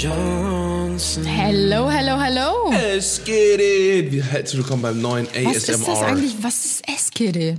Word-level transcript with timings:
Johnsons. 0.00 1.18
Hello, 1.26 1.90
hello, 1.90 2.16
hello. 2.20 2.70
Es 2.72 3.20
geht! 3.24 4.12
Wie- 4.12 4.22
Herzlich 4.22 4.62
willkommen 4.62 4.82
beim 4.82 5.00
neuen 5.00 5.26
ASMR. 5.26 5.44
Was 5.50 5.56
ist 5.68 5.88
das 5.88 6.02
eigentlich? 6.02 6.34
Was 6.40 6.64
ist 6.64 6.88
SKD? 6.88 7.56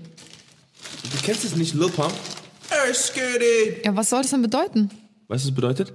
Du 1.04 1.18
kennst 1.22 1.44
es 1.44 1.58
nicht, 1.58 1.74
Lil 1.74 1.90
Pump? 1.90 2.14
It! 2.96 3.86
Ja, 3.86 3.94
was 3.94 4.10
soll 4.10 4.22
das 4.22 4.32
denn 4.32 4.42
bedeuten? 4.42 4.90
Weißt 4.90 4.90
du, 4.90 5.28
was 5.28 5.42
das 5.44 5.52
bedeutet? 5.52 5.94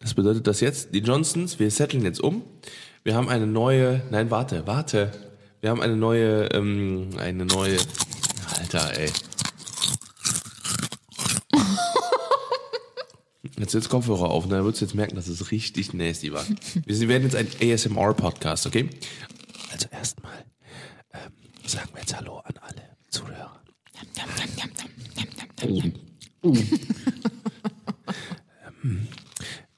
Das 0.00 0.14
bedeutet, 0.14 0.44
dass 0.48 0.60
jetzt 0.60 0.92
die 0.92 0.98
Johnsons, 0.98 1.60
wir 1.60 1.70
setteln 1.70 2.02
jetzt 2.02 2.20
um. 2.20 2.42
Wir 3.04 3.14
haben 3.14 3.28
eine 3.28 3.46
neue, 3.46 4.02
nein, 4.10 4.32
warte, 4.32 4.66
warte. 4.66 5.12
Wir 5.60 5.70
haben 5.70 5.80
eine 5.80 5.94
neue, 5.96 6.46
ähm, 6.46 7.10
eine 7.18 7.44
neue, 7.44 7.76
Alter, 8.58 8.98
ey. 8.98 9.10
Jetzt 13.58 13.72
setzt 13.72 13.88
Kopfhörer 13.88 14.30
auf 14.30 14.44
und 14.44 14.50
dann 14.50 14.64
würdest 14.64 14.80
du 14.82 14.86
jetzt 14.86 14.94
merken, 14.94 15.14
dass 15.16 15.28
es 15.28 15.50
richtig 15.50 15.94
nasty 15.94 16.32
war. 16.32 16.44
Wir 16.86 17.08
werden 17.08 17.22
jetzt 17.24 17.36
ein 17.36 17.46
ASMR-Podcast, 17.62 18.66
okay? 18.66 18.90
Also 19.70 19.86
erstmal 19.90 20.44
ähm, 21.12 21.32
sagen 21.66 21.88
wir 21.92 22.00
jetzt 22.00 22.16
Hallo 22.16 22.38
an 22.38 22.54
alle 22.60 22.96
Zuhörer. 23.10 23.60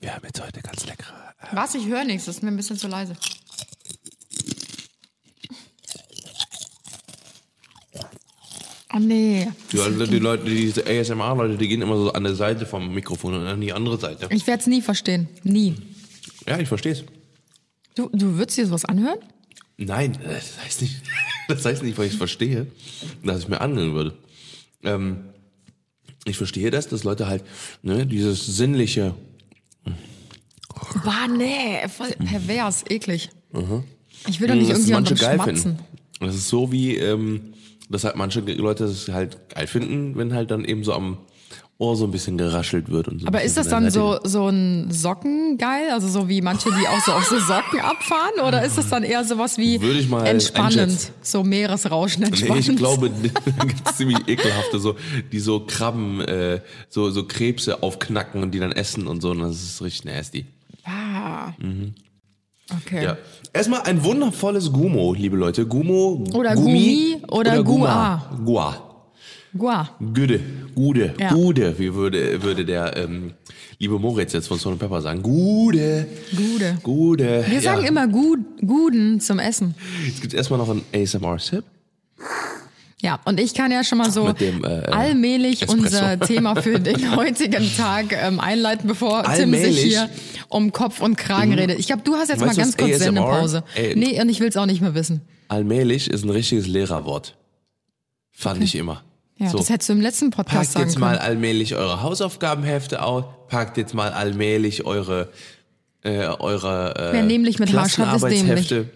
Wir 0.01 0.15
haben 0.15 0.23
jetzt 0.25 0.43
heute 0.43 0.61
ganz 0.63 0.87
leckere 0.87 1.35
äh, 1.39 1.57
Was? 1.57 1.75
Ich 1.75 1.87
höre 1.87 2.05
nichts. 2.05 2.27
Das 2.27 2.37
ist 2.37 2.43
mir 2.43 2.51
ein 2.51 2.57
bisschen 2.57 2.79
zu 2.79 2.89
leise. 2.89 3.17
Oh 8.97 8.99
nee. 8.99 9.47
Die, 9.73 9.77
Leute- 9.77 10.09
die 10.09 10.19
Leute, 10.19 10.45
diese 10.47 10.87
ASMR-Leute, 10.87 11.57
die 11.59 11.69
gehen 11.69 11.83
immer 11.83 11.97
so 11.99 12.13
an 12.13 12.25
der 12.25 12.35
Seite 12.35 12.65
vom 12.67 12.95
Mikrofon 12.95 13.35
und 13.35 13.47
an 13.47 13.61
die 13.61 13.73
andere 13.73 13.99
Seite. 13.99 14.29
Ich 14.31 14.47
werde 14.47 14.61
es 14.63 14.67
nie 14.67 14.81
verstehen. 14.81 15.29
Nie. 15.43 15.75
Ja, 16.49 16.59
ich 16.59 16.69
verstehe 16.69 16.93
es. 16.93 17.05
Du, 17.95 18.09
du 18.13 18.37
würdest 18.39 18.57
dir 18.59 18.67
sowas 18.67 18.85
anhören? 18.85 19.19
Nein, 19.77 20.17
das 20.25 20.59
heißt 20.65 20.83
nicht, 20.83 21.03
das 21.49 21.65
heißt 21.65 21.83
nicht, 21.83 21.99
weil 21.99 22.07
ich 22.07 22.13
es 22.13 22.19
verstehe, 22.19 22.67
dass 23.23 23.41
ich 23.41 23.49
mir 23.49 23.61
anhören 23.61 23.93
würde. 23.95 24.17
Ähm, 24.83 25.19
ich 26.25 26.37
verstehe 26.37 26.71
das, 26.71 26.89
dass 26.89 27.05
Leute 27.05 27.27
halt 27.27 27.45
ne, 27.83 28.07
dieses 28.07 28.45
sinnliche, 28.47 29.15
Bah, 31.05 31.27
nee. 31.29 31.87
Voll 31.89 32.09
pervers. 32.11 32.85
Eklig. 32.89 33.31
Ich 34.29 34.41
will 34.41 34.49
doch 34.49 34.55
nicht 34.55 34.71
dass 34.71 34.79
irgendwie 34.79 34.93
manche 34.93 35.13
unterm 35.15 35.29
geil 35.29 35.35
Schmatzen. 35.37 35.57
finden. 35.63 35.79
Das 36.21 36.35
ist 36.35 36.49
so 36.49 36.73
wie, 36.73 36.97
ähm, 36.97 37.53
dass 37.89 38.05
halt 38.05 38.17
manche 38.17 38.41
Leute 38.41 38.85
es 38.85 39.09
halt 39.09 39.49
geil 39.49 39.67
finden, 39.67 40.17
wenn 40.17 40.33
halt 40.35 40.51
dann 40.51 40.65
eben 40.65 40.85
so 40.85 40.93
am 40.93 41.19
Ohr 41.79 41.95
so 41.95 42.05
ein 42.07 42.11
bisschen 42.11 42.39
geraschelt 42.39 42.91
wird. 42.91 43.07
Und 43.09 43.21
so 43.21 43.27
Aber 43.27 43.43
ist 43.43 43.59
das 43.59 43.69
dann 43.69 43.91
so, 43.91 44.19
so 44.25 44.49
ein 44.49 44.91
Sockengeil? 44.91 45.91
Also 45.91 46.09
so 46.09 46.27
wie 46.27 46.41
manche, 46.41 46.71
die 46.71 46.89
auch 46.89 47.01
so 47.05 47.13
auf 47.13 47.25
so 47.27 47.39
Socken 47.39 47.81
abfahren? 47.81 48.41
Oder 48.47 48.65
ist 48.65 48.79
das 48.79 48.89
dann 48.89 49.03
eher 49.03 49.23
sowas 49.25 49.59
wie 49.59 49.79
Würde 49.83 49.99
ich 50.01 50.09
mal 50.09 50.25
entspannend? 50.27 50.79
einschätzen. 50.79 51.13
So 51.21 51.45
Meeresrauschen 51.45 52.23
Nee, 52.23 52.29
entspannend? 52.29 52.69
ich 52.71 52.77
glaube, 52.77 53.11
da 53.59 53.65
gibt's 53.67 53.95
ziemlich 53.97 54.27
ekelhafte, 54.27 54.79
so, 54.79 54.97
die 55.31 55.39
so 55.39 55.67
Krabben, 55.67 56.23
äh, 56.23 56.63
so, 56.89 57.11
so 57.11 57.25
Krebse 57.27 57.83
aufknacken 57.83 58.43
und 58.43 58.53
die 58.53 58.59
dann 58.59 58.73
essen 58.73 59.07
und 59.07 59.21
so, 59.21 59.33
und 59.33 59.41
das 59.41 59.63
ist 59.63 59.83
richtig 59.83 60.07
nasty. 60.07 60.47
Ah. 60.85 61.53
Okay. 62.75 63.05
Ja. 63.05 63.17
Erstmal 63.53 63.83
ein 63.83 64.03
wundervolles 64.03 64.73
Gumo, 64.73 65.15
liebe 65.15 65.37
Leute. 65.37 65.67
Gumo, 65.67 66.25
Oder 66.35 66.55
Gummi 66.55 67.19
Gummi 67.21 67.23
oder 67.31 67.63
Guma. 67.63 68.39
Gua. 68.45 68.83
Gua. 69.57 69.89
Güde, 70.13 70.41
Gude, 70.75 71.15
Ja. 71.19 71.33
Gude, 71.33 71.79
wie 71.79 71.95
würde, 71.95 72.43
würde 72.43 72.65
der 72.65 72.97
ähm, 72.97 73.33
liebe 73.79 73.99
Moritz 73.99 74.33
jetzt 74.33 74.49
von 74.49 74.59
Salt 74.59 74.79
Pepper 74.79 75.01
sagen. 75.01 75.23
Gude. 75.23 76.07
Gude. 76.37 76.79
Gude. 76.83 77.45
Wir 77.49 77.61
sagen 77.61 77.83
ja. 77.83 77.89
immer 77.89 78.07
Gud, 78.09 78.41
Guden 78.67 79.21
zum 79.21 79.39
Essen. 79.39 79.75
Jetzt 80.05 80.21
gibt's 80.21 80.35
erstmal 80.35 80.59
noch 80.59 80.69
einen 80.69 80.83
ASMR-Sip. 80.95 81.65
Ja, 83.03 83.21
und 83.25 83.39
ich 83.39 83.53
kann 83.53 83.71
ja 83.71 83.85
schon 83.85 83.99
mal 83.99 84.11
so 84.11 84.33
dem, 84.33 84.65
äh, 84.65 84.69
allmählich 84.91 85.63
Espresso. 85.63 85.85
unser 85.85 86.19
Thema 86.19 86.61
für 86.61 86.81
den 86.81 87.15
heutigen 87.15 87.71
Tag 87.77 88.07
ähm, 88.13 88.41
einleiten, 88.41 88.89
bevor 88.89 89.23
Tim 89.23 89.33
Allmählich? 89.33 89.77
sich 89.77 89.85
hier 89.85 90.09
um 90.49 90.73
Kopf 90.73 91.01
und 91.01 91.17
Kragen 91.17 91.53
redet. 91.55 91.79
Ich 91.79 91.87
glaube, 91.87 92.03
du 92.03 92.15
hast 92.15 92.29
jetzt 92.29 92.41
Weißt 92.41 92.57
mal 92.57 92.63
ganz 92.65 92.77
kurz? 92.77 92.99
Sendepause. 92.99 93.65
Nee, 93.95 94.21
und 94.21 94.29
ich 94.29 94.41
will 94.41 94.49
es 94.49 94.57
auch 94.57 94.67
nicht 94.67 94.81
mehr 94.81 94.95
wissen. 94.95 95.23
Allmählich 95.49 96.09
ist 96.11 96.25
ein 96.25 96.31
richtiges 96.31 96.67
Lehrerwort. 96.67 97.37
Fand 98.33 98.63
ich 98.63 98.75
immer. 98.75 99.03
Ja, 99.39 99.51
So. 99.51 99.59
das 99.59 99.69
hättest 99.71 99.89
du 99.91 99.93
im 99.93 100.01
letzten 100.01 100.31
Podcast 100.31 100.75
Packt 100.75 100.85
jetzt 100.87 100.95
können. 100.95 101.13
mal 101.13 101.19
allmählich 101.19 101.75
eure 101.75 102.03
Hausaufgabenhefte 102.03 103.03
aus, 103.03 103.25
packt 103.49 103.77
jetzt 103.77 103.93
mal 103.95 104.13
allmählich 104.13 104.85
eure 104.85 105.29
äh, 106.03 106.27
eure 106.27 106.95
äh, 106.97 107.13
Wer 107.13 107.23
nämlich 107.23 107.59
mit 107.59 107.69
H 107.73 107.89
schreibt, 107.89 108.15
ist 108.17 108.23
Klassenarbeitshefte. 108.23 108.91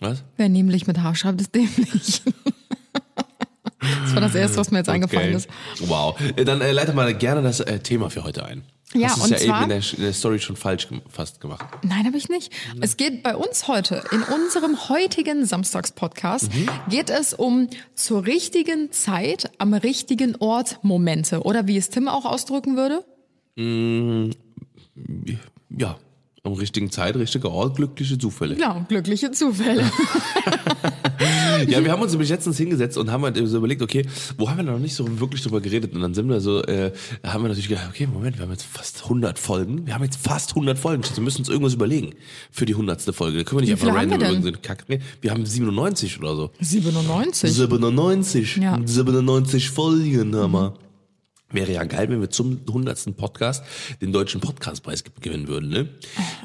Was? 0.00 0.22
Wer 0.36 0.48
nämlich 0.48 0.86
mit 0.86 1.00
H 1.02 1.14
schreibt, 1.14 1.40
ist 1.40 1.54
dämlich. 1.54 2.22
das 3.80 4.14
war 4.14 4.20
das 4.20 4.34
Erste, 4.34 4.56
was 4.58 4.70
mir 4.70 4.78
jetzt 4.78 4.88
eingefallen 4.88 5.34
ist. 5.34 5.48
Wow. 5.80 6.18
Äh, 6.36 6.44
Dann 6.44 6.60
äh, 6.60 6.72
leite 6.72 6.92
mal 6.92 7.14
gerne 7.14 7.42
das 7.42 7.60
äh, 7.60 7.78
Thema 7.78 8.10
für 8.10 8.24
heute 8.24 8.44
ein. 8.44 8.64
Ja, 8.96 9.08
das 9.08 9.16
ist 9.18 9.22
und 9.24 9.30
ja 9.32 9.36
zwar- 9.38 9.62
eben 9.62 9.70
in 9.72 9.80
der, 9.80 9.92
in 9.98 10.02
der 10.04 10.12
Story 10.12 10.38
schon 10.38 10.56
falsch 10.56 10.88
fast 11.08 11.40
gemacht. 11.40 11.64
Nein, 11.82 12.06
habe 12.06 12.16
ich 12.16 12.28
nicht. 12.28 12.52
Es 12.80 12.96
geht 12.96 13.22
bei 13.22 13.34
uns 13.34 13.66
heute, 13.68 14.04
in 14.12 14.22
unserem 14.22 14.88
heutigen 14.88 15.44
Samstagspodcast, 15.44 16.50
geht 16.88 17.10
es 17.10 17.34
um 17.34 17.68
zur 17.94 18.24
richtigen 18.26 18.92
Zeit 18.92 19.50
am 19.58 19.74
richtigen 19.74 20.36
Ort 20.36 20.78
Momente. 20.82 21.42
Oder 21.42 21.66
wie 21.66 21.76
es 21.76 21.90
Tim 21.90 22.06
auch 22.08 22.24
ausdrücken 22.24 22.76
würde. 22.76 23.04
Ja, 25.76 25.98
am 26.44 26.52
richtigen 26.52 26.90
Zeit, 26.90 27.16
richtiger 27.16 27.50
Ort, 27.50 27.76
glückliche 27.76 28.18
Zufälle. 28.18 28.54
Genau, 28.54 28.84
glückliche 28.88 29.30
Zufälle. 29.32 29.84
Ja, 31.68 31.84
wir 31.84 31.92
haben 31.92 32.02
uns 32.02 32.12
nämlich 32.12 32.30
letztens 32.30 32.56
hingesetzt 32.56 32.96
und 32.98 33.10
haben 33.10 33.24
halt 33.24 33.36
so 33.36 33.56
überlegt, 33.56 33.82
okay, 33.82 34.06
wo 34.36 34.48
haben 34.48 34.58
wir 34.58 34.64
noch 34.64 34.78
nicht 34.78 34.94
so 34.94 35.20
wirklich 35.20 35.42
drüber 35.42 35.60
geredet? 35.60 35.94
Und 35.94 36.00
dann 36.00 36.14
sind 36.14 36.28
wir 36.28 36.40
so, 36.40 36.62
äh, 36.62 36.92
haben 37.22 37.42
wir 37.44 37.48
natürlich 37.48 37.68
gedacht, 37.68 37.86
okay, 37.90 38.06
Moment, 38.06 38.38
wir 38.38 38.44
haben 38.44 38.52
jetzt 38.52 38.66
fast 38.66 39.04
100 39.04 39.38
Folgen. 39.38 39.86
Wir 39.86 39.94
haben 39.94 40.04
jetzt 40.04 40.18
fast 40.18 40.50
100 40.50 40.78
Folgen. 40.78 41.02
Wir 41.14 41.22
müssen 41.22 41.38
uns 41.38 41.48
irgendwas 41.48 41.74
überlegen 41.74 42.14
für 42.50 42.66
die 42.66 42.74
100. 42.74 43.02
Folge. 43.14 43.38
Da 43.38 43.44
können 43.44 43.60
wir 43.60 43.66
nicht 43.66 43.82
Wie 43.82 43.88
einfach 43.88 44.00
random 44.00 44.20
irgendeinen 44.20 44.62
Kack. 44.62 44.84
Wir 44.88 45.30
haben 45.30 45.44
97 45.46 46.18
oder 46.20 46.36
so. 46.36 46.50
97. 46.60 47.52
97. 47.52 48.56
Ja. 48.56 48.78
97 48.84 49.70
Folgen 49.70 50.34
haben 50.36 50.52
wir. 50.52 50.74
Wäre 51.54 51.72
ja 51.72 51.84
geil, 51.84 52.08
wenn 52.10 52.20
wir 52.20 52.30
zum 52.30 52.60
100. 52.66 53.16
Podcast 53.16 53.64
den 54.00 54.12
deutschen 54.12 54.40
Podcastpreis 54.40 55.04
ge- 55.04 55.12
gewinnen 55.20 55.46
würden, 55.48 55.68
ne? 55.70 55.88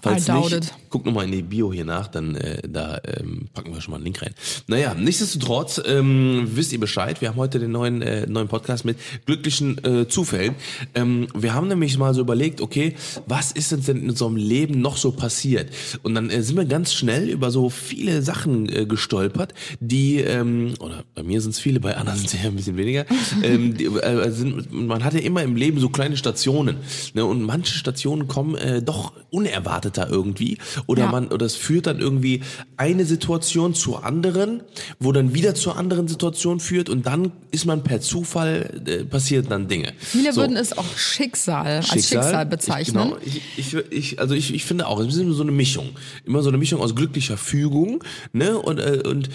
Falls 0.03 0.27
nicht, 0.27 0.51
it. 0.53 0.73
guck 0.89 1.05
nochmal 1.05 1.25
in 1.25 1.31
die 1.31 1.41
Bio 1.41 1.73
hier 1.73 1.83
nach, 1.85 2.07
dann 2.07 2.35
äh, 2.35 2.61
da 2.67 2.99
ähm, 3.03 3.47
packen 3.53 3.73
wir 3.73 3.81
schon 3.81 3.91
mal 3.91 3.97
einen 3.97 4.05
Link 4.05 4.21
rein. 4.21 4.33
Naja, 4.67 4.93
nichtsdestotrotz 4.93 5.81
ähm, 5.85 6.47
wisst 6.53 6.71
ihr 6.73 6.79
Bescheid, 6.79 7.21
wir 7.21 7.29
haben 7.29 7.37
heute 7.37 7.59
den 7.59 7.71
neuen, 7.71 8.01
äh, 8.01 8.27
neuen 8.27 8.47
Podcast 8.47 8.85
mit 8.85 8.97
glücklichen 9.25 9.83
äh, 9.83 10.07
Zufällen. 10.07 10.55
Ähm, 10.95 11.27
wir 11.35 11.53
haben 11.53 11.67
nämlich 11.67 11.97
mal 11.97 12.13
so 12.13 12.21
überlegt, 12.21 12.61
okay, 12.61 12.95
was 13.25 13.51
ist 13.51 13.73
uns 13.73 13.87
denn 13.87 13.97
in 14.03 14.09
unserem 14.11 14.35
Leben 14.35 14.79
noch 14.81 14.97
so 14.97 15.11
passiert? 15.11 15.69
Und 16.03 16.13
dann 16.15 16.29
äh, 16.29 16.43
sind 16.43 16.55
wir 16.55 16.65
ganz 16.65 16.93
schnell 16.93 17.29
über 17.29 17.49
so 17.51 17.69
viele 17.69 18.21
Sachen 18.21 18.69
äh, 18.69 18.85
gestolpert, 18.85 19.53
die, 19.79 20.17
ähm, 20.17 20.75
oder 20.79 21.03
bei 21.15 21.23
mir 21.23 21.41
sind 21.41 21.51
es 21.51 21.59
viele, 21.59 21.79
bei 21.79 21.97
anderen 21.97 22.19
sind 22.19 22.27
es 22.33 22.43
ja 22.43 22.49
ein 22.49 22.55
bisschen 22.55 22.77
weniger, 22.77 23.05
ähm, 23.43 23.75
die, 23.75 23.85
äh, 23.85 24.29
sind, 24.31 24.71
man 24.99 25.05
hat 25.05 25.13
ja 25.13 25.21
immer 25.21 25.43
im 25.43 25.55
Leben 25.55 25.79
so 25.79 25.87
kleine 25.87 26.17
Stationen. 26.17 26.77
Ne? 27.13 27.23
Und 27.25 27.41
manche 27.41 27.73
Stationen 27.73 28.27
kommen 28.27 28.55
äh, 28.55 28.81
doch 28.81 29.13
unerwarteter 29.31 30.09
irgendwie. 30.09 30.57
Oder 30.87 31.03
Ja. 31.03 31.11
man, 31.11 31.29
oder 31.29 31.45
es 31.45 31.55
führt 31.55 31.87
dann 31.87 31.99
irgendwie 31.99 32.41
eine 32.75 33.05
Situation 33.05 33.73
zur 33.73 34.03
anderen, 34.03 34.61
wo 34.99 35.13
dann 35.13 35.33
wieder 35.33 35.55
zur 35.55 35.77
anderen 35.77 36.07
Situation 36.09 36.59
führt 36.59 36.89
und 36.89 37.05
dann 37.05 37.31
ist 37.51 37.65
man 37.65 37.81
per 37.83 38.01
Zufall, 38.01 38.81
äh, 38.85 39.05
passieren 39.05 39.45
dann 39.47 39.67
Dinge. 39.69 39.93
Viele 39.99 40.33
So. 40.33 40.41
würden 40.41 40.57
es 40.57 40.77
auch 40.77 40.97
Schicksal, 40.97 41.77
als 41.77 41.87
Schicksal 41.87 42.45
bezeichnen. 42.45 43.13
Ich, 43.23 43.31
genau, 43.41 43.41
ich, 43.57 43.75
ich, 43.91 43.91
ich, 43.91 44.19
also 44.19 44.35
ich, 44.35 44.53
ich 44.53 44.65
finde 44.65 44.87
auch, 44.87 44.99
es 44.99 45.07
ist 45.15 45.17
immer 45.21 45.33
so 45.33 45.43
eine 45.43 45.51
Mischung. 45.53 45.91
Immer 46.25 46.41
so 46.41 46.49
eine 46.49 46.57
Mischung 46.57 46.81
aus 46.81 46.93
glücklicher 46.93 47.37
Fügung, 47.37 48.03
ne? 48.33 48.57
Und, 48.57 48.79
äh, 48.79 49.01
und, 49.05 49.29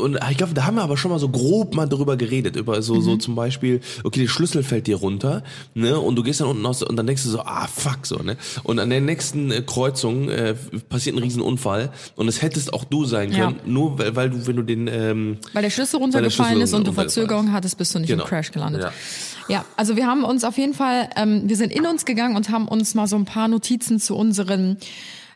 und 0.00 0.18
ich 0.30 0.36
glaube, 0.36 0.54
da 0.54 0.64
haben 0.64 0.76
wir 0.76 0.82
aber 0.82 0.96
schon 0.96 1.10
mal 1.10 1.18
so 1.18 1.28
grob 1.28 1.74
mal 1.74 1.86
drüber 1.86 2.16
geredet. 2.16 2.56
Über 2.56 2.82
so, 2.82 2.94
Mhm. 2.96 3.00
so 3.02 3.16
zum 3.16 3.34
Beispiel, 3.34 3.80
okay, 4.04 4.20
der 4.20 4.28
Schlüssel 4.28 4.62
fällt 4.62 4.86
dir 4.86 4.96
runter, 4.96 5.42
ne? 5.74 5.98
Und 5.98 6.16
du 6.16 6.22
gehst 6.22 6.40
dann 6.40 6.48
unten 6.48 6.64
aus 6.66 6.82
und 6.82 6.96
dann 6.96 7.06
denkst 7.06 7.22
du 7.24 7.30
so, 7.30 7.40
ah 7.40 7.66
fuck, 7.66 8.06
so, 8.06 8.16
ne? 8.16 8.36
Und 8.62 8.78
an 8.78 8.90
der 8.90 9.00
nächsten 9.00 9.50
äh, 9.50 9.62
Kreuzung 9.62 10.28
äh, 10.28 10.54
passiert 10.88 11.16
ein 11.16 11.22
Riesenunfall 11.22 11.90
und 12.16 12.28
es 12.28 12.42
hättest 12.42 12.72
auch 12.72 12.84
du 12.84 13.04
sein 13.04 13.32
Ja. 13.32 13.46
können, 13.46 13.60
nur 13.66 13.98
weil, 13.98 14.14
weil 14.16 14.30
du, 14.30 14.46
wenn 14.46 14.56
du 14.56 14.62
den 14.62 14.86
ähm, 14.88 15.38
Weil 15.52 15.62
der 15.62 15.70
Schlüssel 15.70 15.94
Weil 16.00 16.10
der 16.10 16.20
runtergefallen 16.20 16.52
Schlüssel 16.56 16.62
ist 16.64 16.74
und 16.74 16.84
du 16.86 16.90
runtergefallen 16.90 17.10
Verzögerung 17.10 17.52
hattest, 17.52 17.78
bist 17.78 17.94
du 17.94 17.98
nicht 17.98 18.08
Genau. 18.08 18.22
im 18.24 18.28
Crash 18.28 18.52
gelandet. 18.52 18.82
Ja. 18.82 18.92
Ja. 19.48 19.64
also 19.76 19.96
wir 19.96 20.06
haben 20.06 20.24
uns 20.24 20.42
auf 20.44 20.56
jeden 20.56 20.74
Fall, 20.74 21.10
ähm, 21.16 21.42
wir 21.48 21.56
sind 21.56 21.70
in 21.72 21.84
uns 21.86 22.04
gegangen 22.04 22.34
und 22.36 22.48
haben 22.50 22.66
uns 22.68 22.94
mal 22.94 23.06
so 23.06 23.16
ein 23.16 23.24
paar 23.26 23.48
Notizen 23.48 24.00
zu 24.00 24.16
unseren 24.16 24.78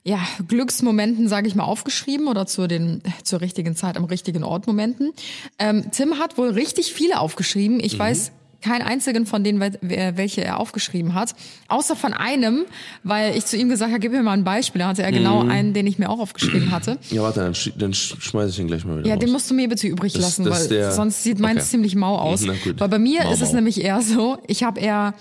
ja, 0.08 0.19
Glücksmomenten, 0.49 1.28
sage 1.28 1.49
ich 1.49 1.55
mal, 1.55 1.64
aufgeschrieben 1.64 2.28
oder 2.28 2.46
zu 2.46 2.66
den 2.66 3.02
zur 3.25 3.40
richtigen 3.43 3.76
Zeit 3.76 3.96
am 3.99 4.05
richtigen 4.05 4.43
Ort 4.43 4.66
Momenten. 4.66 5.12
Ähm, 5.58 5.90
Tim 5.93 6.19
hat 6.19 6.38
wohl 6.38 6.49
richtig 6.49 6.93
viele 6.94 7.20
aufgeschrieben. 7.20 7.78
Ich 7.78 7.99
weiß 7.99 8.32
keinen 8.60 8.82
einzigen 8.82 9.25
von 9.26 9.44
denen, 9.44 9.60
welche 9.60 10.43
er 10.43 10.58
aufgeschrieben 10.58 11.14
hat, 11.14 11.34
außer 11.69 11.94
von 11.94 12.12
einem, 12.12 12.64
weil 13.05 13.37
ich 13.37 13.44
zu 13.46 13.56
ihm 13.56 13.69
gesagt 13.69 13.90
habe, 13.93 14.00
gib 14.00 14.10
mir 14.10 14.22
mal 14.22 14.32
ein 14.32 14.43
Beispiel. 14.44 14.81
Da 14.81 14.88
hatte 14.88 15.02
er 15.05 15.12
genau 15.12 15.46
einen, 15.46 15.75
den 15.75 15.87
ich 15.87 15.99
mir 15.99 16.08
auch 16.11 16.19
aufgeschrieben 16.19 16.70
hatte. 16.72 16.99
Ja, 17.11 17.22
warte, 17.22 17.40
dann, 17.40 17.52
sch- 17.52 17.72
dann 17.78 17.93
sch- 17.93 18.20
schmeiß 18.20 18.50
ich 18.50 18.56
den 18.56 18.66
gleich 18.66 18.84
mal 18.84 18.99
wieder 18.99 19.06
Ja, 19.08 19.14
raus. 19.14 19.20
den 19.20 19.31
musst 19.31 19.49
du 19.50 19.54
mir 19.54 19.69
bitte 19.69 19.87
übrig 19.87 20.12
Das- 20.14 20.22
lassen, 20.22 20.44
das 20.44 20.61
weil 20.62 20.69
der- 20.69 20.90
sonst 20.93 21.22
sieht 21.22 21.38
meins 21.38 21.61
Okay. 21.61 21.69
ziemlich 21.70 21.94
mau 21.94 22.16
aus. 22.16 22.40
Na 22.46 22.54
gut. 22.64 22.81
Weil 22.81 22.88
bei 22.88 22.99
mir 22.99 23.22
Mau, 23.25 23.32
ist 23.32 23.43
es 23.43 23.50
mau. 23.50 23.56
nämlich 23.56 23.81
eher 23.84 24.00
so, 24.02 24.38
ich 24.49 24.64
habe 24.64 24.81
eher 24.81 25.14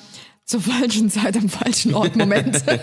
zur 0.47 0.61
falschen 0.61 1.09
Zeit 1.09 1.35
am 1.37 1.49
falschen 1.49 1.93
Ort 1.93 2.15
Momente. 2.15 2.61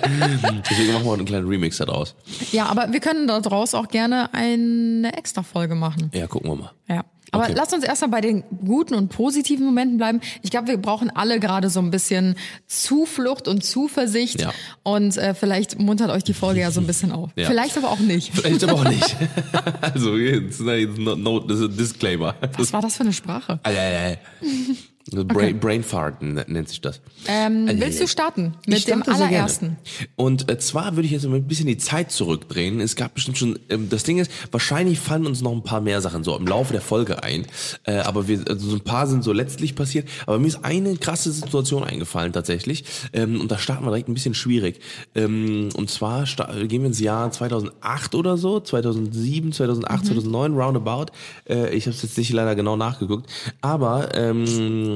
Deswegen 0.70 0.92
machen 0.92 1.04
wir 1.06 1.12
einen 1.14 1.24
kleinen 1.24 1.48
Remix 1.48 1.78
daraus. 1.78 2.14
ja, 2.52 2.66
aber 2.66 2.92
wir 2.92 3.00
können 3.00 3.26
daraus 3.26 3.74
auch 3.74 3.88
gerne 3.88 4.32
eine 4.34 5.16
extra 5.16 5.42
Folge 5.42 5.74
machen. 5.74 6.10
Ja, 6.14 6.26
gucken 6.26 6.50
wir 6.50 6.56
mal. 6.56 6.72
Ja. 6.88 7.04
Aber 7.32 7.44
Okay. 7.44 7.54
lass 7.56 7.72
uns 7.72 7.82
erstmal 7.82 8.10
bei 8.10 8.20
den 8.20 8.44
guten 8.64 8.94
und 8.94 9.08
positiven 9.08 9.64
Momenten 9.64 9.96
bleiben. 9.96 10.20
Ich 10.42 10.50
glaube, 10.50 10.68
wir 10.68 10.76
brauchen 10.76 11.10
alle 11.10 11.40
gerade 11.40 11.68
so 11.70 11.80
ein 11.80 11.90
bisschen 11.90 12.36
Zuflucht 12.66 13.48
und 13.48 13.64
Zuversicht. 13.64 14.42
Ja. 14.42 14.52
Und 14.84 15.16
äh, 15.16 15.34
vielleicht 15.34 15.78
muntert 15.80 16.10
euch 16.10 16.22
die 16.22 16.34
Folge 16.34 16.60
ja 16.60 16.70
so 16.70 16.80
ein 16.80 16.86
bisschen 16.86 17.10
auf. 17.12 17.30
Ja. 17.36 17.48
Vielleicht 17.48 17.76
aber 17.78 17.90
auch 17.90 17.98
nicht. 17.98 18.30
Vielleicht 18.32 18.62
aber 18.62 18.74
auch 18.74 18.84
nicht. 18.84 19.16
also, 19.80 20.16
jetzt 20.16 20.60
no, 20.60 21.16
no, 21.16 21.40
das 21.40 21.58
ist 21.60 21.70
ein 21.70 21.76
Disclaimer. 21.76 22.34
Was 22.58 22.72
war 22.72 22.82
das 22.82 22.96
für 22.96 23.02
eine 23.02 23.12
Sprache? 23.14 23.58
Ei. 25.12 25.22
Brain, 25.22 25.60
Brain 25.60 25.82
Fart 25.82 26.22
nennt 26.22 26.68
sich 26.68 26.80
das. 26.80 27.00
Ähm, 27.28 27.66
ei, 27.68 27.78
willst 27.78 28.00
du 28.00 28.08
starten 28.08 28.54
mit 28.66 28.78
Ich 28.78 28.84
dem 28.86 29.02
allerersten? 29.02 29.76
Und 30.16 30.50
äh, 30.50 30.58
zwar 30.58 30.96
würde 30.96 31.06
ich 31.06 31.12
jetzt 31.12 31.26
mal 31.26 31.36
ein 31.36 31.46
bisschen 31.46 31.66
die 31.66 31.76
Zeit 31.76 32.10
zurückdrehen. 32.10 32.80
Es 32.80 32.96
gab 32.96 33.14
bestimmt 33.14 33.36
schon, 33.36 33.58
ähm, 33.68 33.90
das 33.90 34.04
Ding 34.04 34.18
ist, 34.18 34.30
wahrscheinlich 34.50 34.98
fallen 35.00 35.26
uns 35.26 35.42
noch 35.42 35.52
ein 35.52 35.62
paar 35.62 35.82
mehr 35.82 36.00
Sachen 36.00 36.24
so 36.24 36.36
im 36.36 36.46
Laufe 36.46 36.72
der 36.72 36.80
Folge 36.80 37.22
ein. 37.22 37.46
Äh, 37.84 37.98
aber 37.98 38.28
wir, 38.28 38.44
also 38.48 38.70
so 38.70 38.76
ein 38.76 38.80
paar 38.80 39.06
sind 39.06 39.24
so 39.24 39.32
letztlich 39.32 39.74
passiert. 39.74 40.08
Aber 40.26 40.38
mir 40.38 40.46
ist 40.46 40.64
eine 40.64 40.96
krasse 40.96 41.32
Situation 41.32 41.84
eingefallen 41.84 42.32
tatsächlich. 42.32 42.84
Ähm, 43.12 43.42
und 43.42 43.50
da 43.50 43.58
starten 43.58 43.84
wir 43.84 43.90
direkt 43.90 44.08
ein 44.08 44.14
bisschen 44.14 44.34
schwierig. 44.34 44.80
Ähm, 45.14 45.68
und 45.74 45.90
zwar 45.90 46.24
gehen 46.24 46.80
wir 46.80 46.86
ins 46.86 47.00
Jahr 47.00 47.30
2008 47.30 48.14
oder 48.14 48.38
so, 48.38 48.58
2007, 48.58 49.52
2008, 49.52 50.06
2009, 50.06 50.54
roundabout. 50.54 51.06
Äh, 51.46 51.74
ich 51.74 51.84
habe 51.84 51.94
es 51.94 52.02
jetzt 52.02 52.16
nicht 52.16 52.32
leider 52.32 52.54
genau 52.54 52.76
nachgeguckt. 52.76 53.28
Aber 53.60 54.14
ähm, 54.14 54.93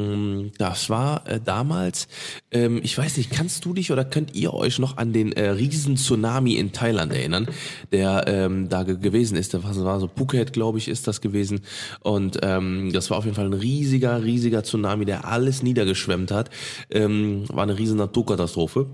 das 0.59 0.91
war 0.91 1.27
äh, 1.29 1.41
damals, 1.43 2.09
ähm, 2.50 2.81
ich 2.83 2.97
weiß 2.97 3.17
nicht, 3.17 3.31
kannst 3.31 3.65
du 3.65 3.75
dich 3.75 3.93
oder 3.93 4.05
könnt 4.05 4.35
ihr 4.35 4.55
euch 4.55 4.79
noch 4.79 4.97
an 4.97 5.12
den 5.12 5.33
äh, 5.33 5.50
riesen 5.50 5.97
Tsunami 5.97 6.55
in 6.55 6.73
Thailand 6.73 7.12
erinnern, 7.12 7.49
der 7.93 8.25
ähm, 8.27 8.69
da 8.69 8.83
ge 8.83 8.99
gewesen 8.99 9.37
ist? 9.37 9.55
Das 9.55 9.62
war 9.62 10.00
so 10.00 10.09
Phuket, 10.09 10.53
glaube 10.53 10.79
ich, 10.79 10.89
ist 10.89 11.06
das 11.06 11.21
gewesen. 11.21 11.61
Und 12.00 12.39
ähm, 12.43 12.93
das 12.93 13.11
war 13.11 13.19
auf 13.19 13.25
jeden 13.25 13.37
Fall 13.37 13.47
ein 13.47 13.53
riesiger, 13.53 14.23
riesiger 14.23 14.62
Tsunami, 14.62 15.05
der 15.05 15.27
alles 15.27 15.62
niedergeschwemmt 15.62 16.31
hat. 16.31 16.50
Ähm, 16.91 17.45
war 17.49 17.62
eine 17.62 17.79
riesen 17.79 17.99
Naturkatastrophe. 17.99 18.87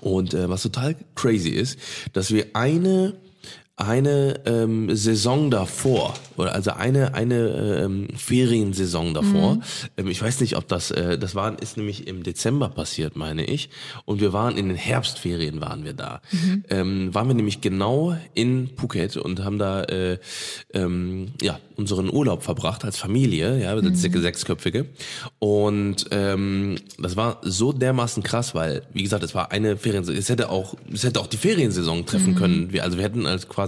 Und 0.00 0.34
äh, 0.34 0.48
was 0.48 0.62
total 0.62 0.96
crazy 1.14 1.50
ist, 1.50 1.78
dass 2.12 2.32
wir 2.32 2.46
eine 2.54 3.14
eine 3.76 4.40
ähm, 4.46 4.94
Saison 4.94 5.50
davor 5.50 6.14
oder 6.36 6.54
also 6.54 6.70
eine 6.70 7.14
eine 7.14 7.82
ähm, 7.84 8.08
Feriensaison 8.14 9.14
davor. 9.14 9.58
Ähm, 9.96 10.06
ich 10.08 10.22
weiß 10.22 10.40
nicht, 10.40 10.56
ob 10.56 10.68
das 10.68 10.92
äh, 10.92 11.18
das 11.18 11.34
war 11.34 11.60
ist 11.60 11.76
nämlich 11.76 12.06
im 12.06 12.22
Dezember 12.22 12.68
passiert, 12.68 13.16
meine 13.16 13.44
ich. 13.44 13.70
Und 14.04 14.20
wir 14.20 14.32
waren 14.32 14.56
in 14.56 14.68
den 14.68 14.76
Herbstferien 14.76 15.60
waren 15.60 15.84
wir 15.84 15.92
da. 15.92 16.20
Ähm, 16.70 17.12
waren 17.14 17.26
wir 17.26 17.34
nämlich 17.34 17.62
genau 17.62 18.16
in 18.34 18.70
Phuket 18.76 19.16
und 19.16 19.44
haben 19.44 19.58
da 19.58 19.82
äh, 19.82 20.18
ähm, 20.72 21.32
ja 21.42 21.58
unseren 21.76 22.08
Urlaub 22.12 22.44
verbracht 22.44 22.84
als 22.84 22.98
Familie, 22.98 23.60
ja, 23.60 23.74
mhm. 23.74 23.94
sechsköpfige. 23.96 24.86
Und 25.40 26.06
ähm, 26.12 26.76
das 26.98 27.16
war 27.16 27.40
so 27.42 27.72
dermaßen 27.72 28.22
krass, 28.22 28.54
weil 28.54 28.82
wie 28.92 29.02
gesagt, 29.02 29.24
es 29.24 29.34
war 29.34 29.50
eine 29.50 29.76
Feriensaison. 29.76 30.16
Es 30.16 30.28
hätte 30.28 30.50
auch 30.50 30.76
es 30.92 31.02
hätte 31.02 31.20
auch 31.20 31.26
die 31.26 31.36
Feriensaison 31.36 32.06
treffen 32.06 32.36
können. 32.36 32.72
Wir 32.72 32.84
also 32.84 32.98
wir 32.98 33.04
hätten 33.04 33.26
als 33.26 33.48
quasi 33.48 33.63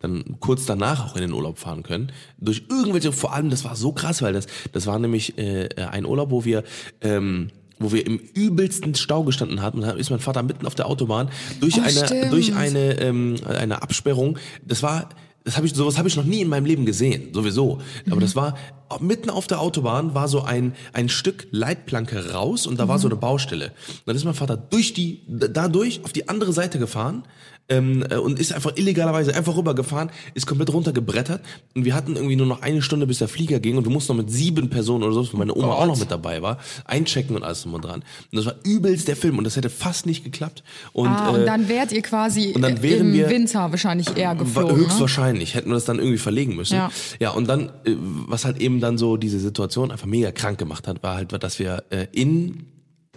dann 0.00 0.36
kurz 0.40 0.66
danach 0.66 1.06
auch 1.06 1.16
in 1.16 1.22
den 1.22 1.32
Urlaub 1.32 1.58
fahren 1.58 1.82
können. 1.82 2.12
Durch 2.38 2.64
irgendwelche, 2.68 3.12
vor 3.12 3.32
allem, 3.32 3.50
das 3.50 3.64
war 3.64 3.76
so 3.76 3.92
krass, 3.92 4.22
weil 4.22 4.32
das, 4.32 4.46
das 4.72 4.86
war 4.86 4.98
nämlich 4.98 5.38
äh, 5.38 5.68
ein 5.90 6.04
Urlaub, 6.06 6.30
wo 6.30 6.44
wir 6.44 6.64
ähm, 7.00 7.50
wo 7.78 7.92
wir 7.92 8.06
im 8.06 8.16
übelsten 8.16 8.94
Stau 8.94 9.22
gestanden 9.24 9.60
hatten. 9.62 9.78
Und 9.80 9.84
da 9.86 9.92
ist 9.92 10.10
mein 10.10 10.20
Vater 10.20 10.42
mitten 10.42 10.66
auf 10.66 10.74
der 10.74 10.86
Autobahn 10.86 11.28
durch 11.60 11.76
Oh, 11.78 11.82
eine 11.82 12.06
stimmt. 12.06 12.32
durch 12.32 12.54
eine 12.54 12.98
ähm, 13.00 13.36
eine 13.46 13.82
Absperrung. 13.82 14.38
Das 14.64 14.82
war 14.82 15.08
das 15.44 15.56
habe 15.56 15.66
ich 15.66 15.74
sowas 15.74 15.96
habe 15.98 16.08
ich 16.08 16.16
noch 16.16 16.24
nie 16.24 16.40
in 16.40 16.48
meinem 16.48 16.64
Leben 16.64 16.86
gesehen, 16.86 17.32
sowieso. 17.32 17.78
Aber 18.10 18.20
das 18.20 18.34
war 18.34 18.56
mitten 19.00 19.30
auf 19.30 19.46
der 19.46 19.60
Autobahn 19.60 20.14
war 20.14 20.26
so 20.28 20.42
ein 20.42 20.74
ein 20.92 21.08
Stück 21.08 21.48
Leitplanke 21.50 22.32
raus 22.32 22.66
und 22.66 22.78
da 22.80 22.88
war 22.88 22.98
so 22.98 23.08
eine 23.08 23.16
Baustelle. 23.16 23.72
Dann 24.06 24.16
ist 24.16 24.24
mein 24.24 24.34
Vater 24.34 24.56
durch 24.56 24.94
die 24.94 25.20
dadurch 25.28 26.00
auf 26.02 26.12
die 26.12 26.28
andere 26.28 26.52
Seite 26.52 26.78
gefahren 26.78 27.24
ähm, 27.68 28.04
äh, 28.10 28.16
und 28.16 28.38
ist 28.38 28.52
einfach 28.52 28.76
illegalerweise 28.76 29.34
einfach 29.34 29.56
rübergefahren, 29.56 30.10
ist 30.34 30.46
komplett 30.46 30.72
runtergebrettert 30.72 31.40
und 31.74 31.84
wir 31.84 31.94
hatten 31.94 32.14
irgendwie 32.16 32.36
nur 32.36 32.46
noch 32.46 32.62
eine 32.62 32.82
Stunde, 32.82 33.06
bis 33.06 33.18
der 33.18 33.28
Flieger 33.28 33.58
ging 33.60 33.76
und 33.76 33.84
wir 33.84 33.92
mussten 33.92 34.12
noch 34.16 34.22
mit 34.22 34.30
sieben 34.32 34.70
Personen 34.70 35.02
oder 35.04 35.12
so, 35.14 35.32
wo 35.32 35.36
meine 35.36 35.54
Oma 35.54 35.72
auch 35.72 35.86
noch 35.86 35.98
mit 35.98 36.10
dabei 36.10 36.42
war, 36.42 36.58
einchecken 36.84 37.34
und 37.36 37.42
alles 37.42 37.62
drum 37.62 37.74
und 37.74 37.84
dran. 37.84 38.04
Und 38.30 38.36
das 38.36 38.46
war 38.46 38.54
übelst 38.64 39.08
der 39.08 39.16
Film 39.16 39.38
und 39.38 39.44
das 39.44 39.56
hätte 39.56 39.70
fast 39.70 40.06
nicht 40.06 40.22
geklappt. 40.24 40.62
Und, 40.92 41.08
Ah, 41.08 41.30
und 41.30 41.40
äh, 41.40 41.44
dann 41.46 41.68
wärt 41.68 41.92
ihr 41.92 42.02
quasi 42.02 42.52
und 42.54 42.62
dann 42.62 42.82
wären 42.82 43.08
im 43.08 43.12
wir- 43.12 43.30
Winter 43.30 43.70
wahrscheinlich 43.70 44.16
eher 44.16 44.34
geflogen. 44.34 44.76
Ne? 44.76 44.84
höchstwahrscheinlich 44.84 45.54
hätten 45.54 45.70
wir 45.70 45.74
das 45.74 45.84
dann 45.84 45.98
irgendwie 45.98 46.18
verlegen 46.18 46.54
müssen. 46.56 46.74
Ja. 46.76 46.90
ja 47.18 47.30
und 47.30 47.48
dann, 47.48 47.70
äh, 47.84 47.94
was 48.28 48.44
halt 48.44 48.60
eben 48.60 48.80
dann 48.80 48.98
so 48.98 49.16
diese 49.16 49.38
Situation 49.40 49.90
einfach 49.90 50.06
mega 50.06 50.30
krank 50.30 50.58
gemacht 50.58 50.86
hat, 50.88 51.02
war 51.02 51.16
halt, 51.16 51.32
dass 51.42 51.58
wir 51.58 51.84
äh, 51.90 52.06
in 52.12 52.66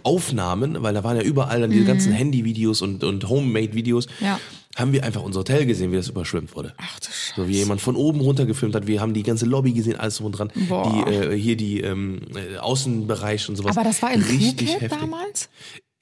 Aufnahmen, 0.02 0.82
weil 0.82 0.94
da 0.94 1.04
waren 1.04 1.16
ja 1.16 1.22
überall 1.22 1.60
dann 1.60 1.70
diese 1.70 1.84
ganzen 1.84 2.12
Handyvideos 2.12 2.82
und, 2.82 3.04
und 3.04 3.28
Homemade-Videos, 3.28 4.06
Mhm. 4.20 4.26
Ja. 4.26 4.40
haben 4.76 4.92
wir 4.92 5.04
einfach 5.04 5.22
unser 5.22 5.40
Hotel 5.40 5.66
gesehen, 5.66 5.92
wie 5.92 5.96
das 5.96 6.08
überschwemmt 6.08 6.54
wurde. 6.54 6.74
Ach 6.78 7.00
du 7.00 7.06
Scheiße. 7.06 7.32
So 7.36 7.48
wie 7.48 7.52
jemand 7.52 7.80
von 7.80 7.96
oben 7.96 8.20
runter 8.20 8.46
gefilmt 8.46 8.74
hat. 8.74 8.86
Wir 8.86 9.00
haben 9.00 9.14
die 9.14 9.22
ganze 9.22 9.46
Lobby 9.46 9.72
gesehen, 9.72 9.96
alles 9.96 10.16
drum 10.16 10.26
und 10.26 10.32
dran. 10.38 10.52
Boah. 10.68 11.04
Die, 11.06 11.12
äh, 11.12 11.36
hier 11.38 11.56
die 11.56 11.80
ähm, 11.80 12.20
äh, 12.34 12.56
Außenbereich 12.58 13.48
und 13.48 13.56
sowas. 13.56 13.76
Aber 13.76 13.84
das 13.86 14.00
war 14.02 14.12
in 14.12 14.22
Richtig 14.22 14.68
Phuket 14.70 14.80
heftig. 14.82 15.00
damals? 15.00 15.48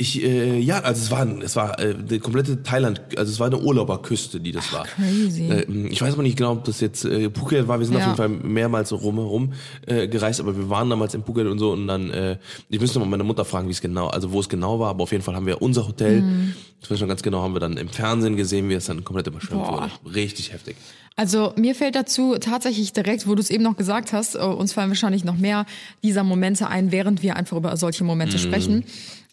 Ich, 0.01 0.23
äh, 0.23 0.61
ja, 0.61 0.79
also 0.79 1.03
es 1.03 1.11
war, 1.11 1.27
es 1.43 1.57
war 1.57 1.77
äh, 1.81 1.93
die 1.93 2.21
komplette 2.21 2.63
Thailand, 2.63 3.01
also 3.17 3.33
es 3.33 3.41
war 3.41 3.49
eine 3.49 3.59
Urlauberküste, 3.59 4.39
die 4.39 4.53
das 4.53 4.73
war. 4.73 4.85
crazy. 4.87 5.49
Äh, 5.51 5.65
ich 5.89 6.01
weiß 6.01 6.15
aber 6.15 6.23
nicht 6.23 6.37
genau, 6.39 6.53
ob 6.53 6.63
das 6.65 6.81
jetzt 6.81 7.05
äh, 7.05 7.29
Phuket 7.31 7.67
war. 7.67 7.81
Wir 7.81 7.87
sind 7.87 7.97
Ja. 7.97 8.03
auf 8.03 8.07
jeden 8.07 8.17
Fall 8.17 8.29
mehrmals 8.29 8.91
so 8.91 8.97
rumherum 8.97 9.55
äh, 9.89 10.07
gereist, 10.07 10.39
aber 10.41 10.57
wir 10.57 10.71
waren 10.71 10.89
damals 10.89 11.15
in 11.15 11.25
Phuket 11.25 11.49
und 11.49 11.59
so 11.59 11.73
und 11.73 11.89
dann, 11.89 12.11
äh, 12.11 12.39
ich 12.69 12.81
müsste 12.81 13.01
mal 13.01 13.07
meine 13.07 13.25
Mutter 13.25 13.45
fragen, 13.45 13.67
wie 13.67 13.73
es 13.73 13.81
genau, 13.81 14.07
also 14.07 14.31
wo 14.31 14.39
es 14.39 14.49
genau 14.49 14.79
war, 14.79 14.91
aber 14.91 15.03
auf 15.03 15.11
jeden 15.11 15.25
Fall 15.25 15.35
haben 15.35 15.47
wir 15.47 15.61
unser 15.63 15.89
Hotel, 15.89 16.23
Mhm. 16.23 16.55
das 16.81 16.91
weiß 16.91 16.95
ich 16.99 17.01
noch 17.03 17.09
ganz 17.09 17.23
genau, 17.25 17.43
haben 17.43 17.55
wir 17.57 17.61
dann 17.61 17.77
im 17.77 17.89
Fernsehen 17.89 18.37
gesehen, 18.37 18.69
wie 18.69 18.75
es 18.75 18.85
dann 18.87 19.03
komplett 19.03 19.27
überschwemmt 19.27 19.65
Boah. 19.65 19.91
wurde. 20.05 20.15
Richtig 20.15 20.53
heftig. 20.53 20.77
Also 21.17 21.53
mir 21.57 21.75
fällt 21.75 21.97
dazu 21.97 22.37
tatsächlich 22.39 22.93
direkt, 22.93 23.27
wo 23.27 23.35
du 23.35 23.41
es 23.41 23.51
eben 23.51 23.65
noch 23.65 23.77
gesagt 23.77 24.13
hast, 24.13 24.37
äh, 24.37 24.39
uns 24.39 24.73
fallen 24.75 24.91
wahrscheinlich 24.91 25.25
noch 25.25 25.37
mehr 25.37 25.67
dieser 26.05 26.23
Momente 26.23 26.69
ein, 26.69 26.93
während 26.93 27.25
wir 27.25 27.35
einfach 27.35 27.57
über 27.57 27.77
solche 27.77 28.05
Momente 28.05 28.37
Mhm. 28.37 28.41
sprechen. 28.43 28.85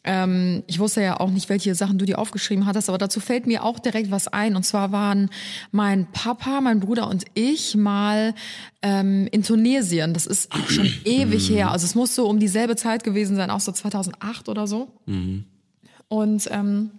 Ähm, 0.06 0.64
ich 0.68 0.80
wusste 0.80 1.02
ja 1.02 1.20
auch 1.20 1.32
nicht, 1.32 1.50
welche 1.50 1.74
Sachen 1.76 1.98
du 1.98 2.06
dir 2.06 2.20
aufgeschrieben 2.20 2.66
hattest, 2.66 2.90
aber 2.90 2.98
dazu 2.98 3.20
fällt 3.20 3.48
mir 3.48 3.64
auch 3.64 3.80
direkt 3.80 4.12
was 4.12 4.28
ein. 4.28 4.56
Und 4.56 4.64
zwar 4.64 4.92
waren 4.92 5.30
mein 5.72 6.06
Papa, 6.12 6.62
mein 6.62 6.80
Bruder 6.80 7.10
und 7.10 7.26
ich 7.34 7.76
mal 7.76 8.36
ähm, 8.84 9.28
in 9.32 9.44
Tunesien. 9.44 10.14
Das 10.14 10.28
ist 10.28 10.52
auch 10.54 10.70
schon 10.70 10.90
ewig 11.06 11.50
her. 11.50 11.72
Also 11.72 11.86
es 11.86 11.96
muss 11.96 12.14
so 12.14 12.30
um 12.30 12.40
dieselbe 12.40 12.76
Zeit 12.76 13.04
gewesen 13.04 13.36
sein, 13.36 13.50
auch 13.50 13.60
so 13.60 13.72
2008 13.72 14.48
oder 14.48 14.68
so. 14.68 14.90
Und 16.08 16.48
ähm, 16.52 16.92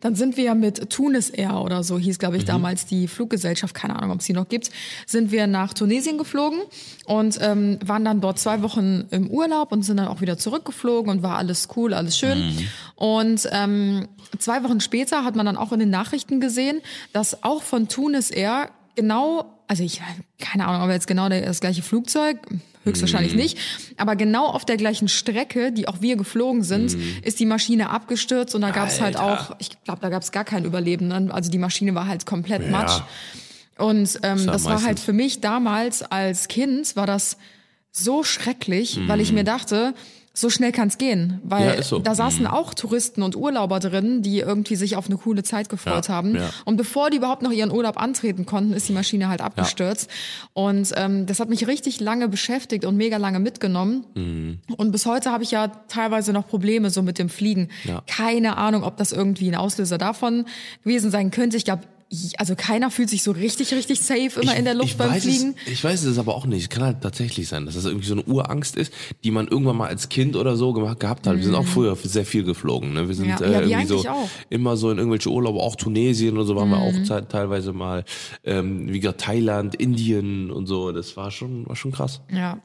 dann 0.00 0.14
sind 0.14 0.36
wir 0.36 0.54
mit 0.54 0.90
Tunis 0.90 1.30
Air 1.30 1.60
oder 1.62 1.82
so 1.82 1.98
hieß, 1.98 2.18
glaube 2.18 2.36
ich, 2.36 2.44
damals 2.44 2.86
die 2.86 3.08
Fluggesellschaft, 3.08 3.74
keine 3.74 3.96
Ahnung, 3.96 4.10
ob 4.10 4.20
es 4.20 4.26
sie 4.26 4.32
noch 4.32 4.48
gibt, 4.48 4.70
sind 5.06 5.30
wir 5.30 5.46
nach 5.46 5.74
Tunesien 5.74 6.18
geflogen 6.18 6.60
und 7.06 7.38
ähm, 7.40 7.78
waren 7.84 8.04
dann 8.04 8.20
dort 8.20 8.38
zwei 8.38 8.62
Wochen 8.62 9.06
im 9.10 9.30
Urlaub 9.30 9.72
und 9.72 9.82
sind 9.82 9.96
dann 9.96 10.08
auch 10.08 10.20
wieder 10.20 10.36
zurückgeflogen 10.38 11.10
und 11.10 11.22
war 11.22 11.36
alles 11.36 11.68
cool, 11.76 11.94
alles 11.94 12.18
schön. 12.18 12.68
Und 12.96 13.48
ähm, 13.52 14.08
zwei 14.38 14.62
Wochen 14.64 14.80
später 14.80 15.24
hat 15.24 15.36
man 15.36 15.46
dann 15.46 15.56
auch 15.56 15.72
in 15.72 15.80
den 15.80 15.90
Nachrichten 15.90 16.40
gesehen, 16.40 16.80
dass 17.12 17.42
auch 17.42 17.62
von 17.62 17.88
Tunis 17.88 18.30
Air 18.30 18.70
genau, 18.94 19.53
also 19.68 19.82
ich 19.82 20.00
keine 20.38 20.66
Ahnung, 20.66 20.82
ob 20.82 20.90
jetzt 20.90 21.06
genau 21.06 21.28
das 21.28 21.60
gleiche 21.60 21.82
Flugzeug, 21.82 22.38
höchstwahrscheinlich 22.84 23.34
nicht, 23.34 23.58
aber 23.96 24.14
genau 24.14 24.46
auf 24.46 24.64
der 24.66 24.76
gleichen 24.76 25.08
Strecke, 25.08 25.72
die 25.72 25.88
auch 25.88 26.02
wir 26.02 26.16
geflogen 26.16 26.62
sind, 26.62 26.96
ist 27.22 27.40
die 27.40 27.46
Maschine 27.46 27.88
abgestürzt 27.90 28.54
und 28.54 28.60
da 28.60 28.70
gab 28.72 28.88
es 28.88 29.00
halt 29.00 29.16
auch, 29.16 29.56
ich 29.58 29.70
glaube, 29.84 30.00
da 30.02 30.10
gab 30.10 30.22
es 30.22 30.32
gar 30.32 30.44
keinen 30.44 30.66
Überlebenden, 30.66 31.30
also 31.30 31.50
die 31.50 31.58
Maschine 31.58 31.94
war 31.94 32.06
halt 32.06 32.26
komplett 32.26 32.70
matsch. 32.70 33.00
Und 33.78 34.20
ähm, 34.22 34.38
ja 34.46 34.52
das 34.52 34.64
war 34.66 34.82
halt 34.82 35.00
für 35.00 35.12
mich 35.12 35.40
damals 35.40 36.02
als 36.02 36.46
Kind, 36.48 36.94
war 36.94 37.06
das 37.06 37.38
so 37.90 38.22
schrecklich, 38.22 39.00
weil 39.06 39.16
Mhm. 39.16 39.22
ich 39.22 39.32
mir 39.32 39.44
dachte, 39.44 39.94
so 40.36 40.50
schnell 40.50 40.72
kann's 40.72 40.98
gehen, 40.98 41.40
weil 41.44 41.76
Ja, 41.76 41.82
so. 41.82 42.00
da 42.00 42.16
saßen 42.16 42.46
auch 42.48 42.74
Touristen 42.74 43.22
und 43.22 43.36
Urlauber 43.36 43.78
drin, 43.78 44.20
die 44.20 44.40
irgendwie 44.40 44.74
sich 44.74 44.96
auf 44.96 45.06
eine 45.06 45.16
coole 45.16 45.44
Zeit 45.44 45.68
gefreut 45.68 46.08
Ja, 46.08 46.14
haben. 46.14 46.34
ja. 46.34 46.50
Und 46.64 46.76
bevor 46.76 47.08
die 47.10 47.18
überhaupt 47.18 47.42
noch 47.42 47.52
ihren 47.52 47.70
Urlaub 47.70 47.96
antreten 48.02 48.44
konnten, 48.44 48.72
ist 48.72 48.88
die 48.88 48.92
Maschine 48.92 49.28
halt 49.28 49.40
abgestürzt. 49.40 50.10
Und 50.52 50.90
ähm, 50.96 51.26
das 51.26 51.38
hat 51.38 51.48
mich 51.48 51.68
richtig 51.68 52.00
lange 52.00 52.28
beschäftigt 52.28 52.84
und 52.84 52.96
mega 52.96 53.16
lange 53.16 53.38
mitgenommen. 53.38 54.04
Mhm. 54.14 54.58
Und 54.76 54.90
bis 54.90 55.06
heute 55.06 55.30
habe 55.30 55.44
ich 55.44 55.52
ja 55.52 55.68
teilweise 55.86 56.32
noch 56.32 56.48
Probleme 56.48 56.90
so 56.90 57.02
mit 57.02 57.20
dem 57.20 57.28
Fliegen. 57.28 57.68
Keine 58.08 58.56
Ahnung, 58.56 58.82
ob 58.82 58.96
das 58.96 59.12
irgendwie 59.12 59.48
ein 59.48 59.54
Auslöser 59.54 59.98
davon 59.98 60.46
gewesen 60.82 61.12
sein 61.12 61.30
könnte. 61.30 61.56
Ich 61.56 61.64
glaube, 61.64 61.84
also 62.38 62.54
keiner 62.56 62.90
fühlt 62.90 63.10
sich 63.10 63.22
so 63.22 63.32
richtig, 63.32 63.72
richtig 63.74 64.00
safe 64.00 64.40
immer 64.40 64.54
in 64.56 64.64
der 64.64 64.74
Luft 64.74 64.90
ich 64.90 64.96
beim 64.96 65.14
Fliegen. 65.14 65.54
Es, 65.66 65.72
ich 65.72 65.84
weiß 65.84 66.04
es 66.04 66.18
aber 66.18 66.34
auch 66.34 66.46
nicht. 66.46 66.62
Es 66.62 66.68
kann 66.68 66.84
halt 66.84 67.00
tatsächlich 67.00 67.48
sein, 67.48 67.66
dass 67.66 67.74
das 67.74 67.84
irgendwie 67.86 68.06
so 68.06 68.14
eine 68.14 68.22
Urangst 68.24 68.76
ist, 68.76 68.92
die 69.24 69.30
man 69.30 69.48
irgendwann 69.48 69.76
mal 69.76 69.88
als 69.88 70.08
Kind 70.08 70.36
oder 70.36 70.56
so 70.56 70.72
gemacht, 70.72 71.00
gehabt 71.00 71.26
hat. 71.26 71.36
Wir 71.36 71.42
sind 71.44 71.54
auch 71.54 71.66
früher 71.66 71.96
sehr 71.96 72.24
viel 72.26 72.44
geflogen. 72.44 72.92
Ne? 72.92 73.08
Wir 73.08 73.14
sind 73.14 73.24
Mhm. 73.26 73.30
Ja, 73.30 73.40
äh, 73.40 73.52
ja, 73.52 73.60
wir 73.60 73.68
irgendwie 73.68 73.86
so 74.02 74.08
auch. 74.08 74.28
immer 74.50 74.76
so 74.76 74.90
in 74.90 74.98
irgendwelche 74.98 75.30
Urlaube, 75.30 75.60
auch 75.60 75.76
Tunesien 75.76 76.36
und 76.38 76.46
so 76.46 76.54
waren 76.56 76.68
wir 76.70 76.76
Mhm. 76.78 76.82
auch 77.04 77.06
te- 77.08 77.26
teilweise 77.28 77.72
mal. 77.72 78.04
Ähm, 78.44 78.92
wie 78.92 79.00
gesagt, 79.00 79.20
Thailand, 79.22 79.74
Indien 79.74 80.50
und 80.50 80.66
so. 80.66 80.92
Das 80.92 81.16
war 81.16 81.30
schon, 81.30 81.66
war 81.68 81.76
schon 81.76 81.92
krass. 81.92 82.20
Ja. 82.32 82.58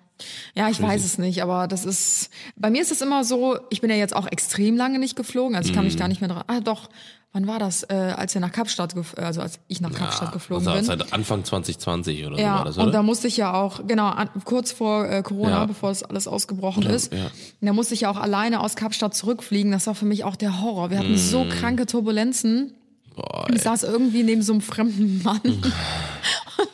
Ja, 0.53 0.69
ich 0.69 0.81
weiß 0.81 1.05
es 1.05 1.17
nicht, 1.17 1.41
aber 1.41 1.67
das 1.69 1.85
ist, 1.85 2.29
bei 2.57 2.69
mir 2.69 2.81
ist 2.81 2.91
es 2.91 3.01
immer 3.01 3.23
so, 3.23 3.57
ich 3.69 3.79
bin 3.79 3.89
ja 3.89 3.95
jetzt 3.95 4.13
auch 4.13 4.27
extrem 4.27 4.75
lange 4.75 4.99
nicht 4.99 5.15
geflogen, 5.15 5.55
also 5.55 5.69
ich 5.69 5.73
kann 5.73 5.85
mich 5.85 5.93
Mhm. 5.95 5.99
gar 5.99 6.07
nicht 6.09 6.19
mehr 6.19 6.29
dran, 6.29 6.43
ah 6.47 6.59
doch, 6.59 6.89
wann 7.31 7.45
war 7.47 7.59
das, 7.59 7.83
äh, 7.83 7.93
als 7.93 8.33
wir 8.33 8.41
nach 8.41 8.51
Kapstadt, 8.51 8.95
gef- 8.95 9.15
also 9.19 9.41
als 9.41 9.59
ich 9.67 9.81
nach 9.81 9.91
Kapstadt 9.93 10.31
geflogen 10.31 10.67
also 10.67 10.77
bin. 10.91 10.99
Seit 10.99 11.13
Anfang 11.13 11.43
2020 11.43 12.25
oder 12.25 12.35
so 12.37 12.41
Ja, 12.41 12.55
war 12.55 12.65
das, 12.65 12.77
und 12.77 12.83
oder? 12.83 12.91
da 12.91 13.03
musste 13.03 13.27
ich 13.27 13.37
ja 13.37 13.53
auch, 13.53 13.85
genau, 13.87 14.07
an, 14.07 14.29
kurz 14.45 14.71
vor 14.71 15.07
äh, 15.07 15.21
Corona, 15.21 15.49
Ja. 15.51 15.65
bevor 15.65 15.91
es 15.91 16.01
alles 16.03 16.27
ausgebrochen 16.27 16.83
Ja, 16.83 16.89
ist, 16.89 17.13
ja. 17.13 17.27
da 17.61 17.73
musste 17.73 17.93
ich 17.93 18.01
ja 18.01 18.09
auch 18.11 18.17
alleine 18.17 18.61
aus 18.61 18.75
Kapstadt 18.75 19.13
zurückfliegen. 19.15 19.71
Das 19.71 19.85
war 19.87 19.95
für 19.95 20.05
mich 20.05 20.23
auch 20.23 20.35
der 20.35 20.61
Horror. 20.61 20.89
Wir 20.89 20.97
hatten 20.99 21.17
so 21.17 21.43
Mm. 21.43 21.49
kranke 21.49 21.85
Turbulenzen. 21.85 22.73
Boah, 23.15 23.47
Ich 23.53 23.61
saß 23.61 23.83
irgendwie 23.83 24.23
neben 24.23 24.41
so 24.41 24.53
einem 24.53 24.61
fremden 24.61 25.21
Mann 25.23 25.41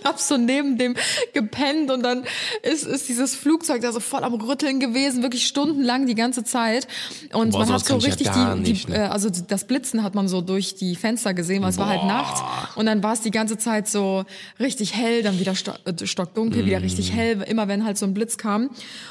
und 0.05 0.09
hab 0.09 0.19
so 0.19 0.37
neben 0.37 0.77
dem 0.77 0.95
gepennt 1.33 1.91
und 1.91 2.03
dann 2.03 2.23
ist, 2.63 2.85
ist 2.85 3.09
dieses 3.09 3.35
Flugzeug 3.35 3.81
da 3.81 3.91
so 3.91 3.99
voll 3.99 4.23
am 4.23 4.33
Rütteln 4.35 4.79
gewesen, 4.79 5.23
wirklich 5.23 5.47
stundenlang 5.47 6.05
die 6.05 6.15
ganze 6.15 6.43
Zeit. 6.43 6.87
Und 7.33 7.51
Boah, 7.51 7.59
man 7.59 7.73
hat 7.73 7.85
so 7.85 7.97
ja 7.97 8.05
richtig 8.05 8.27
gar 8.27 8.55
die, 8.55 8.61
nicht, 8.61 8.87
die 8.87 8.91
ne? 8.91 8.97
äh, 8.97 9.07
also 9.07 9.29
das 9.29 9.65
Blitzen 9.65 10.03
hat 10.03 10.15
man 10.15 10.27
so 10.27 10.41
durch 10.41 10.75
die 10.75 10.95
Fenster 10.95 11.33
gesehen, 11.33 11.63
weil 11.63 11.69
es 11.69 11.77
war 11.77 11.87
halt 11.87 12.03
Nacht. 12.05 12.43
Und 12.75 12.85
dann 12.85 13.03
war 13.03 13.13
es 13.13 13.21
die 13.21 13.31
ganze 13.31 13.57
Zeit 13.57 13.87
so 13.87 14.25
richtig 14.59 14.93
hell, 14.95 15.23
dann 15.23 15.39
wieder 15.39 15.55
sto 15.55 15.71
äh, 15.85 16.05
stockdunkel, 16.05 16.65
wieder 16.65 16.81
richtig 16.81 17.11
Mm. 17.11 17.15
hell, 17.15 17.41
immer 17.47 17.67
wenn 17.67 17.85
halt 17.85 17.97
so 17.97 18.05
ein 18.05 18.13
Blitz 18.13 18.37
kam. 18.37 18.69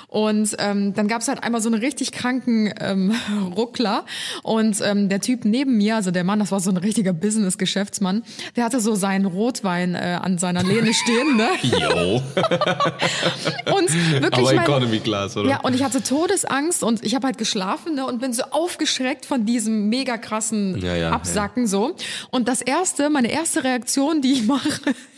Und 0.08 0.54
ähm, 0.58 0.94
dann 0.94 1.08
gab 1.08 1.22
es 1.22 1.28
halt 1.28 1.42
einmal 1.42 1.60
so 1.60 1.68
einen 1.68 1.80
richtig 1.80 2.12
kranken 2.12 2.72
ähm, 2.80 3.12
Ruckler. 3.56 4.04
Und 4.42 4.80
ähm, 4.82 5.08
der 5.08 5.20
Typ 5.20 5.44
neben 5.44 5.76
mir, 5.76 5.96
also 5.96 6.10
der 6.10 6.24
Mann, 6.24 6.38
das 6.38 6.52
war 6.52 6.60
so 6.60 6.70
ein 6.70 6.76
richtiger 6.76 7.12
Business-Geschäftsmann, 7.12 8.22
der 8.56 8.64
hatte 8.64 8.80
so 8.80 8.94
seinen 8.94 9.26
Rotwein 9.26 9.94
äh, 9.94 10.18
an 10.22 10.38
seiner 10.38 10.62
Lehne 10.62 10.83
stehen, 10.92 11.36
ne? 11.36 11.48
Yo. 11.62 12.16
Und 13.74 13.92
wirklich 13.92 14.32
Aber 14.32 14.42
mein, 14.42 14.58
Economy 14.58 15.00
Class, 15.00 15.36
oder? 15.36 15.48
ja, 15.48 15.60
und 15.60 15.74
ich 15.74 15.82
hatte 15.82 16.02
Todesangst 16.02 16.82
und 16.82 17.04
ich 17.04 17.14
habe 17.14 17.26
halt 17.26 17.38
geschlafen 17.38 17.94
ne, 17.94 18.06
und 18.06 18.20
bin 18.20 18.32
so 18.32 18.42
aufgeschreckt 18.50 19.26
von 19.26 19.46
diesem 19.46 19.88
mega 19.88 20.16
krassen 20.18 20.80
Ja, 20.80 20.94
ja, 20.96 21.10
Absacken 21.10 21.66
so. 21.66 21.94
Und 22.30 22.48
das 22.48 22.60
erste, 22.60 23.10
meine 23.10 23.30
erste 23.30 23.64
Reaktion, 23.64 24.20
die 24.20 24.32
ich 24.32 24.44
mache, 24.46 24.68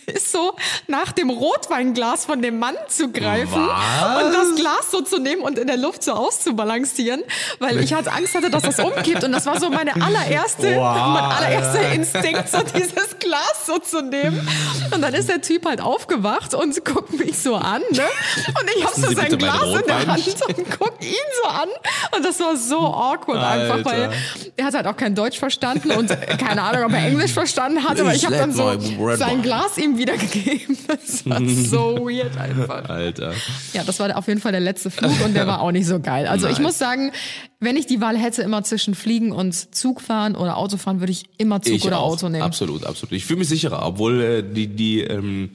ist 0.14 0.32
so 0.32 0.54
nach 0.86 1.12
dem 1.12 1.30
Rotweinglas 1.30 2.24
von 2.24 2.42
dem 2.42 2.58
Mann 2.58 2.76
zu 2.88 3.10
greifen 3.10 3.66
Was? 3.66 4.22
und 4.24 4.32
das 4.32 4.54
Glas 4.56 4.90
so 4.90 5.00
zu 5.00 5.18
nehmen 5.18 5.42
und 5.42 5.58
in 5.58 5.66
der 5.66 5.76
Luft 5.76 6.02
so 6.02 6.12
auszubalancieren, 6.12 7.22
weil 7.58 7.80
ich 7.80 7.92
hatte 7.92 8.12
Angst 8.12 8.34
hatte, 8.34 8.50
dass 8.50 8.62
das 8.62 8.78
umkippt 8.78 9.24
und 9.24 9.32
das 9.32 9.46
war 9.46 9.58
so 9.60 9.70
meine 9.70 9.94
allererste, 9.94 10.76
Wow, 10.76 11.08
mein 11.08 11.24
allererster 11.24 11.78
Alter. 11.80 11.92
Instinkt, 11.92 12.48
so 12.48 12.58
dieses 12.74 13.18
Glas 13.18 13.66
so 13.66 13.78
zu 13.78 14.02
nehmen. 14.02 14.46
Und 14.94 15.02
dann 15.02 15.14
ist 15.14 15.28
der 15.28 15.40
Typ 15.40 15.66
halt 15.66 15.80
aufgewacht 15.80 16.54
und 16.54 16.84
guckt 16.84 17.12
mich 17.18 17.38
so 17.38 17.56
an, 17.56 17.82
ne? 17.90 18.04
Und 18.46 18.70
ich 18.76 18.84
hab 18.84 18.94
so 18.94 19.12
sein 19.12 19.36
Glas 19.38 19.62
in 19.62 19.86
der? 19.86 20.06
Hand 20.06 20.26
und 20.48 20.66
guck 20.78 21.02
ihn 21.02 21.14
so 21.42 21.48
an. 21.48 21.68
Und 22.16 22.24
das 22.24 22.38
war 22.40 22.56
so 22.56 22.78
awkward 22.78 23.42
einfach, 23.42 23.84
weil 23.84 24.02
Alter. 24.02 24.14
er 24.56 24.64
hat 24.66 24.74
halt 24.74 24.86
auch 24.86 24.96
kein 24.96 25.14
Deutsch 25.14 25.38
verstanden 25.38 25.90
und 25.90 26.08
keine 26.38 26.62
Ahnung, 26.62 26.84
ob 26.84 26.92
er 26.92 27.06
Englisch 27.06 27.32
verstanden 27.32 27.82
hat, 27.82 27.98
aber 28.00 28.14
Ich 28.14 28.24
habe 28.24 28.36
dann 28.36 28.52
so 28.52 28.78
sein. 29.16 29.42
Glas 29.42 29.76
ihm 29.78 29.95
wiedergegeben. 29.98 30.76
Das 30.86 31.26
war 31.26 31.40
so 31.48 31.96
weird 32.06 32.36
einfach. 32.36 32.88
Alter. 32.88 33.34
Ja, 33.72 33.82
das 33.84 33.98
war 33.98 34.16
auf 34.16 34.28
jeden 34.28 34.40
Fall 34.40 34.52
der 34.52 34.60
letzte 34.60 34.90
Flug 34.90 35.12
und 35.24 35.34
der 35.34 35.46
war 35.46 35.60
auch 35.60 35.72
nicht 35.72 35.86
so 35.86 35.98
geil. 35.98 36.26
Also 36.26 36.46
ich 36.46 36.54
Nein. 36.54 36.62
muss 36.62 36.78
sagen, 36.78 37.10
wenn 37.58 37.76
ich 37.76 37.86
die 37.86 38.00
Wahl 38.00 38.16
hätte, 38.16 38.42
immer 38.42 38.62
zwischen 38.62 38.94
Fliegen 38.94 39.32
und 39.32 39.74
Zug 39.74 40.00
fahren 40.00 40.36
oder 40.36 40.56
Auto 40.56 40.76
fahren, 40.76 41.00
würde 41.00 41.10
ich 41.10 41.24
immer 41.38 41.60
Zug 41.60 41.84
oder 41.84 41.98
auch. 41.98 42.12
Auto 42.12 42.28
nehmen. 42.28 42.42
Absolut, 42.42 42.84
absolut. 42.84 43.12
Ich 43.12 43.24
fühle 43.24 43.40
mich 43.40 43.48
sicherer, 43.48 43.84
obwohl 43.84 44.20
äh, 44.22 44.42
die, 44.42 44.68
die, 44.68 45.00
ähm, 45.00 45.50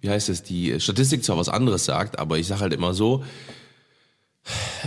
wie 0.00 0.10
heißt 0.10 0.28
es, 0.28 0.42
die 0.44 0.78
Statistik 0.80 1.24
zwar 1.24 1.36
was 1.38 1.48
anderes 1.48 1.84
sagt, 1.84 2.18
aber 2.18 2.38
ich 2.38 2.46
sage 2.46 2.60
halt 2.60 2.72
immer 2.72 2.94
so, 2.94 3.24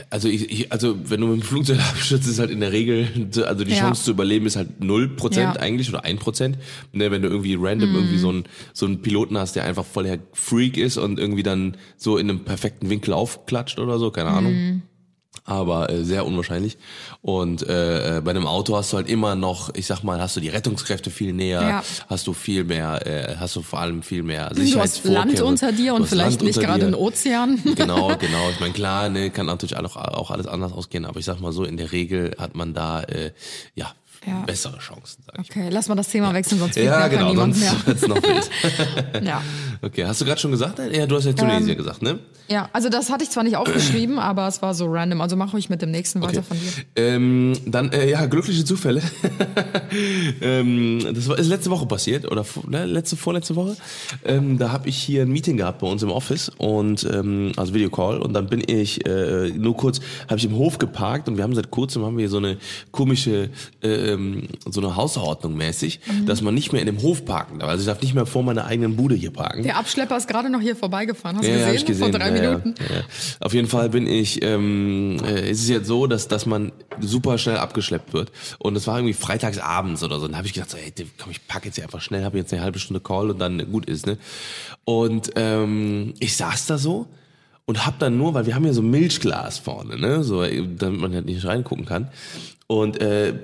also 0.09 0.27
ich, 0.27 0.49
ich, 0.51 0.71
also 0.71 0.97
wenn 1.09 1.21
du 1.21 1.27
mit 1.27 1.41
dem 1.41 1.45
Flugzeug 1.45 1.79
abstürzt, 1.89 2.27
ist 2.27 2.39
halt 2.39 2.51
in 2.51 2.59
der 2.59 2.71
Regel, 2.71 3.07
also 3.45 3.63
die 3.63 3.71
Ja. 3.71 3.79
Chance 3.79 4.03
zu 4.03 4.11
überleben 4.11 4.45
ist 4.45 4.55
halt 4.55 4.83
null 4.83 5.09
Prozent 5.09 5.55
Ja. 5.55 5.61
eigentlich 5.61 5.89
oder 5.89 6.03
ein 6.03 6.17
Prozent. 6.17 6.57
Ne, 6.93 7.11
wenn 7.11 7.21
du 7.21 7.29
irgendwie 7.29 7.55
random 7.59 7.93
irgendwie 7.95 8.17
so 8.17 8.29
einen 8.29 8.43
so 8.73 8.85
einen 8.85 9.01
Piloten 9.01 9.37
hast, 9.37 9.55
der 9.55 9.65
einfach 9.65 9.85
voll 9.85 10.03
der 10.05 10.19
Freak 10.33 10.77
ist 10.77 10.97
und 10.97 11.19
irgendwie 11.19 11.43
dann 11.43 11.77
so 11.97 12.17
in 12.17 12.29
einem 12.29 12.39
perfekten 12.43 12.89
Winkel 12.89 13.13
aufklatscht 13.13 13.79
oder 13.79 13.99
so, 13.99 14.11
keine 14.11 14.29
Ahnung. 14.31 14.81
Aber 15.45 15.89
äh, 15.89 16.03
sehr 16.03 16.25
unwahrscheinlich. 16.25 16.77
Und 17.21 17.67
äh, 17.67 18.17
äh, 18.17 18.21
bei 18.21 18.31
einem 18.31 18.45
Auto 18.47 18.75
hast 18.75 18.91
du 18.93 18.97
halt 18.97 19.09
immer 19.09 19.35
noch, 19.35 19.73
ich 19.73 19.85
sag 19.87 20.03
mal, 20.03 20.19
hast 20.21 20.35
du 20.35 20.39
die 20.39 20.49
Rettungskräfte 20.49 21.09
viel 21.09 21.33
näher, 21.33 21.61
Ja. 21.61 21.83
hast 22.09 22.27
du 22.27 22.33
viel 22.33 22.63
mehr, 22.63 23.05
äh, 23.07 23.35
hast 23.37 23.55
du 23.55 23.61
vor 23.61 23.79
allem 23.79 24.03
viel 24.03 24.23
mehr 24.23 24.49
Du 24.49 24.55
hast 24.57 24.65
Sicherheitsvorkehrungen. 24.67 25.35
Land 25.35 25.41
unter 25.41 25.71
dir 25.71 25.93
und 25.95 26.05
vielleicht 26.07 26.41
Land 26.41 26.43
nicht 26.43 26.59
gerade 26.59 26.81
dir. 26.81 26.87
ein 26.87 26.95
Ozean. 26.95 27.59
Genau, 27.75 28.15
genau. 28.17 28.49
Ich 28.51 28.59
meine, 28.59 28.73
klar, 28.73 29.09
ne, 29.09 29.29
kann 29.29 29.45
natürlich 29.47 29.75
auch, 29.77 29.95
auch 29.95 30.31
alles 30.31 30.47
anders 30.47 30.73
ausgehen, 30.73 31.05
aber 31.05 31.19
ich 31.19 31.25
sag 31.25 31.39
mal 31.39 31.51
so, 31.51 31.63
in 31.63 31.77
der 31.77 31.91
Regel 31.91 32.35
hat 32.37 32.55
man 32.55 32.73
da 32.73 33.01
äh, 33.03 33.31
ja, 33.75 33.91
Ja. 34.27 34.41
bessere 34.45 34.77
Chancen, 34.79 35.23
sag 35.25 35.39
ich. 35.41 35.49
Okay, 35.49 35.69
lass 35.71 35.87
mal 35.87 35.95
das 35.95 36.09
Thema 36.09 36.33
wechseln, 36.33 36.59
sonst 36.59 36.75
Ja, 36.75 37.07
genau, 37.07 37.29
niemand 37.29 37.55
sonst 37.55 37.85
mehr. 38.07 38.09
noch 38.09 38.21
wild. 38.23 38.49
Ja. 39.23 39.41
Okay, 39.81 40.05
hast 40.05 40.21
du 40.21 40.25
gerade 40.25 40.39
schon 40.39 40.51
gesagt? 40.51 40.79
Ja, 40.91 41.05
du 41.07 41.15
hast 41.15 41.25
ja 41.25 41.33
Tunesien 41.33 41.77
gesagt, 41.77 42.01
ne? 42.01 42.19
ja, 42.51 42.69
also 42.73 42.89
das 42.89 43.09
hatte 43.09 43.23
ich 43.23 43.29
zwar 43.29 43.43
nicht 43.43 43.55
aufgeschrieben, 43.55 44.19
aber 44.19 44.47
es 44.47 44.61
war 44.61 44.73
so 44.73 44.85
random. 44.87 45.21
Also 45.21 45.35
mach 45.35 45.53
ruhig 45.53 45.69
mit 45.69 45.81
dem 45.81 45.91
nächsten 45.91 46.21
weiter 46.21 46.43
von 46.43 46.57
dir. 46.57 46.69
Ähm, 46.95 47.53
dann, 47.65 47.91
äh, 47.91 48.09
ja, 48.09 48.25
glückliche 48.25 48.65
Zufälle. 48.65 49.01
ähm, 50.41 50.99
das 51.13 51.29
war, 51.29 51.39
ist 51.39 51.47
letzte 51.47 51.69
Woche 51.69 51.85
passiert, 51.85 52.29
oder 52.29 52.45
ne, 52.67 52.85
letzte, 52.85 53.15
vorletzte 53.15 53.55
Woche. 53.55 53.77
Ähm, 54.25 54.57
da 54.57 54.71
habe 54.71 54.89
ich 54.89 54.97
hier 54.97 55.21
ein 55.21 55.29
Meeting 55.29 55.57
gehabt 55.57 55.79
bei 55.79 55.87
uns 55.87 56.03
im 56.03 56.11
Office 56.11 56.51
und 56.57 57.07
ähm, 57.11 57.53
also 57.55 57.73
Videocall 57.73 58.19
und 58.19 58.33
dann 58.33 58.47
bin 58.47 58.61
ich 58.65 59.05
äh, 59.07 59.49
nur 59.55 59.77
kurz, 59.77 60.01
habe 60.27 60.37
ich 60.37 60.45
im 60.45 60.55
Hof 60.55 60.77
geparkt 60.77 61.29
und 61.29 61.37
wir 61.37 61.43
haben 61.43 61.55
seit 61.55 61.71
kurzem 61.71 62.03
haben 62.03 62.17
wir 62.17 62.27
so 62.27 62.37
eine 62.37 62.57
komische, 62.91 63.49
äh, 63.81 63.87
ähm, 63.87 64.49
so 64.69 64.81
eine 64.81 64.95
Hausordnung 64.97 65.55
mäßig, 65.55 66.01
dass 66.25 66.41
man 66.41 66.53
nicht 66.53 66.73
mehr 66.73 66.81
in 66.81 66.87
dem 66.87 67.01
Hof 67.01 67.23
parken 67.23 67.59
darf. 67.59 67.69
Also 67.69 67.81
ich 67.81 67.87
darf 67.87 68.01
nicht 68.01 68.13
mehr 68.13 68.25
vor 68.25 68.43
meiner 68.43 68.65
eigenen 68.65 68.97
Bude 68.97 69.15
hier 69.15 69.31
parken. 69.31 69.63
Der 69.71 69.77
Abschlepper 69.79 70.17
ist 70.17 70.27
gerade 70.27 70.49
noch 70.49 70.59
hier 70.59 70.75
vorbeigefahren. 70.75 71.37
Hast 71.37 71.45
du 71.47 71.49
Ja, 71.49 71.59
gesehen? 71.59 71.75
ich 71.75 71.85
gesehen. 71.85 72.11
Vor 72.11 72.19
drei 72.19 72.27
ja, 72.35 72.41
Minuten. 72.41 72.75
Ja. 72.77 73.03
Auf 73.39 73.53
jeden 73.53 73.69
Fall 73.69 73.87
bin 73.89 74.05
ich, 74.05 74.43
ähm, 74.43 75.15
äh, 75.25 75.49
ist 75.49 75.61
es 75.61 75.69
jetzt 75.69 75.87
so, 75.87 76.07
dass, 76.07 76.27
dass 76.27 76.45
man 76.45 76.73
super 76.99 77.37
schnell 77.37 77.55
abgeschleppt 77.55 78.11
wird. 78.11 78.33
Und 78.59 78.75
es 78.75 78.85
war 78.85 78.97
irgendwie 78.97 79.13
freitags 79.13 79.59
abends 79.59 80.03
oder 80.03 80.19
so. 80.19 80.25
Und 80.25 80.31
dann 80.31 80.39
habe 80.39 80.47
ich 80.47 80.53
gedacht, 80.53 80.71
so, 80.71 80.77
ey, 80.77 80.91
komm, 81.17 81.31
ich 81.31 81.47
packe 81.47 81.67
jetzt 81.67 81.75
hier 81.75 81.85
einfach 81.85 82.01
schnell, 82.01 82.25
habe 82.25 82.37
jetzt 82.37 82.51
eine 82.51 82.61
halbe 82.61 82.79
Stunde 82.79 82.99
Call 82.99 83.29
und 83.29 83.39
dann 83.39 83.71
gut 83.71 83.85
ist, 83.85 84.05
ne? 84.07 84.17
Und 84.83 85.31
ähm, 85.37 86.15
ich 86.19 86.35
saß 86.35 86.65
da 86.65 86.77
so 86.77 87.07
und 87.63 87.85
hab 87.85 87.97
dann 87.99 88.17
nur, 88.17 88.33
weil 88.33 88.45
wir 88.47 88.55
haben 88.55 88.65
ja 88.65 88.73
so 88.73 88.81
Milchglas 88.81 89.57
vorne, 89.57 89.97
ne? 89.97 90.25
So, 90.25 90.43
äh, 90.43 90.67
damit 90.77 90.99
man 90.99 91.13
halt 91.13 91.27
nicht 91.27 91.45
reingucken 91.45 91.85
kann. 91.85 92.09
Und 92.67 92.99
äh, 92.99 93.35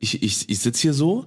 ich, 0.00 0.22
ich, 0.22 0.50
ich 0.50 0.58
sitz 0.58 0.80
hier 0.80 0.92
so 0.92 1.24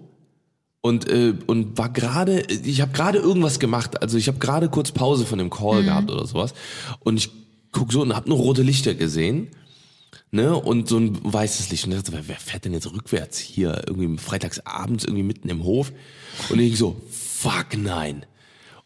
und 0.85 1.09
äh, 1.09 1.33
und 1.47 1.77
war 1.77 1.89
gerade 1.89 2.41
ich 2.41 2.81
habe 2.81 2.91
gerade 2.91 3.17
irgendwas 3.17 3.59
gemacht. 3.59 4.01
Also 4.01 4.17
ich 4.17 4.27
habe 4.27 4.37
gerade 4.37 4.69
kurz 4.69 4.91
Pause 4.91 5.25
von 5.25 5.39
dem 5.39 5.49
Call 5.49 5.83
gehabt 5.83 6.11
oder 6.11 6.27
sowas. 6.27 6.53
Und 6.99 7.17
ich 7.17 7.31
guck 7.71 7.91
so 7.91 8.01
und 8.01 8.15
habe 8.15 8.29
nur 8.29 8.37
rote 8.37 8.61
Lichter 8.61 8.93
gesehen 8.93 9.47
ne? 10.35 10.55
Und 10.55 10.87
so 10.87 10.97
ein 10.97 11.17
weißes 11.23 11.71
Licht. 11.71 11.85
Und 11.85 11.93
ich 11.93 11.97
dachte, 11.97 12.13
wer, 12.13 12.27
wer 12.27 12.35
fährt 12.35 12.65
denn 12.65 12.73
jetzt 12.73 12.91
rückwärts 12.91 13.39
hier 13.39 13.81
irgendwie 13.87 14.17
freitags 14.19 14.59
abends 14.59 15.05
irgendwie 15.05 15.23
mitten 15.23 15.49
im 15.49 15.63
Hof? 15.63 15.91
Und 16.49 16.59
ich 16.59 16.77
so 16.77 17.01
fuck 17.09 17.75
nein. 17.75 18.25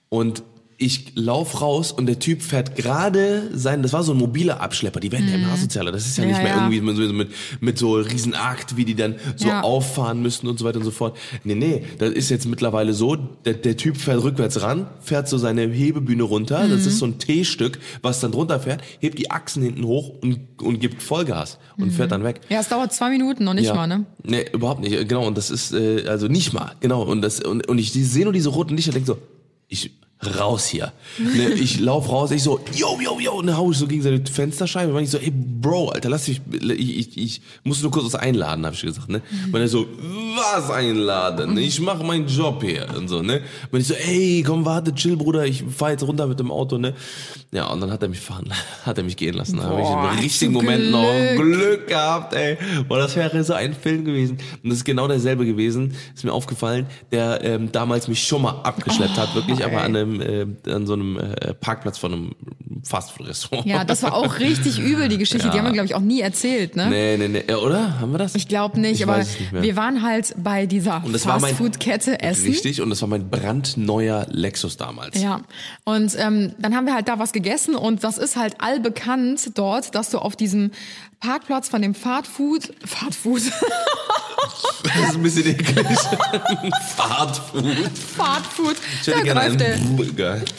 Und 0.08 0.44
ich 0.82 1.12
lauf 1.16 1.62
raus 1.62 1.92
und 1.92 2.06
der 2.06 2.20
Typ 2.20 2.42
fährt 2.42 2.78
gerade 2.78 3.50
sein, 3.54 3.84
das 3.84 3.92
war 3.92 4.02
so 4.02 4.14
ein 4.14 4.18
mobiler 4.18 4.62
Abschlepper, 4.62 5.02
die 5.02 5.12
werden 5.12 5.28
ja 5.28 5.36
immer 5.36 5.52
asozialer. 5.52 5.92
Das 5.92 6.08
ist 6.08 6.18
ja, 6.18 6.24
Mhm. 6.24 6.30
Ja, 6.30 6.36
nicht 6.38 6.44
mehr 6.44 6.56
ja. 6.56 6.62
irgendwie 6.64 6.82
mit, 6.82 6.96
so- 6.96 7.14
mit, 7.14 7.30
mit 7.60 7.78
so 7.78 7.94
Riesenakt, 7.96 8.78
wie 8.78 8.86
die 8.86 8.96
dann 8.96 9.16
so 9.36 9.50
Ja. 9.50 9.62
auffahren 9.62 10.22
müssen 10.22 10.48
und 10.48 10.58
so 10.58 10.64
weiter 10.64 10.78
und 10.78 10.86
so 10.86 10.92
fort. 10.92 11.18
Nee, 11.44 11.56
nee, 11.56 11.84
das 11.98 12.12
ist 12.12 12.30
jetzt 12.30 12.46
mittlerweile 12.48 12.94
so, 12.94 13.16
der, 13.18 13.56
der 13.56 13.76
Typ 13.76 13.98
fährt 13.98 14.24
rückwärts 14.24 14.62
ran, 14.62 14.88
fährt 15.02 15.28
so 15.28 15.38
seine 15.38 15.64
Hebebühne 15.64 16.24
runter, 16.24 16.68
das 16.70 16.82
Mhm. 16.84 16.88
ist 16.88 16.98
so 17.00 17.06
ein 17.08 17.20
T-Stück, 17.20 17.78
was 18.02 18.22
dann 18.22 18.32
drunter 18.32 18.60
fährt, 18.62 18.82
hebt 19.00 19.20
die 19.20 19.32
Achsen 19.32 19.62
hinten 19.62 19.84
hoch 19.84 20.14
und, 20.22 20.40
und 20.62 20.80
gibt 20.80 21.04
Vollgas 21.04 21.58
und 21.78 21.92
fährt 21.92 22.14
dann 22.14 22.24
weg. 22.24 22.40
Ja, 22.48 22.62
es 22.62 22.70
dauert 22.70 22.94
zwei 22.94 23.10
Minuten 23.10 23.44
noch 23.44 23.54
nicht 23.54 23.76
mal, 23.76 23.86
ne? 23.88 24.06
Nee, 24.24 24.46
überhaupt 24.54 24.80
nicht. 24.80 25.10
Genau, 25.10 25.28
und 25.28 25.38
das 25.38 25.52
ist, 25.52 25.74
äh, 25.74 26.06
also 26.08 26.30
nicht 26.30 26.54
mal, 26.54 26.72
genau. 26.80 27.02
Und 27.04 27.22
das 27.22 27.42
und, 27.42 27.68
und 27.68 27.78
ich 27.80 27.92
sehe 27.92 28.24
nur 28.24 28.32
diese 28.32 28.48
roten 28.50 28.78
Lichter 28.78 28.92
und 28.92 28.96
denke 28.96 29.08
so, 29.08 29.18
ich 29.68 29.92
raus 30.38 30.68
hier. 30.68 30.92
Ne, 31.18 31.54
ich 31.54 31.80
lauf 31.80 32.12
raus, 32.12 32.32
ich 32.32 32.44
so, 32.44 32.60
yo, 32.74 33.00
yo, 33.02 33.20
yo, 33.20 33.34
und 33.34 33.48
dann 33.48 33.58
hau 33.58 33.72
ich 33.72 33.78
so 33.78 33.88
gegen 33.88 34.02
seine 34.02 34.22
Fensterscheibe. 34.26 34.94
Und 34.94 35.04
ich 35.04 35.10
so, 35.10 35.18
ey, 35.18 35.32
Bro, 35.32 35.90
Alter, 35.90 36.10
lass 36.10 36.28
mich, 36.28 36.42
ich, 36.52 36.98
ich, 36.98 37.18
ich 37.18 37.42
muss 37.64 37.82
nur 37.82 37.92
kurz 37.92 38.06
was 38.06 38.16
einladen, 38.16 38.66
habe 38.66 38.76
ich 38.76 38.82
gesagt, 38.82 39.10
ne? 39.10 39.22
Und 39.52 39.60
er 39.60 39.68
so, 39.68 39.86
was 40.36 40.70
einladen? 40.72 41.58
Ich 41.58 41.80
mache 41.80 42.04
meinen 42.04 42.28
Job 42.28 42.62
hier 42.64 42.88
und 42.98 43.08
so, 43.08 43.22
ne? 43.22 43.42
Und 43.72 43.80
ich 43.80 43.88
so, 43.88 43.94
ey, 43.94 44.44
komm, 44.46 44.66
warte, 44.66 44.94
chill, 44.94 45.16
Bruder, 45.16 45.46
ich 45.46 45.64
fahr 45.64 45.92
jetzt 45.92 46.04
runter 46.04 46.28
mit 46.28 46.40
dem 46.40 46.52
Auto, 46.52 46.78
ne? 46.78 46.94
Ja, 47.52 47.68
und 47.68 47.82
dann 47.82 47.92
hat 47.92 48.04
er 48.04 48.10
mich 48.10 48.20
fahren, 48.20 48.50
hat 48.86 48.98
er 48.98 49.04
mich 49.04 49.18
gehen 49.18 49.36
lassen. 49.36 49.58
Da 49.58 49.64
habe 49.64 49.82
ich 49.82 49.90
im 49.90 50.24
richtigen 50.24 50.54
Moment 50.54 50.92
noch 50.92 51.14
Glück. 51.36 51.60
Glück 51.60 51.88
gehabt, 51.88 52.34
ey. 52.34 52.58
Boah, 52.88 53.00
das 53.00 53.16
wäre 53.16 53.44
so 53.44 53.54
ein 53.54 53.74
Film 53.74 54.06
gewesen. 54.06 54.38
Und 54.64 54.70
das 54.70 54.80
ist 54.80 54.86
genau 54.86 55.08
derselbe 55.08 55.46
gewesen, 55.46 55.96
ist 56.14 56.24
mir 56.24 56.34
aufgefallen, 56.34 56.86
der 57.12 57.44
ähm, 57.44 57.72
damals 57.72 58.08
mich 58.08 58.24
schon 58.24 58.42
mal 58.42 58.62
abgeschleppt 58.64 59.18
hat, 59.18 59.34
wirklich, 59.36 59.64
aber 59.64 59.82
an 59.82 59.96
einem, 59.96 60.09
äh, 60.22 60.46
an 60.72 60.88
so 60.88 60.94
einem 60.94 61.18
äh, 61.18 61.54
Parkplatz 61.54 61.98
von 61.98 62.14
einem 62.14 62.36
Fastfood-Restaurant. 62.84 63.66
Ja, 63.68 63.84
das 63.84 64.04
war 64.04 64.14
auch 64.14 64.40
richtig 64.40 64.80
übel, 64.80 65.08
die 65.10 65.18
Geschichte. 65.18 65.50
Die 65.50 65.56
Ja. 65.58 65.64
haben 65.64 65.68
wir, 65.70 65.74
glaube 65.74 65.86
ich, 65.88 65.96
auch 65.96 66.00
nie 66.02 66.22
erzählt, 66.22 66.76
ne? 66.76 66.90
Nee, 66.90 67.18
nee, 67.18 67.28
nee. 67.48 67.54
Oder? 67.54 68.00
Haben 68.00 68.12
wir 68.12 68.18
das? 68.18 68.36
Ich 68.36 68.48
glaube 68.48 68.80
nicht, 68.80 69.02
Ich 69.02 69.04
aber 69.08 69.18
nicht 69.20 69.52
mehr. 69.52 69.62
wir 69.64 69.76
waren 69.76 70.02
halt 70.04 70.34
bei 70.38 70.66
dieser 70.66 71.02
Fastfood-Kette 71.02 72.22
Essen. 72.22 72.48
Richtig, 72.48 72.82
und 72.82 72.90
das 72.90 73.02
war 73.02 73.10
mein 73.10 73.30
brandneuer 73.30 74.26
Lexus 74.30 74.78
damals. 74.78 75.22
Ja, 75.22 75.42
und 75.86 76.14
ähm, 76.18 76.54
dann 76.60 76.76
haben 76.76 76.86
wir 76.86 76.94
halt 76.94 77.08
da 77.08 77.20
was 77.20 77.32
gegessen 77.34 77.76
und 77.76 78.04
das 78.04 78.18
ist 78.18 78.36
halt 78.38 78.56
allbekannt 78.60 79.58
dort, 79.58 79.96
dass 79.96 80.10
du 80.10 80.20
auf 80.20 80.36
diesem 80.36 80.72
Parkplatz 81.20 81.70
von 81.70 81.82
dem 81.82 81.94
Fastfood, 81.96 82.72
Fastfood, 82.86 83.42
Das 84.84 85.10
ist 85.10 85.16
ein 85.16 85.24
bisschen 85.24 85.48
eklig. 85.48 85.86
Fahrtfood. 86.96 87.66
Fastfood, 88.18 88.76
Ich 89.02 89.14
da 89.14 89.22
greift 89.22 89.60
der. 89.60 89.78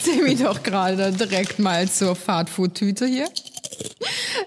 Timmy 0.03 0.35
doch 0.35 0.61
gerade 0.61 1.11
direkt 1.11 1.59
mal 1.59 1.89
zur 1.89 2.15
Fastfood-Tüte 2.15 3.05
hier. 3.07 3.27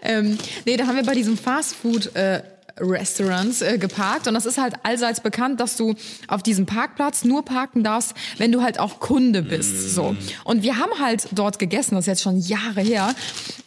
Ähm, 0.02 0.38
nee, 0.64 0.76
da 0.76 0.86
haben 0.86 0.96
wir 0.96 1.04
bei 1.04 1.14
diesem 1.14 1.36
Fastfood 1.36 2.14
äh, 2.14 2.42
Restaurants 2.78 3.62
äh, 3.62 3.78
geparkt 3.78 4.26
und 4.26 4.34
das 4.34 4.46
ist 4.46 4.58
halt 4.58 4.74
allseits 4.82 5.20
bekannt, 5.20 5.60
dass 5.60 5.76
du 5.76 5.94
auf 6.28 6.42
diesem 6.42 6.66
Parkplatz 6.66 7.24
nur 7.24 7.44
parken 7.44 7.84
darfst, 7.84 8.14
wenn 8.38 8.50
du 8.52 8.62
halt 8.62 8.78
auch 8.80 9.00
Kunde 9.00 9.42
bist. 9.42 9.94
So 9.94 10.16
und 10.44 10.62
wir 10.62 10.78
haben 10.78 10.92
halt 11.00 11.28
dort 11.32 11.58
gegessen, 11.58 11.94
das 11.94 12.02
ist 12.04 12.06
jetzt 12.08 12.22
schon 12.22 12.38
Jahre 12.40 12.80
her. 12.80 13.14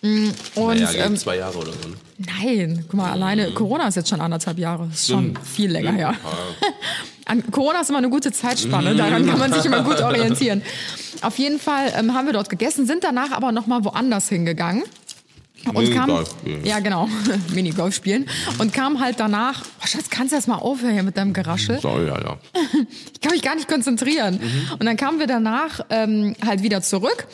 Mm, 0.02 0.30
Und 0.56 0.82
naja, 0.82 1.06
ähm, 1.06 1.16
zwei 1.18 1.38
Jahre 1.38 1.58
oder 1.58 1.72
so. 1.72 1.90
ne? 1.90 1.96
nein, 2.42 2.86
guck 2.88 2.94
mal, 2.96 3.12
alleine 3.12 3.52
Corona 3.52 3.88
ist 3.88 3.96
jetzt 3.96 4.10
schon 4.10 4.22
anderthalb 4.22 4.58
Jahre, 4.58 4.88
das 4.90 5.02
ist 5.02 5.08
schon 5.08 5.38
viel 5.44 5.72
länger 5.72 5.92
her. 5.94 6.14
Ja. 6.14 6.32
An 7.26 7.44
Corona 7.52 7.82
ist 7.82 7.90
immer 7.90 7.98
eine 7.98 8.10
gute 8.10 8.32
Zeitspanne, 8.32 8.96
daran 8.96 9.26
kann 9.26 9.38
man 9.40 9.52
sich 9.52 9.66
immer 9.66 9.84
gut 9.84 10.02
orientieren. 10.02 10.62
Auf 11.22 11.38
jeden 11.40 11.60
Fall 11.60 11.92
ähm, 11.98 12.14
haben 12.14 12.26
wir 12.26 12.34
dort 12.34 12.50
gegessen, 12.50 12.86
sind 12.86 13.04
danach 13.04 13.32
aber 13.32 13.52
noch 13.52 13.68
mal 13.68 13.84
woanders 13.84 14.30
hingegangen. 14.30 14.84
Und 15.74 15.94
kam, 15.94 16.10
ja 16.64 16.80
genau, 16.80 17.10
Minigolf 17.54 17.94
spielen 17.94 18.26
und 18.58 18.74
kam 18.74 19.02
halt 19.02 19.20
danach, 19.20 19.66
oh 19.82 19.88
Schatz, 19.88 20.10
kannst 20.10 20.32
du 20.32 20.38
jetzt 20.38 20.48
mal 20.48 20.58
aufhören 20.58 20.94
hier 20.94 21.04
mit 21.04 21.18
deinem 21.18 21.34
Geraschel? 21.34 21.80
So, 21.80 22.00
ja, 22.00 22.20
ja. 22.22 22.38
Ich 23.14 23.22
kann 23.22 23.32
mich 23.32 23.42
gar 23.42 23.56
nicht 23.56 23.68
konzentrieren. 23.68 24.40
Und 24.80 24.86
dann 24.86 24.96
kamen 24.96 25.20
wir 25.20 25.28
danach 25.28 25.82
ähm, 25.90 26.36
halt 26.46 26.62
wieder 26.64 26.82
zurück 26.82 27.28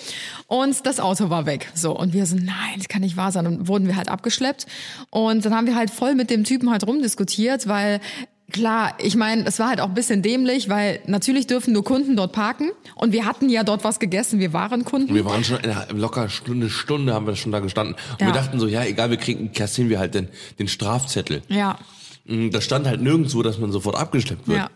und 0.47 0.85
das 0.85 0.99
Auto 0.99 1.29
war 1.29 1.45
weg. 1.45 1.69
So 1.75 1.97
und 1.97 2.13
wir 2.13 2.25
so, 2.25 2.35
nein, 2.35 2.77
das 2.77 2.87
kann 2.87 3.01
nicht 3.01 3.17
wahr 3.17 3.31
sein. 3.31 3.45
Und 3.45 3.67
wurden 3.67 3.87
wir 3.87 3.95
halt 3.95 4.09
abgeschleppt 4.09 4.65
und 5.09 5.45
dann 5.45 5.53
haben 5.53 5.67
wir 5.67 5.75
halt 5.75 5.91
voll 5.91 6.15
mit 6.15 6.29
dem 6.29 6.43
Typen 6.45 6.71
halt 6.71 6.87
rumdiskutiert, 6.87 7.67
weil 7.67 7.99
Klar, 8.53 8.93
ich 8.99 9.15
meine, 9.17 9.45
es 9.45 9.59
war 9.59 9.67
halt 9.67 9.81
auch 9.81 9.89
ein 9.89 9.93
bisschen 9.93 10.21
dämlich, 10.21 10.69
weil 10.69 11.01
natürlich 11.07 11.47
dürfen 11.47 11.73
nur 11.73 11.83
Kunden 11.83 12.15
dort 12.15 12.31
parken 12.31 12.69
und 12.95 13.11
wir 13.11 13.25
hatten 13.25 13.49
ja 13.49 13.63
dort 13.63 13.83
was 13.83 13.99
gegessen, 13.99 14.39
wir 14.39 14.53
waren 14.53 14.85
Kunden. 14.85 15.13
Wir 15.13 15.25
waren 15.25 15.43
schon 15.43 15.57
in 15.59 15.69
einer 15.71 15.87
locker 15.91 16.29
Stunde, 16.29 16.69
Stunde 16.69 17.13
haben 17.13 17.27
wir 17.27 17.35
schon 17.35 17.51
da 17.51 17.59
gestanden. 17.59 17.95
Und 18.11 18.21
Ja. 18.21 18.27
wir 18.27 18.33
dachten 18.33 18.59
so, 18.59 18.67
ja, 18.67 18.85
egal, 18.85 19.09
wir 19.09 19.17
kriegen, 19.17 19.51
kassieren 19.51 19.89
wir 19.89 19.99
halt 19.99 20.13
den, 20.15 20.29
den 20.59 20.67
Strafzettel. 20.69 21.41
Ja, 21.49 21.77
Mm, 22.25 22.51
Da 22.51 22.61
stand 22.61 22.87
halt 22.87 23.01
nirgendwo, 23.01 23.41
dass 23.43 23.57
man 23.59 23.73
sofort 23.73 23.97
abgeschleppt 23.97 24.47
wird. 24.47 24.57
Ja. 24.59 24.69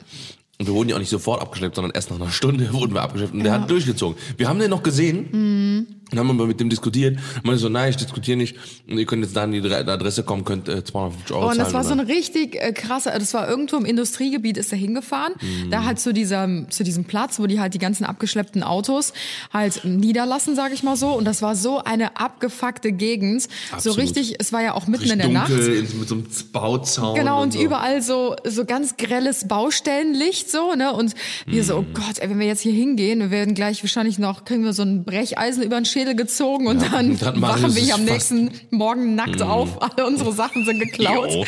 Und 0.59 0.65
wir 0.67 0.73
wurden 0.73 0.89
ja 0.89 0.95
auch 0.95 0.99
nicht 0.99 1.07
sofort 1.09 1.39
abgeschleppt, 1.41 1.75
sondern 1.75 1.91
erst 1.95 2.09
nach 2.09 2.17
einer 2.19 2.29
Stunde 2.29 2.73
wurden 2.73 2.93
wir 2.93 3.01
abgeschleppt. 3.03 3.33
Und 3.33 3.43
der 3.45 3.53
Ja. 3.53 3.61
hat 3.61 3.69
durchgezogen. 3.71 4.17
Wir 4.35 4.49
haben 4.49 4.59
den 4.59 4.69
noch 4.69 4.83
gesehen. 4.83 5.29
Mhm. 5.31 5.87
Und 6.12 6.20
haben 6.20 6.30
aber 6.30 6.48
mit 6.48 6.60
dem 6.60 6.70
diskutiert. 6.70 7.17
Und 7.36 7.46
meinte 7.46 7.60
so, 7.60 7.70
nein, 7.70 7.89
ich 7.89 7.98
diskutiere 7.98 8.38
nicht. 8.38 8.56
Und 8.89 8.98
ihr 8.98 9.06
könnt 9.06 9.24
jetzt 9.24 9.36
da 9.36 9.43
an 9.43 9.52
die 9.52 9.62
Dre- 9.62 9.86
Adresse 9.88 10.24
kommen, 10.24 10.46
könnt 10.46 10.70
äh, 10.70 10.84
250 10.84 11.36
Euro 11.36 11.41
Oh, 11.46 11.50
und 11.50 11.56
zahlen. 11.56 11.65
das 11.65 11.74
war 11.74 11.84
so 11.84 11.91
und 11.91 12.00
ein 12.00 12.06
richtig 12.06 12.56
äh, 12.56 12.72
krasser, 12.72 13.12
das 13.20 13.34
war 13.34 13.48
irgendwo 13.50 13.76
im 13.78 13.86
Industriegebiet 13.86 14.56
ist 14.58 14.72
er 14.72 14.78
hingefahren, 14.78 15.34
Mhm. 15.41 15.70
da 15.72 15.84
halt 15.84 16.00
zu 16.00 16.13
diesem 16.13 16.67
zu 16.70 16.84
diesem 16.86 17.04
Platz, 17.04 17.39
wo 17.39 17.48
die 17.48 17.60
halt 17.60 17.74
die 17.74 17.80
ganzen 17.80 18.06
abgeschleppten 18.06 18.63
Autos 18.63 19.12
halt 19.52 19.84
niederlassen, 19.84 20.56
sage 20.56 20.74
ich 20.74 20.84
mal 20.84 20.96
so, 20.96 21.10
und 21.10 21.26
das 21.26 21.41
war 21.41 21.56
so 21.56 21.80
eine 21.84 22.17
abgefuckte 22.17 22.91
Gegend, 22.93 23.41
so 23.43 23.50
Absolut. 23.76 23.98
richtig, 24.00 24.36
es 24.39 24.54
war 24.54 24.62
ja 24.62 24.74
auch 24.76 24.88
mitten 24.88 25.04
Richtig 25.04 25.12
in 25.13 25.20
der 25.20 25.41
Nacht. 25.41 25.50
dunkel, 25.52 25.74
in, 25.91 26.00
mit 26.00 26.08
so 26.08 26.15
einem 26.15 26.28
Bauzaun. 26.54 27.15
Genau, 27.15 27.41
und 27.41 27.54
so. 27.54 27.62
überall 27.62 28.02
so, 28.02 28.36
so 28.46 28.63
ganz 28.65 28.96
grelles 28.98 29.48
Baustellenlicht, 29.48 30.50
so, 30.50 30.74
ne? 30.74 30.93
Und 30.93 31.13
wir 31.46 31.63
so, 31.63 31.78
oh 31.78 31.82
Mhm. 31.82 31.93
Gott, 31.93 32.20
ey, 32.20 32.30
wenn 32.30 32.39
wir 32.39 32.48
jetzt 32.48 32.62
hier 32.62 32.72
hingehen, 32.74 33.20
wir 33.20 33.32
werden 33.32 33.54
gleich 33.54 33.84
wahrscheinlich 33.84 34.20
noch, 34.20 34.46
kriegen 34.46 34.63
wir 34.63 34.74
so 34.74 34.84
ein 34.84 35.04
Brecheisen 35.04 35.63
über 35.63 35.76
den 35.80 35.86
Schädel 35.97 36.15
gezogen 36.15 36.67
und 36.67 36.81
Ja, 36.81 36.89
dann 36.89 37.12
und 37.12 37.21
dann 37.21 37.41
wachen 37.41 37.75
wir 37.75 37.93
am 37.95 38.05
nächsten 38.05 38.51
Morgen 38.69 39.15
nackt 39.15 39.41
auf, 39.41 39.81
alle 39.81 40.05
unsere 40.05 40.31
Sachen 40.31 40.63
sind 40.65 40.79
geklaut. 40.79 41.29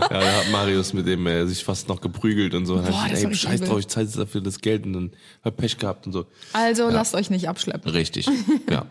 Ja, 0.00 0.08
da 0.08 0.20
hat 0.20 0.50
Marius 0.52 0.92
mit 0.92 1.06
dem 1.06 1.26
äh, 1.26 1.46
sich 1.46 1.64
fast 1.64 1.88
noch 1.88 2.00
geprügelt 2.00 2.54
und 2.54 2.66
so. 2.66 2.74
Und 2.74 2.84
Boah, 2.86 2.92
war 2.92 3.10
ey, 3.10 3.34
scheiß 3.34 3.60
drauf, 3.62 3.80
ich 3.80 3.94
jetzt 3.96 4.16
dafür 4.16 4.40
das 4.40 4.60
Geld 4.60 4.86
und 4.86 4.92
dann 4.92 5.10
hab 5.44 5.56
Pech 5.56 5.76
gehabt 5.78 6.06
und 6.06 6.12
so. 6.12 6.26
Also 6.52 6.88
lasst 6.88 7.14
euch 7.14 7.30
nicht 7.30 7.48
abschleppen. 7.48 7.90
Richtig, 7.90 8.28
ja. 8.70 8.86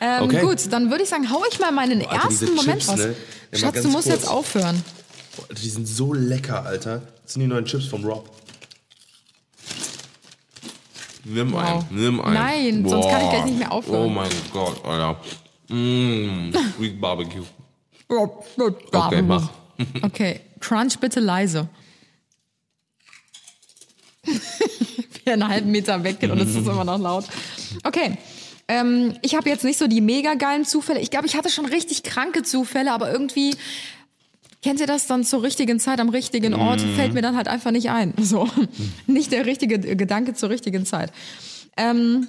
Ähm, 0.00 0.24
Okay. 0.24 0.40
Gut, 0.42 0.70
dann 0.72 0.90
würde 0.90 1.04
ich 1.04 1.08
sagen, 1.08 1.30
hau 1.30 1.42
ich 1.50 1.58
mal 1.58 1.72
meinen 1.72 2.02
Alter, 2.02 2.28
ersten 2.28 2.54
Moment 2.54 2.80
Chips, 2.80 2.88
raus. 2.88 2.98
ne? 2.98 3.14
Ja, 3.52 3.58
Schatz, 3.58 3.82
du 3.82 3.88
musst 3.88 4.08
kurz. 4.08 4.20
jetzt 4.20 4.28
aufhören. 4.28 4.82
Boah, 5.36 5.54
die 5.54 5.68
sind 5.68 5.86
so 5.88 6.12
lecker, 6.12 6.64
Alter. 6.66 7.02
Das 7.22 7.32
sind 7.32 7.40
die 7.42 7.48
neuen 7.48 7.64
Chips 7.64 7.86
vom 7.86 8.04
Rob. 8.04 8.30
Nimm 11.28 11.52
Wow. 11.52 11.60
einen, 11.60 11.84
nimm 11.90 12.20
einen. 12.20 12.34
Nein, 12.34 12.88
sonst 12.88 13.08
kann 13.10 13.22
ich 13.24 13.30
gleich 13.30 13.44
nicht 13.46 13.58
mehr 13.58 13.72
aufhören. 13.72 14.06
Oh 14.06 14.08
mein 14.08 14.30
Gott, 14.52 14.84
Alter. 14.84 15.20
Mmh, 15.68 16.52
Sweet 16.76 17.00
Barbecue. 17.00 17.42
Okay, 18.92 19.22
mach. 19.22 19.50
Okay, 20.02 20.40
Crunch 20.60 20.98
bitte 21.00 21.18
leise. 21.18 21.68
Wir 25.24 25.32
einen 25.32 25.48
halben 25.48 25.70
Meter 25.72 26.02
weg 26.04 26.18
und 26.22 26.38
es 26.38 26.50
ist 26.54 26.66
immer 26.68 26.84
noch 26.84 26.98
laut. 26.98 27.24
Okay. 27.82 28.16
Ähm, 28.68 29.14
ich 29.22 29.34
habe 29.36 29.48
jetzt 29.48 29.64
nicht 29.64 29.78
so 29.78 29.86
die 29.86 30.00
mega 30.00 30.34
geilen 30.34 30.64
Zufälle. 30.64 31.00
Ich 31.00 31.10
glaube, 31.10 31.26
ich 31.26 31.36
hatte 31.36 31.50
schon 31.50 31.66
richtig 31.66 32.02
kranke 32.04 32.42
Zufälle, 32.42 32.92
aber 32.92 33.10
irgendwie 33.12 33.54
kennt 34.62 34.80
ihr 34.80 34.86
das 34.86 35.06
dann 35.06 35.24
zur 35.24 35.42
richtigen 35.42 35.78
Zeit 35.80 36.00
am 36.00 36.08
richtigen 36.08 36.54
Ort? 36.54 36.80
Fällt 36.80 37.14
mir 37.14 37.22
dann 37.22 37.36
halt 37.36 37.48
einfach 37.48 37.70
nicht 37.70 37.90
ein. 37.90 38.14
So, 38.22 38.48
nicht 39.06 39.30
der 39.32 39.46
richtige 39.46 39.78
Gedanke 39.78 40.34
zur 40.34 40.50
richtigen 40.50 40.84
Zeit. 40.84 41.12
Ähm, 41.76 42.28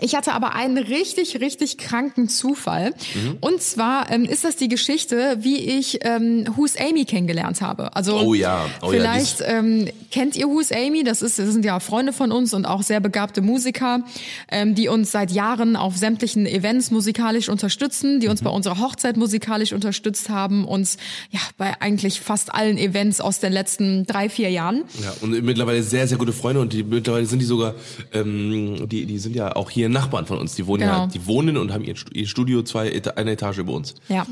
ich 0.00 0.14
hatte 0.14 0.32
aber 0.32 0.54
einen 0.54 0.78
richtig, 0.78 1.40
richtig 1.40 1.78
kranken 1.78 2.28
Zufall. 2.28 2.90
Mhm. 3.14 3.38
Und 3.40 3.62
zwar 3.62 4.10
ähm, 4.10 4.24
ist 4.24 4.44
das 4.44 4.56
die 4.56 4.68
Geschichte, 4.68 5.36
wie 5.40 5.56
ich 5.58 5.98
ähm, 6.02 6.46
Who's 6.56 6.76
Amy 6.76 7.04
kennengelernt 7.04 7.60
habe. 7.60 7.94
Also 7.94 8.18
Oh 8.18 8.34
ja, 8.34 8.66
oh 8.82 8.86
ja, 8.86 8.90
vielleicht 8.90 9.42
ähm, 9.44 9.88
kennt 10.10 10.36
ihr 10.36 10.46
Who's 10.48 10.72
Amy. 10.72 11.04
Das, 11.04 11.22
ist, 11.22 11.38
das 11.38 11.52
sind 11.52 11.64
ja 11.64 11.80
Freunde 11.80 12.12
von 12.12 12.32
uns 12.32 12.54
und 12.54 12.64
auch 12.64 12.82
sehr 12.82 13.00
begabte 13.00 13.42
Musiker, 13.42 14.00
ähm, 14.50 14.74
die 14.74 14.88
uns 14.88 15.10
seit 15.12 15.30
Jahren 15.30 15.76
auf 15.76 15.96
sämtlichen 15.96 16.46
Events 16.46 16.90
musikalisch 16.90 17.48
unterstützen, 17.48 18.20
die 18.20 18.28
uns 18.28 18.40
Mhm. 18.40 18.44
bei 18.46 18.50
unserer 18.50 18.78
Hochzeit 18.80 19.16
musikalisch 19.16 19.72
unterstützt 19.72 20.28
haben, 20.28 20.64
uns 20.64 20.96
ja 21.30 21.40
bei 21.58 21.80
eigentlich 21.80 22.20
fast 22.20 22.54
allen 22.54 22.78
Events 22.78 23.20
aus 23.20 23.40
den 23.40 23.52
letzten 23.52 24.06
drei, 24.06 24.28
vier 24.28 24.50
Jahren. 24.50 24.84
Ja, 25.02 25.12
und 25.20 25.30
mittlerweile 25.42 25.82
sehr, 25.82 26.06
sehr 26.06 26.18
gute 26.18 26.32
Freunde 26.32 26.60
und 26.60 26.72
die 26.72 26.82
mittlerweile 26.82 27.26
sind 27.26 27.38
die 27.40 27.44
sogar, 27.46 27.74
ähm, 28.12 28.88
die, 28.88 29.06
die 29.06 29.18
sind 29.18 29.34
ja 29.34 29.56
auch 29.56 29.70
hier 29.70 29.85
Nachbarn 29.92 30.26
von 30.26 30.38
uns. 30.38 30.54
Die 30.54 30.66
wohnen 30.66 30.82
Genau. 30.82 31.00
ja, 31.02 31.06
die 31.06 31.26
wohnen 31.26 31.56
und 31.56 31.72
haben 31.72 31.84
ihr 31.84 31.94
ihr 32.12 32.26
Studio 32.26 32.62
zwei, 32.62 33.02
eine 33.16 33.32
Etage 33.32 33.58
über 33.58 33.72
uns. 33.72 33.94
Ja. 34.08 34.26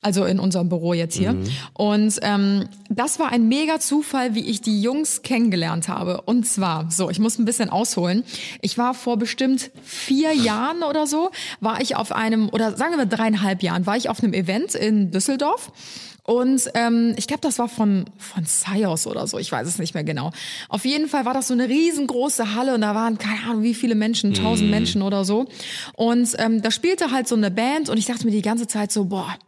Also 0.00 0.24
in 0.26 0.38
unserem 0.38 0.68
Büro 0.68 0.94
jetzt 0.94 1.16
hier. 1.16 1.32
Mhm. 1.32 1.44
Und 1.72 2.18
ähm, 2.22 2.68
das 2.88 3.18
war 3.18 3.32
ein 3.32 3.48
mega 3.48 3.80
Zufall, 3.80 4.36
wie 4.36 4.44
ich 4.44 4.60
die 4.60 4.80
Jungs 4.80 5.22
kennengelernt 5.22 5.88
habe. 5.88 6.20
Und 6.20 6.46
zwar, 6.46 6.88
so, 6.88 7.10
ich 7.10 7.18
muss 7.18 7.36
ein 7.38 7.44
bisschen 7.44 7.68
ausholen. 7.68 8.22
Ich 8.60 8.78
war 8.78 8.94
vor 8.94 9.16
bestimmt 9.16 9.72
vier 9.82 10.32
Jahren 10.34 10.84
oder 10.84 11.08
so, 11.08 11.30
war 11.60 11.80
ich 11.80 11.96
auf 11.96 12.12
einem, 12.12 12.48
oder 12.50 12.76
sagen 12.76 12.96
wir 12.96 13.06
dreieinhalb 13.06 13.60
Jahren, 13.62 13.86
war 13.86 13.96
ich 13.96 14.08
auf 14.08 14.22
einem 14.22 14.34
Event 14.34 14.76
in 14.76 15.10
Düsseldorf. 15.10 15.72
Und 16.28 16.70
ähm, 16.74 17.14
ich 17.16 17.26
glaube, 17.26 17.40
das 17.40 17.58
war 17.58 17.70
von 17.70 18.04
von 18.18 18.44
Sios 18.44 19.06
oder 19.06 19.26
so, 19.26 19.38
ich 19.38 19.50
weiß 19.50 19.66
es 19.66 19.78
nicht 19.78 19.94
mehr 19.94 20.04
genau. 20.04 20.30
Auf 20.68 20.84
jeden 20.84 21.08
Fall 21.08 21.24
war 21.24 21.32
das 21.32 21.48
so 21.48 21.54
eine 21.54 21.70
riesengroße 21.70 22.54
Halle 22.54 22.74
und 22.74 22.82
da 22.82 22.94
waren 22.94 23.16
keine 23.16 23.44
Ahnung 23.48 23.62
wie 23.62 23.72
viele 23.72 23.94
Menschen, 23.94 24.34
tausend 24.34 24.68
Menschen 24.70 25.00
oder 25.00 25.24
so. 25.24 25.46
Und 25.94 26.34
ähm, 26.36 26.60
da 26.60 26.70
spielte 26.70 27.12
halt 27.12 27.28
so 27.28 27.34
eine 27.34 27.50
Band 27.50 27.88
und 27.88 27.96
ich 27.96 28.04
dachte 28.04 28.26
mir 28.26 28.32
die 28.32 28.42
ganze 28.42 28.66
Zeit 28.66 28.92
so, 28.92 29.06
boah, 29.06 29.38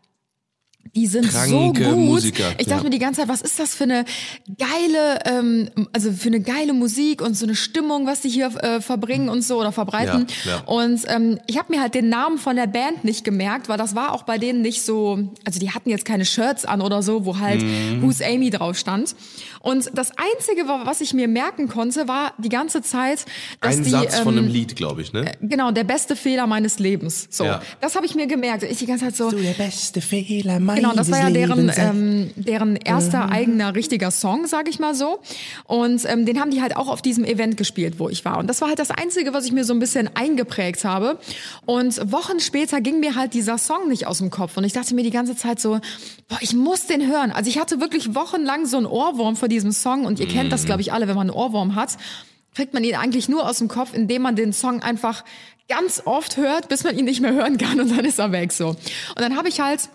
die 0.96 1.06
sind 1.06 1.28
Kranke 1.28 1.84
so 1.84 1.90
gut. 1.90 1.96
Musiker, 1.96 2.50
ich 2.58 2.66
dachte 2.66 2.78
ja. 2.78 2.82
mir 2.82 2.90
die 2.90 2.98
ganze 2.98 3.20
Zeit, 3.20 3.28
was 3.28 3.42
ist 3.42 3.58
das 3.60 3.74
für 3.76 3.84
eine 3.84 4.04
geile, 4.58 5.18
ähm, 5.24 5.70
also 5.92 6.12
für 6.12 6.28
eine 6.28 6.40
geile 6.40 6.72
Musik 6.72 7.22
und 7.22 7.34
so 7.36 7.46
eine 7.46 7.54
Stimmung, 7.54 8.06
was 8.06 8.20
die 8.22 8.28
hier 8.28 8.46
äh, 8.62 8.80
verbringen 8.80 9.28
und 9.28 9.42
so 9.42 9.58
oder 9.60 9.70
verbreiten. 9.72 10.26
Ja, 10.44 10.50
ja. 10.50 10.60
Und 10.64 11.02
ähm, 11.06 11.38
ich 11.46 11.58
habe 11.58 11.72
mir 11.72 11.80
halt 11.80 11.94
den 11.94 12.08
Namen 12.08 12.38
von 12.38 12.56
der 12.56 12.66
Band 12.66 13.04
nicht 13.04 13.24
gemerkt, 13.24 13.68
weil 13.68 13.78
das 13.78 13.94
war 13.94 14.12
auch 14.12 14.24
bei 14.24 14.38
denen 14.38 14.62
nicht 14.62 14.82
so, 14.82 15.30
also 15.44 15.60
die 15.60 15.70
hatten 15.70 15.90
jetzt 15.90 16.04
keine 16.04 16.24
Shirts 16.24 16.64
an 16.64 16.80
oder 16.80 17.02
so, 17.02 17.24
wo 17.24 17.38
halt 17.38 17.60
Mhm. 17.62 18.02
Who's 18.02 18.20
Amy 18.22 18.50
drauf 18.50 18.76
stand. 18.78 19.14
Und 19.60 19.90
das 19.94 20.12
Einzige, 20.16 20.66
wa- 20.66 20.82
was 20.86 21.00
ich 21.02 21.12
mir 21.12 21.28
merken 21.28 21.68
konnte, 21.68 22.08
war 22.08 22.32
die 22.38 22.48
ganze 22.48 22.80
Zeit, 22.82 23.26
dass 23.60 23.76
Ein 23.76 23.84
die 23.84 23.90
Satz 23.90 24.18
von 24.20 24.32
ähm, 24.36 24.44
einem 24.44 24.52
Lied, 24.52 24.74
glaube 24.76 25.02
ich, 25.02 25.12
ne? 25.12 25.32
Genau, 25.42 25.70
der 25.70 25.84
beste 25.84 26.16
Fehler 26.16 26.46
meines 26.46 26.78
Lebens. 26.78 27.28
So, 27.30 27.44
Ja. 27.44 27.60
das 27.80 27.94
habe 27.96 28.06
ich 28.06 28.14
mir 28.14 28.26
gemerkt. 28.26 28.62
Ich 28.62 28.78
die 28.78 28.86
ganze 28.86 29.04
Zeit 29.06 29.16
so. 29.16 29.30
der 29.30 29.52
beste 29.52 30.00
Fehler 30.00 30.58
meines 30.74 30.82
Genau, 30.82 30.94
das 30.94 31.10
war 31.10 31.18
ja 31.18 31.30
deren, 31.30 31.72
ähm, 31.76 32.30
deren 32.36 32.76
erster 32.76 33.30
eigener 33.30 33.74
richtiger 33.74 34.10
Song, 34.10 34.46
sag 34.46 34.68
ich 34.68 34.78
mal 34.78 34.94
so. 34.94 35.20
Und 35.64 36.04
ähm, 36.06 36.26
den 36.26 36.40
haben 36.40 36.50
die 36.50 36.62
halt 36.62 36.76
auch 36.76 36.88
auf 36.88 37.02
diesem 37.02 37.24
Event 37.24 37.56
gespielt, 37.56 37.98
wo 37.98 38.08
ich 38.08 38.24
war. 38.24 38.38
Und 38.38 38.46
das 38.46 38.60
war 38.60 38.68
halt 38.68 38.78
das 38.78 38.90
Einzige, 38.90 39.32
was 39.32 39.44
ich 39.44 39.52
mir 39.52 39.64
so 39.64 39.72
ein 39.72 39.78
bisschen 39.78 40.10
eingeprägt 40.14 40.84
habe. 40.84 41.18
Und 41.66 42.12
Wochen 42.12 42.40
später 42.40 42.80
ging 42.80 43.00
mir 43.00 43.14
halt 43.16 43.34
dieser 43.34 43.58
Song 43.58 43.88
nicht 43.88 44.06
aus 44.06 44.18
dem 44.18 44.30
Kopf. 44.30 44.56
Und 44.56 44.64
ich 44.64 44.72
dachte 44.72 44.94
mir 44.94 45.02
die 45.02 45.10
ganze 45.10 45.36
Zeit 45.36 45.60
so, 45.60 45.80
boah, 46.28 46.38
ich 46.40 46.54
muss 46.54 46.86
den 46.86 47.06
hören. 47.06 47.32
Also 47.32 47.48
ich 47.50 47.58
hatte 47.58 47.80
wirklich 47.80 48.14
wochenlang 48.14 48.66
so 48.66 48.76
einen 48.76 48.86
Ohrwurm 48.86 49.36
vor 49.36 49.48
diesem 49.48 49.72
Song. 49.72 50.04
Und 50.06 50.20
ihr 50.20 50.28
kennt 50.28 50.52
das, 50.52 50.64
glaube 50.64 50.80
ich, 50.80 50.92
alle, 50.92 51.08
wenn 51.08 51.16
man 51.16 51.30
einen 51.30 51.36
Ohrwurm 51.36 51.74
hat 51.74 51.96
kriegt 52.54 52.74
man 52.74 52.82
ihn 52.84 52.96
eigentlich 52.96 53.28
nur 53.28 53.48
aus 53.48 53.58
dem 53.58 53.68
Kopf, 53.68 53.94
indem 53.94 54.22
man 54.22 54.36
den 54.36 54.52
Song 54.52 54.82
einfach 54.82 55.24
ganz 55.68 56.02
oft 56.04 56.36
hört, 56.36 56.68
bis 56.68 56.84
man 56.84 56.98
ihn 56.98 57.04
nicht 57.04 57.20
mehr 57.20 57.32
hören 57.32 57.56
kann 57.56 57.80
und 57.80 57.96
dann 57.96 58.04
ist 58.04 58.18
er 58.18 58.32
weg 58.32 58.52
so. 58.52 58.70
Und 58.70 59.20
dann 59.20 59.36
habe 59.36 59.48
ich 59.48 59.60
halt 59.60 59.88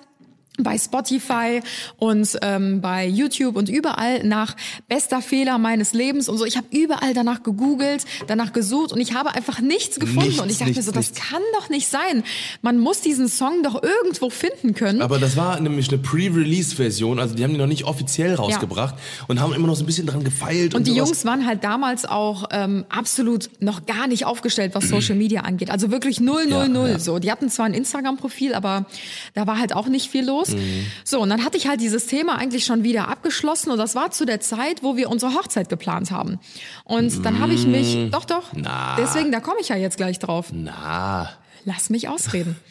bei 0.60 0.78
Spotify 0.78 1.62
und 1.98 2.38
ähm, 2.42 2.82
bei 2.82 3.08
YouTube 3.08 3.56
und 3.56 3.70
überall 3.70 4.24
nach 4.24 4.56
bester 4.88 5.22
Fehler 5.22 5.58
meines 5.58 5.94
Lebens 5.94 6.30
und 6.30 6.38
so. 6.38 6.46
Ich 6.46 6.58
habe 6.58 6.68
überall 6.72 7.14
danach 7.14 7.44
gegoogelt, 7.44 8.06
danach 8.28 8.54
gesucht 8.54 8.92
und 8.94 9.00
ich 9.02 9.14
habe 9.14 9.34
einfach 9.36 9.60
nichts 9.60 10.00
gefunden. 10.00 10.28
Nichts, 10.30 10.42
und 10.42 10.50
ich 10.52 10.58
dachte 10.58 10.70
nichts, 10.72 10.86
mir 10.86 10.92
so, 10.92 10.92
das 10.92 11.12
nichts. 11.12 11.28
kann 11.30 11.42
doch 11.60 11.70
nicht 11.70 11.88
sein. 11.88 12.24
Man 12.62 12.80
muss 12.80 13.02
diesen 13.02 13.28
Song 13.28 13.64
doch 13.64 13.82
irgendwo 13.84 14.30
finden 14.30 14.74
können. 14.74 15.02
Aber 15.02 15.20
das 15.20 15.36
war 15.36 15.60
nämlich 15.60 15.90
eine 15.90 15.98
Pre-Release-Version, 15.98 17.20
also 17.20 17.36
die 17.36 17.44
haben 17.44 17.52
die 17.52 17.58
noch 17.60 17.68
nicht 17.68 17.84
offiziell 17.86 18.36
rausgebracht 18.36 18.96
und 19.28 19.40
haben 19.40 19.54
immer 19.54 19.68
noch 19.68 19.76
so 19.76 19.84
ein 19.84 19.88
bisschen 19.88 20.08
dran 20.08 20.24
gefeilt. 20.24 20.74
Und, 20.74 20.82
Und 20.82 20.88
die 20.88 20.92
sowas. 20.92 21.10
Jungs 21.10 21.26
waren 21.26 21.46
halt 21.46 21.64
damals 21.64 22.06
auch 22.06 22.46
ähm, 22.52 22.86
absolut 22.90 23.50
noch 23.60 23.86
gar 23.86 24.08
nicht 24.08 24.26
aufgestellt, 24.26 24.74
was 24.76 24.88
Social 24.90 25.16
Media 25.16 25.42
angeht. 25.42 25.70
Also 25.70 25.92
wirklich 25.92 26.20
null, 26.20 26.46
null, 26.46 26.52
Ja, 26.64 26.68
null. 26.68 26.90
ja. 26.90 27.00
So, 27.00 27.20
die 27.20 27.32
hatten 27.32 27.50
zwar 27.50 27.66
ein 27.66 27.74
Instagram-Profil, 27.74 28.54
aber 28.54 28.86
da 29.34 29.48
war 29.48 29.60
halt 29.60 29.74
auch 29.74 29.88
nicht 29.88 30.10
viel 30.10 30.26
los. 30.26 30.45
Mhm. 30.50 30.86
So, 31.04 31.22
und 31.22 31.30
dann 31.30 31.44
hatte 31.44 31.58
ich 31.58 31.68
halt 31.68 31.82
dieses 31.82 32.08
Thema 32.08 32.38
eigentlich 32.38 32.66
schon 32.66 32.84
wieder 32.84 33.08
abgeschlossen 33.08 33.72
und 33.72 33.78
das 33.78 33.96
war 33.96 34.12
zu 34.12 34.26
der 34.26 34.40
Zeit, 34.40 34.84
wo 34.84 34.98
wir 34.98 35.10
unsere 35.10 35.34
Hochzeit 35.34 35.70
geplant 35.70 36.12
haben. 36.12 36.40
Und 36.84 37.26
dann 37.26 37.40
habe 37.40 37.54
ich 37.54 37.66
mich, 37.66 38.10
doch, 38.12 38.26
doch. 38.26 38.54
Mhm. 38.54 38.62
Na. 38.64 38.96
Deswegen, 38.98 39.32
da 39.32 39.40
komme 39.40 39.58
ich 39.62 39.70
ja 39.70 39.76
jetzt 39.76 39.98
gleich 39.98 40.20
drauf. 40.20 40.48
Na, 40.52 41.30
Lass 41.66 41.90
mich 41.90 42.08
ausreden. 42.10 42.56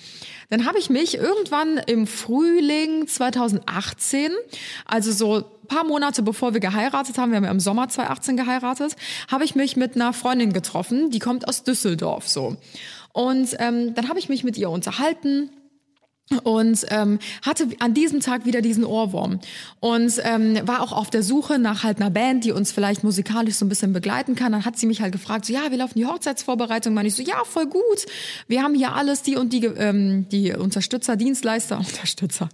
Dann 0.50 0.66
habe 0.66 0.78
ich 0.78 0.90
mich 0.90 1.16
irgendwann 1.16 1.78
im 1.78 2.06
Frühling 2.06 3.06
2018, 3.06 4.30
also 4.84 5.10
so 5.10 5.36
ein 5.36 5.66
paar 5.68 5.84
Monate 5.84 6.22
bevor 6.22 6.52
wir 6.52 6.60
geheiratet 6.60 7.18
haben, 7.18 7.30
wir 7.30 7.36
haben 7.36 7.44
ja 7.44 7.50
im 7.50 7.60
Sommer 7.60 7.88
2018 7.88 8.36
geheiratet, 8.36 8.96
habe 9.30 9.44
ich 9.44 9.54
mich 9.54 9.76
mit 9.76 9.96
einer 9.96 10.12
Freundin 10.12 10.52
getroffen, 10.52 11.10
die 11.10 11.18
kommt 11.18 11.48
aus 11.48 11.64
Düsseldorf 11.64 12.28
so. 12.28 12.56
Und 13.12 13.56
ähm, 13.58 13.94
dann 13.94 14.08
habe 14.08 14.18
ich 14.18 14.28
mich 14.28 14.44
mit 14.44 14.56
ihr 14.56 14.70
unterhalten 14.70 15.50
und 16.42 16.86
ähm, 16.88 17.18
hatte 17.42 17.68
an 17.80 17.92
diesem 17.92 18.20
Tag 18.20 18.46
wieder 18.46 18.62
diesen 18.62 18.84
Ohrwurm 18.84 19.40
und 19.80 20.14
ähm, 20.24 20.58
war 20.66 20.80
auch 20.80 20.92
auf 20.92 21.10
der 21.10 21.22
Suche 21.22 21.58
nach 21.58 21.84
halt 21.84 22.00
einer 22.00 22.08
Band, 22.10 22.44
die 22.44 22.52
uns 22.52 22.72
vielleicht 22.72 23.04
musikalisch 23.04 23.56
so 23.56 23.66
ein 23.66 23.68
bisschen 23.68 23.92
begleiten 23.92 24.34
kann. 24.34 24.52
Dann 24.52 24.64
hat 24.64 24.78
sie 24.78 24.86
mich 24.86 25.02
halt 25.02 25.12
gefragt, 25.12 25.44
so 25.44 25.52
ja, 25.52 25.70
wir 25.70 25.76
laufen 25.76 25.98
die 25.98 26.06
Hochzeitsvorbereitung. 26.06 26.94
Meine 26.94 27.08
ich 27.08 27.14
so, 27.14 27.22
ja, 27.22 27.44
voll 27.44 27.66
gut. 27.66 28.06
Wir 28.48 28.62
haben 28.62 28.74
hier 28.74 28.94
alles, 28.94 29.20
die 29.20 29.36
und 29.36 29.52
die 29.52 29.66
ähm, 29.66 30.26
die 30.30 30.52
Unterstützer, 30.52 31.16
Dienstleister, 31.16 31.78
Unterstützer, 31.86 32.48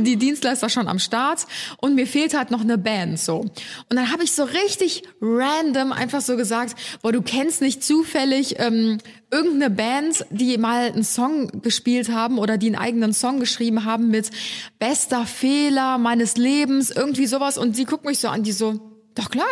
die 0.00 0.16
Dienstleister 0.16 0.68
schon 0.68 0.88
am 0.88 0.98
Start 0.98 1.46
und 1.76 1.94
mir 1.94 2.06
fehlt 2.06 2.36
halt 2.36 2.50
noch 2.50 2.62
eine 2.62 2.78
Band 2.78 3.20
so. 3.20 3.38
Und 3.38 3.52
dann 3.90 4.10
habe 4.12 4.24
ich 4.24 4.32
so 4.32 4.42
richtig 4.42 5.04
random 5.20 5.92
einfach 5.92 6.20
so 6.20 6.36
gesagt, 6.36 6.74
boah, 7.02 7.12
du 7.12 7.22
kennst 7.22 7.62
nicht 7.62 7.84
zufällig 7.84 8.56
ähm, 8.58 8.98
irgendeine 9.30 9.70
Band, 9.70 10.26
die 10.30 10.56
mal 10.56 10.90
einen 10.90 11.04
Song 11.04 11.60
gespielt 11.62 12.10
haben 12.10 12.38
oder 12.38 12.56
die 12.56 12.68
einen 12.68 12.76
eigenen 12.88 13.12
Song 13.12 13.38
geschrieben 13.38 13.84
haben 13.84 14.08
mit 14.08 14.30
bester 14.78 15.26
Fehler 15.26 15.98
meines 15.98 16.36
Lebens, 16.36 16.90
irgendwie 16.90 17.26
sowas. 17.26 17.58
Und 17.58 17.76
sie 17.76 17.84
guckt 17.84 18.04
mich 18.04 18.18
so 18.18 18.28
an, 18.28 18.42
die 18.42 18.52
so, 18.52 18.80
doch 19.14 19.30
klar. 19.30 19.46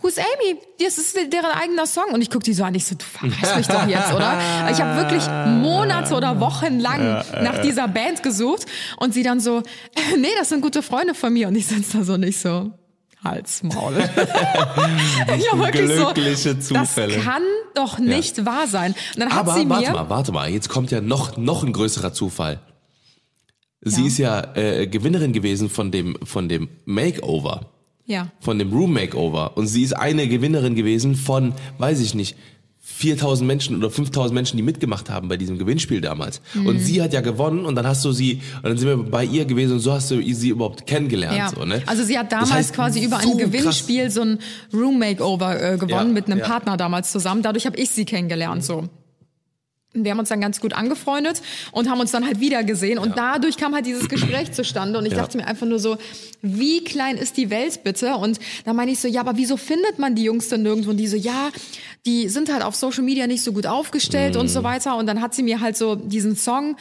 Who's 0.00 0.16
Amy? 0.16 0.60
Das 0.78 0.96
ist 0.96 1.16
deren 1.16 1.50
eigener 1.50 1.86
Song. 1.86 2.12
Und 2.12 2.22
ich 2.22 2.30
guck 2.30 2.44
die 2.44 2.54
so 2.54 2.62
an, 2.62 2.72
ich 2.76 2.86
so, 2.86 2.94
du 2.94 3.04
verarschst 3.04 3.56
mich 3.56 3.66
doch 3.66 3.86
jetzt, 3.88 4.12
oder? 4.14 4.38
Ich 4.70 4.80
habe 4.80 4.96
wirklich 4.96 5.26
Monate 5.60 6.14
oder 6.14 6.38
Wochen 6.38 6.78
lang 6.78 7.24
nach 7.42 7.58
dieser 7.62 7.88
Band 7.88 8.22
gesucht 8.22 8.66
und 8.98 9.12
sie 9.12 9.24
dann 9.24 9.40
so, 9.40 9.62
nee, 10.16 10.28
das 10.38 10.50
sind 10.50 10.60
gute 10.60 10.82
Freunde 10.82 11.14
von 11.14 11.32
mir. 11.32 11.48
Und 11.48 11.56
ich 11.56 11.66
sitze 11.66 11.98
da 11.98 12.04
so 12.04 12.16
nicht 12.18 12.38
so, 12.38 12.70
Hals, 13.24 13.64
Maul. 13.64 13.94
ich 13.96 15.50
war 15.50 15.58
wirklich 15.58 15.90
Glückliche 15.90 16.54
so, 16.60 16.74
Zufälle. 16.74 17.14
Das 17.16 17.24
kann 17.24 17.42
doch 17.74 17.98
nicht 17.98 18.46
wahr 18.46 18.68
sein. 18.68 18.94
Und 19.14 19.20
dann 19.20 19.30
hat 19.30 19.40
aber 19.40 19.54
sie 19.54 19.64
mir, 19.64 19.74
warte 19.74 19.92
mal, 19.92 20.10
warte 20.10 20.32
mal, 20.32 20.48
jetzt 20.48 20.68
kommt 20.68 20.92
ja 20.92 21.00
noch, 21.00 21.36
noch 21.36 21.64
ein 21.64 21.72
größerer 21.72 22.12
Zufall. 22.12 22.60
Sie 23.82 24.00
Ja. 24.02 24.06
ist 24.06 24.18
ja 24.18 24.56
äh, 24.56 24.86
Gewinnerin 24.86 25.32
gewesen 25.32 25.70
von 25.70 25.90
dem, 25.90 26.16
von 26.24 26.48
dem 26.48 26.68
Makeover. 26.84 27.66
ja, 28.06 28.28
von 28.40 28.58
dem 28.58 28.72
Room 28.72 28.92
Makeover 28.94 29.56
und 29.56 29.66
sie 29.66 29.82
ist 29.82 29.92
eine 29.92 30.26
Gewinnerin 30.28 30.74
gewesen 30.74 31.14
von, 31.14 31.52
weiß 31.78 32.00
ich 32.00 32.14
nicht, 32.14 32.36
4000 32.80 33.46
Menschen 33.46 33.76
oder 33.76 33.90
5000 33.90 34.34
Menschen, 34.34 34.56
die 34.56 34.62
mitgemacht 34.62 35.10
haben 35.10 35.28
bei 35.28 35.36
diesem 35.36 35.58
Gewinnspiel 35.58 36.00
damals. 36.00 36.40
Mhm. 36.54 36.66
Und 36.66 36.78
sie 36.80 37.02
hat 37.02 37.12
ja 37.12 37.20
gewonnen 37.20 37.66
und 37.66 37.74
dann 37.74 37.86
hast 37.86 38.02
du 38.04 38.12
sie, 38.12 38.40
und 38.56 38.64
dann 38.64 38.78
sind 38.78 38.88
wir 38.88 38.96
bei 38.96 39.24
ihr 39.26 39.44
gewesen 39.44 39.74
und 39.74 39.80
so 39.80 39.92
hast 39.92 40.10
du 40.10 40.22
sie 40.22 40.48
überhaupt 40.48 40.86
kennengelernt. 40.86 41.36
ja. 41.36 41.50
So, 41.54 41.64
ne? 41.66 41.82
Also 41.86 42.02
sie 42.02 42.18
hat 42.18 42.32
Das 42.32 42.40
damals 42.40 42.52
heißt, 42.54 42.74
quasi 42.74 43.04
über 43.04 43.20
so 43.20 43.32
ein 43.32 43.38
Gewinnspiel 43.38 44.10
so 44.10 44.22
ein 44.22 44.38
Room 44.72 44.98
Makeover 44.98 45.60
äh, 45.74 45.76
gewonnen 45.76 45.90
Ja, 45.90 46.04
mit 46.14 46.26
einem 46.26 46.38
ja. 46.38 46.46
Partner 46.46 46.76
damals 46.78 47.12
zusammen. 47.12 47.42
Dadurch 47.42 47.66
habe 47.66 47.76
ich 47.76 47.90
sie 47.90 48.06
kennengelernt 48.06 48.64
so. 48.64 48.88
Und 49.98 50.04
Wir 50.04 50.12
haben 50.12 50.18
uns 50.18 50.28
dann 50.28 50.40
ganz 50.40 50.60
gut 50.60 50.72
angefreundet 50.72 51.42
und 51.72 51.88
haben 51.90 52.00
uns 52.00 52.10
dann 52.12 52.24
halt 52.26 52.40
wieder 52.40 52.64
gesehen 52.64 52.98
und 52.98 53.16
dadurch 53.16 53.56
kam 53.56 53.74
halt 53.74 53.86
dieses 53.86 54.08
Gespräch 54.08 54.52
zustande 54.52 54.98
und 54.98 55.06
ich 55.06 55.12
Ja. 55.12 55.18
dachte 55.18 55.36
mir 55.36 55.46
einfach 55.46 55.66
nur 55.66 55.78
so, 55.78 55.96
wie 56.42 56.82
klein 56.84 57.16
ist 57.16 57.36
die 57.36 57.50
Welt 57.50 57.82
bitte? 57.84 58.14
Und 58.16 58.38
da 58.64 58.72
meine 58.72 58.90
ich 58.92 59.00
so, 59.00 59.08
ja, 59.08 59.20
aber 59.20 59.36
wieso 59.36 59.56
findet 59.56 59.98
man 59.98 60.14
die 60.14 60.24
Jungs 60.24 60.48
denn 60.48 60.62
nirgendwo? 60.62 60.90
Und 60.90 60.96
die 60.98 61.06
so, 61.08 61.16
ja, 61.16 61.50
die 62.06 62.28
sind 62.28 62.52
halt 62.52 62.62
auf 62.62 62.74
Social 62.74 63.02
Media 63.02 63.26
nicht 63.26 63.42
so 63.42 63.52
gut 63.52 63.66
aufgestellt 63.66 64.36
und 64.36 64.44
Mhm. 64.46 64.48
so 64.50 64.62
weiter. 64.62 64.96
Und 64.96 65.06
dann 65.06 65.20
hat 65.20 65.34
sie 65.34 65.42
mir 65.42 65.60
halt 65.60 65.76
so 65.76 65.94
diesen 65.96 66.36
Song 66.36 66.76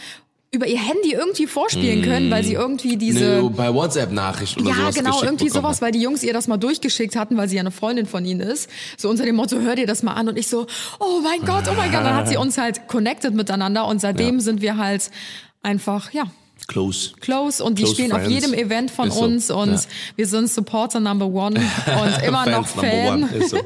über 0.51 0.65
ihr 0.65 0.79
Handy 0.79 1.12
irgendwie 1.12 1.45
vorspielen 1.45 2.01
können, 2.03 2.31
weil 2.31 2.43
sie 2.43 2.53
irgendwie 2.53 2.95
diese 2.95 3.38
Mhm. 3.41 3.43
Ne, 3.47 3.49
bei 3.49 3.73
WhatsApp-Nachrichten 3.73 4.62
oder 4.65 4.69
ja, 4.77 4.89
genau, 4.91 5.21
irgendwie 5.21 5.49
sowas, 5.49 5.81
weil 5.81 5.91
die 5.91 6.01
Jungs 6.01 6.23
ihr 6.23 6.31
das 6.33 6.47
mal 6.47 6.55
durchgeschickt 6.57 7.15
hatten, 7.17 7.36
weil 7.36 7.49
sie 7.49 7.57
ja 7.57 7.62
eine 7.62 7.71
Freundin 7.71 8.05
von 8.05 8.23
ihnen 8.23 8.39
ist. 8.39 8.69
So 8.97 9.10
unter 9.10 9.25
dem 9.25 9.36
Motto, 9.36 9.60
hör 9.60 9.75
dir 9.75 9.86
das 9.88 10.03
mal 10.03 10.13
an. 10.13 10.29
Und 10.29 10.38
ich 10.38 10.47
so, 10.47 10.65
oh 10.99 11.19
mein 11.21 11.41
Gott, 11.45 11.65
oh 11.69 11.73
mein 11.75 11.91
Gott. 11.91 12.01
Dann 12.05 12.15
hat 12.15 12.29
sie 12.29 12.38
uns 12.38 12.57
halt 12.57 12.88
connected 12.88 13.33
miteinander 13.33 13.86
und 13.88 13.99
seitdem 13.99 14.36
Ja. 14.36 14.41
sind 14.41 14.62
wir 14.62 14.77
halt 14.77 15.12
einfach, 15.63 16.12
ja, 16.13 16.23
Close. 16.67 17.12
close 17.19 17.63
und 17.63 17.77
die 17.77 17.83
Close 17.83 17.95
spielen 17.95 18.12
auf 18.13 18.23
friends. 18.23 18.33
jedem 18.33 18.53
Event 18.53 18.89
von 18.91 19.12
so, 19.12 19.21
uns 19.23 19.51
und 19.51 19.71
ja. 19.73 19.79
wir 20.15 20.27
sind 20.27 20.49
Supporter 20.49 20.99
Number 21.01 21.27
One 21.27 21.60
und 22.01 22.23
immer 22.25 22.45
noch 22.49 22.67
Fan. 22.67 23.29
so. 23.47 23.60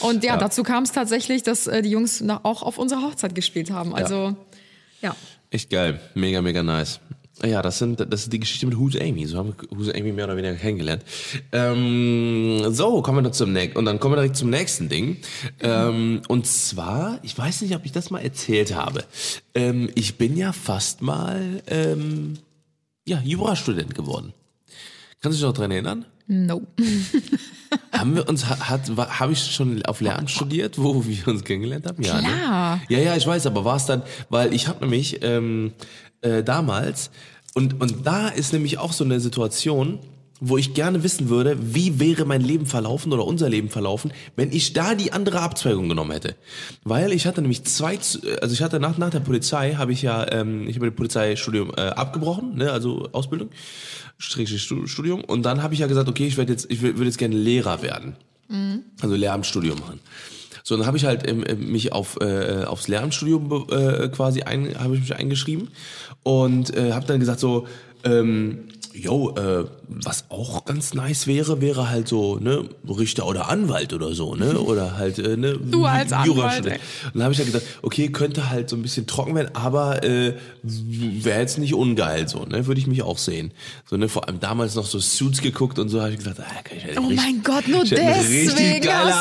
Und 0.06 0.22
ja, 0.24 0.34
Ja. 0.34 0.36
dazu 0.38 0.62
kam 0.62 0.84
es 0.84 0.92
tatsächlich, 0.92 1.42
dass 1.42 1.66
äh, 1.66 1.82
die 1.82 1.90
Jungs 1.90 2.22
auch 2.44 2.62
auf 2.62 2.78
unserer 2.78 3.02
Hochzeit 3.02 3.34
gespielt 3.34 3.70
haben. 3.72 3.94
Also, 3.94 4.36
ja. 5.02 5.16
Echt 5.50 5.70
geil. 5.70 6.00
Mega, 6.14 6.42
mega 6.42 6.62
nice. 6.62 7.00
Ja, 7.44 7.62
das 7.62 7.78
sind, 7.78 8.00
das 8.00 8.22
ist 8.22 8.32
die 8.32 8.40
Geschichte 8.40 8.66
mit 8.66 8.76
Who's 8.76 8.96
Amy. 9.00 9.24
So 9.26 9.38
haben 9.38 9.54
wir 9.56 9.78
Who's 9.78 9.94
Amy 9.94 10.12
mehr 10.12 10.24
oder 10.24 10.36
weniger 10.36 10.54
kennengelernt. 10.54 11.04
Ähm, 11.52 12.64
so, 12.70 13.00
kommen 13.00 13.18
wir 13.18 13.22
dann 13.22 13.32
zum 13.32 13.52
nächsten, 13.52 13.78
und 13.78 13.84
dann 13.84 14.00
kommen 14.00 14.14
wir 14.14 14.16
direkt 14.16 14.36
zum 14.36 14.50
nächsten 14.50 14.88
Ding. 14.88 15.18
Ähm, 15.60 16.22
und 16.26 16.46
zwar, 16.46 17.20
ich 17.22 17.38
weiß 17.38 17.62
nicht, 17.62 17.76
ob 17.76 17.84
ich 17.84 17.92
das 17.92 18.10
mal 18.10 18.20
erzählt 18.20 18.74
habe. 18.74 19.04
Ähm, 19.54 19.88
ich 19.94 20.18
bin 20.18 20.36
ja 20.36 20.52
fast 20.52 21.00
mal, 21.00 21.62
ähm, 21.68 22.38
ja, 23.06 23.20
Jurastudent 23.24 23.94
geworden. 23.94 24.32
Kannst 25.20 25.38
du 25.38 25.40
dich 25.40 25.48
noch 25.48 25.54
dran 25.54 25.70
erinnern? 25.70 26.06
No. 26.28 26.62
Haben 27.92 28.14
wir 28.16 28.28
uns, 28.28 28.48
ha- 28.48 28.68
hat, 28.68 28.82
habe 28.96 29.32
ich 29.32 29.40
schon 29.52 29.82
auf 29.86 30.00
Lehramt 30.00 30.30
studiert, 30.30 30.78
wo 30.78 31.04
wir 31.06 31.26
uns 31.28 31.42
kennengelernt 31.44 31.86
haben? 31.86 32.02
Ja, 32.02 32.18
Klar. 32.18 32.76
Ne? 32.76 32.82
Ja, 32.88 32.98
ja, 32.98 33.16
ich 33.16 33.26
weiß, 33.26 33.46
aber 33.46 33.64
war 33.64 33.76
es 33.76 33.86
dann, 33.86 34.02
weil 34.28 34.52
ich 34.54 34.68
habe 34.68 34.80
nämlich 34.80 35.22
ähm, 35.22 35.72
äh, 36.20 36.42
damals, 36.42 37.10
und, 37.54 37.80
und 37.80 38.06
da 38.06 38.28
ist 38.28 38.52
nämlich 38.52 38.78
auch 38.78 38.92
so 38.92 39.04
eine 39.04 39.20
Situation, 39.20 39.98
wo 40.40 40.56
ich 40.56 40.72
gerne 40.72 41.02
wissen 41.02 41.30
würde, 41.30 41.56
wie 41.74 41.98
wäre 41.98 42.24
mein 42.24 42.42
Leben 42.42 42.66
verlaufen 42.66 43.12
oder 43.12 43.24
unser 43.26 43.48
Leben 43.48 43.70
verlaufen, 43.70 44.12
wenn 44.36 44.52
ich 44.52 44.72
da 44.72 44.94
die 44.94 45.12
andere 45.12 45.40
Abzweigung 45.40 45.88
genommen 45.88 46.12
hätte. 46.12 46.36
Weil 46.84 47.10
ich 47.12 47.26
hatte 47.26 47.40
nämlich 47.40 47.64
zwei, 47.64 47.98
also 48.40 48.54
ich 48.54 48.62
hatte 48.62 48.78
nach, 48.78 48.98
nach 48.98 49.10
der 49.10 49.18
Polizei, 49.20 49.74
habe 49.74 49.92
ich 49.92 50.02
ja, 50.02 50.30
ähm, 50.30 50.68
ich 50.68 50.76
habe 50.76 50.86
das 50.86 50.94
Polizeistudium 50.94 51.72
äh, 51.76 51.80
abgebrochen, 51.88 52.54
ne, 52.54 52.70
also 52.70 53.08
Ausbildung, 53.10 53.48
Studium, 54.18 55.22
und 55.24 55.42
dann 55.44 55.62
habe 55.62 55.74
ich 55.74 55.80
ja 55.80 55.86
gesagt, 55.86 56.08
okay, 56.08 56.26
ich 56.26 56.36
werde 56.36 56.52
jetzt, 56.52 56.70
ich 56.70 56.82
würde 56.82 57.04
jetzt 57.04 57.18
gerne 57.18 57.36
Lehrer 57.36 57.82
werden. 57.82 58.16
Also 59.00 59.14
Lehramtsstudium 59.14 59.78
machen. 59.78 60.00
So, 60.64 60.76
dann 60.76 60.86
habe 60.86 60.96
ich 60.96 61.04
halt 61.04 61.26
ähm, 61.26 61.44
mich 61.70 61.92
auf 61.92 62.18
äh, 62.20 62.64
aufs 62.64 62.88
Lehramtsstudium 62.88 63.66
äh, 63.70 64.08
quasi 64.08 64.42
ein, 64.42 64.78
habe 64.78 64.94
ich 64.94 65.00
mich 65.00 65.16
eingeschrieben 65.16 65.68
und 66.24 66.76
äh, 66.76 66.92
habe 66.92 67.06
dann 67.06 67.20
gesagt 67.20 67.40
so, 67.40 67.66
ähm, 68.04 68.64
yo, 69.00 69.34
äh, 69.36 69.64
was 69.88 70.24
auch 70.28 70.64
ganz 70.64 70.94
nice 70.94 71.26
wäre, 71.26 71.60
wäre 71.60 71.88
halt 71.88 72.08
so, 72.08 72.36
ne, 72.38 72.68
Richter 72.88 73.26
oder 73.26 73.48
Anwalt 73.48 73.92
oder 73.92 74.14
so, 74.14 74.34
ne, 74.34 74.58
oder 74.58 74.96
halt, 74.96 75.18
äh, 75.18 75.36
ne, 75.36 75.58
Du 75.62 75.84
als 75.84 76.12
Anwalt, 76.12 76.66
ey. 76.66 76.72
Und 77.06 77.14
dann 77.14 77.22
habe 77.22 77.32
ich 77.32 77.38
ja 77.38 77.44
gedacht, 77.44 77.62
okay, 77.82 78.08
könnte 78.10 78.50
halt 78.50 78.68
so 78.68 78.76
ein 78.76 78.82
bisschen 78.82 79.06
trocken 79.06 79.34
werden, 79.34 79.54
aber 79.54 80.02
äh, 80.04 80.34
wäre 80.62 81.40
jetzt 81.40 81.58
nicht 81.58 81.74
ungeil 81.74 82.28
so, 82.28 82.44
ne, 82.44 82.66
würde 82.66 82.80
ich 82.80 82.86
mich 82.86 83.02
auch 83.02 83.18
sehen. 83.18 83.52
So, 83.88 83.96
ne, 83.96 84.08
vor 84.08 84.26
allem 84.28 84.40
damals 84.40 84.74
noch 84.74 84.86
so 84.86 84.98
Suits 85.00 85.40
geguckt 85.40 85.78
und 85.78 85.88
so 85.88 86.00
habe 86.00 86.10
ich 86.12 86.18
gesagt, 86.18 86.40
ah, 86.40 86.62
kann 86.64 86.76
ich 86.76 86.84
halt 86.84 86.98
Oh 86.98 87.06
richtig- 87.06 87.16
mein 87.24 87.42
Gott, 87.42 87.68
nur 87.68 87.84
deswegen 87.84 88.48
hast 88.48 88.58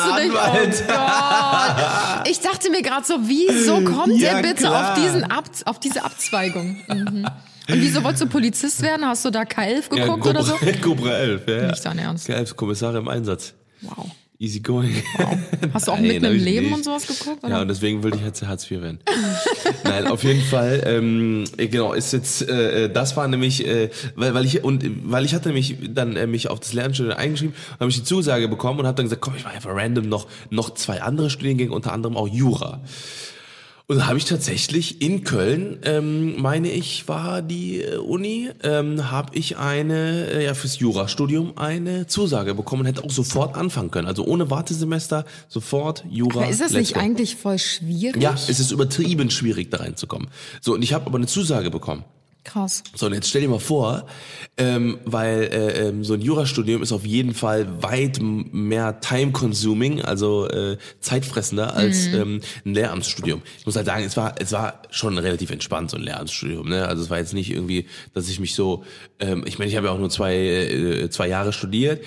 du 0.10 0.22
dich. 0.22 0.32
Anwalt. 0.38 0.84
Oh 0.88 0.92
Gott. 0.92 2.28
Ich 2.30 2.40
dachte 2.40 2.70
mir 2.70 2.82
gerade 2.82 3.06
so, 3.06 3.16
wieso 3.24 3.82
kommt 3.84 4.20
Ja, 4.20 4.38
ihr 4.38 4.42
bitte 4.42 4.56
klar. 4.66 4.92
auf, 4.94 5.02
diesen 5.04 5.24
Ab 5.24 5.46
auf 5.66 5.80
diese 5.80 6.04
Abzweigung? 6.04 6.78
Mhm. 6.88 7.26
Und 7.70 7.82
wieso 7.82 8.04
wolltest 8.04 8.24
du 8.24 8.28
Polizist 8.28 8.82
werden? 8.82 9.06
Hast 9.06 9.26
du 9.26 9.30
da 9.30 9.42
K11 9.42 9.90
geguckt 9.90 10.26
ja, 10.26 10.32
oder 10.32 10.44
so? 10.44 10.54
Cobra, 10.54 10.72
Cobra 10.82 11.12
11, 11.12 11.48
ja. 11.48 11.68
Nicht 11.68 11.86
dein 11.86 12.00
Ernst. 12.00 12.30
K11 12.30 12.56
Kommissare 12.56 12.98
im 12.98 13.08
Einsatz. 13.08 13.54
Wow. 13.82 14.10
Easy 14.40 14.60
going. 14.60 14.94
Hast 15.74 15.88
du 15.88 15.92
auch 15.94 16.00
mitten 16.00 16.26
im 16.26 16.38
Leben 16.38 16.72
und 16.72 16.84
sowas 16.84 17.08
geguckt? 17.08 17.44
Oder? 17.44 17.56
Ja, 17.56 17.62
und 17.62 17.70
deswegen 17.70 18.04
wollte 18.04 18.18
ich 18.18 18.24
jetzt 18.24 18.46
Hartz 18.46 18.70
IV 18.70 18.82
werden. 18.84 19.00
Nein, 19.84 20.06
auf 20.06 20.24
jeden 20.24 20.44
Fall, 20.44 20.84
ähm, 20.86 21.46
äh, 21.58 21.68
genau, 21.68 21.94
ist 21.94 22.14
jetzt, 22.14 22.48
äh, 22.48 22.88
das 22.88 23.18
war 23.18 23.28
nämlich, 23.28 23.66
äh, 23.66 23.90
weil, 24.16 24.36
weil 24.36 24.46
ich, 24.46 24.64
und 24.64 24.86
weil 25.12 25.26
ich 25.26 25.34
hatte 25.34 25.50
nämlich 25.50 25.78
dann 25.90 26.16
äh, 26.16 26.28
mich 26.28 26.50
auf 26.50 26.60
das 26.60 26.74
Lernstudium 26.74 27.18
eingeschrieben, 27.18 27.56
habe 27.80 27.90
ich 27.90 27.96
die 27.96 28.04
Zusage 28.04 28.48
bekommen 28.48 28.80
und 28.80 28.86
habe 28.86 28.96
dann 28.96 29.08
gesagt, 29.08 29.22
komm, 29.22 29.34
ich 29.36 29.44
mache 29.44 29.56
einfach 29.56 29.74
random 29.74 30.08
noch, 30.08 30.28
noch 30.52 30.76
zwei 30.76 31.02
andere 31.02 31.32
Studiengänge, 31.32 31.72
unter 31.72 31.92
anderem 31.92 32.16
auch 32.16 32.28
Jura. 32.28 32.82
Und 33.90 34.00
da 34.00 34.08
habe 34.08 34.18
ich 34.18 34.26
tatsächlich 34.26 35.02
in 35.02 35.24
Köln, 35.24 35.80
ähm, 35.84 36.42
meine 36.42 36.70
ich, 36.70 37.08
war 37.08 37.42
die 37.42 37.82
äh, 37.82 37.96
Uni, 37.96 38.50
ähm, 38.62 39.10
habe 39.12 39.34
ich 39.34 39.58
eine, 39.58 40.30
äh, 40.30 40.44
ja, 40.44 40.56
fürs 40.56 40.80
Jurastudium 40.80 41.58
eine 41.58 42.06
Zusage 42.06 42.54
bekommen 42.54 42.82
und 42.82 42.88
hätte 42.88 43.06
auch 43.06 43.12
sofort 43.12 43.56
anfangen 43.56 43.90
können. 43.90 44.10
Also 44.10 44.26
ohne 44.26 44.50
Wartesemester, 44.50 45.24
sofort 45.48 46.04
Jura. 46.10 46.42
Aber 46.42 46.50
ist 46.50 46.60
das 46.60 46.74
nicht 46.74 46.98
eigentlich 46.98 47.38
voll 47.38 47.60
schwierig? 47.60 48.22
Ja, 48.22 48.34
es 48.34 48.60
ist 48.60 48.72
übertrieben 48.72 49.32
schwierig, 49.32 49.72
da 49.72 49.78
reinzukommen. 49.78 50.28
So, 50.60 50.74
und 50.74 50.82
ich 50.82 50.92
habe 50.92 51.06
aber 51.06 51.18
eine 51.18 51.28
Zusage 51.28 51.72
bekommen. 51.72 52.04
Krass. 52.48 52.82
So, 52.96 53.08
und 53.08 53.14
jetzt 53.14 53.30
stell 53.30 53.42
dir 53.42 53.50
mal 53.50 53.60
vor, 53.60 54.06
ähm, 54.56 55.00
weil 55.04 55.50
äh, 55.52 55.90
ähm, 55.90 56.06
so 56.06 56.14
ein 56.14 56.22
Jurastudium 56.22 56.82
ist 56.82 56.94
auf 56.94 57.06
jeden 57.06 57.34
Fall 57.34 57.84
weit 57.84 58.20
mehr 58.22 59.02
time-consuming, 59.02 60.02
also 60.02 60.48
äh, 60.48 60.78
zeitfressender 61.02 61.76
als 61.76 62.08
ähm, 62.08 62.40
ein 62.66 62.74
Lehramtsstudium. 62.74 63.42
Ich 63.60 63.66
muss 63.66 63.76
halt 63.76 63.86
sagen, 63.86 64.06
es 64.06 64.16
war 64.16 64.36
es 64.40 64.54
war 64.54 64.82
schon 64.92 65.18
relativ 65.18 65.52
entspannt 65.52 65.92
so 65.92 65.98
ein 65.98 66.04
Lehramtsstudium. 66.04 66.70
Ne? 66.70 66.88
Also 66.88 67.04
es 67.04 67.10
war 67.10 67.18
jetzt 67.18 67.34
nicht 67.34 67.52
irgendwie, 67.52 67.86
dass 68.14 68.30
ich 68.30 68.40
mich 68.40 68.56
so, 68.56 68.86
ähm, 69.20 69.44
ich 69.46 69.60
meine, 69.60 69.70
ich 69.70 69.76
habe 69.76 69.88
ja 69.88 69.94
auch 69.94 70.00
nur 70.00 70.10
zwei 70.10 70.38
äh, 70.38 71.10
zwei 71.10 71.28
Jahre 71.28 71.52
studiert, 71.52 72.02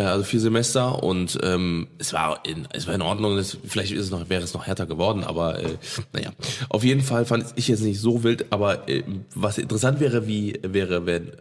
also 0.00 0.24
vier 0.24 0.40
Semester 0.40 1.02
und 1.02 1.38
ähm, 1.42 1.86
es 1.98 2.12
war 2.12 2.44
in, 2.44 2.66
es 2.72 2.86
war 2.86 2.94
in 2.94 3.02
Ordnung. 3.02 3.36
Das, 3.36 3.56
vielleicht 3.66 3.92
ist 3.92 4.00
es 4.06 4.10
noch 4.10 4.28
wäre 4.28 4.42
es 4.42 4.54
noch 4.54 4.66
härter 4.66 4.86
geworden, 4.86 5.22
aber 5.24 5.58
äh, 5.60 5.76
naja, 6.12 6.30
auf 6.68 6.82
jeden 6.84 7.02
Fall 7.02 7.24
fand 7.24 7.46
ich 7.56 7.68
jetzt 7.68 7.82
nicht 7.82 8.00
so 8.00 8.22
wild. 8.24 8.46
Aber 8.50 8.88
äh, 8.88 9.02
was 9.34 9.58
interessant 9.58 10.00
wäre, 10.00 10.26
wie 10.26 10.58
wäre 10.62 11.06
wenn 11.06 11.32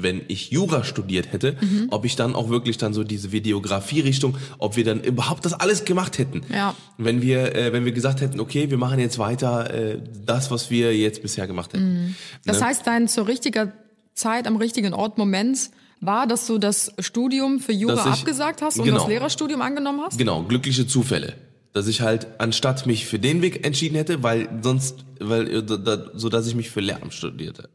wenn 0.00 0.22
ich 0.28 0.52
Jura 0.52 0.84
studiert 0.84 1.32
hätte, 1.32 1.56
Mhm. 1.60 1.88
ob 1.90 2.04
ich 2.04 2.14
dann 2.14 2.36
auch 2.36 2.50
wirklich 2.50 2.78
dann 2.78 2.94
so 2.94 3.02
diese 3.02 3.32
Videografie-Richtung, 3.32 4.36
ob 4.58 4.76
wir 4.76 4.84
dann 4.84 5.00
überhaupt 5.02 5.44
das 5.44 5.54
alles 5.54 5.84
gemacht 5.84 6.18
hätten. 6.18 6.42
Ja. 6.52 6.76
Wenn 6.98 7.20
wir, 7.20 7.56
äh, 7.56 7.72
wenn 7.72 7.84
wir 7.84 7.90
gesagt 7.90 8.20
hätten, 8.20 8.38
okay, 8.38 8.70
wir 8.70 8.78
machen 8.78 9.00
jetzt 9.00 9.18
weiter 9.18 9.74
äh, 9.74 9.98
das, 10.24 10.52
was 10.52 10.70
wir 10.70 10.96
jetzt 10.96 11.20
bisher 11.22 11.48
gemacht 11.48 11.72
hätten. 11.72 12.04
Mhm. 12.04 12.14
Das 12.46 12.60
Ne? 12.60 12.66
heißt, 12.66 12.86
dein 12.86 13.08
zur 13.08 13.26
richtiger 13.26 13.72
Zeit 14.14 14.46
am 14.46 14.54
richtigen 14.56 14.94
Ort 14.94 15.18
Moment 15.18 15.70
war, 16.00 16.26
dass 16.26 16.46
du 16.46 16.58
das 16.58 16.92
Studium 16.98 17.60
für 17.60 17.72
Jura 17.72 17.94
Dass 17.96 18.06
ich- 18.06 18.12
abgesagt 18.12 18.62
hast 18.62 18.78
und 18.78 18.84
genau. 18.84 18.98
das 18.98 19.08
Lehrerstudium 19.08 19.62
angenommen 19.62 20.00
hast? 20.04 20.18
Genau, 20.18 20.42
glückliche 20.42 20.86
Zufälle. 20.86 21.34
Dass 21.72 21.86
ich 21.86 22.00
halt 22.00 22.26
anstatt 22.38 22.86
mich 22.86 23.06
für 23.06 23.18
den 23.18 23.42
Weg 23.42 23.64
entschieden 23.66 23.96
hätte, 23.96 24.22
weil 24.22 24.48
sonst, 24.62 25.04
weil, 25.20 25.48
äh, 25.48 25.62
so 26.14 26.28
dass 26.28 26.46
ich 26.46 26.54
mich 26.54 26.70
für 26.70 26.80
Lehramt 26.80 27.12
studierte. 27.14 27.68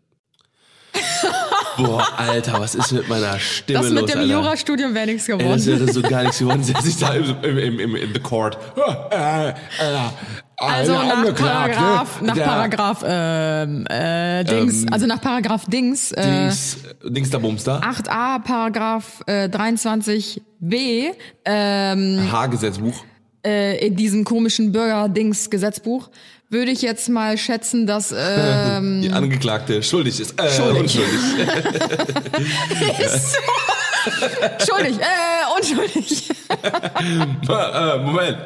Boah, 1.78 2.08
Alter, 2.18 2.60
was 2.60 2.76
ist 2.76 2.92
mit 2.92 3.10
meiner 3.10 3.40
Stimme 3.40 3.80
Das 3.80 3.90
mit 3.90 4.02
los, 4.02 4.12
dem 4.12 4.20
Alter? 4.20 4.32
Jurastudium 4.34 4.94
wäre 4.94 5.08
nichts 5.08 5.28
Ey, 5.28 5.38
geworden. 5.38 5.54
das 5.58 5.66
wäre 5.66 5.92
so 5.92 6.02
gar 6.04 6.22
nichts 6.22 6.38
geworden. 6.40 6.64
Setz 6.64 6.86
ich 6.86 6.98
da 6.98 7.14
im, 7.14 7.36
im, 7.44 7.58
im, 7.58 7.80
im, 7.80 7.96
in 7.96 8.14
the 8.14 8.20
court. 8.20 8.58
Also 10.58 10.94
nach 10.94 11.34
Paragraph, 11.36 12.22
nach 12.22 12.36
der 12.36 12.44
Paragraph 12.44 13.04
ähm, 13.06 13.88
äh, 13.88 14.44
Dings, 14.44 14.86
also 14.92 15.08
nach 15.08 15.20
Paragraph 15.20 15.66
Dings, 15.66 16.12
äh, 16.12 16.22
Dings, 16.22 16.78
Dings 17.04 17.30
da 17.32 17.40
Bums 17.40 17.64
da. 17.64 17.80
8a 17.80 18.40
Paragraph 18.44 19.22
äh, 19.26 19.46
23b 19.50 21.12
ähm, 21.46 22.30
H-Gesetzbuch. 22.32 23.04
äh, 23.46 23.88
in 23.88 23.96
diesem 23.96 24.24
komischen 24.24 24.72
Bürger-Dings 24.72 25.50
Gesetzbuch 25.50 26.10
würde 26.50 26.70
ich 26.72 26.84
jetzt 26.84 27.10
mal 27.10 27.36
schätzen, 27.38 27.88
dass 27.88 28.12
ähm, 28.18 29.02
Die 29.02 29.12
Angeklagte 29.12 29.82
schuldig 29.82 30.20
ist. 30.20 30.40
Äh, 30.40 30.52
Schuldig. 30.52 30.82
Unschuldig. 30.82 31.20
schuldig, 34.70 35.00
äh, 35.00 35.58
unschuldig. 35.58 36.30
äh, 37.50 37.98
Moment. 37.98 38.38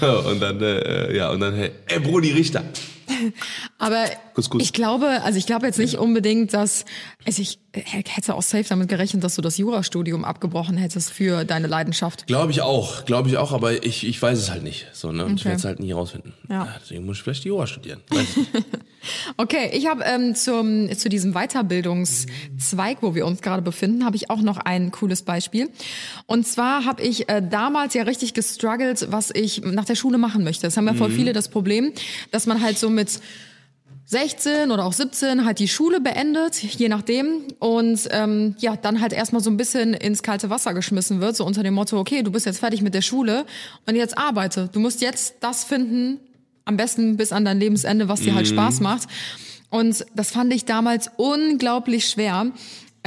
So, 0.00 0.20
und 0.30 0.40
dann, 0.40 0.60
äh, 0.60 1.16
ja, 1.16 1.30
und 1.30 1.40
dann, 1.40 1.54
hey, 1.54 1.70
ey, 1.86 2.00
Brudi 2.00 2.32
Richter. 2.32 2.64
Aber 3.78 4.04
Kuss. 4.36 4.62
ich 4.62 4.72
glaube, 4.72 5.22
also 5.24 5.38
ich 5.38 5.46
glaube 5.46 5.66
jetzt 5.66 5.78
nicht 5.78 5.96
unbedingt, 5.98 6.52
dass, 6.54 6.84
also 7.24 7.42
ich 7.42 7.58
hätte 7.72 8.34
auch 8.34 8.42
safe 8.42 8.64
damit 8.68 8.88
gerechnet, 8.88 9.24
dass 9.24 9.34
du 9.34 9.42
das 9.42 9.58
Jurastudium 9.58 10.24
abgebrochen 10.24 10.76
hättest 10.76 11.10
für 11.10 11.44
deine 11.44 11.66
Leidenschaft. 11.66 12.26
Glaube 12.26 12.52
ich 12.52 12.60
auch, 12.62 13.04
glaube 13.04 13.28
ich 13.28 13.36
auch, 13.38 13.52
aber 13.52 13.84
ich, 13.84 14.06
ich 14.06 14.20
weiß 14.20 14.38
es 14.38 14.50
halt 14.50 14.62
nicht. 14.62 14.86
So, 14.92 15.10
ne? 15.12 15.24
Und 15.24 15.34
Ich 15.34 15.40
Okay. 15.40 15.44
werde 15.46 15.58
es 15.58 15.64
halt 15.64 15.80
nie 15.80 15.92
rausfinden. 15.92 16.32
Ja. 16.48 16.68
Deswegen 16.80 17.04
muss 17.06 17.16
ich 17.18 17.22
vielleicht 17.22 17.44
Jura 17.44 17.66
studieren. 17.66 18.00
Okay, 19.36 19.70
ich 19.72 19.86
habe 19.86 20.02
ähm, 20.04 20.34
zum, 20.34 20.90
zu 20.96 21.08
diesem 21.08 21.32
Weiterbildungszweig, 21.32 22.98
wo 23.02 23.14
wir 23.14 23.26
uns 23.26 23.40
gerade 23.40 23.62
befinden, 23.62 24.04
habe 24.04 24.16
ich 24.16 24.30
auch 24.30 24.40
noch 24.40 24.56
ein 24.58 24.90
cooles 24.90 25.22
Beispiel. 25.22 25.70
Und 26.26 26.46
zwar 26.46 26.84
habe 26.84 27.02
ich 27.02 27.28
äh, 27.28 27.40
damals 27.48 27.94
ja 27.94 28.02
richtig 28.02 28.34
gestruggelt, 28.34 29.06
was 29.10 29.30
ich 29.30 29.62
nach 29.62 29.84
der 29.84 29.94
Schule 29.94 30.18
machen 30.18 30.44
möchte. 30.44 30.66
Es 30.66 30.76
haben 30.76 30.86
ja 30.86 30.94
voll 30.94 31.10
viele 31.10 31.32
das 31.32 31.48
Problem, 31.48 31.92
dass 32.32 32.46
man 32.46 32.62
halt 32.62 32.78
so 32.78 32.90
mit 32.90 33.20
16 34.08 34.70
oder 34.70 34.84
auch 34.84 34.92
17 34.92 35.44
halt 35.44 35.58
die 35.58 35.66
Schule 35.66 36.00
beendet, 36.00 36.62
je 36.62 36.88
nachdem. 36.88 37.42
Und 37.58 38.08
ähm, 38.12 38.54
ja, 38.58 38.76
dann 38.76 39.00
halt 39.00 39.12
erstmal 39.12 39.42
so 39.42 39.50
ein 39.50 39.56
bisschen 39.56 39.94
ins 39.94 40.22
kalte 40.22 40.48
Wasser 40.48 40.74
geschmissen 40.74 41.20
wird, 41.20 41.36
so 41.36 41.44
unter 41.44 41.64
dem 41.64 41.74
Motto, 41.74 41.98
okay, 41.98 42.22
du 42.22 42.30
bist 42.30 42.46
jetzt 42.46 42.60
fertig 42.60 42.82
mit 42.82 42.94
der 42.94 43.02
Schule 43.02 43.44
und 43.84 43.96
jetzt 43.96 44.16
arbeite. 44.16 44.70
Du 44.72 44.78
musst 44.78 45.00
jetzt 45.00 45.34
das 45.40 45.64
finden, 45.64 46.20
am 46.64 46.76
besten 46.76 47.16
bis 47.16 47.32
an 47.32 47.44
dein 47.44 47.58
Lebensende, 47.58 48.08
was 48.08 48.20
dir 48.20 48.34
halt 48.34 48.46
Spaß 48.46 48.80
macht. 48.80 49.08
Und 49.70 50.06
das 50.14 50.30
fand 50.30 50.54
ich 50.54 50.64
damals 50.64 51.10
unglaublich 51.16 52.08
schwer. 52.08 52.52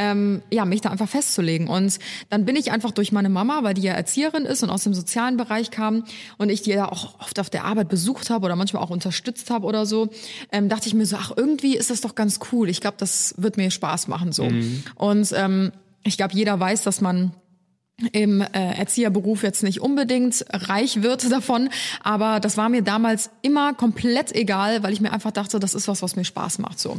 Ähm, 0.01 0.41
ja, 0.49 0.63
mich 0.63 0.79
da 0.79 0.89
einfach 0.91 1.09
festzulegen. 1.09 1.67
Und 1.67 1.99
dann 2.29 2.45
bin 2.45 2.55
ich 2.55 2.71
einfach 2.71 2.91
durch 2.91 3.11
meine 3.11 3.27
Mama, 3.27 3.63
weil 3.63 3.73
die 3.73 3.81
ja 3.81 3.91
Erzieherin 3.91 4.45
ist 4.45 4.63
und 4.63 4.69
aus 4.69 4.83
dem 4.83 4.93
sozialen 4.93 5.35
Bereich 5.35 5.71
kam 5.71 6.05
und 6.37 6.49
ich 6.49 6.61
die 6.61 6.71
ja 6.71 6.89
auch 6.89 7.19
oft 7.19 7.37
auf 7.37 7.49
der 7.49 7.65
Arbeit 7.65 7.89
besucht 7.89 8.29
habe 8.29 8.45
oder 8.45 8.55
manchmal 8.55 8.81
auch 8.81 8.91
unterstützt 8.91 9.49
habe 9.49 9.65
oder 9.65 9.85
so, 9.85 10.09
ähm, 10.53 10.69
dachte 10.69 10.87
ich 10.87 10.93
mir 10.93 11.05
so, 11.05 11.17
ach, 11.17 11.33
irgendwie 11.35 11.75
ist 11.75 11.89
das 11.89 11.99
doch 11.99 12.15
ganz 12.15 12.39
cool. 12.53 12.69
Ich 12.69 12.79
glaube, 12.79 12.95
das 12.97 13.35
wird 13.37 13.57
mir 13.57 13.69
Spaß 13.71 14.07
machen 14.07 14.31
so. 14.31 14.43
Und 14.95 15.33
ähm, 15.35 15.73
ich 16.03 16.15
glaube, 16.15 16.33
jeder 16.33 16.57
weiß, 16.57 16.83
dass 16.83 17.01
man 17.01 17.33
im 18.11 18.41
äh, 18.41 18.45
Erzieherberuf 18.53 19.43
jetzt 19.43 19.63
nicht 19.63 19.81
unbedingt 19.81 20.45
reich 20.51 21.01
wird 21.03 21.31
davon, 21.31 21.69
aber 22.03 22.39
das 22.39 22.57
war 22.57 22.69
mir 22.69 22.81
damals 22.81 23.29
immer 23.41 23.73
komplett 23.73 24.33
egal, 24.35 24.83
weil 24.83 24.93
ich 24.93 25.01
mir 25.01 25.11
einfach 25.11 25.31
dachte, 25.31 25.59
das 25.59 25.73
ist 25.73 25.87
was, 25.87 26.01
was 26.01 26.15
mir 26.15 26.23
Spaß 26.25 26.59
macht 26.59 26.79
so. 26.79 26.97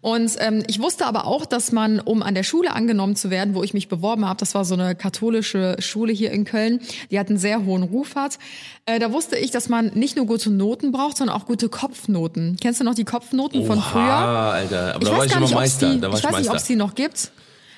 Und 0.00 0.32
ähm, 0.38 0.62
ich 0.66 0.80
wusste 0.80 1.06
aber 1.06 1.26
auch, 1.26 1.46
dass 1.46 1.72
man, 1.72 2.00
um 2.00 2.22
an 2.22 2.34
der 2.34 2.42
Schule 2.42 2.72
angenommen 2.72 3.16
zu 3.16 3.30
werden, 3.30 3.54
wo 3.54 3.62
ich 3.62 3.74
mich 3.74 3.88
beworben 3.88 4.24
habe, 4.26 4.38
das 4.38 4.54
war 4.54 4.64
so 4.64 4.74
eine 4.74 4.94
katholische 4.94 5.76
Schule 5.78 6.12
hier 6.12 6.30
in 6.32 6.44
Köln, 6.44 6.80
die 7.10 7.18
hat 7.18 7.28
einen 7.28 7.38
sehr 7.38 7.64
hohen 7.64 7.82
Ruf 7.82 8.14
hat. 8.16 8.38
Äh, 8.86 8.98
da 8.98 9.12
wusste 9.12 9.36
ich, 9.36 9.50
dass 9.50 9.68
man 9.68 9.86
nicht 9.94 10.16
nur 10.16 10.26
gute 10.26 10.50
Noten 10.50 10.92
braucht, 10.92 11.16
sondern 11.16 11.36
auch 11.36 11.46
gute 11.46 11.68
Kopfnoten. 11.68 12.56
Kennst 12.60 12.80
du 12.80 12.84
noch 12.84 12.94
die 12.94 13.04
Kopfnoten 13.04 13.66
von 13.66 13.80
früher? 13.80 14.02
Oha, 14.02 14.50
Alter. 14.52 14.94
Aber 14.94 15.02
Ich 15.02 15.08
da 15.08 15.12
war 15.12 15.18
weiß 15.20 15.26
ich 15.26 15.30
gar 15.32 15.38
immer 15.38 15.46
nicht, 15.46 15.54
Meister. 15.54 15.94
die, 15.94 16.00
Da 16.00 16.08
war 16.08 16.18
ich 16.18 16.24
ich 16.24 16.30
weiß 16.30 16.38
nicht, 16.38 16.50
ob 16.50 16.56
es 16.56 16.62
Meister. 16.62 16.72
die 16.72 16.76
noch 16.76 16.94
gibt. 16.94 17.30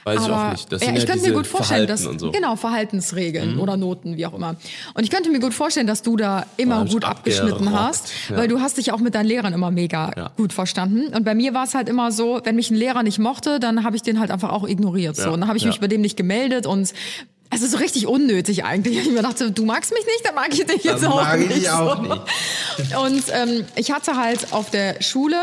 Weiß 0.04 0.20
ich 0.20 0.26
Aber, 0.28 0.48
auch 0.48 0.52
nicht. 0.52 0.72
Das 0.72 0.80
ja, 0.80 0.86
sind 0.86 0.96
ich 0.96 1.02
ja 1.04 1.10
könnte 1.10 1.28
mir 1.28 1.34
gut 1.34 1.46
vorstellen, 1.46 1.86
dass 1.86 2.00
Verhalten 2.02 2.18
so. 2.18 2.30
genau 2.32 2.56
Verhaltensregeln 2.56 3.58
oder 3.58 3.76
Noten, 3.76 4.16
wie 4.16 4.26
auch 4.26 4.34
immer. 4.34 4.56
Und 4.94 5.04
ich 5.04 5.10
könnte 5.10 5.30
mir 5.30 5.38
gut 5.40 5.54
vorstellen, 5.54 5.86
dass 5.86 6.02
du 6.02 6.16
da 6.16 6.44
immer 6.56 6.84
ich 6.84 6.92
gut 6.92 7.04
abgeschnitten 7.04 7.72
hast, 7.72 8.10
Ja. 8.28 8.36
weil 8.38 8.48
du 8.48 8.60
hast 8.60 8.78
dich 8.78 8.92
auch 8.92 8.98
mit 8.98 9.14
deinen 9.14 9.26
Lehrern 9.26 9.52
immer 9.52 9.70
mega 9.70 10.10
Ja. 10.16 10.30
gut 10.36 10.52
verstanden. 10.52 11.14
Und 11.14 11.24
bei 11.24 11.34
mir 11.34 11.54
war 11.54 11.64
es 11.64 11.74
halt 11.74 11.88
immer 11.88 12.10
so, 12.12 12.40
wenn 12.44 12.56
mich 12.56 12.70
ein 12.70 12.76
Lehrer 12.76 13.02
nicht 13.02 13.18
mochte, 13.18 13.60
dann 13.60 13.84
habe 13.84 13.96
ich 13.96 14.02
den 14.02 14.18
halt 14.18 14.30
einfach 14.30 14.50
auch 14.50 14.66
ignoriert. 14.66 15.16
So. 15.16 15.30
Und 15.30 15.40
dann 15.40 15.48
habe 15.48 15.58
ich 15.58 15.64
mich 15.64 15.78
bei 15.80 15.86
dem 15.88 16.00
nicht 16.00 16.16
gemeldet 16.16 16.66
und 16.66 16.92
also 17.50 17.66
so 17.66 17.76
richtig 17.76 18.06
unnötig 18.06 18.64
eigentlich. 18.64 18.96
Ich 18.98 19.10
mir 19.10 19.20
dachte, 19.22 19.50
du 19.50 19.64
magst 19.66 19.92
mich 19.92 20.06
nicht, 20.06 20.24
dann 20.24 20.34
mag 20.34 20.48
ich 20.52 20.64
dich 20.64 20.84
jetzt 20.84 21.02
Dann 21.04 21.12
auch 21.12 21.22
mag 21.22 21.38
ich 21.38 21.48
nicht. 21.48 21.60
dich 21.60 21.70
auch 21.70 21.96
so. 21.96 22.02
nicht. 22.02 22.96
Und 22.96 23.24
ähm, 23.30 23.64
ich 23.76 23.92
hatte 23.92 24.16
halt 24.16 24.52
auf 24.54 24.70
der 24.70 25.02
Schule 25.02 25.36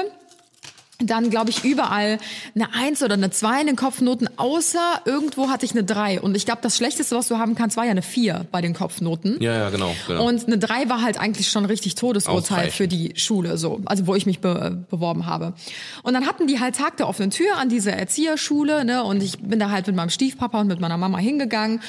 dann, 1.01 1.29
glaube 1.29 1.49
ich, 1.49 1.63
überall 1.63 2.19
eine 2.55 2.73
Eins 2.73 3.01
oder 3.01 3.13
eine 3.13 3.31
Zwei 3.31 3.61
in 3.61 3.67
den 3.67 3.77
Kopfnoten, 3.77 4.29
außer 4.37 5.01
irgendwo 5.05 5.49
hatte 5.49 5.65
ich 5.65 5.71
eine 5.71 5.85
Drei. 5.85 6.19
Und 6.19 6.35
ich 6.35 6.45
glaube, 6.45 6.59
das 6.61 6.75
Schlechteste, 6.75 7.15
was 7.15 7.29
du 7.29 7.37
haben 7.37 7.55
kannst, 7.55 7.77
war 7.77 7.85
ja 7.85 7.91
eine 7.91 8.01
Vier 8.01 8.45
bei 8.51 8.59
den 8.59 8.73
Kopfnoten. 8.73 9.41
Ja, 9.41 9.53
ja, 9.53 9.69
genau. 9.69 9.95
genau. 10.07 10.27
Und 10.27 10.45
eine 10.45 10.57
Drei 10.57 10.89
war 10.89 11.01
halt 11.01 11.17
eigentlich 11.17 11.49
schon 11.49 11.63
richtig 11.63 11.95
Todesurteil 11.95 12.69
für 12.69 12.89
die 12.89 13.13
Schule, 13.15 13.57
so, 13.57 13.79
also 13.85 14.07
wo 14.07 14.15
ich 14.15 14.25
mich 14.25 14.39
be 14.39 14.85
beworben 14.89 15.25
habe. 15.25 15.53
Und 16.03 16.13
dann 16.13 16.27
hatten 16.27 16.47
die 16.47 16.59
halt 16.59 16.75
Tag 16.75 16.97
der 16.97 17.07
offenen 17.07 17.31
Tür 17.31 17.57
an 17.57 17.69
dieser 17.69 17.93
Erzieherschule, 17.93 18.83
ne, 18.83 19.03
und 19.03 19.23
ich 19.23 19.39
bin 19.39 19.59
da 19.59 19.69
halt 19.69 19.87
mit 19.87 19.95
meinem 19.95 20.09
Stiefpapa 20.09 20.59
und 20.59 20.67
mit 20.67 20.81
meiner 20.81 20.97
Mama 20.97 21.17
hingegangen 21.17 21.81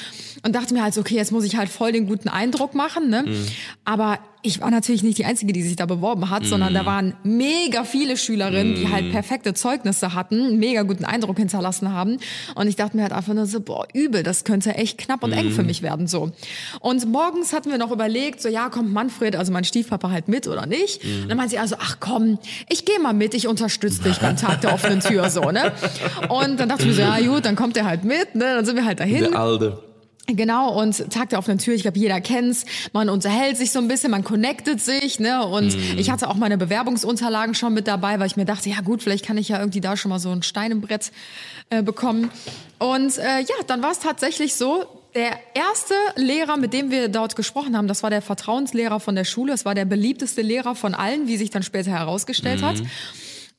und 0.43 0.55
dachte 0.55 0.73
mir 0.73 0.83
halt, 0.83 0.97
okay, 0.97 1.15
jetzt 1.15 1.31
muss 1.31 1.43
ich 1.43 1.57
halt 1.57 1.69
voll 1.69 1.91
den 1.91 2.07
guten 2.07 2.29
Eindruck 2.29 2.75
machen, 2.75 3.09
ne. 3.09 3.23
Mhm. 3.23 3.45
Aber 3.83 4.19
ich 4.43 4.59
war 4.61 4.71
natürlich 4.71 5.03
nicht 5.03 5.17
die 5.17 5.25
Einzige, 5.25 5.53
die 5.53 5.61
sich 5.61 5.75
da 5.75 5.85
beworben 5.85 6.29
hat, 6.29 6.45
sondern 6.45 6.71
Mhm. 6.73 6.77
da 6.77 6.85
waren 6.85 7.13
mega 7.23 7.83
viele 7.83 8.17
Schülerinnen, 8.17 8.75
die 8.75 8.89
halt 8.91 9.11
perfekte 9.11 9.53
Zeugnisse 9.53 10.13
hatten, 10.13 10.39
einen 10.41 10.59
mega 10.59 10.81
guten 10.83 11.05
Eindruck 11.05 11.37
hinterlassen 11.37 11.93
haben. 11.93 12.17
Und 12.55 12.67
ich 12.67 12.75
dachte 12.75 12.97
mir 12.97 13.03
halt 13.03 13.13
einfach 13.13 13.33
nur 13.33 13.45
so, 13.45 13.61
boah, 13.61 13.87
übel, 13.93 14.23
das 14.23 14.43
könnte 14.43 14.73
echt 14.75 14.97
knapp 14.97 15.23
und 15.23 15.31
eng 15.31 15.47
Mhm. 15.47 15.51
für 15.51 15.63
mich 15.63 15.81
werden, 15.81 16.07
so. 16.07 16.31
Und 16.79 17.05
morgens 17.07 17.53
hatten 17.53 17.69
wir 17.69 17.77
noch 17.77 17.91
überlegt, 17.91 18.41
so, 18.41 18.49
ja, 18.49 18.69
kommt 18.69 18.91
Manfred, 18.91 19.35
also 19.35 19.51
mein 19.51 19.63
Stiefpapa 19.63 20.09
halt 20.09 20.27
mit 20.27 20.47
oder 20.47 20.65
nicht? 20.65 21.03
Mhm. 21.03 21.21
Und 21.23 21.29
dann 21.29 21.37
meinte 21.37 21.51
sie 21.51 21.59
also, 21.59 21.75
ach 21.79 21.97
komm, 21.99 22.39
ich 22.69 22.85
gehe 22.85 22.99
mal 22.99 23.13
mit, 23.13 23.33
ich 23.33 23.47
unterstütze 23.47 24.01
dich 24.03 24.17
beim 24.17 24.37
Tag 24.37 24.61
der 24.61 24.73
offenen 24.73 25.01
Tür, 25.01 25.29
so, 25.29 25.51
ne? 25.51 25.71
Und 26.29 26.59
dann 26.59 26.67
dachte 26.69 26.81
ich 26.83 26.87
mir 26.89 26.93
so, 26.95 27.01
ja 27.01 27.19
gut, 27.19 27.45
dann 27.45 27.55
kommt 27.55 27.77
er 27.77 27.85
halt 27.85 28.03
mit, 28.03 28.35
ne? 28.35 28.45
Dann 28.55 28.65
sind 28.65 28.75
wir 28.75 28.85
halt 28.85 28.99
dahin. 28.99 29.19
Der 29.25 29.35
Alde. 29.39 29.83
Genau, 30.27 30.79
und 30.79 31.11
Tag 31.11 31.29
der 31.29 31.39
offenen 31.39 31.57
Tür, 31.57 31.73
ich 31.73 31.81
glaube, 31.81 31.97
jeder 31.97 32.21
kennt's. 32.21 32.65
Man 32.93 33.09
unterhält 33.09 33.57
sich 33.57 33.71
so 33.71 33.79
ein 33.79 33.87
bisschen, 33.87 34.11
man 34.11 34.23
connectet 34.23 34.79
sich, 34.79 35.19
ne? 35.19 35.45
Und 35.45 35.75
ich 35.97 36.09
hatte 36.09 36.29
auch 36.29 36.35
meine 36.35 36.57
Bewerbungsunterlagen 36.57 37.55
schon 37.55 37.73
mit 37.73 37.87
dabei, 37.87 38.19
weil 38.19 38.27
ich 38.27 38.37
mir 38.37 38.45
dachte, 38.45 38.69
ja 38.69 38.81
gut, 38.81 39.01
vielleicht 39.01 39.25
kann 39.25 39.37
ich 39.37 39.49
ja 39.49 39.59
irgendwie 39.59 39.81
da 39.81 39.97
schon 39.97 40.09
mal 40.09 40.19
so 40.19 40.31
ein 40.31 40.43
Stein 40.43 40.71
im 40.71 40.81
Brett 40.81 41.11
äh, 41.69 41.81
bekommen. 41.81 42.29
Und 42.77 43.17
äh, 43.17 43.39
ja, 43.39 43.55
dann 43.67 43.81
war 43.81 43.91
es 43.91 43.99
tatsächlich 43.99 44.55
so, 44.55 44.85
der 45.15 45.37
erste 45.53 45.93
Lehrer, 46.15 46.55
mit 46.55 46.71
dem 46.71 46.89
wir 46.89 47.09
dort 47.09 47.35
gesprochen 47.35 47.75
haben, 47.75 47.87
das 47.87 48.01
war 48.01 48.09
der 48.09 48.21
Vertrauenslehrer 48.21 48.99
von 48.99 49.15
der 49.15 49.25
Schule. 49.25 49.51
Es 49.53 49.65
war 49.65 49.75
der 49.75 49.85
beliebteste 49.85 50.41
Lehrer 50.41 50.73
von 50.73 50.93
allen, 50.93 51.27
wie 51.27 51.35
sich 51.35 51.49
dann 51.49 51.63
später 51.63 51.91
herausgestellt 51.91 52.61
hat. 52.61 52.81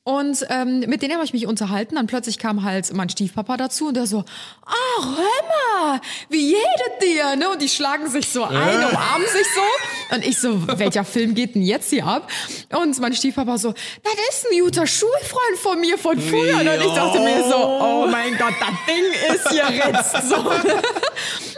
Und 0.05 0.45
ähm, 0.49 0.81
mit 0.81 1.01
denen 1.01 1.13
habe 1.13 1.23
ich 1.23 1.31
mich 1.31 1.47
unterhalten. 1.47 1.95
Dann 1.95 2.07
plötzlich 2.07 2.37
kam 2.37 2.63
halt 2.63 2.93
mein 2.93 3.07
Stiefpapa 3.07 3.55
dazu 3.55 3.87
und 3.87 3.95
der 3.95 4.05
so, 4.05 4.25
ach, 4.65 5.05
hör 5.05 5.87
mal, 5.87 6.01
wie 6.27 6.49
jedet 6.49 7.01
dir? 7.01 7.37
Ne? 7.37 7.49
Und 7.49 7.61
die 7.61 7.69
schlagen 7.69 8.09
sich 8.09 8.27
so 8.27 8.43
ein, 8.43 8.53
umarmen 8.53 9.27
sich 9.27 9.47
so. 9.55 10.15
Und 10.15 10.25
ich 10.25 10.37
so, 10.39 10.67
welcher 10.77 11.05
Film 11.05 11.35
geht 11.35 11.55
denn 11.55 11.61
jetzt 11.61 11.89
hier 11.89 12.05
ab? 12.05 12.29
Und 12.77 12.99
mein 12.99 13.13
Stiefpapa 13.13 13.57
so, 13.57 13.71
das 13.71 14.13
ist 14.29 14.45
ein 14.51 14.59
guter 14.59 14.85
Schulfreund 14.85 15.57
von 15.61 15.79
mir 15.79 15.97
von 15.97 16.19
früher. 16.19 16.57
Und 16.57 16.67
ich 16.67 16.93
dachte 16.93 17.19
mir 17.19 17.41
so, 17.47 17.55
oh 17.55 18.05
mein 18.05 18.37
Gott, 18.37 18.55
das 18.59 18.69
Ding 18.85 19.35
ist 19.35 19.49
hier 19.51 19.67
ritzt. 19.67 20.29
So. 20.29 20.35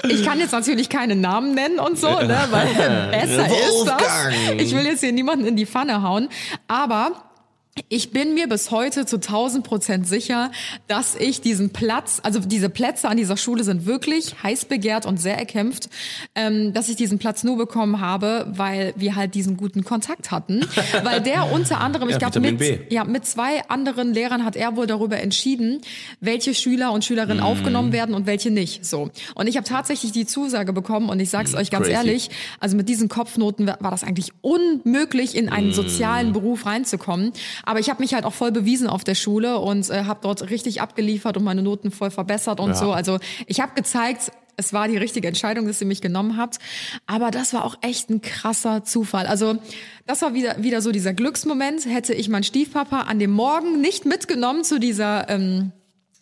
Ich 0.08 0.23
kann 0.23 0.39
jetzt 0.39 0.51
natürlich 0.51 0.89
keine 0.89 1.15
Namen 1.15 1.55
nennen 1.55 1.79
und 1.79 1.97
so, 1.97 2.08
ne? 2.08 2.47
weil 2.51 2.67
besser 3.12 3.47
ist 3.47 3.86
das. 3.86 4.01
Wolfgang. 4.01 4.62
Ich 4.62 4.75
will 4.75 4.86
jetzt 4.86 4.99
hier 4.99 5.12
niemanden 5.12 5.47
in 5.47 5.55
die 5.55 5.65
Pfanne 5.65 6.03
hauen. 6.03 6.29
Aber 6.67 7.12
ich 7.89 8.11
bin 8.11 8.35
mir 8.35 8.47
bis 8.47 8.71
heute 8.71 9.05
zu 9.05 9.17
1000 9.17 9.65
Prozent 9.65 10.07
sicher, 10.07 10.49
dass 10.88 11.13
ich 11.13 11.41
diesen 11.41 11.71
Platz, 11.71 12.21
also 12.23 12.39
diese 12.39 12.69
Plätze 12.69 13.09
an 13.09 13.17
dieser 13.17 13.35
Schule 13.35 13.65
sind 13.65 13.85
wirklich 13.85 14.41
heiß 14.41 14.63
begehrt 14.65 15.05
und 15.05 15.19
sehr 15.19 15.38
erkämpft, 15.38 15.89
ähm, 16.35 16.71
dass 16.71 16.88
ich 16.88 16.95
diesen 16.95 17.19
Platz 17.19 17.43
nur 17.43 17.57
bekommen 17.57 17.99
habe, 17.99 18.47
weil 18.49 18.93
wir 18.95 19.15
halt 19.17 19.35
diesen 19.35 19.57
guten 19.57 19.83
Kontakt 19.83 20.31
hatten. 20.31 20.65
Weil 21.03 21.19
der 21.21 21.51
unter 21.51 21.81
anderem, 21.81 22.07
ich 22.07 22.13
Ja, 22.13 22.29
glaube, 22.29 22.39
mit, 22.39 22.59
B. 22.59 22.79
ja, 22.89 23.03
mit 23.03 23.25
zwei 23.25 23.67
anderen 23.67 24.13
Lehrern 24.13 24.45
hat 24.45 24.55
er 24.55 24.77
wohl 24.77 24.88
darüber 24.88 25.19
entschieden, 25.19 25.81
welche 26.21 26.53
Schüler 26.53 26.93
und 26.93 27.03
Schülerinnen 27.03 27.38
Mhm. 27.39 27.43
aufgenommen 27.43 27.91
werden 27.91 28.15
und 28.15 28.25
welche 28.25 28.51
nicht. 28.51 28.85
So. 28.85 29.09
Und 29.35 29.47
ich 29.47 29.57
habe 29.57 29.67
tatsächlich 29.67 30.13
die 30.13 30.25
Zusage 30.25 30.71
bekommen 30.71 31.09
und 31.09 31.19
ich 31.19 31.29
sag's 31.29 31.53
euch 31.53 31.71
ganz 31.71 31.88
crazy. 31.88 31.97
ehrlich, 31.97 32.29
also 32.61 32.77
mit 32.77 32.88
diesen 32.88 33.09
Kopfnoten 33.09 33.67
war 33.67 33.91
das 33.91 34.03
eigentlich 34.05 34.31
unmöglich, 34.41 35.35
in 35.35 35.49
einen 35.49 35.73
sozialen 35.73 36.31
Beruf 36.31 36.65
reinzukommen. 36.65 37.33
Aber 37.65 37.80
ich 37.80 37.89
habe 37.89 38.01
mich 38.01 38.13
halt 38.13 38.25
auch 38.25 38.34
voll 38.34 38.51
bewiesen 38.51 38.88
auf 38.88 39.04
der 39.04 39.15
Schule 39.15 39.60
und 39.60 39.89
äh, 39.89 40.04
habe 40.06 40.19
dort 40.23 40.49
richtig 40.49 40.82
abgeliefert 40.82 41.38
und 41.38 41.43
meine 41.43 41.62
Noten 41.62 41.91
voll 41.91 42.12
verbessert 42.12 42.60
und 42.60 42.69
Ja. 42.69 42.75
so. 42.75 42.91
Also 42.91 43.19
ich 43.47 43.60
habe 43.60 43.73
gezeigt, 43.75 44.32
es 44.58 44.71
war 44.71 44.88
die 44.88 44.95
richtige 44.97 45.28
Entscheidung, 45.28 45.67
dass 45.67 45.82
ihr 45.82 45.88
mich 45.88 46.01
genommen 46.01 46.38
habt. 46.38 46.60
Aber 47.08 47.30
das 47.32 47.54
war 47.54 47.65
auch 47.65 47.75
echt 47.82 48.10
ein 48.10 48.21
krasser 48.21 48.86
Zufall. 48.86 49.28
Also 49.28 49.58
das 50.06 50.21
war 50.21 50.34
wieder, 50.34 50.63
wieder 50.63 50.82
so 50.82 50.91
dieser 50.93 51.13
Glücksmoment. 51.13 51.86
Hätte 51.86 52.13
ich 52.13 52.30
meinen 52.30 52.43
Stiefpapa 52.43 53.01
an 53.01 53.19
dem 53.19 53.32
Morgen 53.32 53.82
nicht 53.82 54.06
mitgenommen 54.06 54.63
zu 54.63 54.80
dieser 54.80 55.30
ähm, 55.30 55.71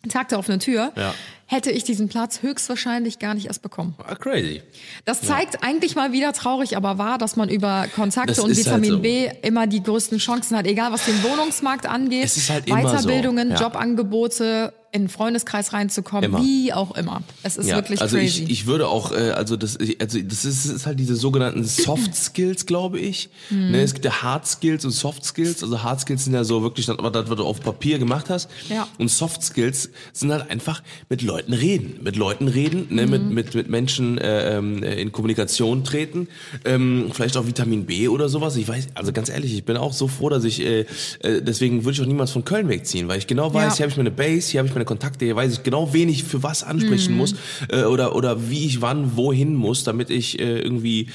Tag 0.08 0.28
der 0.30 0.38
offenen 0.38 0.58
Tür, 0.60 0.92
Ja. 0.96 1.14
Hätte 1.46 1.70
ich 1.70 1.84
diesen 1.84 2.08
Platz 2.08 2.42
höchstwahrscheinlich 2.42 3.18
gar 3.18 3.34
nicht 3.34 3.46
erst 3.46 3.62
bekommen. 3.62 3.94
Ah, 3.98 4.14
crazy. 4.14 4.62
Das 5.04 5.20
zeigt 5.22 5.62
eigentlich 5.62 5.94
mal 5.94 6.12
wieder 6.12 6.32
traurig, 6.32 6.76
aber 6.76 6.98
wahr, 6.98 7.18
dass 7.18 7.36
man 7.36 7.48
über 7.48 7.86
Kontakte 7.94 8.34
Das 8.34 8.38
und 8.38 8.48
halt 8.48 8.58
Vitamin 8.58 8.90
so. 8.90 8.98
B 9.00 9.28
immer 9.42 9.66
die 9.66 9.82
größten 9.82 10.18
Chancen 10.18 10.56
hat, 10.56 10.66
egal 10.66 10.92
was 10.92 11.04
den 11.04 11.22
Wohnungsmarkt 11.22 11.86
angeht, 11.86 12.30
halt 12.48 12.66
immer 12.66 12.82
so, 12.82 12.96
Weiterbildungen, 12.96 13.50
ja. 13.50 13.56
Jobangebote, 13.56 14.72
in 14.94 15.02
den 15.02 15.08
Freundeskreis 15.08 15.72
reinzukommen, 15.72 16.24
Immer. 16.30 16.40
wie 16.42 16.72
auch 16.72 16.96
immer. 16.96 17.22
Es 17.42 17.56
ist 17.56 17.66
Ja, 17.68 17.74
wirklich 17.76 18.00
also 18.00 18.16
crazy. 18.16 18.44
ich, 18.44 18.50
ich 18.50 18.66
würde 18.66 18.86
auch, 18.86 19.10
äh, 19.10 19.30
also 19.32 19.56
das, 19.56 19.76
also 20.00 20.20
das 20.20 20.44
ist, 20.44 20.66
ist 20.66 20.86
halt 20.86 21.00
diese 21.00 21.16
sogenannten 21.16 21.64
Soft 21.64 22.14
Skills, 22.14 22.64
glaube 22.64 23.00
ich. 23.00 23.28
Mhm. 23.50 23.72
Ne, 23.72 23.82
es 23.82 23.92
gibt 23.92 24.04
ja 24.04 24.22
Hard 24.22 24.46
Skills 24.46 24.84
und 24.84 24.92
Soft 24.92 25.24
Skills. 25.24 25.64
Also 25.64 25.82
Hard 25.82 26.00
Skills 26.00 26.24
sind 26.24 26.32
ja 26.34 26.44
so 26.44 26.62
wirklich 26.62 26.86
das, 26.86 26.96
was 27.00 27.12
du 27.36 27.44
auf 27.44 27.60
Papier 27.60 27.98
gemacht 27.98 28.30
hast. 28.30 28.48
Ja. 28.68 28.86
Und 28.98 29.08
Soft 29.10 29.42
Skills 29.42 29.90
sind 30.12 30.30
halt 30.30 30.48
einfach 30.48 30.80
mit 31.08 31.22
Leuten 31.22 31.54
reden, 31.54 31.98
mit 32.04 32.14
Leuten 32.14 32.46
reden, 32.46 32.86
ne, 32.90 33.04
Mhm. 33.06 33.10
mit, 33.10 33.30
mit 33.30 33.54
mit 33.56 33.68
Menschen 33.68 34.18
äh, 34.18 34.56
ähm, 34.58 34.80
in 34.84 35.10
Kommunikation 35.10 35.82
treten, 35.82 36.28
ähm, 36.64 37.10
vielleicht 37.12 37.36
auch 37.36 37.46
Vitamin 37.48 37.84
B 37.84 38.06
oder 38.06 38.28
sowas. 38.28 38.54
Ich 38.54 38.68
weiß, 38.68 38.88
also 38.94 39.12
ganz 39.12 39.28
ehrlich, 39.28 39.52
ich 39.54 39.64
bin 39.64 39.76
auch 39.76 39.92
so 39.92 40.06
froh, 40.06 40.28
dass 40.28 40.44
ich 40.44 40.60
äh, 40.60 40.86
äh, 41.20 41.42
deswegen 41.42 41.84
würde 41.84 41.94
ich 41.96 42.00
auch 42.00 42.06
niemals 42.06 42.30
von 42.30 42.44
Köln 42.44 42.68
wegziehen, 42.68 43.08
weil 43.08 43.18
ich 43.18 43.26
genau 43.26 43.52
weiß, 43.52 43.72
Ja. 43.72 43.76
hier 43.76 43.82
habe 43.84 43.90
ich 43.90 43.96
meine 43.96 44.10
Base, 44.12 44.50
hier 44.52 44.60
habe 44.60 44.68
ich 44.68 44.74
meine 44.74 44.83
Kontakte, 44.84 45.24
hier 45.24 45.36
weiß 45.36 45.52
ich 45.52 45.62
genau, 45.62 45.92
wen 45.92 46.08
ich 46.08 46.24
für 46.24 46.42
was 46.42 46.62
ansprechen 46.62 47.12
Mhm. 47.12 47.18
muss 47.18 47.34
äh, 47.68 47.84
oder 47.84 48.14
oder 48.14 48.50
wie 48.50 48.66
ich 48.66 48.80
wann 48.80 49.16
wohin 49.16 49.54
muss, 49.54 49.84
damit 49.84 50.10
ich 50.10 50.38
äh, 50.38 50.58
irgendwie, 50.60 51.08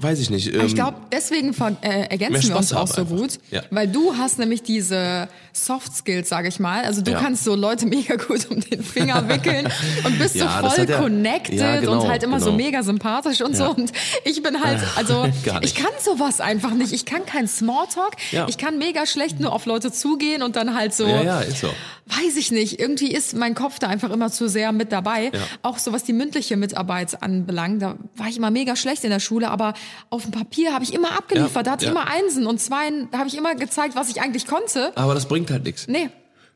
weiß 0.00 0.20
ich 0.20 0.30
nicht. 0.30 0.54
Ähm, 0.54 0.64
ich 0.64 0.74
glaube, 0.74 0.96
deswegen 1.12 1.52
ver 1.52 1.76
äh, 1.82 2.06
ergänzen 2.08 2.48
wir 2.50 2.56
uns 2.56 2.72
auch 2.72 2.86
so 2.86 3.02
einfach. 3.02 3.16
gut, 3.16 3.38
Ja. 3.50 3.62
weil 3.70 3.88
du 3.88 4.14
hast 4.16 4.38
nämlich 4.38 4.62
diese 4.62 5.28
Soft 5.52 5.92
Skills, 5.94 6.28
sage 6.28 6.46
ich 6.48 6.60
mal. 6.60 6.84
Also 6.84 7.02
du 7.02 7.10
Ja. 7.10 7.18
kannst 7.20 7.42
so 7.44 7.56
Leute 7.56 7.84
mega 7.86 8.14
gut 8.14 8.48
um 8.50 8.60
den 8.60 8.82
Finger 8.82 9.28
wickeln 9.28 9.68
und 10.04 10.18
bist 10.18 10.36
Ja, 10.36 10.60
so 10.62 10.68
voll 10.70 10.88
ja- 10.88 10.98
connected 11.00 11.58
ja, 11.58 11.80
genau, 11.80 12.00
und 12.02 12.08
halt 12.08 12.22
immer 12.22 12.38
so 12.38 12.52
genau. 12.52 12.56
mega 12.64 12.82
sympathisch 12.84 13.40
und 13.42 13.52
Ja. 13.52 13.58
so. 13.66 13.70
Und 13.74 13.92
ich 14.24 14.40
bin 14.42 14.62
halt, 14.62 14.80
also 14.96 15.26
Gar 15.44 15.60
nicht. 15.60 15.76
ich 15.76 15.82
kann 15.82 15.92
sowas 16.02 16.40
einfach 16.40 16.72
nicht. 16.74 16.92
Ich 16.92 17.04
kann 17.04 17.26
kein 17.26 17.48
Smalltalk. 17.48 18.12
Ja. 18.30 18.46
Ich 18.48 18.56
kann 18.56 18.78
mega 18.78 19.04
schlecht 19.04 19.40
nur 19.40 19.52
auf 19.52 19.66
Leute 19.66 19.90
zugehen 19.90 20.42
und 20.42 20.54
dann 20.56 20.74
halt 20.76 20.94
so. 20.94 21.06
Ja, 21.06 21.22
ja, 21.22 21.40
ist 21.40 21.60
so. 21.60 21.68
Weiß 22.06 22.36
ich 22.38 22.50
nicht. 22.52 22.80
Irgendwie 22.80 23.12
ist 23.12 23.34
mein 23.36 23.54
Kopf 23.54 23.78
da 23.80 23.88
einfach 23.88 24.10
immer 24.10 24.30
zu 24.30 24.48
sehr 24.48 24.72
mit 24.72 24.92
dabei. 24.92 25.30
Auch 25.62 25.76
so 25.78 25.92
was 25.92 26.04
die 26.04 26.14
mündliche 26.14 26.56
Mitarbeit 26.56 27.22
anbelangt. 27.22 27.82
Da 27.82 27.96
war 28.16 28.28
ich 28.28 28.38
immer 28.38 28.50
mega 28.50 28.76
schlecht 28.76 29.04
in 29.04 29.10
der 29.10 29.20
Schule, 29.20 29.50
aber 29.50 29.74
auf 30.10 30.22
dem 30.22 30.32
Papier 30.32 30.72
habe 30.72 30.84
ich 30.84 30.94
immer 30.94 31.12
abgeliefert. 31.12 31.56
Ja, 31.56 31.62
da 31.62 31.70
hatte 31.72 31.84
ich 31.84 31.92
ja. 31.92 32.00
immer 32.00 32.10
Einsen 32.10 32.46
und 32.46 32.60
Zweien. 32.60 33.08
Da 33.10 33.18
habe 33.18 33.28
ich 33.28 33.36
immer 33.36 33.54
gezeigt, 33.54 33.94
was 33.96 34.08
ich 34.10 34.20
eigentlich 34.20 34.46
konnte. 34.46 34.92
Aber 34.96 35.14
das 35.14 35.26
bringt 35.26 35.50
halt 35.50 35.64
nichts. 35.64 35.88
Nee. 35.88 36.08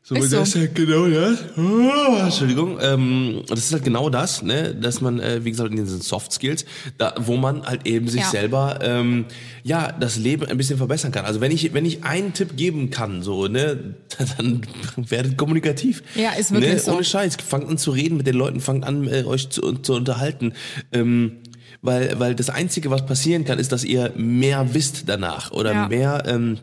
So, 0.05 0.15
Ist 0.15 0.33
das 0.33 0.51
so. 0.51 0.59
ist 0.59 0.65
halt 0.65 0.75
genau 0.75 1.07
das. 1.07 1.39
Oh, 1.55 2.17
Entschuldigung. 2.25 2.77
Ähm, 2.81 3.41
das 3.47 3.59
ist 3.59 3.71
halt 3.71 3.85
genau 3.85 4.09
das, 4.09 4.41
ne, 4.41 4.75
dass 4.75 4.99
man, 4.99 5.21
äh, 5.21 5.45
wie 5.45 5.51
gesagt, 5.51 5.71
in 5.71 5.77
diesen 5.77 6.01
Soft 6.01 6.33
Skills, 6.33 6.65
da, 6.97 7.15
wo 7.19 7.37
man 7.37 7.63
halt 7.65 7.87
eben 7.87 8.09
sich 8.09 8.19
Ja. 8.19 8.27
selber, 8.27 8.79
ähm, 8.81 9.23
ja, 9.63 9.93
das 9.93 10.17
Leben 10.17 10.45
ein 10.45 10.57
bisschen 10.57 10.75
verbessern 10.77 11.13
kann. 11.13 11.23
Also 11.23 11.39
wenn 11.39 11.53
ich, 11.53 11.73
wenn 11.73 11.85
ich 11.85 12.03
einen 12.03 12.33
Tipp 12.33 12.57
geben 12.57 12.89
kann, 12.89 13.23
so, 13.23 13.47
ne, 13.47 13.95
dann 14.37 14.67
werdet 14.97 15.37
kommunikativ. 15.37 16.03
Ja, 16.15 16.31
ist 16.33 16.51
wirklich 16.51 16.73
ne? 16.73 16.79
so. 16.79 16.95
Ohne 16.95 17.05
Scheiß. 17.05 17.37
Fangt 17.37 17.69
an 17.69 17.77
zu 17.77 17.91
reden 17.91 18.17
mit 18.17 18.27
den 18.27 18.35
Leuten, 18.35 18.59
fangt 18.59 18.83
an, 18.83 19.07
äh, 19.07 19.23
euch 19.23 19.51
zu, 19.51 19.71
zu 19.71 19.93
unterhalten. 19.93 20.51
Ähm, 20.91 21.37
weil, 21.83 22.19
weil 22.19 22.33
das 22.33 22.49
Einzige, 22.49 22.89
was 22.89 23.05
passieren 23.05 23.45
kann, 23.45 23.59
ist, 23.59 23.71
dass 23.71 23.83
ihr 23.83 24.11
mehr 24.15 24.73
wisst 24.73 25.03
danach 25.07 25.51
oder 25.51 25.73
Ja. 25.73 25.87
mehr 25.87 26.23
ähm, 26.25 26.57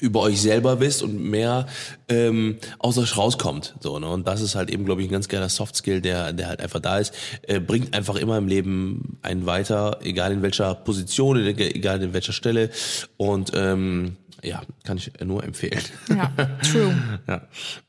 über 0.00 0.22
euch 0.22 0.40
selber 0.40 0.80
wisst 0.80 1.04
und 1.04 1.22
mehr 1.22 1.66
ähm, 2.08 2.56
aus 2.80 2.98
euch 2.98 3.16
rauskommt. 3.16 3.76
So, 3.78 4.00
ne? 4.00 4.08
Und 4.08 4.26
das 4.26 4.40
ist 4.40 4.56
halt 4.56 4.68
eben, 4.70 4.84
glaube 4.84 5.02
ich, 5.02 5.08
ein 5.08 5.12
ganz 5.12 5.28
geiler 5.28 5.48
Soft-Skill, 5.48 6.00
der, 6.00 6.32
der 6.32 6.48
halt 6.48 6.60
einfach 6.60 6.80
da 6.80 6.98
ist. 6.98 7.14
Äh, 7.42 7.60
bringt 7.60 7.94
einfach 7.94 8.16
immer 8.16 8.36
im 8.38 8.48
Leben 8.48 9.18
einen 9.22 9.46
weiter, 9.46 10.00
egal 10.02 10.32
in 10.32 10.42
welcher 10.42 10.74
Position, 10.74 11.36
egal 11.46 12.02
in 12.02 12.12
welcher 12.12 12.32
Stelle. 12.32 12.70
Und 13.16 13.52
ähm, 13.54 14.16
ja, 14.42 14.62
kann 14.82 14.96
ich 14.96 15.12
nur 15.24 15.44
empfehlen. 15.44 15.80
Ja, 16.08 16.30
true. 16.70 16.94
Ja, 17.28 17.42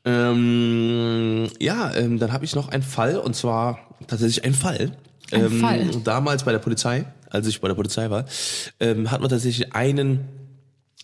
ähm, 0.04 1.48
ja 1.58 1.92
ähm, 1.94 2.18
dann 2.18 2.32
habe 2.32 2.44
ich 2.44 2.54
noch 2.54 2.68
einen 2.68 2.82
Fall 2.82 3.18
und 3.18 3.34
zwar 3.34 3.78
tatsächlich 4.06 4.44
einen 4.44 4.54
Fall. 4.54 4.92
Ein 5.32 5.46
ähm, 5.46 5.60
Fall. 5.60 5.90
Damals 6.04 6.44
bei 6.44 6.52
der 6.52 6.58
Polizei, 6.58 7.04
als 7.30 7.46
ich 7.46 7.60
bei 7.60 7.68
der 7.68 7.74
Polizei 7.74 8.10
war, 8.10 8.24
ähm, 8.80 9.10
hatten 9.10 9.24
wir 9.24 9.28
tatsächlich 9.28 9.74
einen 9.74 10.28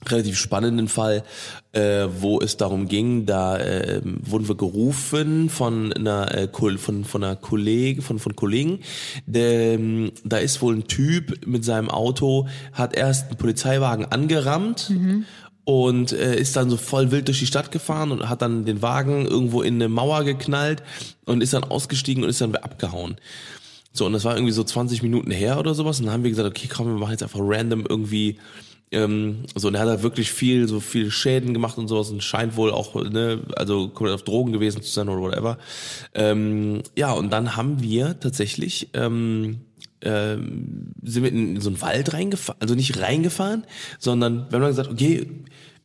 relativ 0.09 0.37
spannenden 0.37 0.89
Fall, 0.89 1.23
äh, 1.73 2.07
wo 2.19 2.41
es 2.41 2.57
darum 2.57 2.89
ging, 2.89 3.27
da 3.27 3.59
äh, 3.59 4.01
wurden 4.05 4.49
wir 4.49 4.57
gerufen 4.57 5.49
von 5.49 5.93
einer 5.93 6.35
äh, 6.35 6.49
von 6.79 7.05
von 7.05 7.25
einer 7.25 7.37
Kollege 7.37 8.03
von 8.03 8.19
von 8.19 8.35
Kollegen, 8.35 8.81
der, 9.27 9.75
ähm, 9.75 10.13
da 10.25 10.39
ist 10.39 10.61
wohl 10.63 10.75
ein 10.75 10.89
Typ 10.89 11.47
mit 11.47 11.65
seinem 11.65 11.89
Auto, 11.89 12.49
hat 12.73 12.97
erst 12.97 13.29
einen 13.29 13.37
Polizeiwagen 13.37 14.07
angerammt 14.07 14.91
und 15.65 16.13
äh, 16.13 16.37
ist 16.37 16.57
dann 16.57 16.71
so 16.71 16.77
voll 16.77 17.11
wild 17.13 17.29
durch 17.29 17.39
die 17.39 17.47
Stadt 17.47 17.71
gefahren 17.71 18.11
und 18.11 18.29
hat 18.29 18.43
dann 18.43 18.65
den 18.65 18.83
Wagen 18.83 19.27
irgendwo 19.27 19.63
in 19.63 19.75
eine 19.75 19.89
Mauer 19.89 20.25
geknallt 20.25 20.83
und 21.27 21.43
ist 21.43 21.53
dann 21.53 21.65
ausgestiegen 21.65 22.25
und 22.25 22.31
ist 22.31 22.41
dann 22.41 22.57
abgehauen. 22.57 23.17
So, 23.93 24.07
und 24.07 24.13
das 24.15 24.25
war 24.25 24.35
irgendwie 24.35 24.53
so 24.53 24.65
20 24.65 25.03
Minuten 25.03 25.31
her 25.31 25.59
oder 25.59 25.75
sowas. 25.75 26.01
Und 26.01 26.07
dann 26.07 26.15
haben 26.15 26.25
wir 26.25 26.31
gesagt, 26.31 26.49
okay, 26.49 26.69
komm, 26.73 26.87
wir 26.87 26.95
machen 26.95 27.13
jetzt 27.13 27.23
einfach 27.23 27.41
random 27.43 27.85
irgendwie. 27.89 28.39
Ähm, 28.91 29.45
so, 29.55 29.69
und 29.69 29.75
er 29.75 29.83
hat 29.83 29.89
halt 29.89 30.03
wirklich 30.03 30.31
viel, 30.31 30.69
so 30.69 30.81
viel 30.81 31.11
Schäden 31.11 31.55
gemacht 31.55 31.79
und 31.79 31.89
sowas 31.89 32.11
und 32.11 32.23
scheint 32.23 32.57
wohl 32.57 32.71
auch, 32.71 32.95
ne, 32.95 33.41
also 33.57 33.89
komplett 33.89 34.15
auf 34.15 34.23
Drogen 34.23 34.53
gewesen 34.53 34.83
zu 34.83 34.91
sein 34.91 35.09
oder 35.09 35.23
whatever. 35.23 35.59
Ähm, 36.15 36.83
ja, 36.97 37.13
und 37.13 37.31
dann 37.31 37.57
haben 37.57 37.83
wir 37.83 38.21
tatsächlich, 38.21 38.91
ähm, 38.93 39.61
ähm, 40.03 40.93
sind 41.03 41.23
wir 41.23 41.31
in 41.33 41.61
so 41.61 41.71
einen 41.71 41.81
Wald 41.81 42.13
reingefahren, 42.13 42.61
also 42.61 42.75
nicht 42.75 43.01
reingefahren, 43.01 43.65
sondern 43.99 44.47
wir 44.51 44.57
haben 44.57 44.63
dann 44.63 44.71
gesagt, 44.71 44.91
okay, 44.91 45.27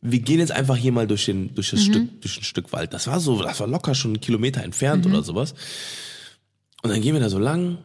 wir 0.00 0.20
gehen 0.20 0.38
jetzt 0.38 0.52
einfach 0.52 0.76
hier 0.76 0.92
mal 0.92 1.06
durch 1.06 1.24
den, 1.24 1.54
durch 1.54 1.70
das 1.70 1.82
Stück, 1.82 2.20
durch 2.20 2.38
ein 2.38 2.44
Stück 2.44 2.72
Wald. 2.72 2.92
Das 2.92 3.06
war 3.06 3.20
so, 3.20 3.42
das 3.42 3.58
war 3.58 3.66
locker 3.66 3.94
schon 3.94 4.12
einen 4.12 4.20
Kilometer 4.20 4.62
entfernt 4.62 5.06
oder 5.06 5.22
sowas. 5.22 5.54
Und 6.82 6.90
dann 6.90 7.00
gehen 7.00 7.14
wir 7.14 7.20
da 7.20 7.28
so 7.28 7.38
lang 7.38 7.78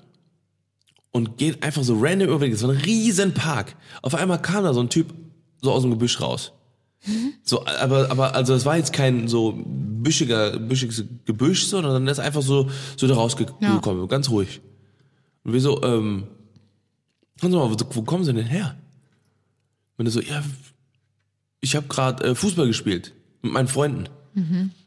und 1.13 1.37
gehen 1.37 1.55
einfach 1.61 1.83
so 1.83 1.97
random 1.97 2.27
über 2.27 2.39
den, 2.39 2.51
das 2.51 2.63
war 2.63 2.71
ein 2.71 2.77
riesen 2.81 3.33
Park. 3.33 3.77
Auf 4.01 4.15
einmal 4.15 4.41
kam 4.41 4.65
da 4.65 4.73
so 4.73 4.81
ein 4.81 4.89
Typ 4.89 5.13
so 5.61 5.71
aus 5.71 5.83
dem 5.83 5.91
Gebüsch 5.91 6.19
raus. 6.19 6.51
So, 7.43 7.65
aber, 7.65 8.09
aber, 8.11 8.33
also 8.35 8.53
es 8.53 8.65
war 8.65 8.77
jetzt 8.77 8.91
kein 8.93 9.27
so 9.27 9.53
büschiger, 9.65 10.57
büschiges 10.57 11.03
Gebüsch, 11.25 11.63
so, 11.65 11.81
sondern 11.81 12.03
der 12.05 12.11
ist 12.13 12.19
einfach 12.19 12.41
so, 12.41 12.69
so 12.97 13.07
da 13.07 13.13
rausgekommen, 13.15 13.61
Ja. 13.61 14.05
ganz 14.07 14.29
ruhig. 14.29 14.61
Und 15.43 15.53
wir 15.53 15.61
so, 15.61 15.81
ähm, 15.83 16.23
Sie 17.41 17.49
mal, 17.49 17.69
wo, 17.69 17.75
wo 17.91 18.01
kommen 18.03 18.23
Sie 18.23 18.33
denn 18.33 18.45
her? 18.45 18.75
Und 19.97 20.05
er 20.05 20.11
so, 20.11 20.21
ja, 20.21 20.41
ich 21.59 21.75
habe 21.75 21.87
gerade 21.87 22.23
äh, 22.23 22.35
Fußball 22.35 22.67
gespielt 22.67 23.13
mit 23.41 23.51
meinen 23.53 23.67
Freunden. 23.67 24.07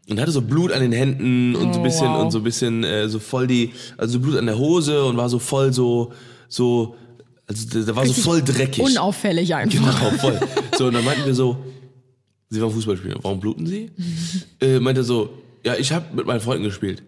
Und 0.08 0.20
hatte 0.20 0.30
so 0.30 0.40
Blut 0.42 0.70
an 0.72 0.80
den 0.80 0.92
Händen 0.92 1.56
und 1.56 1.72
so 1.74 1.80
ein 1.80 1.80
Oh, 1.80 1.82
bisschen 1.82 2.08
wow. 2.08 2.22
und 2.22 2.30
so 2.30 2.38
ein 2.38 2.44
bisschen 2.44 2.84
äh, 2.84 3.08
so 3.08 3.18
voll 3.18 3.46
die, 3.48 3.72
also 3.96 4.14
so 4.14 4.20
Blut 4.20 4.36
an 4.36 4.46
der 4.46 4.56
Hose 4.58 5.04
und 5.04 5.16
war 5.16 5.28
so 5.28 5.38
voll 5.40 5.72
so, 5.72 6.12
so, 6.48 6.94
also 7.48 7.84
der 7.84 7.96
war 7.96 8.04
Richtig 8.04 8.22
so 8.22 8.30
voll 8.30 8.42
dreckig. 8.42 8.84
Unauffällig 8.84 9.52
einfach. 9.54 9.98
Genau, 9.98 10.10
voll. 10.18 10.40
So, 10.78 10.86
und 10.86 10.94
dann 10.94 11.04
meinten 11.04 11.26
wir 11.26 11.34
so, 11.34 11.56
Sie 12.50 12.62
waren 12.62 12.70
Fußballspieler, 12.70 13.16
warum 13.22 13.40
bluten 13.40 13.66
Sie? 13.66 13.90
äh, 14.60 14.78
meinte 14.78 15.02
so, 15.02 15.30
ja, 15.64 15.74
ich 15.74 15.90
habe 15.90 16.14
mit 16.14 16.24
meinen 16.26 16.40
Freunden 16.40 16.62
gespielt. 16.62 17.02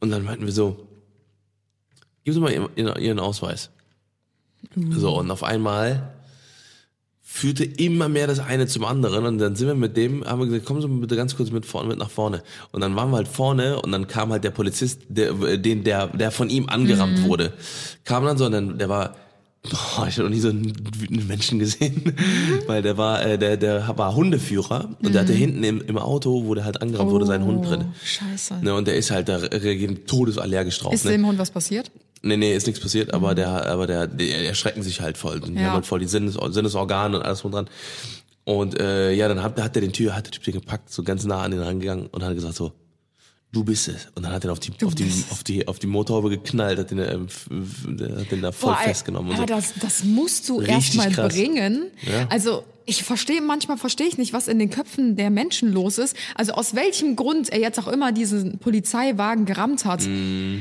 Und 0.00 0.10
dann 0.10 0.24
meinten 0.24 0.46
wir 0.46 0.52
so, 0.54 0.86
geben 2.24 2.34
Sie 2.34 2.40
mal 2.40 2.50
Ihren, 2.52 2.68
Ihren- 2.76 2.98
Ihren 3.02 3.18
Ausweis. 3.18 3.68
So, 4.90 5.18
und 5.18 5.30
auf 5.30 5.42
einmal 5.42 6.14
führte 7.36 7.64
immer 7.64 8.08
mehr 8.08 8.26
das 8.26 8.38
eine 8.38 8.66
zum 8.66 8.84
anderen 8.86 9.26
und 9.26 9.36
dann 9.36 9.56
sind 9.56 9.68
wir 9.68 9.74
mit 9.74 9.96
dem, 9.96 10.24
haben 10.24 10.40
wir 10.40 10.46
gesagt, 10.46 10.64
kommen 10.64 10.80
Sie 10.80 10.88
bitte 10.88 11.16
ganz 11.16 11.36
kurz 11.36 11.50
mit 11.50 11.66
vorne, 11.66 11.88
mit 11.88 11.98
nach 11.98 12.08
vorne. 12.08 12.42
Und 12.72 12.80
dann 12.80 12.96
waren 12.96 13.10
wir 13.10 13.18
halt 13.18 13.28
vorne 13.28 13.78
und 13.82 13.92
dann 13.92 14.06
kam 14.06 14.32
halt 14.32 14.42
der 14.42 14.52
Polizist, 14.52 15.02
der, 15.08 15.34
den, 15.58 15.84
der, 15.84 16.06
der 16.06 16.30
von 16.30 16.48
ihm 16.48 16.70
angerammt 16.70 17.24
wurde, 17.24 17.52
kam 18.04 18.24
dann 18.24 18.38
so 18.38 18.46
und 18.46 18.52
dann, 18.52 18.78
der 18.78 18.88
war, 18.88 19.16
boah, 19.64 20.06
ich 20.08 20.16
habe 20.16 20.22
noch 20.22 20.34
nie 20.34 20.40
so 20.40 20.48
einen 20.48 20.74
wütenden 20.98 21.26
Menschen 21.26 21.58
gesehen, 21.58 22.14
weil 22.66 22.80
der 22.80 22.96
war, 22.96 23.22
äh, 23.22 23.36
der, 23.36 23.58
der 23.58 23.92
war 23.96 24.14
Hundeführer 24.14 24.88
und 25.02 25.14
der 25.14 25.20
hatte 25.20 25.34
hinten 25.34 25.62
im, 25.62 25.82
im 25.82 25.98
Auto, 25.98 26.46
wo 26.46 26.54
der 26.54 26.64
halt 26.64 26.80
angerammt 26.80 27.10
wurde, 27.10 27.26
seinen 27.26 27.44
Hund 27.44 27.68
drin. 27.68 27.84
Oh, 27.86 27.94
Scheiße. 28.02 28.60
Ne, 28.62 28.74
und 28.74 28.88
der 28.88 28.96
ist 28.96 29.10
halt 29.10 29.28
da 29.28 29.36
reagiert 29.36 30.08
todesallergisch 30.08 30.78
drauf. 30.78 30.94
Ist 30.94 31.04
ne? 31.04 31.12
dem 31.12 31.26
Hund 31.26 31.38
was 31.38 31.50
passiert? 31.50 31.90
Nee, 32.22 32.36
nee, 32.36 32.54
ist 32.56 32.66
nichts 32.66 32.80
passiert, 32.80 33.14
aber 33.14 33.34
der, 33.34 33.66
aber 33.66 33.86
der, 33.86 34.06
die 34.06 34.30
erschrecken 34.30 34.82
sich 34.82 35.00
halt 35.00 35.16
voll. 35.16 35.40
Die 35.40 35.52
Ja. 35.54 35.60
haben 35.66 35.72
halt 35.74 35.86
voll 35.86 36.00
die 36.00 36.06
Sinnes, 36.06 36.34
Sinnesorgane 36.50 37.16
und 37.18 37.22
alles 37.24 37.40
drum 37.40 37.52
dran. 37.52 37.68
Und 38.44 38.78
äh, 38.80 39.12
ja, 39.12 39.28
dann 39.28 39.42
hat, 39.42 39.60
hat 39.60 39.74
der 39.74 39.82
den 39.82 39.92
Tür, 39.92 40.14
hat 40.16 40.26
der 40.26 40.32
Typ 40.32 40.44
den 40.44 40.54
gepackt, 40.54 40.90
so 40.90 41.02
ganz 41.02 41.24
nah 41.24 41.42
an 41.42 41.50
den 41.50 41.60
rangegangen 41.60 42.06
und 42.06 42.22
hat 42.24 42.34
gesagt 42.34 42.54
so, 42.54 42.72
du 43.52 43.64
bist 43.64 43.88
es. 43.88 44.08
Und 44.14 44.22
dann 44.24 44.32
hat 44.32 44.44
er 44.44 44.52
auf 44.52 44.60
die, 44.60 44.72
auf 44.84 44.94
die, 44.94 45.04
auf 45.30 45.44
die, 45.44 45.68
auf 45.68 45.78
die 45.78 45.86
Motorhaube 45.86 46.30
geknallt, 46.30 46.78
hat 46.78 46.90
den, 46.90 46.98
äh, 46.98 47.18
hat 48.18 48.30
den 48.30 48.42
da 48.42 48.52
voll 48.52 48.72
Boah, 48.72 48.78
festgenommen 48.82 49.30
und 49.30 49.36
aber 49.38 49.46
so. 49.48 49.54
das, 49.54 49.74
das 49.80 50.04
musst 50.04 50.48
du 50.48 50.60
erstmal 50.60 51.10
bringen. 51.10 51.86
Ja. 52.02 52.26
Also 52.28 52.64
ich 52.84 53.02
verstehe, 53.02 53.40
manchmal 53.42 53.78
verstehe 53.78 54.06
ich 54.06 54.16
nicht, 54.16 54.32
was 54.32 54.46
in 54.46 54.58
den 54.60 54.70
Köpfen 54.70 55.16
der 55.16 55.30
Menschen 55.30 55.72
los 55.72 55.98
ist. 55.98 56.16
Also 56.36 56.52
aus 56.52 56.74
welchem 56.74 57.16
Grund 57.16 57.48
er 57.48 57.58
jetzt 57.58 57.78
auch 57.80 57.88
immer 57.88 58.12
diesen 58.12 58.58
Polizeiwagen 58.58 59.44
gerammt 59.44 59.84
hat. 59.84 60.02
Mm. 60.06 60.58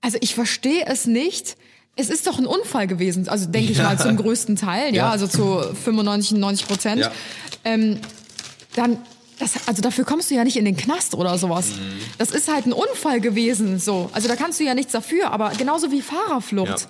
Also 0.00 0.18
ich 0.20 0.34
verstehe 0.34 0.84
es 0.86 1.06
nicht. 1.06 1.56
Es 1.96 2.10
ist 2.10 2.26
doch 2.28 2.38
ein 2.38 2.46
Unfall 2.46 2.86
gewesen, 2.86 3.28
also 3.28 3.46
denke 3.46 3.72
ich 3.72 3.78
Ja. 3.78 3.84
mal 3.84 3.98
zum 3.98 4.16
größten 4.16 4.54
Teil, 4.54 4.94
ja, 4.94 5.06
Ja. 5.06 5.10
also 5.10 5.26
zu 5.26 5.60
95, 5.84 6.38
90 6.38 6.68
Prozent. 6.68 7.00
Ja. 7.00 7.10
Ähm, 7.64 7.98
dann, 8.76 8.98
das, 9.40 9.54
also 9.66 9.82
dafür 9.82 10.04
kommst 10.04 10.30
du 10.30 10.36
ja 10.36 10.44
nicht 10.44 10.56
in 10.56 10.64
den 10.64 10.76
Knast 10.76 11.14
oder 11.16 11.36
sowas. 11.38 11.70
Mhm. 11.70 11.98
Das 12.18 12.30
ist 12.30 12.52
halt 12.52 12.66
ein 12.66 12.72
Unfall 12.72 13.20
gewesen, 13.20 13.80
so. 13.80 14.10
Also 14.12 14.28
da 14.28 14.36
kannst 14.36 14.60
du 14.60 14.64
ja 14.64 14.74
nichts 14.74 14.92
dafür, 14.92 15.32
aber 15.32 15.50
genauso 15.58 15.90
wie 15.90 16.00
Fahrerflucht. 16.00 16.86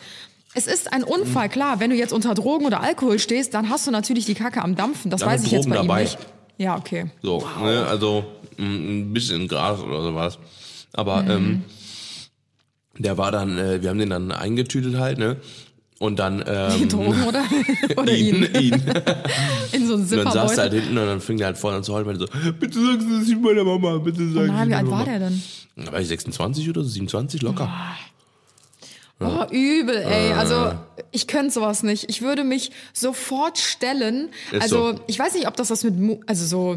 Es 0.54 0.66
ist 0.66 0.92
ein 0.92 1.04
Unfall, 1.04 1.48
klar. 1.48 1.80
Wenn 1.80 1.88
du 1.90 1.96
jetzt 1.96 2.12
unter 2.12 2.34
Drogen 2.34 2.66
oder 2.66 2.80
Alkohol 2.82 3.18
stehst, 3.18 3.54
dann 3.54 3.70
hast 3.70 3.86
du 3.86 3.90
natürlich 3.90 4.26
die 4.26 4.34
Kacke 4.34 4.60
am 4.62 4.76
Dampfen. 4.76 5.10
Das 5.10 5.20
Da 5.20 5.26
weiß 5.26 5.42
ich 5.44 5.52
jetzt 5.52 5.64
Drogen 5.64 5.70
bei 5.70 5.76
dabei. 5.76 6.00
ihm 6.00 6.04
nicht. 6.04 6.18
Ja, 6.58 6.76
okay. 6.76 7.06
So, 7.22 7.46
ne, 7.62 7.86
also 7.88 8.24
mm, 8.58 8.62
ein 8.62 9.12
bisschen 9.14 9.46
Gras 9.48 9.80
oder 9.80 10.02
sowas. 10.02 10.38
Aber 10.92 11.24
ähm, 11.28 11.64
der 12.98 13.18
war 13.18 13.32
dann, 13.32 13.58
äh, 13.58 13.82
wir 13.82 13.90
haben 13.90 13.98
den 13.98 14.10
dann 14.10 14.32
eingetütet 14.32 14.96
halt, 14.96 15.18
ne? 15.18 15.36
Und 15.98 16.20
dann 16.20 16.44
ähm, 16.46 16.72
Die 16.78 16.88
Drogen, 16.88 17.24
oder? 17.28 17.44
oder 17.96 18.12
ihn. 18.12 18.44
ihn, 18.44 18.54
ihn. 18.54 18.82
In 19.72 19.86
so 19.86 19.94
einem 19.94 20.02
Und 20.02 20.16
dann 20.16 20.32
saß 20.32 20.52
er 20.52 20.62
halt 20.64 20.72
hinten 20.72 20.96
und 20.96 21.06
dann 21.06 21.20
fing 21.20 21.38
der 21.38 21.48
halt 21.48 21.58
vorne 21.58 21.78
an 21.78 21.82
zu 21.84 21.92
heulen, 21.92 22.06
meinte 22.06 22.20
so, 22.20 22.52
bitte 22.52 22.80
sagen 22.80 23.00
Sie 23.00 23.18
das 23.18 23.28
nicht 23.28 23.42
meiner 23.42 23.64
Mama, 23.64 23.98
bitte 23.98 24.22
Oh 24.22 24.26
Sie 24.26 24.46
nein, 24.46 24.68
wie 24.68 24.74
alt 24.74 24.90
war 24.90 25.04
der 25.04 25.18
denn? 25.18 25.42
Da 25.76 25.92
war 25.92 26.00
ich 26.00 26.08
26 26.08 26.68
oder 26.68 26.82
so, 26.82 26.88
27, 26.88 27.42
locker. 27.42 27.70
Oh, 29.20 29.44
übel, 29.50 29.96
ey. 29.96 30.32
Also, 30.32 30.74
ich 31.10 31.26
könnte 31.26 31.52
sowas 31.52 31.82
nicht. 31.82 32.08
Ich 32.08 32.22
würde 32.22 32.44
mich 32.44 32.70
sofort 32.92 33.58
stellen. 33.58 34.28
Ist 34.52 34.62
also, 34.62 34.92
so. 34.92 35.00
ich 35.08 35.18
weiß 35.18 35.34
nicht, 35.34 35.48
ob 35.48 35.56
das 35.56 35.70
was 35.70 35.82
mit, 35.82 35.98
Mu 35.98 36.20
also 36.26 36.46
so, 36.46 36.76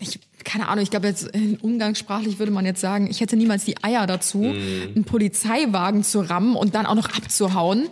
ich, 0.00 0.18
keine 0.44 0.68
Ahnung, 0.68 0.82
ich 0.82 0.90
glaube 0.90 1.06
jetzt, 1.08 1.26
in 1.34 1.56
umgangssprachlich 1.56 2.38
würde 2.38 2.52
man 2.52 2.64
jetzt 2.66 2.80
sagen, 2.80 3.08
ich 3.10 3.20
hätte 3.20 3.36
niemals 3.36 3.64
die 3.64 3.82
Eier 3.82 4.06
dazu, 4.06 4.38
Mhm. 4.38 4.92
einen 4.94 5.04
Polizeiwagen 5.04 6.04
zu 6.04 6.20
rammen 6.20 6.54
und 6.56 6.74
dann 6.74 6.86
auch 6.86 6.94
noch 6.94 7.08
abzuhauen. 7.16 7.86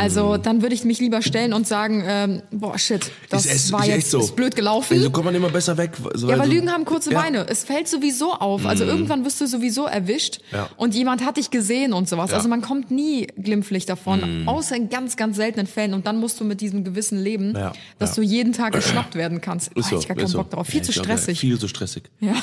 Also 0.00 0.36
dann 0.36 0.62
würde 0.62 0.74
ich 0.74 0.84
mich 0.84 0.98
lieber 1.00 1.22
stellen 1.22 1.52
und 1.52 1.66
sagen, 1.66 2.02
ähm, 2.06 2.42
boah 2.50 2.78
shit, 2.78 3.10
das 3.28 3.44
Ist 3.46 3.52
echt- 3.52 3.72
war 3.72 3.80
ist 3.82 3.88
echt 3.88 3.96
jetzt 3.98 4.10
so. 4.10 4.20
ist 4.20 4.36
blöd 4.36 4.56
gelaufen. 4.56 5.00
So 5.00 5.10
kommt 5.10 5.26
man 5.26 5.34
immer 5.34 5.50
besser 5.50 5.76
weg. 5.76 5.92
So, 6.14 6.28
Ja, 6.28 6.34
aber 6.34 6.42
also- 6.44 6.54
Lügen 6.54 6.70
haben 6.72 6.84
kurze 6.84 7.12
Ja. 7.12 7.20
Beine. 7.20 7.46
Es 7.48 7.64
fällt 7.64 7.88
sowieso 7.88 8.32
auf. 8.32 8.64
Also 8.66 8.84
irgendwann 8.84 9.24
wirst 9.24 9.40
du 9.40 9.46
sowieso 9.46 9.84
erwischt 9.84 10.40
Ja. 10.52 10.68
und 10.76 10.94
jemand 10.94 11.24
hat 11.24 11.36
dich 11.36 11.50
gesehen 11.50 11.92
und 11.92 12.08
sowas. 12.08 12.30
Ja. 12.30 12.36
Also 12.36 12.48
man 12.48 12.62
kommt 12.62 12.90
nie 12.90 13.26
glimpflich 13.36 13.86
davon, 13.86 14.46
außer 14.46 14.76
in 14.76 14.88
ganz, 14.88 15.16
ganz 15.16 15.36
seltenen 15.36 15.66
Fällen. 15.66 15.94
Und 15.94 16.06
dann 16.06 16.18
musst 16.18 16.40
du 16.40 16.44
mit 16.44 16.60
diesem 16.60 16.84
Gewissen 16.84 17.18
leben, 17.18 17.56
dass 17.98 18.14
du 18.14 18.22
jeden 18.22 18.52
Tag 18.52 18.72
geschnappt 18.72 19.14
werden 19.14 19.40
kannst. 19.40 19.72
Ist 19.74 19.88
so, 19.90 19.98
ich 19.98 20.08
gar 20.08 20.16
ist 20.16 20.22
keinen 20.22 20.28
so. 20.28 20.38
Bock 20.38 20.50
drauf. 20.50 20.66
Viel 20.66 20.82
zu 20.82 20.90
ist 20.90 20.98
stressig. 20.98 21.40
Viel 21.40 21.58
zu 21.58 21.68
stressig. 21.68 22.04
Ja. 22.20 22.34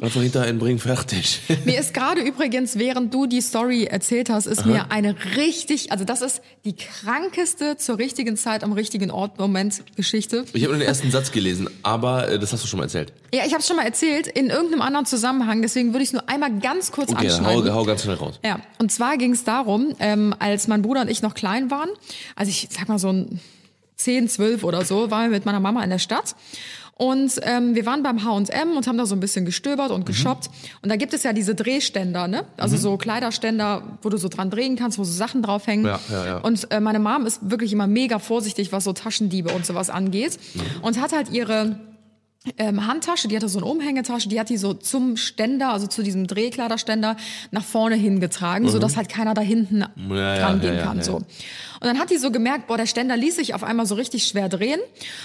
Einfach 0.00 0.20
hinterher 0.22 0.52
bringen, 0.54 0.78
fertig. 0.78 1.40
Mir 1.64 1.78
ist 1.80 1.94
gerade 1.94 2.20
übrigens, 2.20 2.78
während 2.78 3.12
du 3.14 3.26
die 3.26 3.40
Story 3.40 3.84
erzählt 3.84 4.28
hast, 4.28 4.46
ist 4.46 4.66
mir 4.66 4.90
eine 4.90 5.14
richtig, 5.36 5.92
also 5.92 6.04
das 6.04 6.20
ist 6.20 6.42
die 6.64 6.74
krankeste 7.02 7.76
zur 7.76 7.98
richtigen 7.98 8.36
Zeit 8.36 8.62
am 8.64 8.72
richtigen 8.72 9.10
Ort 9.10 9.38
Moment 9.38 9.82
Geschichte. 9.96 10.44
Ich 10.52 10.62
habe 10.62 10.72
nur 10.74 10.80
den 10.80 10.86
ersten 10.88 11.10
Satz 11.10 11.32
gelesen, 11.32 11.68
aber 11.82 12.28
äh, 12.28 12.38
das 12.38 12.52
hast 12.52 12.62
du 12.64 12.68
schon 12.68 12.78
mal 12.78 12.84
erzählt. 12.84 13.12
Ja, 13.32 13.42
ich 13.44 13.52
habe 13.52 13.60
es 13.60 13.66
schon 13.66 13.76
mal 13.76 13.84
erzählt 13.84 14.26
in 14.26 14.48
irgendeinem 14.50 14.82
anderen 14.82 15.06
Zusammenhang, 15.06 15.62
deswegen 15.62 15.92
würde 15.92 16.02
ich 16.02 16.10
es 16.10 16.12
nur 16.12 16.28
einmal 16.28 16.58
ganz 16.60 16.92
kurz 16.92 17.10
Okay, 17.10 17.28
anschneiden. 17.28 17.72
hau, 17.72 17.80
hau 17.80 17.84
ganz 17.84 18.02
schnell 18.02 18.16
raus. 18.16 18.38
Ja, 18.44 18.60
und 18.78 18.92
zwar 18.92 19.16
ging 19.16 19.32
es 19.32 19.44
darum, 19.44 19.94
ähm, 19.98 20.34
als 20.38 20.68
mein 20.68 20.82
Bruder 20.82 21.02
und 21.02 21.10
ich 21.10 21.22
noch 21.22 21.34
klein 21.34 21.70
waren, 21.70 21.88
also 22.36 22.50
ich 22.50 22.68
sag 22.70 22.88
mal 22.88 22.98
so 22.98 23.08
ein 23.12 23.40
10, 23.96 24.28
12 24.28 24.64
oder 24.64 24.84
so, 24.84 25.10
waren 25.10 25.30
wir 25.30 25.36
mit 25.36 25.46
meiner 25.46 25.60
Mama 25.60 25.82
in 25.84 25.90
der 25.90 25.98
Stadt. 25.98 26.34
Und 26.96 27.40
ähm, 27.42 27.74
wir 27.74 27.86
waren 27.86 28.04
beim 28.04 28.22
H&M 28.24 28.76
und 28.76 28.86
haben 28.86 28.96
da 28.98 29.04
so 29.06 29.16
ein 29.16 29.20
bisschen 29.20 29.44
gestöbert 29.44 29.88
Mhm. 29.88 29.94
und 29.96 30.06
geshoppt. 30.06 30.48
Und 30.80 30.90
da 30.90 30.96
gibt 30.96 31.12
es 31.12 31.24
ja 31.24 31.32
diese 31.32 31.56
Drehständer, 31.56 32.28
ne? 32.28 32.44
Also 32.56 32.76
so 32.76 32.96
Kleiderständer, 32.96 33.98
wo 34.02 34.10
du 34.10 34.16
so 34.16 34.28
dran 34.28 34.48
drehen 34.48 34.76
kannst, 34.76 34.96
wo 34.98 35.02
so 35.04 35.12
Sachen 35.12 35.42
draufhängen. 35.42 35.86
Ja, 35.86 35.98
ja, 36.10 36.26
ja. 36.26 36.38
Und 36.38 36.70
äh, 36.70 36.78
meine 36.78 37.00
Mom 37.00 37.26
ist 37.26 37.50
wirklich 37.50 37.72
immer 37.72 37.88
mega 37.88 38.20
vorsichtig, 38.20 38.70
was 38.70 38.84
so 38.84 38.92
Taschendiebe 38.92 39.50
und 39.52 39.66
sowas 39.66 39.90
angeht. 39.90 40.38
Mhm. 40.54 40.60
Und 40.82 41.00
hat 41.00 41.12
halt 41.12 41.30
ihre 41.32 41.80
ähm, 42.58 42.86
Handtasche, 42.86 43.26
die 43.26 43.34
hatte 43.36 43.48
so 43.48 43.58
eine 43.58 43.66
Umhängetasche, 43.66 44.28
die 44.28 44.38
hat 44.38 44.50
die 44.50 44.58
so 44.58 44.74
zum 44.74 45.16
Ständer, 45.16 45.70
also 45.72 45.86
zu 45.86 46.02
diesem 46.02 46.26
Drehkleiderständer 46.26 47.16
nach 47.50 47.64
vorne 47.64 47.96
hingetragen, 47.96 48.68
so 48.68 48.78
dass 48.78 48.98
halt 48.98 49.08
keiner 49.08 49.32
da 49.32 49.40
hinten 49.40 49.78
Mhm. 49.96 50.10
Ja, 50.14 50.36
ja, 50.36 50.38
dran 50.46 50.60
gehen 50.60 50.74
ja, 50.74 50.80
ja, 50.80 50.84
kann. 50.86 50.98
ja. 50.98 51.02
So. 51.04 51.22
Und 51.84 51.88
dann 51.90 51.98
hat 51.98 52.08
die 52.08 52.16
so 52.16 52.30
gemerkt, 52.30 52.66
boah, 52.66 52.78
der 52.78 52.86
Ständer 52.86 53.14
ließ 53.14 53.36
sich 53.36 53.52
auf 53.52 53.62
einmal 53.62 53.84
so 53.84 53.94
richtig 53.94 54.26
schwer 54.26 54.48
drehen 54.48 54.80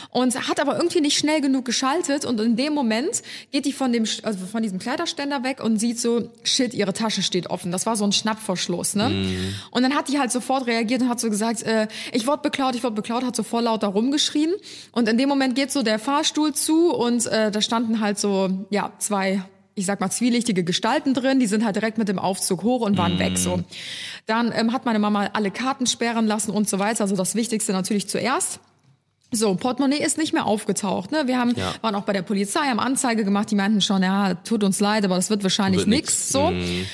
und 0.10 0.49
hat 0.49 0.60
aber 0.60 0.76
irgendwie 0.76 0.99
nicht 0.99 1.18
schnell 1.18 1.39
genug 1.39 1.64
geschaltet 1.64 2.26
und 2.26 2.38
in 2.41 2.57
dem 2.57 2.74
Moment 2.74 3.24
geht 3.53 3.64
die 3.64 3.72
von 3.72 3.93
dem, 3.93 4.03
also 4.24 4.45
von 4.45 4.62
diesem 4.62 4.78
Kleiderständer 4.78 5.45
weg 5.45 5.64
und 5.64 5.78
sieht 5.78 6.01
so, 6.01 6.30
shit, 6.43 6.74
ihre 6.74 6.91
Tasche 6.91 7.22
steht 7.22 7.49
offen. 7.49 7.72
Das 7.72 7.86
war 7.86 7.95
so 7.95 8.03
ein 8.03 8.12
Schnappverschluss, 8.12 8.95
ne? 8.95 9.07
Mhm. 9.07 9.55
Und 9.72 9.84
dann 9.84 9.95
hat 9.95 10.10
die 10.10 10.20
halt 10.20 10.34
sofort 10.34 10.68
reagiert 10.68 11.01
und 11.01 11.07
hat 11.07 11.22
so 11.22 11.30
gesagt, 11.30 11.64
äh, 11.64 11.88
ich 12.12 12.28
wurde 12.28 12.41
beklaut, 12.41 12.76
ich 12.76 12.84
wurde 12.84 12.95
beklaut, 12.95 13.24
hat 13.24 13.38
so 13.38 13.43
voll 13.43 13.64
laut 13.64 13.82
da 13.82 13.88
rumgeschrien. 13.88 14.53
Und 14.91 15.07
in 15.07 15.18
dem 15.18 15.30
Moment 15.30 15.55
geht 15.55 15.72
so 15.72 15.82
der 15.82 15.97
Fahrstuhl 15.97 16.53
zu 16.53 16.93
und 16.93 17.26
äh, 17.28 17.51
da 17.51 17.62
standen 17.62 18.01
halt 18.01 18.20
so, 18.20 18.49
ja, 18.70 18.91
zwei 18.99 19.43
ich 19.80 19.86
sag 19.86 20.00
mal, 20.00 20.10
zwielichtige 20.12 20.64
Gestalten 20.64 21.14
drin, 21.14 21.40
die 21.40 21.48
sind 21.48 21.66
halt 21.66 21.76
direkt 21.76 21.98
mit 21.98 22.08
dem 22.08 22.20
Aufzug 22.20 22.64
hoch 22.64 22.82
und 22.82 22.98
waren 22.98 23.18
weg, 23.20 23.38
so. 23.38 23.62
Dann 24.28 24.52
ähm, 24.56 24.74
hat 24.74 24.86
meine 24.86 25.00
Mama 25.00 25.30
alle 25.34 25.50
Karten 25.52 25.88
sperren 25.88 26.28
lassen 26.28 26.52
und 26.52 26.70
so 26.70 26.78
weiter, 26.80 27.02
also 27.02 27.16
das 27.16 27.36
Wichtigste 27.36 27.72
natürlich 27.72 28.08
zuerst. 28.08 28.60
So, 29.32 29.54
Portemonnaie 29.56 30.00
ist 30.04 30.18
nicht 30.18 30.34
mehr 30.34 30.46
aufgetaucht. 30.48 31.12
Ne? 31.12 31.24
Wir 31.28 31.38
haben, 31.40 31.54
Ja. 31.56 31.74
waren 31.82 31.94
auch 31.96 32.04
bei 32.04 32.14
der 32.14 32.24
Polizei, 32.24 32.62
haben 32.62 32.80
Anzeige 32.80 33.24
gemacht, 33.24 33.52
die 33.52 33.56
meinten 33.56 33.80
schon, 33.80 34.02
ja, 34.02 34.34
tut 34.34 34.64
uns 34.64 34.80
leid, 34.80 35.06
aber 35.06 35.16
das 35.16 35.30
wird 35.30 35.44
wahrscheinlich 35.44 35.82
Wird 35.82 35.90
nix. 35.90 36.34
nix. 36.34 36.88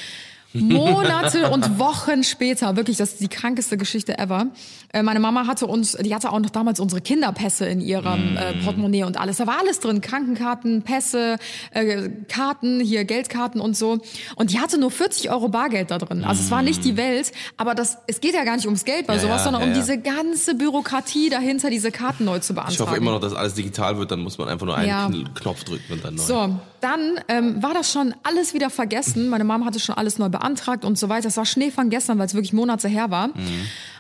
Monate 0.61 1.49
und 1.49 1.79
Wochen 1.79 2.23
später, 2.23 2.75
wirklich, 2.75 2.97
das 2.97 3.13
ist 3.13 3.21
die 3.21 3.27
krankeste 3.27 3.77
Geschichte 3.77 4.17
ever. 4.17 4.47
Äh, 4.93 5.03
meine 5.03 5.19
Mama 5.19 5.47
hatte 5.47 5.67
uns, 5.67 5.93
die 5.93 6.15
hatte 6.15 6.31
auch 6.31 6.39
noch 6.39 6.49
damals 6.49 6.79
unsere 6.79 7.01
Kinderpässe 7.01 7.65
in 7.65 7.81
ihrem 7.81 8.37
äh, 8.37 8.53
Portemonnaie 8.63 9.03
und 9.03 9.19
alles. 9.19 9.37
Da 9.37 9.47
war 9.47 9.59
alles 9.59 9.79
drin, 9.79 10.01
Krankenkarten, 10.01 10.83
Pässe, 10.83 11.37
äh, 11.71 12.09
Karten, 12.29 12.79
hier 12.79 13.03
Geldkarten 13.05 13.59
und 13.59 13.75
so. 13.75 13.99
Und 14.35 14.51
die 14.51 14.59
hatte 14.59 14.79
nur 14.79 14.91
40 14.91 15.29
Euro 15.29 15.49
Bargeld 15.49 15.91
da 15.91 15.97
drin. 15.97 16.23
Also 16.23 16.41
es 16.41 16.51
war 16.51 16.61
nicht 16.61 16.85
die 16.85 16.95
Welt, 16.97 17.31
aber 17.57 17.75
das, 17.75 17.97
es 18.07 18.21
geht 18.21 18.33
ja 18.33 18.43
gar 18.43 18.55
nicht 18.55 18.65
ums 18.65 18.85
Geld 18.85 19.07
bei 19.07 19.15
Ja, 19.15 19.19
sowas, 19.19 19.39
ja, 19.39 19.43
sondern 19.43 19.63
ja, 19.63 19.67
um 19.67 19.73
diese 19.73 19.97
ganze 19.97 20.55
Bürokratie 20.55 21.29
dahinter, 21.29 21.69
diese 21.69 21.91
Karten 21.91 22.25
neu 22.25 22.39
zu 22.39 22.53
beantragen. 22.53 22.73
Ich 22.73 22.79
hoffe 22.79 22.95
immer 22.95 23.11
noch, 23.11 23.19
dass 23.19 23.33
alles 23.33 23.55
digital 23.55 23.97
wird, 23.97 24.11
dann 24.11 24.21
muss 24.21 24.37
man 24.37 24.47
einfach 24.47 24.65
nur 24.65 24.77
einen 24.77 25.33
Knopf 25.33 25.63
drücken 25.65 25.93
und 25.93 26.03
dann 26.05 26.15
neu. 26.15 26.23
So, 26.23 26.55
dann 26.81 27.19
ähm, 27.27 27.61
war 27.61 27.73
das 27.73 27.91
schon 27.91 28.13
alles 28.23 28.53
wieder 28.53 28.69
vergessen. 28.69 29.29
Meine 29.29 29.43
Mom 29.43 29.65
hatte 29.65 29.79
schon 29.79 29.95
alles 29.95 30.17
neu 30.17 30.29
beantragt 30.29 30.85
und 30.85 30.97
so 30.97 31.09
weiter. 31.09 31.23
Das 31.23 31.37
war 31.37 31.45
Schneefang 31.45 31.89
gestern, 31.89 32.19
weil 32.19 32.27
es 32.27 32.33
wirklich 32.33 32.53
Monate 32.53 32.87
her 32.87 33.11
war. 33.11 33.29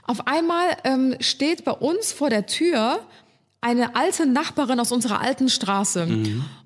Auf 0.07 0.27
einmal 0.27 0.65
ähm, 0.83 1.15
steht 1.19 1.65
bei 1.65 1.71
uns 1.71 2.11
vor 2.11 2.29
der 2.29 2.45
Tür 2.45 2.99
eine 3.65 3.95
alte 3.95 4.27
Nachbarin 4.27 4.79
aus 4.79 4.91
unserer 4.91 5.21
alten 5.21 5.49
Straße 5.49 6.07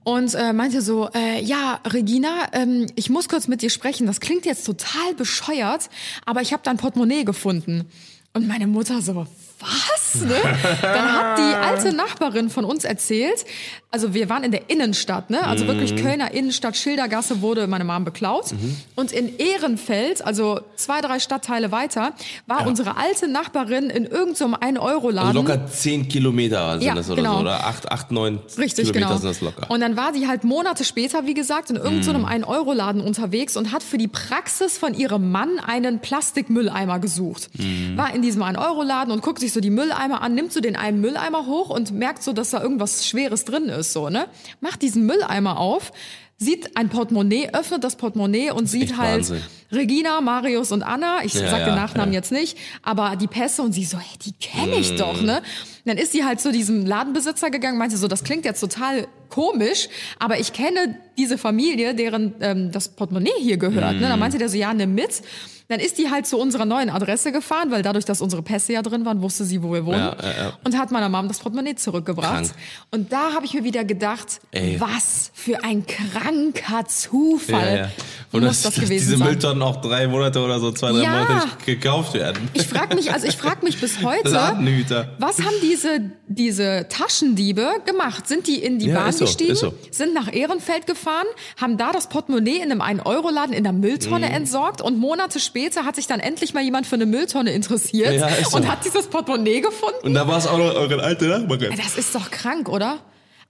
und 0.04 0.36
äh, 0.36 0.52
meinte 0.52 0.82
so, 0.82 1.10
äh, 1.14 1.42
ja, 1.42 1.80
Regina, 1.86 2.50
ähm, 2.52 2.88
ich 2.96 3.10
muss 3.10 3.30
kurz 3.30 3.48
mit 3.48 3.62
dir 3.62 3.70
sprechen. 3.70 4.06
Das 4.06 4.20
klingt 4.20 4.46
jetzt 4.46 4.66
total 4.66 5.14
bescheuert, 5.16 5.90
aber 6.26 6.42
ich 6.42 6.52
habe 6.52 6.62
dein 6.64 6.76
Portemonnaie 6.76 7.24
gefunden. 7.24 7.86
Und 8.34 8.48
meine 8.48 8.68
Mutter 8.68 9.02
so, 9.02 9.26
was? 9.60 10.22
Ne? 10.22 10.36
Dann 10.82 11.14
hat 11.14 11.38
die 11.38 11.56
alte 11.56 11.94
Nachbarin 11.94 12.50
von 12.50 12.66
uns 12.66 12.84
erzählt, 12.84 13.46
also 13.92 14.14
wir 14.14 14.30
waren 14.30 14.44
in 14.44 14.52
der 14.52 14.70
Innenstadt, 14.70 15.32
ne? 15.32 15.44
also 15.48 15.66
wirklich 15.66 15.96
Kölner 15.96 16.32
Innenstadt, 16.32 16.78
Schildergasse 16.78 17.42
wurde 17.42 17.66
meine 17.66 17.84
Mom 17.84 18.06
beklaut. 18.06 18.54
Und 18.96 19.12
in 19.12 19.36
Ehrenfeld, 19.40 20.24
also 20.24 20.60
zwei, 20.76 21.02
drei 21.02 21.20
Stadtteile 21.20 21.72
weiter, 21.72 22.14
war 22.46 22.68
unsere 22.68 22.98
alte 22.98 23.28
Nachbarin 23.28 23.90
in 23.90 24.06
irgendeinem 24.06 24.54
1-Euro-Laden. 24.54 25.28
Also 25.30 25.40
locker 25.42 25.66
10 25.66 26.08
Kilometer 26.08 26.74
sind 26.74 26.84
Ja, 26.84 26.94
das 26.94 27.08
oder 27.10 27.16
genau. 27.24 27.34
so, 27.36 27.42
oder? 27.42 27.66
8, 27.66 27.92
8 27.92 28.12
9 28.12 28.40
Richtig, 28.60 28.86
Kilometer 28.92 29.08
genau. 29.08 29.18
sind 29.18 29.30
das 29.30 29.42
locker. 29.42 29.72
Und 29.72 29.80
dann 29.82 29.98
war 29.98 30.12
die 30.12 30.28
halt 30.28 30.44
Monate 30.44 30.84
später, 30.84 31.26
wie 31.26 31.34
gesagt, 31.34 31.72
in 31.72 31.76
irgendeinem 31.76 32.22
Mhm. 32.22 32.28
1-Euro-Laden 32.44 33.02
unterwegs 33.02 33.58
und 33.58 33.72
hat 33.72 33.82
für 33.82 33.98
die 33.98 34.08
Praxis 34.08 34.78
von 34.78 34.94
ihrem 34.94 35.32
Mann 35.32 35.58
einen 35.66 36.00
Plastikmülleimer 36.00 37.00
gesucht. 37.00 37.50
Mhm. 37.58 37.98
War 37.98 38.14
in 38.14 38.22
diesem 38.22 38.44
1-Euro-Laden 38.44 39.12
und 39.12 39.24
guckt 39.24 39.40
sich 39.40 39.52
so 39.52 39.62
die 39.62 39.72
Mülleimer 39.72 40.22
an, 40.22 40.36
nimmt 40.36 40.54
so 40.54 40.60
den 40.62 40.76
einen 40.76 41.02
Mülleimer 41.02 41.48
hoch 41.48 41.70
und 41.72 41.92
merkt 41.92 42.22
so, 42.22 42.34
dass 42.34 42.52
da 42.52 42.62
irgendwas 42.62 43.08
Schweres 43.08 43.46
drin 43.46 43.66
ist, 43.66 43.79
so, 43.84 44.10
ne? 44.10 44.28
Macht 44.62 44.82
diesen 44.82 45.06
Mülleimer 45.06 45.58
auf, 45.58 45.92
sieht 46.38 46.78
ein 46.78 46.90
Portemonnaie, 46.90 47.50
öffnet 47.54 47.84
das 47.84 47.96
Portemonnaie 47.98 48.52
und 48.52 48.68
sieht 48.68 48.92
echt 48.92 48.98
halt 48.98 49.18
Wahnsinn. 49.30 49.42
Regina, 49.72 50.22
Marius 50.22 50.72
und 50.72 50.84
Anna. 50.84 51.20
Ich 51.24 51.34
Ja, 51.34 51.50
sag 51.50 51.60
den 51.60 51.70
ja, 51.70 51.76
Nachnamen 51.76 52.14
ja. 52.14 52.20
jetzt 52.20 52.32
nicht, 52.32 52.58
aber 52.82 53.16
die 53.18 53.28
Pässe 53.28 53.62
und 53.62 53.74
sie 53.74 53.86
so, 53.86 53.98
hey, 54.00 54.18
die 54.26 54.32
kenne 54.34 54.76
ich 54.78 54.94
Mhm. 54.94 54.98
doch, 54.98 55.22
ne? 55.22 55.42
Dann 55.86 55.98
ist 55.98 56.12
sie 56.14 56.24
halt 56.24 56.40
zu 56.40 56.52
diesem 56.52 56.86
Ladenbesitzer 56.86 57.50
gegangen, 57.50 57.78
meinte 57.78 57.98
so, 57.98 58.08
das 58.08 58.24
klingt 58.24 58.46
jetzt 58.46 58.62
total 58.62 59.08
komisch, 59.30 59.88
aber 60.20 60.40
ich 60.40 60.54
kenne 60.54 60.98
diese 61.18 61.38
Familie, 61.38 61.96
deren 61.96 62.36
ähm, 62.40 62.72
das 62.72 62.90
Portemonnaie 62.90 63.32
hier 63.40 63.58
gehört. 63.58 63.96
Ne? 63.96 64.06
Mhm. 64.06 64.10
Dann 64.10 64.20
meinte 64.20 64.38
der 64.38 64.50
so, 64.50 64.58
ja, 64.58 64.74
nimm 64.74 64.96
mit. 64.96 65.22
Dann 65.70 65.80
ist 65.80 66.00
die 66.00 66.10
halt 66.10 66.26
zu 66.26 66.40
unserer 66.40 66.66
neuen 66.66 66.90
Adresse 66.90 67.32
gefahren, 67.32 67.70
weil 67.70 67.84
dadurch, 67.84 68.04
dass 68.04 68.22
unsere 68.22 68.42
Pässe 68.42 68.74
ja 68.74 68.82
drin 68.82 69.06
waren, 69.06 69.22
wusste 69.22 69.46
sie, 69.46 69.62
wo 69.62 69.72
wir 69.72 69.86
wohnen. 69.86 70.00
Ja, 70.00 70.16
ja, 70.20 70.44
ja. 70.46 70.54
Und 70.64 70.76
hat 70.76 70.90
meiner 70.90 71.10
Mom 71.10 71.28
das 71.28 71.38
Portemonnaie 71.38 71.76
zurückgebracht. 71.76 72.46
Krank. 72.46 72.52
Und 72.90 73.12
da 73.14 73.34
habe 73.34 73.46
ich 73.46 73.54
mir 73.54 73.64
wieder 73.64 73.84
gedacht, 73.84 74.40
Ey. 74.50 74.82
was 74.82 75.30
für 75.36 75.64
ein 75.64 75.86
kranker 75.86 76.88
Zufall 76.88 77.92
Und 78.32 78.46
muss 78.46 78.64
dass, 78.64 78.74
das 78.74 78.84
gewesen 78.84 79.10
diese 79.10 79.18
sein. 79.18 79.28
Mülltonnen 79.28 79.62
auch 79.62 79.80
drei 79.80 80.08
Monate 80.08 80.40
oder 80.40 80.60
so, 80.60 80.72
zwei, 80.72 80.92
drei. 80.92 81.08
Monate 81.08 81.34
nicht 81.34 81.66
gekauft 81.68 82.16
werden. 82.16 82.50
Ich 82.54 82.68
frage 82.68 82.96
mich, 82.96 83.14
also 83.14 83.28
ich 83.28 83.38
frage 83.38 83.64
mich 83.64 83.80
bis 83.80 84.02
heute, 84.02 84.32
was 85.20 85.40
haben 85.40 85.56
diese, 85.62 86.02
diese 86.28 86.88
Taschendiebe 86.90 87.74
gemacht? 87.86 88.28
Sind 88.28 88.48
die 88.48 88.56
in 88.56 88.80
die 88.80 88.88
Bahn 88.88 89.14
ist 89.26 89.40
so, 89.60 89.70
so. 89.70 89.74
sind 89.92 90.14
nach 90.14 90.32
Ehrenfeld 90.34 90.88
gefahren, 90.88 91.26
haben 91.60 91.78
da 91.78 91.92
das 91.92 92.08
Portemonnaie 92.10 92.58
in 92.62 92.72
einem 92.72 92.82
1-Euro-Laden 92.82 93.54
in 93.54 93.64
der 93.64 93.74
Mülltonne 93.74 94.28
Mhm. 94.28 94.36
entsorgt 94.36 94.82
und 94.82 94.98
Monate 94.98 95.40
später 95.40 95.86
hat 95.86 95.96
sich 95.96 96.08
dann 96.08 96.20
endlich 96.20 96.54
mal 96.54 96.64
jemand 96.64 96.88
für 96.88 96.96
eine 96.96 97.06
Mülltonne 97.06 97.52
interessiert 97.52 98.14
Ja, 98.14 98.30
so. 98.44 98.58
und 98.58 98.68
hat 98.70 98.84
dieses 98.86 99.08
Portemonnaie 99.08 99.62
gefunden? 99.62 100.00
Und 100.08 100.14
da 100.14 100.28
war 100.28 100.38
es 100.38 100.48
auch 100.48 100.58
noch 100.58 100.74
eure 100.76 101.02
alte 101.04 101.26
Nachbarin. 101.26 101.74
Das 101.78 101.98
ist 101.98 102.14
doch 102.16 102.30
krank, 102.32 102.70
oder? 102.70 103.00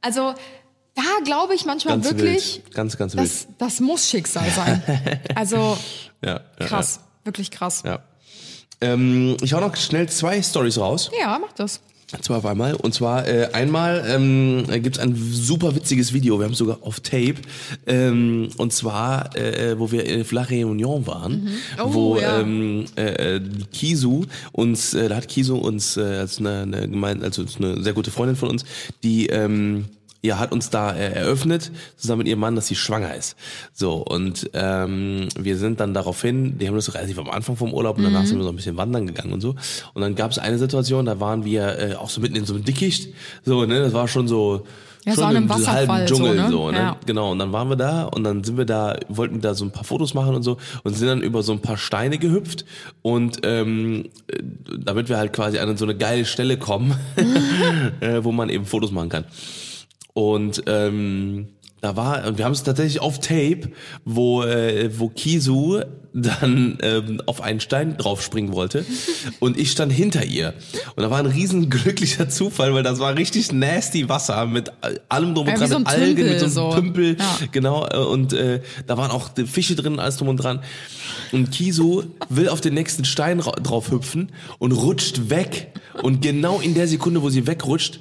Also 0.02 0.34
da 0.96 1.04
glaube 1.24 1.56
ich 1.56 1.66
manchmal 1.66 1.96
Ganz 2.00 2.06
wirklich, 2.12 2.62
wild. 2.66 2.74
Ganz, 2.76 2.98
ganz 2.98 3.16
wild. 3.16 3.26
das, 3.26 3.48
das 3.58 3.80
muss 3.80 4.10
Schicksal 4.10 4.50
sein. 4.50 4.84
Also 5.36 5.78
ja, 6.24 6.42
ja, 6.60 6.66
krass, 6.66 7.00
wirklich 7.24 7.52
krass. 7.52 7.84
Ja. 7.86 8.00
Ähm, 8.82 9.38
ich 9.42 9.54
hau 9.54 9.60
noch 9.60 9.76
schnell 9.76 10.10
zwei 10.10 10.42
Stories 10.42 10.78
raus. 10.78 11.12
Ja, 11.20 11.38
mach 11.40 11.52
das. 11.54 11.82
Zwei 12.22 12.36
auf 12.36 12.46
einmal. 12.46 12.74
Und 12.74 12.94
zwar 12.94 13.28
äh, 13.28 13.50
einmal 13.54 14.04
ähm, 14.08 14.66
gibt 14.82 14.98
es 14.98 15.02
ein 15.02 15.16
super 15.16 15.76
witziges 15.76 16.12
Video, 16.12 16.40
wir 16.40 16.46
haben 16.46 16.54
es 16.54 16.58
sogar 16.58 16.80
auf 16.82 17.00
Tape. 17.02 17.36
Ähm, 17.86 18.50
und 18.58 18.74
zwar, 18.74 19.36
äh, 19.36 19.78
wo 19.78 19.92
wir 19.92 20.06
in 20.06 20.26
La 20.32 20.44
Réunion 20.44 21.06
waren, 21.06 21.50
Oh, 21.78 21.94
wo 21.94 22.18
ja. 22.18 22.40
ähm, 22.42 22.86
äh, 22.96 23.36
äh, 23.36 23.42
Kisu 23.72 24.26
uns, 24.52 24.94
äh, 24.96 25.08
da 25.08 25.18
hat 25.18 25.28
Kisu 25.28 25.58
uns 25.58 25.98
äh, 25.98 26.02
als 26.02 26.40
eine, 26.40 26.62
eine 26.64 26.90
gemein, 26.90 27.22
also 27.24 27.44
als 27.44 27.58
eine 27.58 27.82
sehr 27.84 27.94
gute 27.94 28.10
Freundin 28.12 28.36
von 28.36 28.50
uns, 28.50 28.66
die 29.04 29.28
ähm, 29.28 29.86
ja, 30.22 30.38
hat 30.38 30.52
uns 30.52 30.70
da 30.70 30.92
äh, 30.94 31.14
eröffnet, 31.14 31.72
zusammen 31.96 32.20
mit 32.20 32.28
ihrem 32.28 32.40
Mann, 32.40 32.56
dass 32.56 32.68
sie 32.68 32.76
schwanger 32.76 33.16
ist. 33.16 33.38
So, 33.74 33.96
und 33.96 34.50
ähm, 34.54 35.30
wir 35.38 35.58
sind 35.58 35.80
dann 35.80 35.94
daraufhin, 35.94 36.58
die 36.58 36.68
haben 36.68 36.76
das 36.76 36.94
relativ 36.94 37.20
am 37.20 37.30
Anfang 37.30 37.56
vom 37.56 37.74
Urlaub 37.74 37.98
und 37.98 38.04
danach 38.04 38.26
sind 38.26 38.38
wir 38.38 38.44
so 38.44 38.50
ein 38.50 38.56
bisschen 38.56 38.76
wandern 38.76 39.08
gegangen 39.08 39.32
und 39.32 39.42
so. 39.42 39.56
Und 39.94 40.02
dann 40.02 40.16
gab 40.16 40.32
es 40.32 40.38
eine 40.38 40.58
Situation, 40.58 41.06
da 41.06 41.20
waren 41.20 41.46
wir 41.46 41.80
äh, 41.80 41.96
auch 41.96 42.10
so 42.10 42.20
mitten 42.20 42.36
in 42.36 42.46
so 42.46 42.54
einem 42.54 42.66
Dickicht. 42.66 43.14
So, 43.46 43.66
ne, 43.66 43.80
das 43.80 43.94
war 43.94 44.08
schon 44.08 44.28
so. 44.28 44.66
Ja, 45.06 45.16
so 45.16 45.22
schon 45.22 45.30
einem 45.30 45.44
im 45.50 45.68
halben 45.68 46.08
so, 46.08 46.16
Dschungel 46.16 46.36
ne? 46.36 46.50
so, 46.50 46.72
ne? 46.72 46.78
Ja. 46.78 46.98
Genau, 47.06 47.32
und 47.32 47.40
dann 47.40 47.54
waren 47.54 47.70
wir 47.70 47.78
da 47.78 48.04
und 48.04 48.26
dann 48.26 48.44
sind 48.44 48.58
wir 48.58 48.66
da, 48.66 48.98
wollten 49.08 49.40
da 49.40 49.54
so 49.54 49.64
ein 49.64 49.72
paar 49.72 49.86
Fotos 49.86 50.14
machen 50.14 50.36
und 50.36 50.44
so 50.44 50.58
und 50.84 50.94
sind 50.94 51.08
dann 51.08 51.22
über 51.22 51.42
so 51.42 51.54
ein 51.54 51.62
paar 51.62 51.78
Steine 51.78 52.18
gehüpft 52.18 52.66
und 53.02 53.38
ähm, 53.44 54.10
äh, 54.28 54.44
damit 54.78 55.08
wir 55.08 55.18
halt 55.18 55.32
quasi 55.32 55.58
an 55.58 55.78
so 55.78 55.86
eine 55.86 55.96
geile 55.96 56.26
Stelle 56.26 56.58
kommen, 56.58 56.96
äh, 58.02 58.26
wo 58.26 58.34
man 58.34 58.50
eben 58.50 58.66
Fotos 58.66 58.92
machen 58.92 59.08
kann. 59.08 59.24
Und 60.14 60.64
ähm, 60.68 61.50
da 61.82 61.96
war, 61.96 62.28
und 62.28 62.38
wir 62.38 62.46
haben 62.46 62.52
es 62.52 62.64
tatsächlich 62.64 63.02
auf 63.02 63.20
Tape, 63.20 63.72
wo, 64.04 64.44
äh, 64.44 64.90
wo 65.00 65.10
Kisu 65.10 65.82
dann 66.14 66.78
ähm, 66.82 67.22
auf 67.26 67.42
einen 67.42 67.60
Stein 67.60 67.98
draufspringen 67.98 68.54
wollte 68.54 68.86
und 69.40 69.58
ich 69.58 69.72
stand 69.72 69.92
hinter 69.92 70.26
ihr. 70.26 70.54
Und 70.96 71.04
da 71.04 71.12
war 71.12 71.20
ein 71.20 71.26
riesen 71.26 71.70
glücklicher 71.70 72.30
Zufall, 72.30 72.74
weil 72.74 72.84
das 72.84 73.00
war 73.00 73.16
richtig 73.16 73.52
nasty 73.52 74.10
Wasser 74.10 74.46
mit 74.46 74.72
allem 75.10 75.36
drum 75.36 75.48
und 75.48 75.54
Ja, 75.54 75.56
wie 75.56 75.60
dran, 75.60 75.70
so 75.70 75.76
ein 75.76 75.82
mit 75.84 75.88
Algen, 75.92 76.26
mit 76.30 76.40
so 76.40 76.46
einem 76.72 76.76
Tümpel 76.76 77.16
so. 77.16 77.16
Tümpel, 77.16 77.18
Ja. 77.20 77.48
genau, 77.52 77.88
äh, 77.88 77.98
und 77.98 78.34
äh, 78.34 78.62
da 78.88 78.98
waren 78.98 79.12
auch 79.12 79.30
Fische 79.46 79.76
drin, 79.76 80.00
alles 80.00 80.18
drum 80.18 80.28
und 80.30 80.38
dran. 80.38 80.62
Und 81.32 81.52
Kisu 81.52 82.04
will 82.30 82.50
auf 82.50 82.62
den 82.62 82.74
nächsten 82.74 83.06
Stein 83.06 83.40
ra- 83.40 83.52
drauf 83.52 83.92
hüpfen 83.92 84.32
und 84.58 84.72
rutscht 84.72 85.30
weg. 85.30 85.74
Und 86.02 86.22
genau 86.22 86.60
in 86.60 86.74
der 86.74 86.88
Sekunde, 86.88 87.22
wo 87.22 87.30
sie 87.30 87.46
wegrutscht, 87.46 88.00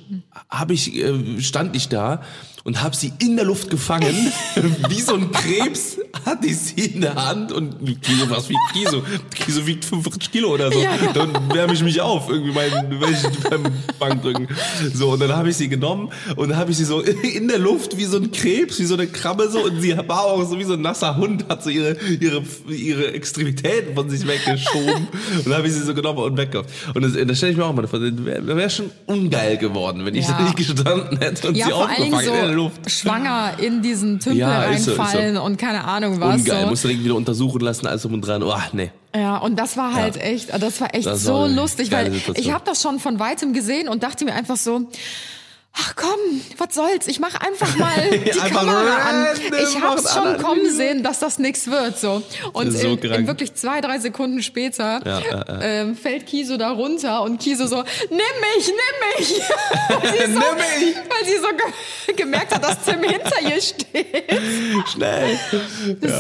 hab 0.49 0.71
ich, 0.71 0.95
äh, 0.97 1.41
stand 1.41 1.77
ich 1.77 1.89
da 1.89 2.23
und 2.65 2.83
habe 2.83 2.95
sie 2.97 3.13
in 3.19 3.37
der 3.37 3.45
Luft 3.45 3.71
gefangen. 3.71 4.15
Wie 4.89 5.01
so 5.01 5.15
ein 5.15 5.31
Krebs 5.33 5.99
hatte 6.25 6.47
ich 6.47 6.57
sie 6.59 6.81
in 6.87 7.01
der 7.01 7.15
Hand 7.17 7.53
und 7.53 7.77
Kiso, 8.03 8.31
was 8.31 8.49
wiegt 8.49 8.61
Kiso? 8.73 9.03
Kiso 9.35 9.67
wiegt 9.67 9.85
45 9.85 10.31
Kilo 10.31 10.49
oder 10.55 10.71
so. 10.73 10.79
Ja, 10.79 10.91
ja. 10.95 11.13
Dann 11.13 11.33
wärme 11.53 11.73
ich 11.75 11.83
mich 11.83 12.01
auf, 12.01 12.29
irgendwie 12.29 12.51
ich 12.51 13.49
beim 13.51 13.63
Bankdrücken. 13.99 14.49
So, 14.95 15.11
und 15.13 15.21
dann 15.21 15.35
habe 15.35 15.51
ich 15.51 15.57
sie 15.57 15.69
genommen 15.69 16.11
und 16.37 16.49
dann 16.51 16.59
habe 16.59 16.71
ich 16.71 16.77
sie 16.77 16.85
so 16.85 17.01
in 17.01 17.49
der 17.49 17.59
Luft 17.59 17.97
wie 17.97 18.05
so 18.05 18.17
ein 18.19 18.31
Krebs, 18.33 18.79
wie 18.79 18.85
so 18.85 18.95
eine 18.95 19.07
Krabbe 19.07 19.49
so 19.51 19.61
und 19.65 19.81
sie 19.81 19.97
war 19.97 20.25
auch 20.25 20.45
so 20.49 20.59
wie 20.59 20.65
so 20.65 20.75
ein 20.75 20.83
nasser 20.83 21.17
Hund, 21.17 21.47
hat 21.49 21.63
so 21.63 21.71
ihre, 21.71 21.97
ihre, 22.21 22.43
ihre 22.69 23.13
Extremitäten 23.13 23.95
von 23.95 24.09
sich 24.11 24.27
weggeschoben 24.27 25.09
und 25.37 25.47
dann 25.47 25.55
habe 25.55 25.67
ich 25.67 25.75
sie 25.75 25.81
so 25.83 25.95
genommen 25.95 26.19
und 26.21 26.37
weggehabt. 26.37 26.71
Und 26.95 27.03
das, 27.03 27.13
das 27.15 27.37
stelle 27.37 27.53
ich 27.53 27.59
mir 27.59 27.65
auch 27.65 27.75
mal 27.75 27.87
vor, 27.89 28.01
wäre 28.01 28.57
wär 28.57 28.71
schon 28.71 28.91
ungeil 29.07 29.57
geworden, 29.57 30.05
wenn 30.05 30.15
ich 30.15 30.27
Ja. 30.29 30.37
da 30.39 30.45
nicht 30.45 30.57
gestanden 30.57 31.19
hätte 31.19 31.49
und 31.49 31.57
Ja, 31.57 31.67
sie 31.67 31.73
aufgefangen 31.73 32.13
in 32.27 32.33
der 32.33 32.47
so 32.49 32.53
Luft. 32.55 32.91
schwanger 32.91 33.53
in 33.61 33.83
diesen 33.83 34.21
Tümpel 34.21 34.39
Ja, 34.41 34.65
ist 34.65 34.85
so, 34.85 34.93
so. 34.95 35.01
reinfallen 35.03 35.37
und 35.39 35.57
keine 35.59 35.85
Ahnung 35.85 36.21
was. 36.21 36.41
Ungeil, 36.41 36.63
so. 36.63 36.69
musst 36.69 36.85
du 36.85 36.89
direkt 36.89 37.05
wieder 37.05 37.15
untersuchen 37.17 37.61
lassen, 37.61 37.87
alles 37.89 38.03
drum 38.03 38.15
und 38.15 38.21
dran. 38.23 38.43
Oh, 38.43 38.55
nee. 38.73 38.91
Ja, 39.15 39.39
und 39.39 39.57
das 39.59 39.77
war 39.77 39.95
halt 39.95 40.17
Ja. 40.17 40.23
echt, 40.23 40.51
das 40.63 40.81
war 40.81 40.95
echt 40.95 41.07
Das 41.07 41.23
so 41.25 41.33
war 41.35 41.49
lustig, 41.49 41.91
weil 41.91 42.13
Situation. 42.13 42.45
ich 42.45 42.53
habe 42.53 42.65
das 42.65 42.83
schon 42.83 42.99
von 43.01 43.19
weitem 43.19 43.53
gesehen 43.53 43.89
und 43.89 44.03
dachte 44.03 44.25
mir 44.25 44.35
einfach 44.35 44.57
so, 44.57 44.89
ach 45.75 45.95
komm, 45.97 46.19
was 46.57 46.75
soll's, 46.75 47.07
ich 47.07 47.21
mache 47.21 47.41
einfach 47.41 47.77
mal 47.77 47.93
die 48.11 48.33
Einfach 48.33 48.61
Kamera 48.61 48.97
an. 48.97 49.27
Ich 49.63 49.81
hab's 49.81 50.13
schon 50.13 50.27
Anna 50.27 50.43
kommen 50.43 50.71
sehen, 50.71 51.03
dass 51.03 51.21
das 51.21 51.39
nichts 51.39 51.69
wird 51.69 51.99
so. 51.99 52.23
Und 52.53 52.73
So 52.73 52.89
in, 52.89 52.99
in 52.99 53.27
wirklich 53.27 53.55
zwei, 53.55 53.81
drei 53.81 53.99
Sekunden 53.99 54.43
später 54.43 55.01
Ja, 55.05 55.21
ja, 55.21 55.45
ja. 55.47 55.61
Ähm, 55.61 55.97
fällt 55.97 56.27
Kiso 56.27 56.57
da 56.57 56.71
runter 56.73 57.23
und 57.23 57.39
Kiso 57.41 57.67
so, 57.67 57.77
nimm 57.77 58.19
mich, 58.57 58.67
nimm 58.67 59.19
mich. 59.19 59.41
weil 59.89 60.13
sie 60.13 60.19
so, 60.33 60.39
Nimm 60.39 60.57
mich. 60.57 60.97
Weil 60.97 61.25
sie 61.25 61.37
so 61.41 61.49
ge 61.49 62.15
gemerkt 62.17 62.55
hat, 62.55 62.65
dass 62.65 62.85
Tim 62.85 63.03
hinter 63.03 63.41
ihr 63.43 63.61
steht. 63.61 64.25
Schnell. 64.93 65.39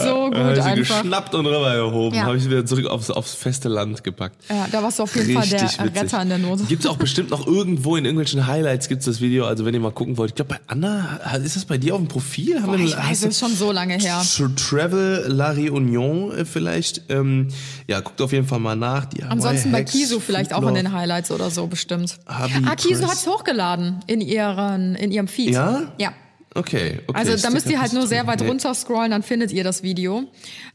so 0.05 0.27
gut 0.27 0.37
hab 0.37 0.51
ich 0.51 0.63
sie 0.63 0.69
einfach. 0.69 1.03
geschnappt 1.03 1.35
und 1.35 1.47
rüber 1.47 1.75
gehoben. 1.75 2.15
Ja. 2.15 2.23
Habe 2.25 2.37
ich 2.37 2.45
sie 2.45 2.51
wieder 2.51 2.65
zurück 2.65 2.87
aufs, 2.87 3.11
aufs 3.11 3.35
feste 3.35 3.69
Land 3.69 4.05
gepackt. 4.05 4.37
Ja, 4.49 4.67
da 4.71 4.83
warst 4.83 4.99
du 4.99 5.03
auf 5.05 5.17
jeden 5.17 5.35
Fall 5.35 5.47
der 5.49 5.63
Richtig 5.63 5.81
witzig. 5.83 6.03
Retter 6.03 6.23
in 6.23 6.29
der 6.29 6.39
Not. 6.39 6.61
Gibt's 6.69 6.87
auch 6.87 6.97
bestimmt 6.97 7.31
noch 7.31 7.47
irgendwo 7.47 7.97
in 7.97 8.05
irgendwelchen 8.05 8.47
Highlights 8.47 8.89
gibt's 8.89 9.07
das 9.07 9.21
Video. 9.21 9.38
Also 9.47 9.64
wenn 9.64 9.74
ihr 9.74 9.80
mal 9.80 9.93
gucken 9.93 10.16
wollt. 10.16 10.30
Ich 10.30 10.34
glaube 10.34 10.55
bei 10.55 10.61
Anna, 10.66 11.16
ist 11.45 11.57
das 11.57 11.64
bei 11.64 11.78
dir 11.78 11.95
auf 11.95 12.01
dem 12.01 12.09
Profil? 12.09 12.61
Boah, 12.61 12.76
ich 12.76 12.97
weiß, 12.97 13.22
ist 13.24 13.41
schon 13.41 13.55
so 13.55 13.72
lange 13.72 13.95
her. 13.95 14.20
Tra- 14.22 14.55
Travel 14.57 15.24
La 15.28 15.51
Réunion 15.53 16.32
äh, 16.34 16.45
vielleicht. 16.45 17.03
Ähm, 17.09 17.49
ja, 17.86 18.01
guckt 18.01 18.20
auf 18.20 18.32
jeden 18.32 18.47
Fall 18.47 18.61
mal 18.61 18.76
nach. 18.76 19.07
Die 19.07 19.22
Ansonsten 19.22 19.72
bei 19.72 19.80
Hacks, 19.80 19.93
Kiso 19.93 20.20
vielleicht 20.20 20.53
auch 20.53 20.66
in 20.66 20.74
den 20.74 20.93
Highlights 20.93 21.30
oder 21.30 21.51
so 21.51 21.66
bestimmt. 21.66 22.18
Habi 22.26 22.53
ah, 22.66 22.74
Kiso 22.76 23.01
Press. 23.03 23.11
hat's 23.11 23.26
hochgeladen 23.26 24.01
in 24.07 24.20
ihren 24.20 24.95
in 24.95 25.11
ihrem 25.12 25.28
Feed. 25.28 25.51
Ja? 25.55 25.93
Ja. 25.99 26.12
Okay, 26.59 27.01
okay. 27.07 27.19
Also 27.19 27.37
da 27.43 27.51
müsst 27.51 27.69
ihr 27.71 27.81
halt 27.81 27.93
nur 27.93 28.07
sehr 28.07 28.27
weit 28.27 28.41
Nee. 28.41 28.49
runter 28.49 28.75
scrollen, 28.75 29.11
dann 29.11 29.23
findet 29.23 29.53
ihr 29.53 29.65
das 29.65 29.83
Video. 29.83 30.25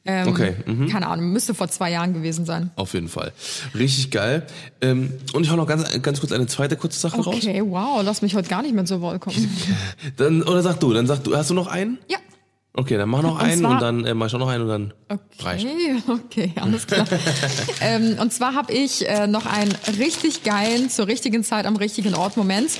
Ähm, 0.06 0.28
Okay, 0.30 0.54
mhm. 0.66 0.88
Keine 0.90 1.08
Ahnung, 1.08 1.32
müsste 1.32 1.54
vor 1.54 1.68
zwei 1.70 1.92
Jahren 1.92 2.14
gewesen 2.14 2.46
sein. 2.46 2.72
Auf 2.76 2.94
jeden 2.94 3.08
Fall. 3.10 3.32
Richtig 3.76 4.12
geil. 4.12 4.46
Ähm, 4.82 5.14
und 5.34 5.44
ich 5.44 5.50
hau 5.52 5.56
noch 5.56 5.68
ganz, 5.68 6.02
ganz 6.02 6.20
kurz 6.20 6.32
eine 6.32 6.48
zweite 6.48 6.76
kurze 6.78 7.00
Sache 7.00 7.18
raus. 7.18 7.36
Okay, 7.36 7.62
wow, 7.66 8.02
lass 8.04 8.22
mich 8.22 8.36
heute 8.36 8.50
gar 8.50 8.62
nicht 8.62 8.74
mehr 8.74 8.86
zur 8.86 9.02
Wort 9.02 9.22
kommen. 9.22 9.56
Dann, 10.18 10.44
oder 10.44 10.62
sag 10.62 10.80
du, 10.80 10.94
dann 10.94 11.08
sag 11.08 11.24
du, 11.24 11.36
hast 11.36 11.50
du 11.50 11.54
noch 11.54 11.68
einen? 11.68 11.98
Ja. 12.10 12.18
Okay, 12.76 12.98
dann 12.98 13.08
mach 13.08 13.22
noch 13.22 13.36
Und 13.36 13.42
einen 13.42 13.62
zwar- 13.62 13.72
und 13.74 13.82
dann 13.84 14.04
äh, 14.04 14.16
mach 14.16 14.26
ich 14.28 14.34
auch 14.34 14.40
noch 14.40 14.48
einen 14.48 14.64
und 14.64 14.70
dann 14.70 14.94
reicht. 15.42 15.64
Okay, 15.64 15.96
okay, 16.26 16.52
alles 16.60 16.88
klar. 16.88 17.06
ähm, 17.82 18.18
und 18.20 18.34
zwar 18.34 18.56
habe 18.56 18.74
ich 18.74 19.08
äh, 19.08 19.28
noch 19.28 19.46
einen 19.46 19.72
richtig 20.00 20.42
geilen, 20.44 20.90
zur 20.90 21.06
richtigen 21.06 21.44
Zeit 21.44 21.68
am 21.68 21.76
richtigen 21.76 22.16
Ort 22.16 22.36
Moment. 22.36 22.72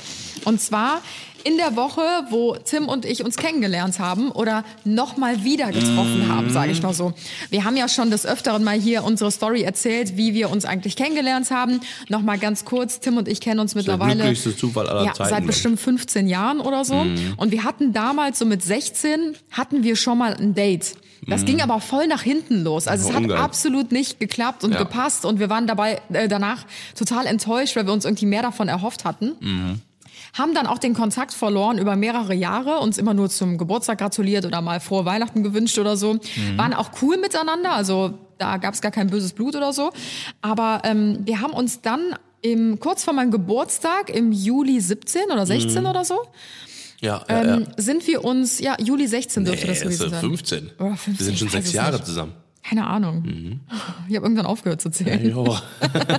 Und 0.46 0.60
zwar 0.60 1.00
in 1.44 1.56
der 1.58 1.76
Woche, 1.76 2.00
wo 2.30 2.56
Tim 2.56 2.88
und 2.88 3.04
ich 3.04 3.24
uns 3.24 3.36
kennengelernt 3.36 3.98
haben 3.98 4.30
oder 4.30 4.64
nochmal 4.84 5.44
wieder 5.44 5.70
getroffen 5.72 6.26
haben, 6.28 6.50
sage 6.50 6.72
ich 6.72 6.82
mal 6.82 6.94
so. 6.94 7.12
Wir 7.50 7.64
haben 7.64 7.76
ja 7.76 7.88
schon 7.88 8.10
des 8.10 8.26
Öfteren 8.26 8.64
mal 8.64 8.78
hier 8.80 9.04
unsere 9.04 9.30
Story 9.30 9.62
erzählt, 9.62 10.16
wie 10.16 10.34
wir 10.34 10.50
uns 10.50 10.64
eigentlich 10.64 10.96
kennengelernt 10.96 11.50
haben. 11.50 11.80
Nochmal 12.08 12.38
ganz 12.38 12.64
kurz, 12.64 13.00
Tim 13.00 13.16
und 13.18 13.28
ich 13.28 13.40
kennen 13.40 13.60
uns 13.60 13.74
mittlerweile 13.74 14.14
glücklichste 14.16 14.56
Zufall 14.56 14.88
aller 14.88 15.04
ja, 15.04 15.12
Zeiten, 15.12 15.30
seit 15.30 15.40
ich. 15.42 15.46
bestimmt 15.46 15.78
15 15.80 16.28
Jahren 16.28 16.60
oder 16.60 16.84
so. 16.84 17.04
Und 17.36 17.52
wir 17.52 17.64
hatten 17.64 17.92
damals, 17.92 18.38
so 18.38 18.46
mit 18.46 18.62
16, 18.62 19.36
hatten 19.50 19.82
wir 19.84 19.96
schon 19.96 20.18
mal 20.18 20.34
ein 20.34 20.54
Date. 20.54 20.94
Das 21.26 21.46
ging 21.46 21.62
aber 21.62 21.80
voll 21.80 22.06
nach 22.06 22.20
hinten 22.22 22.64
los. 22.64 22.86
Also 22.86 23.08
es 23.08 23.14
hat 23.14 23.22
ungeil. 23.22 23.38
absolut 23.38 23.92
nicht 23.92 24.20
geklappt 24.20 24.62
und 24.62 24.72
Ja. 24.72 24.78
gepasst 24.78 25.24
und 25.24 25.38
wir 25.40 25.48
waren 25.48 25.66
dabei 25.66 26.02
äh, 26.12 26.28
danach 26.28 26.66
total 26.94 27.24
enttäuscht, 27.26 27.76
weil 27.76 27.86
wir 27.86 27.94
uns 27.94 28.04
irgendwie 28.04 28.26
mehr 28.26 28.42
davon 28.42 28.68
erhofft 28.68 29.06
hatten. 29.06 29.80
Haben 30.34 30.52
dann 30.54 30.66
auch 30.66 30.78
den 30.78 30.94
Kontakt 30.94 31.32
verloren 31.32 31.78
über 31.78 31.96
mehrere 31.96 32.34
Jahre, 32.34 32.80
uns 32.80 32.98
immer 32.98 33.14
nur 33.14 33.30
zum 33.30 33.56
Geburtstag 33.56 33.98
gratuliert 33.98 34.44
oder 34.44 34.60
mal 34.60 34.80
frohe 34.80 35.04
Weihnachten 35.04 35.42
gewünscht 35.42 35.78
oder 35.78 35.96
so. 35.96 36.18
Waren 36.56 36.74
auch 36.74 36.90
cool 37.02 37.16
miteinander, 37.18 37.72
also 37.72 38.18
da 38.38 38.56
gab 38.58 38.74
es 38.74 38.80
gar 38.80 38.90
kein 38.92 39.08
böses 39.08 39.32
Blut 39.32 39.54
oder 39.54 39.72
so. 39.72 39.92
Aber 40.42 40.82
ähm, 40.84 41.20
wir 41.24 41.40
haben 41.40 41.52
uns 41.52 41.80
dann 41.80 42.16
im, 42.42 42.78
kurz 42.80 43.04
vor 43.04 43.14
meinem 43.14 43.30
Geburtstag 43.30 44.10
im 44.10 44.32
Juli 44.32 44.80
17 44.80 45.30
oder 45.32 45.46
16 45.46 45.86
oder 45.86 46.04
so, 46.04 46.18
Ja, 47.00 47.24
ja, 47.28 47.42
ähm, 47.42 47.66
ja. 47.68 47.82
sind 47.82 48.06
wir 48.06 48.24
uns, 48.24 48.58
ja, 48.60 48.76
Juli 48.78 49.06
16 49.06 49.44
dürfte 49.44 49.62
Nee, 49.66 49.72
das 49.72 49.80
gewesen 49.82 50.02
ist 50.04 50.10
sein. 50.10 50.20
15. 50.20 50.70
Oder 50.78 50.96
15, 50.96 51.18
Wir 51.18 51.24
sind 51.26 51.38
schon 51.38 51.48
sechs 51.48 51.72
Jahre 51.72 51.92
nicht. 51.92 52.06
zusammen. 52.06 52.32
Keine 52.66 52.86
Ahnung. 52.86 53.22
Mhm. 53.22 53.60
Ich 54.08 54.16
habe 54.16 54.26
irgendwann 54.26 54.46
aufgehört 54.46 54.82
zu 54.82 54.90
zählen. 54.90 55.30
Jo. 55.30 55.56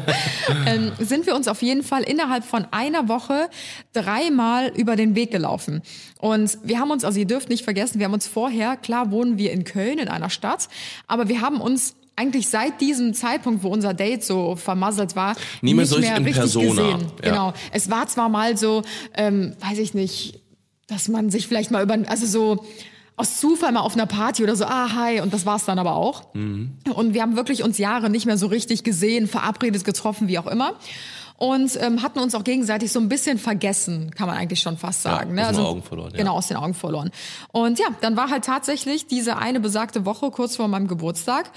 ähm, 0.65 0.91
sind 0.99 1.27
wir 1.27 1.35
uns 1.35 1.47
auf 1.47 1.61
jeden 1.61 1.83
Fall 1.83 2.01
innerhalb 2.01 2.43
von 2.43 2.65
einer 2.71 3.07
Woche 3.07 3.47
dreimal 3.93 4.71
über 4.75 4.95
den 4.95 5.13
Weg 5.15 5.29
gelaufen. 5.29 5.83
Und 6.19 6.57
wir 6.63 6.79
haben 6.79 6.89
uns, 6.89 7.03
also 7.03 7.19
ihr 7.19 7.27
dürft 7.27 7.49
nicht 7.49 7.63
vergessen, 7.63 7.99
wir 7.99 8.05
haben 8.05 8.13
uns 8.13 8.27
vorher, 8.27 8.75
klar 8.75 9.11
wohnen 9.11 9.37
wir 9.37 9.51
in 9.51 9.65
Köln, 9.65 9.99
in 9.99 10.07
einer 10.07 10.31
Stadt, 10.31 10.67
aber 11.05 11.29
wir 11.29 11.41
haben 11.41 11.61
uns 11.61 11.95
eigentlich 12.15 12.47
seit 12.47 12.81
diesem 12.81 13.13
Zeitpunkt, 13.13 13.61
wo 13.63 13.69
unser 13.69 13.93
Date 13.93 14.23
so 14.23 14.55
vermasselt 14.55 15.15
war, 15.15 15.35
Nie 15.61 15.73
mehr 15.73 15.85
nicht 15.85 15.99
mehr 15.99 16.17
richtig 16.17 16.35
Persona. 16.35 16.69
gesehen. 16.69 17.11
Ja. 17.23 17.29
Genau. 17.29 17.53
Es 17.71 17.89
war 17.91 18.07
zwar 18.07 18.29
mal 18.29 18.57
so, 18.57 18.81
ähm, 19.13 19.55
weiß 19.59 19.77
ich 19.77 19.93
nicht, 19.93 20.39
dass 20.87 21.07
man 21.07 21.29
sich 21.29 21.47
vielleicht 21.47 21.71
mal 21.71 21.83
über, 21.83 21.97
also 22.07 22.25
so 22.25 22.65
aus 23.17 23.39
Zufall 23.39 23.71
mal 23.71 23.79
auf 23.81 23.93
einer 23.93 24.05
Party 24.05 24.43
oder 24.43 24.55
so, 24.55 24.65
ah, 24.65 24.93
hi, 24.93 25.21
und 25.21 25.33
das 25.33 25.45
war's 25.45 25.65
dann 25.65 25.79
aber 25.79 25.95
auch. 25.95 26.33
Und 26.93 27.13
wir 27.13 27.21
haben 27.21 27.35
wirklich 27.35 27.63
uns 27.63 27.77
Jahre 27.77 28.09
nicht 28.09 28.25
mehr 28.25 28.37
so 28.37 28.47
richtig 28.47 28.83
gesehen, 28.83 29.27
verabredet, 29.27 29.85
getroffen, 29.85 30.27
wie 30.27 30.37
auch 30.37 30.47
immer. 30.47 30.73
Und 31.37 31.77
ähm, 31.81 32.01
hatten 32.01 32.19
uns 32.19 32.33
auch 32.33 32.45
gegenseitig 32.45 32.91
so 32.91 32.99
ein 32.99 33.09
bisschen 33.09 33.37
vergessen, 33.37 34.11
kann 34.11 34.27
man 34.27 34.37
eigentlich 34.37 34.61
schon 34.61 34.77
fast 34.77 35.01
sagen. 35.01 35.33
ne? 35.43 35.49
aus 35.49 35.55
den 35.55 35.65
Augen 35.65 35.83
verloren, 35.83 36.11
ja. 36.11 36.17
Genau, 36.17 36.35
aus 36.35 36.47
den 36.47 36.57
Augen 36.57 36.73
verloren. 36.73 37.11
Und 37.51 37.77
ja, 37.77 37.87
dann 38.01 38.15
war 38.15 38.29
halt 38.29 38.45
tatsächlich 38.45 39.07
diese 39.07 39.37
eine 39.37 39.59
besagte 39.59 40.05
Woche 40.05 40.31
kurz 40.31 40.55
vor 40.55 40.69
meinem 40.69 40.87
Geburtstag, 40.87 41.51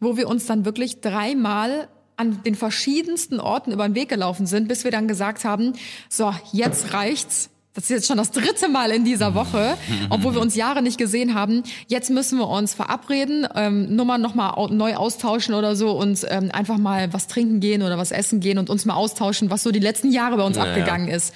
wo 0.00 0.16
wir 0.16 0.28
uns 0.28 0.46
dann 0.46 0.64
wirklich 0.64 1.00
dreimal 1.02 1.88
an 2.16 2.42
den 2.42 2.54
verschiedensten 2.54 3.38
Orten 3.38 3.70
über 3.70 3.86
den 3.86 3.94
Weg 3.94 4.08
gelaufen 4.08 4.46
sind, 4.46 4.66
bis 4.66 4.84
wir 4.84 4.90
dann 4.90 5.08
gesagt 5.08 5.44
haben, 5.44 5.74
so, 6.08 6.34
jetzt 6.52 6.92
reicht's. 6.92 7.50
Das 7.74 7.84
ist 7.84 7.90
jetzt 7.90 8.06
schon 8.08 8.16
das 8.16 8.32
dritte 8.32 8.68
Mal 8.68 8.90
in 8.90 9.04
dieser 9.04 9.34
Woche, 9.34 9.76
obwohl 10.10 10.34
wir 10.34 10.40
uns 10.40 10.56
Jahre 10.56 10.82
nicht 10.82 10.98
gesehen 10.98 11.34
haben. 11.34 11.62
Jetzt 11.86 12.10
müssen 12.10 12.38
wir 12.38 12.48
uns 12.48 12.74
verabreden, 12.74 13.46
ähm, 13.54 13.94
Nummern 13.94 14.20
nochmal 14.20 14.52
au 14.54 14.68
neu 14.68 14.96
austauschen 14.96 15.54
oder 15.54 15.76
so 15.76 15.92
und 15.92 16.26
ähm, 16.28 16.50
einfach 16.52 16.78
mal 16.78 17.12
was 17.12 17.28
trinken 17.28 17.60
gehen 17.60 17.82
oder 17.82 17.96
was 17.98 18.10
essen 18.10 18.40
gehen 18.40 18.58
und 18.58 18.68
uns 18.70 18.84
mal 18.84 18.94
austauschen, 18.94 19.50
was 19.50 19.62
so 19.62 19.70
die 19.70 19.78
letzten 19.78 20.10
Jahre 20.10 20.36
bei 20.36 20.42
uns 20.44 20.56
Ja, 20.56 20.64
ja. 20.64 20.70
abgegangen 20.70 21.08
ist. 21.08 21.32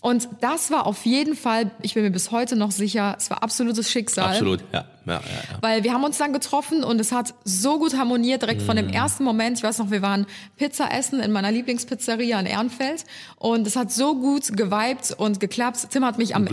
Und 0.00 0.28
das 0.40 0.70
war 0.70 0.86
auf 0.86 1.04
jeden 1.06 1.34
Fall, 1.34 1.72
ich 1.82 1.94
bin 1.94 2.04
mir 2.04 2.10
bis 2.12 2.30
heute 2.30 2.54
noch 2.54 2.70
sicher, 2.70 3.16
es 3.18 3.30
war 3.30 3.42
absolutes 3.42 3.90
Schicksal. 3.90 4.26
Absolut, 4.30 4.60
ja. 4.72 4.84
ja, 5.06 5.12
ja, 5.14 5.18
ja. 5.20 5.58
Weil 5.60 5.82
wir 5.82 5.92
haben 5.92 6.04
uns 6.04 6.18
dann 6.18 6.32
getroffen 6.32 6.84
und 6.84 7.00
es 7.00 7.10
hat 7.10 7.34
so 7.44 7.80
gut 7.80 7.96
harmoniert, 7.98 8.42
direkt 8.42 8.62
von 8.62 8.76
Mhm. 8.76 8.82
dem 8.82 8.90
ersten 8.90 9.24
Moment. 9.24 9.58
Ich 9.58 9.64
weiß 9.64 9.78
noch, 9.78 9.90
wir 9.90 10.00
waren 10.00 10.26
Pizza 10.56 10.92
essen 10.92 11.18
in 11.18 11.32
meiner 11.32 11.50
Lieblingspizzeria 11.50 12.38
in 12.38 12.46
Ehrenfeld 12.46 13.06
und 13.38 13.66
es 13.66 13.74
hat 13.74 13.90
so 13.90 14.14
gut 14.14 14.56
geweibt 14.56 15.12
und 15.18 15.40
geklappt. 15.40 15.88
Tim 15.90 16.04
hat 16.04 16.16
mich 16.16 16.36
am, 16.36 16.46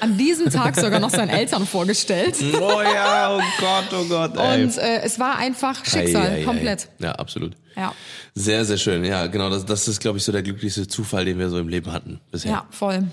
an 0.00 0.16
diesem 0.16 0.50
Tag 0.50 0.76
sogar 0.76 1.00
noch 1.00 1.10
seinen 1.10 1.28
Eltern 1.40 1.66
vorgestellt. 1.66 2.36
Oh 2.60 2.82
ja, 2.82 3.36
oh 3.36 3.42
Gott, 3.58 4.00
oh 4.00 4.04
Gott, 4.08 4.36
ey. 4.36 4.62
Und 4.62 4.78
äh, 4.78 5.00
es 5.02 5.18
war 5.18 5.38
einfach 5.38 5.84
Schicksal, 5.84 6.22
Ei, 6.22 6.28
ei, 6.28 6.40
ei. 6.42 6.44
komplett. 6.44 6.88
Ja, 7.00 7.12
absolut. 7.12 7.56
Ja. 7.76 7.94
Sehr, 8.34 8.64
sehr 8.64 8.78
schön. 8.78 9.04
Ja, 9.04 9.26
genau. 9.26 9.50
Das, 9.50 9.64
das 9.64 9.88
ist, 9.88 10.00
glaube 10.00 10.18
ich, 10.18 10.24
so 10.24 10.32
der 10.32 10.42
glücklichste 10.42 10.86
Zufall, 10.88 11.24
den 11.24 11.38
wir 11.38 11.48
so 11.50 11.58
im 11.58 11.68
Leben 11.68 11.92
hatten 11.92 12.20
bisher. 12.30 12.50
Ja, 12.52 12.66
voll. 12.70 13.04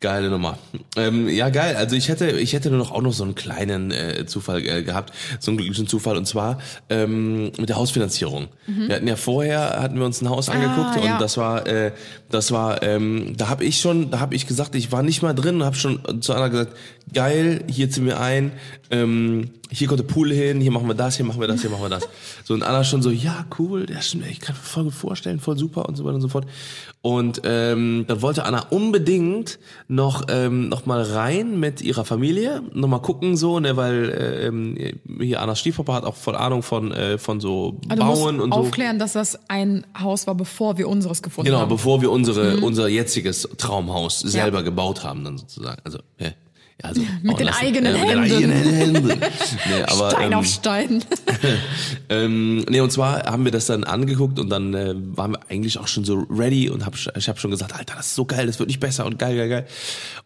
Geile 0.00 0.28
Nummer. 0.28 0.58
Ähm, 0.96 1.26
ja, 1.26 1.48
geil. 1.48 1.74
Also 1.74 1.96
ich 1.96 2.08
hätte, 2.10 2.28
ich 2.32 2.52
hätte 2.52 2.68
nur 2.68 2.78
noch 2.78 2.90
auch 2.92 3.00
noch 3.00 3.14
so 3.14 3.24
einen 3.24 3.34
kleinen 3.34 3.90
äh, 3.92 4.26
Zufall 4.26 4.60
äh, 4.66 4.82
gehabt, 4.82 5.14
so 5.40 5.50
einen 5.50 5.56
glücklichen 5.56 5.86
Zufall 5.86 6.18
und 6.18 6.26
zwar 6.26 6.58
ähm, 6.90 7.44
mit 7.58 7.70
der 7.70 7.76
Hausfinanzierung. 7.76 8.48
Wir 8.66 8.96
hatten 8.96 9.08
ja 9.08 9.16
vorher 9.16 9.80
hatten 9.80 9.96
wir 9.98 10.04
uns 10.04 10.20
ein 10.20 10.28
Haus 10.28 10.50
angeguckt 10.50 10.96
Mhm. 10.96 11.02
Ah, 11.02 11.04
ja. 11.06 11.14
und 11.14 11.20
das 11.22 11.38
war, 11.38 11.66
äh, 11.66 11.92
das 12.30 12.50
war, 12.52 12.82
ähm, 12.82 13.34
da 13.38 13.48
habe 13.48 13.64
ich 13.64 13.80
schon, 13.80 14.10
da 14.10 14.20
habe 14.20 14.34
ich 14.34 14.46
gesagt, 14.46 14.74
ich 14.74 14.92
war 14.92 15.02
nicht 15.02 15.22
mal 15.22 15.32
drin 15.34 15.56
und 15.56 15.64
habe 15.64 15.76
schon 15.76 16.20
zu 16.20 16.34
Anna 16.34 16.48
gesagt, 16.48 16.76
geil, 17.12 17.64
hier 17.68 17.90
ziehen 17.90 18.06
wir 18.06 18.20
ein, 18.20 18.52
ähm, 18.90 19.50
hier 19.70 19.88
kommt 19.88 19.98
der 19.98 20.04
Pool 20.04 20.32
hin, 20.32 20.60
hier 20.60 20.70
machen 20.70 20.86
wir 20.86 20.94
das, 20.94 21.16
hier 21.16 21.24
machen 21.26 21.40
wir 21.40 21.48
das, 21.48 21.60
hier 21.60 21.70
machen 21.70 21.82
wir 21.82 21.88
das. 21.88 22.08
So 22.44 22.54
und 22.54 22.62
Anna 22.62 22.84
schon 22.84 23.02
so, 23.02 23.10
ja 23.10 23.46
cool, 23.58 23.86
das 23.86 24.08
stimmt, 24.08 24.26
ich 24.30 24.38
kann 24.40 24.54
mir 24.54 24.62
voll 24.62 24.84
gut 24.84 24.94
vorstellen, 24.94 25.40
voll 25.40 25.58
super 25.58 25.88
und 25.88 25.96
so 25.96 26.04
weiter 26.04 26.16
und 26.16 26.20
so 26.20 26.28
fort. 26.28 26.46
Und 27.02 27.42
ähm, 27.44 28.04
dann 28.08 28.22
wollte 28.22 28.44
Anna 28.44 28.66
unbedingt 28.70 29.58
noch 29.88 30.24
ähm, 30.28 30.68
noch 30.68 30.86
mal 30.86 31.02
rein 31.02 31.58
mit 31.58 31.80
ihrer 31.80 32.04
Familie, 32.04 32.62
noch 32.74 32.88
mal 32.88 32.98
gucken 33.00 33.36
so, 33.36 33.58
ne, 33.60 33.76
weil 33.76 34.40
ähm, 34.42 34.76
hier 35.20 35.40
Annas 35.42 35.60
Stiefpapa 35.60 35.94
hat 35.94 36.04
auch 36.04 36.16
voll 36.16 36.36
Ahnung 36.36 36.62
von 36.62 36.92
äh, 36.92 37.18
von 37.18 37.40
so 37.40 37.80
Also 37.88 38.02
Bauen 38.02 38.40
und 38.40 38.52
so. 38.52 38.58
aufklären, 38.60 38.98
dass 38.98 39.12
das 39.14 39.38
ein 39.48 39.84
Haus 40.00 40.26
war, 40.26 40.34
bevor 40.34 40.78
wir 40.78 40.88
unseres 40.88 41.22
gefunden 41.22 41.46
Genau, 41.50 41.60
haben. 41.60 41.68
bevor 41.68 42.02
wir 42.02 42.10
unsere 42.10 42.58
unser 42.58 42.88
jetziges 42.88 43.48
Traumhaus 43.58 44.20
selber 44.20 44.62
gebaut 44.62 45.02
haben, 45.04 45.24
dann 45.24 45.38
sozusagen. 45.38 45.80
Also 45.84 45.98
ja. 46.18 46.30
Also 46.82 47.00
Mit 47.22 47.38
den 47.38 47.46
lassen. 47.46 47.64
eigenen 47.64 47.92
mit 47.94 48.02
den 48.02 48.08
Händen. 48.08 48.52
eigenen 48.52 48.74
Händen. 48.74 49.06
Nee, 49.18 49.82
aber, 49.86 50.10
Stein 50.10 50.32
ähm, 50.32 50.38
auf 50.38 50.46
Stein. 50.46 51.04
ähm, 52.10 52.64
nee, 52.68 52.80
und 52.80 52.92
zwar 52.92 53.24
haben 53.24 53.44
wir 53.44 53.52
das 53.52 53.66
dann 53.66 53.84
angeguckt 53.84 54.38
und 54.38 54.50
dann 54.50 54.74
äh, 54.74 54.94
waren 54.94 55.32
wir 55.32 55.40
eigentlich 55.48 55.78
auch 55.78 55.88
schon 55.88 56.04
so 56.04 56.26
ready 56.28 56.68
und 56.68 56.84
hab, 56.84 56.94
ich 56.94 57.28
habe 57.28 57.38
schon 57.38 57.50
gesagt, 57.50 57.72
Alter, 57.72 57.94
das 57.96 58.08
ist 58.08 58.14
so 58.14 58.26
geil, 58.26 58.46
das 58.46 58.58
wird 58.58 58.68
nicht 58.68 58.80
besser 58.80 59.06
und 59.06 59.18
geil, 59.18 59.36
geil, 59.36 59.48
geil. 59.48 59.66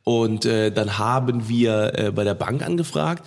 Und 0.03 0.45
äh, 0.45 0.73
dann 0.73 0.99
haben 0.99 1.49
wir 1.49 1.93
äh, 1.97 2.11
bei 2.11 2.25
der 2.25 2.35
Bank 2.35 2.67
angefragt 2.67 3.25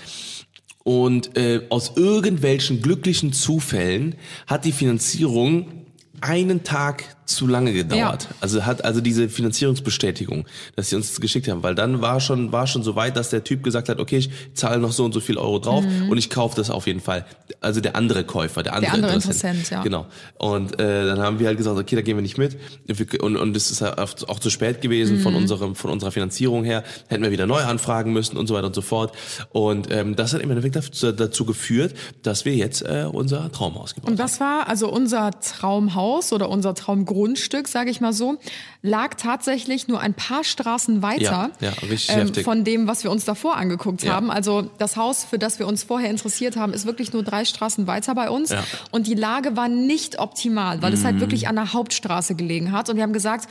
und 0.84 1.38
äh, 1.38 1.62
aus 1.70 1.94
irgendwelchen 1.96 2.82
glücklichen 2.82 3.32
Zufällen 3.32 4.16
hat 4.48 4.66
die 4.66 4.74
Finanzierung 4.74 5.86
einen 6.20 6.64
Tag 6.64 7.16
zu 7.26 7.48
lange 7.48 7.74
gedauert. 7.74 8.24
Ja. 8.24 8.36
Also 8.42 8.66
hat 8.66 8.84
also 8.86 9.02
diese 9.02 9.30
Finanzierungsbestätigung, 9.30 10.46
dass 10.76 10.90
sie 10.90 10.96
uns 10.96 11.10
das 11.10 11.22
geschickt 11.22 11.48
haben, 11.48 11.64
weil 11.64 11.76
dann 11.76 12.02
war 12.02 12.20
schon 12.20 12.52
war 12.52 12.68
schon 12.68 12.84
so 12.84 12.96
weit, 12.96 13.16
dass 13.18 13.30
der 13.30 13.44
Typ 13.44 13.64
gesagt 13.64 13.90
hat, 13.90 14.00
okay, 14.00 14.18
ich 14.18 14.30
zahle 14.54 14.80
noch 14.80 14.92
so 14.92 15.04
und 15.06 15.14
so 15.14 15.20
viel 15.20 15.38
Euro 15.38 15.60
drauf 15.60 15.84
Mhm. 15.86 16.10
und 16.10 16.18
ich 16.18 16.30
kaufe 16.30 16.56
das 16.56 16.70
auf 16.70 16.88
jeden 16.88 17.00
Fall. 17.00 17.26
Also 17.62 17.82
der 17.82 17.96
andere 17.96 18.24
Käufer, 18.24 18.64
der 18.64 18.74
andere, 18.74 18.94
andere 18.94 19.14
Interessent. 19.14 19.56
Interessent, 19.60 19.72
ja. 19.72 19.84
Genau. 19.84 20.06
Und 20.38 20.80
äh, 20.80 21.06
dann 21.06 21.20
haben 21.20 21.40
wir 21.40 21.48
halt 21.48 21.58
gesagt, 21.58 21.78
okay, 21.78 21.96
da 21.96 22.02
gehen 22.02 22.18
wir 22.18 22.22
nicht 22.22 22.38
mit. 22.38 22.58
Und 23.22 23.38
und 23.38 23.56
es 23.58 23.72
ist 23.72 23.82
halt 23.82 23.98
auch 24.00 24.40
zu 24.40 24.50
spät 24.50 24.82
gewesen 24.82 25.18
Mhm. 25.18 25.22
von 25.22 25.36
unserem 25.36 25.76
von 25.76 25.92
unserer 25.92 26.12
Finanzierung 26.12 26.64
her, 26.64 26.84
hätten 27.08 27.24
wir 27.24 27.32
wieder 27.32 27.48
neu 27.48 27.62
anfragen 27.62 28.14
müssen 28.14 28.38
und 28.38 28.48
so 28.48 28.54
weiter 28.54 28.68
und 28.68 28.76
so 28.76 28.82
fort. 28.82 29.14
Und 29.52 29.92
ähm, 29.92 30.16
das 30.16 30.34
hat 30.34 30.42
im 30.42 30.50
Endeffekt 30.50 30.76
dazu, 30.76 31.12
dazu 31.12 31.46
geführt, 31.46 31.94
dass 32.22 32.46
wir 32.46 32.56
jetzt 32.56 32.82
äh, 32.82 33.08
unser 33.12 33.52
Traumhaus 33.52 33.96
gebaut 33.96 34.10
Und 34.12 34.20
das 34.20 34.40
war 34.40 34.68
also 34.68 34.90
unser 34.92 35.32
Traumhaus 35.40 36.32
oder 36.34 36.50
unser 36.50 36.74
Traumgrundstück, 37.14 37.68
sage 37.68 37.90
ich 37.90 38.02
mal 38.02 38.14
so, 38.14 38.38
lag 38.82 39.16
tatsächlich 39.16 39.88
nur 39.88 40.00
ein 40.00 40.14
paar 40.14 40.44
Straßen 40.44 41.02
weiter 41.02 41.52
ähm, 41.62 41.68
Ja, 41.68 41.70
ja, 41.70 42.16
heftig. 42.16 42.44
von 42.44 42.64
dem, 42.64 42.88
was 42.88 43.04
wir 43.04 43.12
uns 43.12 43.26
davor 43.26 43.58
angeguckt 43.58 44.08
haben. 44.08 44.32
Also 44.32 44.70
das 44.78 44.98
Haus, 44.98 45.24
für 45.24 45.40
das 45.40 45.60
wir 45.60 45.68
uns 45.68 45.84
vorher 45.84 46.10
interessiert 46.10 46.58
haben, 46.58 46.74
ist 46.74 46.86
wirklich 46.86 47.14
nur 47.14 47.24
drei 47.24 47.46
Straßen 47.46 47.88
weiter 47.88 48.16
bei 48.16 48.30
uns. 48.30 48.52
Mhm. 48.52 48.58
Und 48.92 49.08
die 49.08 49.16
Lage 49.16 49.56
war 49.56 49.68
nicht 49.68 50.20
optimal, 50.20 50.82
weil 50.82 50.94
es 50.94 51.04
halt 51.04 51.20
wirklich 51.20 51.48
an 51.48 51.56
der 51.56 51.74
Hauptstraße 51.74 52.36
gelegen 52.36 52.72
hat. 52.72 52.90
Und 52.90 52.96
wir 52.96 53.04
haben 53.04 53.14
gesagt, 53.14 53.48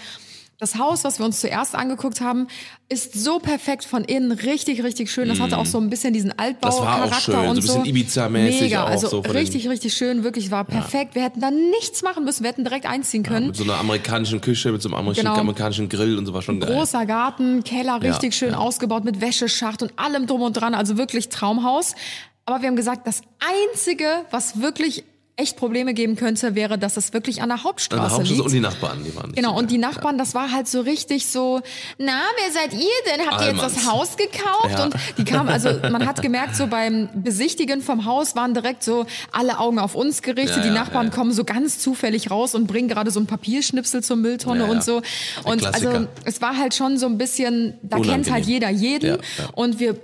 das 0.63 0.79
Haus, 0.79 1.03
was 1.03 1.19
wir 1.19 1.27
uns 1.27 1.41
zuerst 1.41 1.75
angeguckt 1.75 2.21
haben, 2.21 2.47
ist 2.89 3.15
so 3.15 3.41
perfekt 3.41 3.85
von 3.85 4.05
innen, 4.05 4.31
richtig, 4.31 4.85
richtig 4.85 5.11
schön. 5.11 5.29
Das 5.29 5.41
hatte 5.41 5.59
auch 5.59 5.67
so 5.67 5.79
ein 5.79 5.91
bisschen 5.91 6.15
diesen 6.15 6.39
Altbau-Charakter 6.39 7.03
Mhm. 7.03 7.11
Das 7.11 7.29
war 7.29 7.41
auch 7.41 7.43
schön, 7.43 7.49
und 7.51 7.63
so 7.63 7.73
ein 7.79 7.83
bisschen 7.83 7.97
Ibiza-mäßig 7.97 8.61
Mega, 8.63 8.85
auch 8.85 8.89
also 8.91 9.09
so 9.09 9.19
richtig, 9.21 9.69
richtig 9.69 9.93
schön, 9.93 10.23
wirklich 10.23 10.53
war 10.53 10.65
perfekt. 10.65 11.17
Wir 11.17 11.23
hätten 11.25 11.41
da 11.41 11.51
nichts 11.51 12.03
machen 12.03 12.25
müssen, 12.25 12.45
wir 12.45 12.51
hätten 12.51 12.63
direkt 12.63 12.87
einziehen 12.87 13.25
können. 13.25 13.49
mit 13.49 13.57
so 13.57 13.65
einer 13.65 13.77
amerikanischen 13.79 14.41
Küche, 14.41 14.71
mit 14.71 14.81
so 14.83 14.89
einem 14.89 14.95
amerikanischen, 14.95 15.33
Genau. 15.33 15.41
amerikanischen 15.41 15.89
Grill 15.89 16.17
und 16.17 16.27
so 16.27 16.33
war 16.33 16.43
schon 16.43 16.61
geil. 16.61 16.73
Großer 16.73 17.07
Garten, 17.07 17.65
Keller 17.65 18.01
richtig 18.01 18.33
Ja, 18.35 18.39
schön 18.39 18.51
ja. 18.53 18.59
ausgebaut 18.59 19.05
mit 19.05 19.21
Wäscheschacht 19.21 19.83
und 19.83 19.93
allem 19.99 20.29
drum 20.29 20.43
und 20.43 20.53
dran, 20.53 20.75
also 20.75 20.97
wirklich 20.97 21.29
Traumhaus. 21.29 21.97
Aber 22.45 22.63
wir 22.63 22.69
haben 22.69 22.77
gesagt, 22.77 23.07
das 23.09 23.23
Einzige, 23.73 24.07
was 24.31 24.61
wirklich 24.61 25.03
echt 25.37 25.57
Probleme 25.57 25.95
geben 25.95 26.15
könnte, 26.17 26.55
wäre, 26.55 26.79
dass 26.79 26.97
es 26.97 27.13
wirklich 27.15 27.41
an 27.43 27.49
der 27.49 27.55
An 27.55 27.59
der 27.61 27.65
Hauptstraße 27.65 28.03
Hauptstraße 28.03 28.33
liegt. 28.35 28.45
und 28.45 28.53
die 28.53 28.61
Nachbarn, 28.61 29.03
die 29.05 29.17
waren 29.17 29.27
nicht 29.31 29.37
Genau, 29.37 29.53
so 29.53 29.59
und 29.59 29.71
die. 29.71 29.79
Nachbarn, 29.79 30.19
das 30.19 30.35
war 30.35 30.53
halt 30.53 30.69
so 30.69 30.81
richtig 30.83 31.27
so, 31.27 31.61
na, 31.99 32.21
wer 32.37 32.53
seid 32.53 32.73
ihr 32.75 32.89
denn? 33.11 33.27
Habt 33.27 33.41
ihr 33.41 33.49
jetzt 33.49 33.63
das 33.63 33.77
Allmanns. 33.79 33.93
Haus 33.93 34.17
gekauft? 34.17 34.71
Ja. 34.71 34.85
Und 34.85 34.95
die 35.19 35.25
kamen, 35.25 35.49
also 35.49 35.71
man 35.91 36.07
hat 36.07 36.23
gemerkt, 36.23 36.55
so 36.57 36.67
beim 36.67 37.09
Besichtigen 37.15 37.81
vom 37.83 38.05
Haus 38.05 38.37
waren 38.37 38.55
direkt 38.55 38.83
so 38.85 39.07
alle 39.33 39.59
Augen 39.59 39.79
auf 39.79 39.95
uns 39.95 40.23
gerichtet. 40.23 40.59
Ja, 40.59 40.63
die 40.63 40.69
ja, 40.69 40.75
Nachbarn 40.75 41.07
ja. 41.07 41.13
kommen 41.13 41.33
so 41.33 41.45
ganz 41.45 41.79
zufällig 41.79 42.31
raus 42.31 42.55
und 42.55 42.67
bringen 42.67 42.89
gerade 42.89 43.11
so 43.11 43.19
ein 43.19 43.27
Papierschnipsel 43.27 44.03
zur 44.03 44.17
Mülltonne 44.17 44.61
Ja, 44.61 44.67
ja. 44.67 44.73
und 44.73 44.85
so. 44.85 45.01
Der 45.01 45.53
Und 45.53 45.67
also 45.67 46.07
es 46.25 46.41
war 46.43 46.57
halt 46.59 46.75
schon 46.75 46.99
so 46.99 47.07
ein 47.07 47.19
bisschen, 47.19 47.79
da 47.83 47.99
kennt 47.99 48.31
halt 48.31 48.45
jeder 48.47 48.71
jeden. 48.71 49.07
Ja, 49.13 49.17
ja. 49.39 49.49
Und 49.55 49.81
wir 49.81 49.97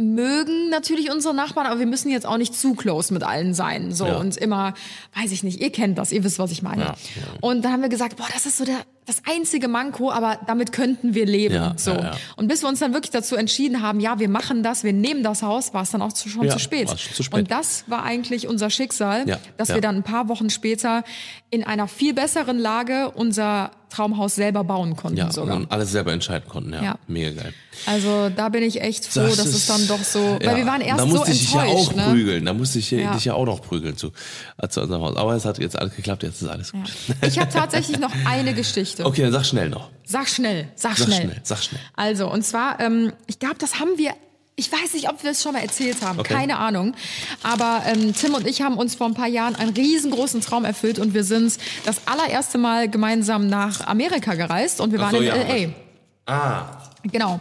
mögen 0.00 0.68
natürlich 0.70 1.10
unsere 1.12 1.34
Nachbarn, 1.34 1.66
aber 1.66 1.78
wir 1.78 1.86
müssen 1.86 2.10
jetzt 2.10 2.26
auch 2.26 2.38
nicht 2.38 2.54
zu 2.54 2.74
close 2.74 3.12
mit 3.12 3.22
allen 3.22 3.54
sein. 3.54 3.92
So 3.92 4.06
Ja. 4.06 4.16
und 4.16 4.36
immer, 4.36 4.74
weiß 5.14 5.30
ich 5.32 5.42
nicht, 5.42 5.60
ihr 5.60 5.70
kennt 5.70 5.98
das, 5.98 6.10
ihr 6.12 6.24
wisst, 6.24 6.38
was 6.38 6.50
ich 6.50 6.62
meine. 6.62 6.82
Ja, 6.82 6.88
ja. 6.88 6.96
Und 7.40 7.62
da 7.64 7.70
haben 7.72 7.82
wir 7.82 7.88
gesagt, 7.88 8.16
boah, 8.16 8.26
das 8.32 8.46
ist 8.46 8.58
so 8.58 8.64
der, 8.64 8.78
das 9.06 9.22
einzige 9.28 9.66
Manko, 9.66 10.12
aber 10.12 10.38
damit 10.46 10.70
könnten 10.72 11.14
wir 11.14 11.26
leben. 11.26 11.54
Ja, 11.54 11.74
so. 11.76 11.90
ja, 11.92 12.00
ja. 12.00 12.12
Und 12.36 12.46
bis 12.48 12.62
wir 12.62 12.68
uns 12.68 12.78
dann 12.78 12.92
wirklich 12.92 13.10
dazu 13.10 13.34
entschieden 13.34 13.82
haben, 13.82 13.98
ja, 13.98 14.18
wir 14.20 14.28
machen 14.28 14.62
das, 14.62 14.84
wir 14.84 14.92
nehmen 14.92 15.24
das 15.24 15.42
Haus, 15.42 15.74
war 15.74 15.82
es 15.82 15.90
dann 15.90 16.00
auch 16.02 16.12
zu, 16.12 16.28
schon 16.28 16.48
zu 16.48 16.58
spät. 16.60 16.88
schon 16.88 17.14
zu 17.14 17.22
spät. 17.24 17.38
Und 17.40 17.50
das 17.50 17.84
war 17.88 18.04
eigentlich 18.04 18.46
unser 18.46 18.70
Schicksal, 18.70 19.38
dass 19.56 19.68
wir 19.70 19.80
dann 19.80 19.96
ein 19.96 20.02
paar 20.04 20.28
Wochen 20.28 20.48
später 20.50 21.02
in 21.50 21.64
einer 21.64 21.88
viel 21.88 22.14
besseren 22.14 22.58
Lage 22.58 23.10
unser 23.10 23.72
Traumhaus 23.88 24.36
selber 24.36 24.62
bauen 24.62 24.94
konnten 24.94 25.18
Ja, 25.18 25.24
und 25.24 25.32
sogar. 25.32 25.56
dann 25.58 25.66
alles 25.68 25.90
selber 25.90 26.12
entscheiden 26.12 26.48
konnten, 26.48 26.72
ja. 26.72 26.96
Mega 27.08 27.42
geil. 27.42 27.52
Also 27.86 28.28
da 28.28 28.48
bin 28.48 28.62
ich 28.62 28.80
echt 28.82 29.04
froh, 29.06 29.22
Das 29.22 29.38
dass 29.38 29.46
ist- 29.46 29.54
es 29.56 29.66
dann 29.66 29.88
doch 29.88 30.04
so, 30.04 30.38
weil 30.44 30.56
wir 30.58 30.66
waren 30.66 30.80
erst 30.80 31.00
da 31.00 31.08
so 31.08 31.16
musste 31.16 31.32
ich 31.32 31.40
dich 31.40 31.52
ja 31.54 31.64
auch 31.64 31.92
ne? 31.96 32.04
prügeln, 32.04 32.44
da 32.44 32.52
musste 32.52 32.78
ich 32.78 32.88
Ja. 32.92 33.12
dich 33.14 33.24
ja 33.24 33.34
auch 33.34 33.46
noch 33.46 33.60
prügeln 33.62 33.96
zu, 33.96 34.12
äh, 34.58 34.68
zu 34.68 34.82
unserem 34.82 35.02
Haus. 35.02 35.16
Aber 35.16 35.34
es 35.34 35.44
hat 35.44 35.58
jetzt 35.58 35.76
alles 35.76 35.96
geklappt, 35.96 36.22
jetzt 36.22 36.40
ist 36.40 36.46
alles 36.48 36.70
gut. 36.70 36.88
Ich 37.26 37.36
habe 37.40 37.50
tatsächlich 37.52 37.98
noch 37.98 38.12
eine 38.26 38.54
Geschichte. 38.54 38.89
Okay, 39.00 39.22
dann 39.22 39.32
sag 39.32 39.44
schnell 39.44 39.68
noch. 39.68 39.90
Sag 40.04 40.28
schnell, 40.28 40.68
sag, 40.74 40.96
Sag 40.96 41.06
schnell. 41.06 41.20
schnell, 41.22 41.40
sag 41.44 41.62
schnell. 41.62 41.80
Also, 41.96 42.30
und 42.30 42.42
zwar, 42.44 42.80
ähm, 42.80 43.12
ich 43.26 43.38
glaube, 43.38 43.56
das 43.58 43.78
haben 43.78 43.96
wir, 43.96 44.12
ich 44.56 44.70
weiß 44.72 44.94
nicht, 44.94 45.08
ob 45.08 45.22
wir 45.22 45.30
es 45.30 45.42
schon 45.42 45.52
mal 45.52 45.60
erzählt 45.62 46.02
haben, 46.02 46.18
Okay. 46.18 46.34
keine 46.34 46.58
Ahnung. 46.58 46.94
Aber 47.42 47.82
ähm, 47.86 48.12
Tim 48.14 48.34
und 48.34 48.46
ich 48.46 48.60
haben 48.62 48.76
uns 48.76 48.94
vor 48.96 49.06
ein 49.06 49.14
paar 49.14 49.28
Jahren 49.28 49.54
einen 49.54 49.72
riesengroßen 49.72 50.40
Traum 50.40 50.64
erfüllt 50.64 50.98
und 50.98 51.14
wir 51.14 51.24
sind 51.24 51.56
das 51.84 52.00
allererste 52.06 52.58
Mal 52.58 52.88
gemeinsam 52.90 53.46
nach 53.48 53.86
Amerika 53.86 54.34
gereist 54.34 54.80
und 54.80 54.90
wir 54.92 54.98
waren 54.98 55.12
so, 55.12 55.18
in 55.18 55.24
ja, 55.24 55.34
L.A. 55.34 56.32
Ah, 56.32 56.82
Genau. 57.04 57.40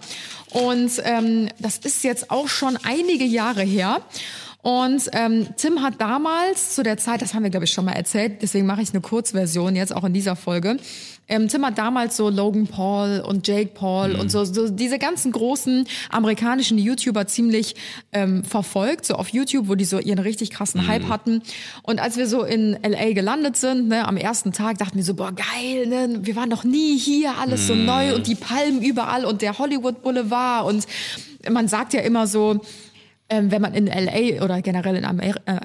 Und 0.51 0.91
ähm, 1.03 1.49
das 1.59 1.77
ist 1.79 2.03
jetzt 2.03 2.31
auch 2.31 2.47
schon 2.47 2.77
einige 2.83 3.25
Jahre 3.25 3.61
her. 3.63 4.01
Und 4.61 5.09
ähm, 5.13 5.47
Tim 5.55 5.81
hat 5.81 6.01
damals 6.01 6.75
zu 6.75 6.83
der 6.83 6.97
Zeit, 6.97 7.21
das 7.21 7.33
haben 7.33 7.43
wir 7.43 7.49
glaube 7.49 7.63
ich 7.63 7.71
schon 7.71 7.85
mal 7.85 7.93
erzählt, 7.93 8.41
deswegen 8.41 8.65
mache 8.65 8.81
ich 8.81 8.91
eine 8.91 8.99
Kurzversion 8.99 9.75
jetzt 9.75 9.95
auch 9.95 10.03
in 10.03 10.13
dieser 10.13 10.35
Folge. 10.35 10.77
Ähm, 11.29 11.47
Tim 11.47 11.65
hat 11.65 11.77
damals 11.77 12.17
so 12.17 12.29
Logan 12.29 12.67
Paul 12.67 13.23
und 13.25 13.47
Jake 13.47 13.69
Paul 13.73 14.15
und 14.15 14.29
so, 14.29 14.43
so 14.43 14.67
diese 14.67 14.99
ganzen 14.99 15.31
großen 15.31 15.87
amerikanischen 16.09 16.77
YouTuber 16.77 17.27
ziemlich 17.27 17.75
ähm, 18.11 18.43
verfolgt, 18.43 19.05
so 19.05 19.13
auf 19.13 19.29
YouTube, 19.29 19.69
wo 19.69 19.75
die 19.75 19.85
so 19.85 19.99
ihren 19.99 20.19
richtig 20.19 20.49
krassen 20.49 20.87
Hype 20.87 21.07
hatten. 21.07 21.41
Und 21.83 22.01
als 22.01 22.17
wir 22.17 22.27
so 22.27 22.43
in 22.43 22.77
LA 22.83 23.13
gelandet 23.13 23.55
sind, 23.55 23.87
ne, 23.87 24.07
am 24.07 24.17
ersten 24.17 24.51
Tag, 24.51 24.79
dachten 24.79 24.97
wir 24.97 25.03
so, 25.03 25.13
boah 25.13 25.31
geil, 25.31 25.85
ne, 25.87 26.19
wir 26.23 26.35
waren 26.35 26.49
noch 26.49 26.63
nie 26.63 26.97
hier, 26.97 27.37
alles 27.39 27.67
so 27.67 27.75
neu 27.75 28.15
und 28.15 28.27
die 28.27 28.35
Palmen 28.35 28.81
überall 28.81 29.23
und 29.23 29.41
der 29.41 29.57
Hollywood 29.57 30.01
Boulevard 30.01 30.65
und 30.67 30.85
man 31.49 31.67
sagt 31.67 31.93
ja 31.93 32.01
immer 32.01 32.27
so, 32.27 32.59
ähm, 33.29 33.51
wenn 33.51 33.61
man 33.61 33.73
in 33.73 33.87
LA 33.87 34.43
oder 34.43 34.61
generell 34.61 34.95
in 34.95 35.05
Amerika, 35.05 35.39
äh, 35.45 35.59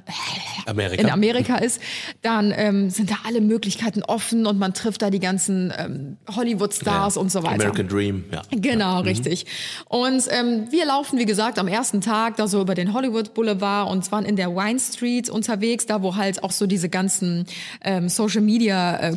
Amerika. 0.67 1.03
in 1.03 1.11
Amerika 1.11 1.57
ist, 1.57 1.81
dann 2.23 2.53
ähm, 2.57 2.91
sind 2.91 3.11
da 3.11 3.17
alle 3.25 3.41
Möglichkeiten 3.41 4.03
offen 4.03 4.47
und 4.47 4.59
man 4.59 4.75
trifft 4.75 5.03
da 5.03 5.11
die 5.11 5.21
ganzen 5.21 5.73
ähm, 5.77 6.17
Hollywood-Stars 6.35 7.17
und 7.17 7.31
so 7.31 7.43
weiter. 7.43 7.55
American 7.55 7.89
Dream, 7.89 8.25
ja. 8.31 8.43
Genau, 8.51 9.01
richtig. 9.01 9.47
Und 9.89 10.25
ähm, 10.31 10.67
wir 10.71 10.87
laufen, 10.87 11.19
wie 11.19 11.27
gesagt, 11.27 11.59
am 11.59 11.69
ersten 11.69 12.01
Tag 12.01 12.37
da 12.37 12.47
so 12.47 12.61
über 12.61 12.75
den 12.75 12.93
Hollywood 12.93 13.35
Boulevard 13.35 13.91
und 13.91 14.11
waren 14.13 14.25
in 14.25 14.37
der 14.37 14.55
Wine 14.55 14.79
Street 14.79 15.31
unterwegs, 15.31 15.87
da 15.87 16.03
wo 16.03 16.17
halt 16.17 16.43
auch 16.43 16.53
so 16.53 16.67
diese 16.67 16.89
ganzen 16.89 17.47
ähm, 17.83 18.09
Social 18.09 18.43
Media 18.43 18.99
äh, 18.99 19.17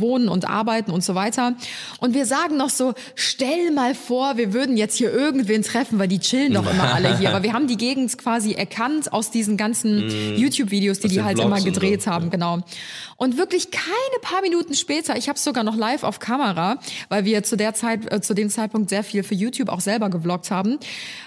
wohnen 0.00 0.28
und 0.28 0.48
arbeiten 0.48 0.90
und 0.90 1.04
so 1.04 1.14
weiter. 1.14 1.54
Und 2.00 2.14
wir 2.14 2.26
sagen 2.26 2.56
noch 2.56 2.70
so, 2.70 2.94
stell 3.14 3.70
mal 3.70 3.94
vor, 3.94 4.36
wir 4.36 4.52
würden 4.52 4.76
jetzt 4.76 4.96
hier 4.96 5.12
irgendwen 5.12 5.62
treffen, 5.62 5.98
weil 5.98 6.08
die 6.08 6.18
chillen 6.18 6.54
doch 6.54 6.70
immer 6.72 6.94
alle 6.94 7.16
hier. 7.18 7.30
Aber 7.30 7.42
wir 7.42 7.52
haben 7.52 7.67
die 7.68 7.76
Gegend 7.76 8.16
quasi 8.18 8.52
erkannt 8.52 9.12
aus 9.12 9.30
diesen 9.30 9.56
ganzen 9.56 10.10
YouTube-Videos, 10.36 11.00
die 11.00 11.08
die 11.08 11.22
halt 11.22 11.38
Vlogs 11.38 11.46
immer 11.46 11.60
so, 11.60 11.64
gedreht 11.66 12.04
ja. 12.04 12.12
haben, 12.12 12.30
genau. 12.30 12.58
Und 13.20 13.36
wirklich 13.36 13.72
keine 13.72 14.20
paar 14.22 14.42
Minuten 14.42 14.74
später, 14.74 15.16
ich 15.16 15.28
habe 15.28 15.40
sogar 15.40 15.64
noch 15.64 15.74
live 15.74 16.04
auf 16.04 16.20
Kamera, 16.20 16.78
weil 17.08 17.24
wir 17.24 17.42
zu 17.42 17.56
der 17.56 17.74
Zeit, 17.74 18.10
äh, 18.12 18.20
zu 18.20 18.32
dem 18.32 18.48
Zeitpunkt 18.48 18.90
sehr 18.90 19.02
viel 19.02 19.24
für 19.24 19.34
YouTube 19.34 19.70
auch 19.70 19.80
selber 19.80 20.08
gevloggt 20.08 20.52
haben, 20.52 20.78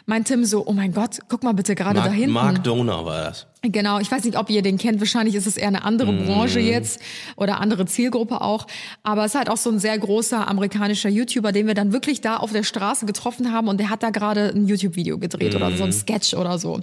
mein 0.06 0.24
Tim 0.24 0.46
so, 0.46 0.66
oh 0.66 0.72
mein 0.72 0.94
Gott, 0.94 1.20
guck 1.28 1.44
mal 1.44 1.54
bitte 1.54 1.76
gerade 1.76 1.96
da 1.96 2.06
Mark, 2.06 2.14
hinten. 2.14 2.32
Mark 2.32 2.64
Donor 2.64 3.06
war 3.06 3.24
das. 3.26 3.46
Genau, 3.64 4.00
ich 4.00 4.10
weiß 4.10 4.24
nicht, 4.24 4.40
ob 4.40 4.50
ihr 4.50 4.64
den 4.64 4.80
kennt. 4.80 5.00
Wahrscheinlich 5.00 5.36
ist 5.36 5.46
es 5.46 5.56
eher 5.56 5.68
eine 5.68 5.84
andere 5.84 6.14
Branche 6.14 6.60
jetzt 6.60 7.00
oder 7.36 7.62
andere 7.62 7.86
Zielgruppe 7.86 8.42
auch. 8.42 8.66
Aber 9.04 9.24
es 9.24 9.34
ist 9.34 9.38
halt 9.38 9.52
auch 9.52 9.58
so 9.58 9.70
ein 9.70 9.78
sehr 9.78 9.96
großer 10.00 10.48
amerikanischer 10.48 11.10
YouTuber, 11.10 11.52
den 11.52 11.68
wir 11.68 11.76
dann 11.76 11.94
wirklich 11.94 12.22
da 12.22 12.38
auf 12.38 12.52
der 12.52 12.64
Straße 12.64 13.06
getroffen 13.06 13.52
haben 13.52 13.68
und 13.68 13.80
der 13.80 13.92
hat 13.92 14.02
da 14.02 14.10
gerade 14.10 14.52
ein 14.56 14.68
YouTube-Video 14.68 15.20
gedreht 15.20 15.54
oder 15.56 15.78
so 15.78 15.84
ein 15.84 15.94
Sketch 15.94 16.34
oder 16.34 16.58
so. 16.58 16.80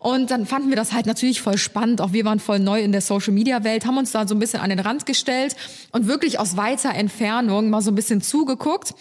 Und 0.00 0.32
dann 0.32 0.46
fanden 0.46 0.68
wir 0.70 0.76
das 0.76 0.92
halt 0.92 1.06
natürlich 1.06 1.40
voll 1.40 1.58
spannend. 1.58 2.00
Auch 2.00 2.12
wir 2.12 2.24
waren 2.24 2.40
voll 2.40 2.58
neu 2.58 2.80
in 2.80 2.90
der 2.90 3.02
Social-Media-Welt, 3.02 3.86
haben 3.86 3.98
uns 3.98 4.10
da 4.10 4.26
so 4.26 4.34
ein 4.34 4.40
bisschen 4.40 4.45
an 4.54 4.70
den 4.70 4.78
Rand 4.78 5.06
gestellt 5.06 5.56
und 5.92 6.06
wirklich 6.06 6.38
aus 6.38 6.56
weiter 6.56 6.94
Entfernung 6.94 7.70
mal 7.70 7.82
so 7.82 7.90
ein 7.90 7.94
bisschen 7.94 8.22
zugeguckt 8.22 8.94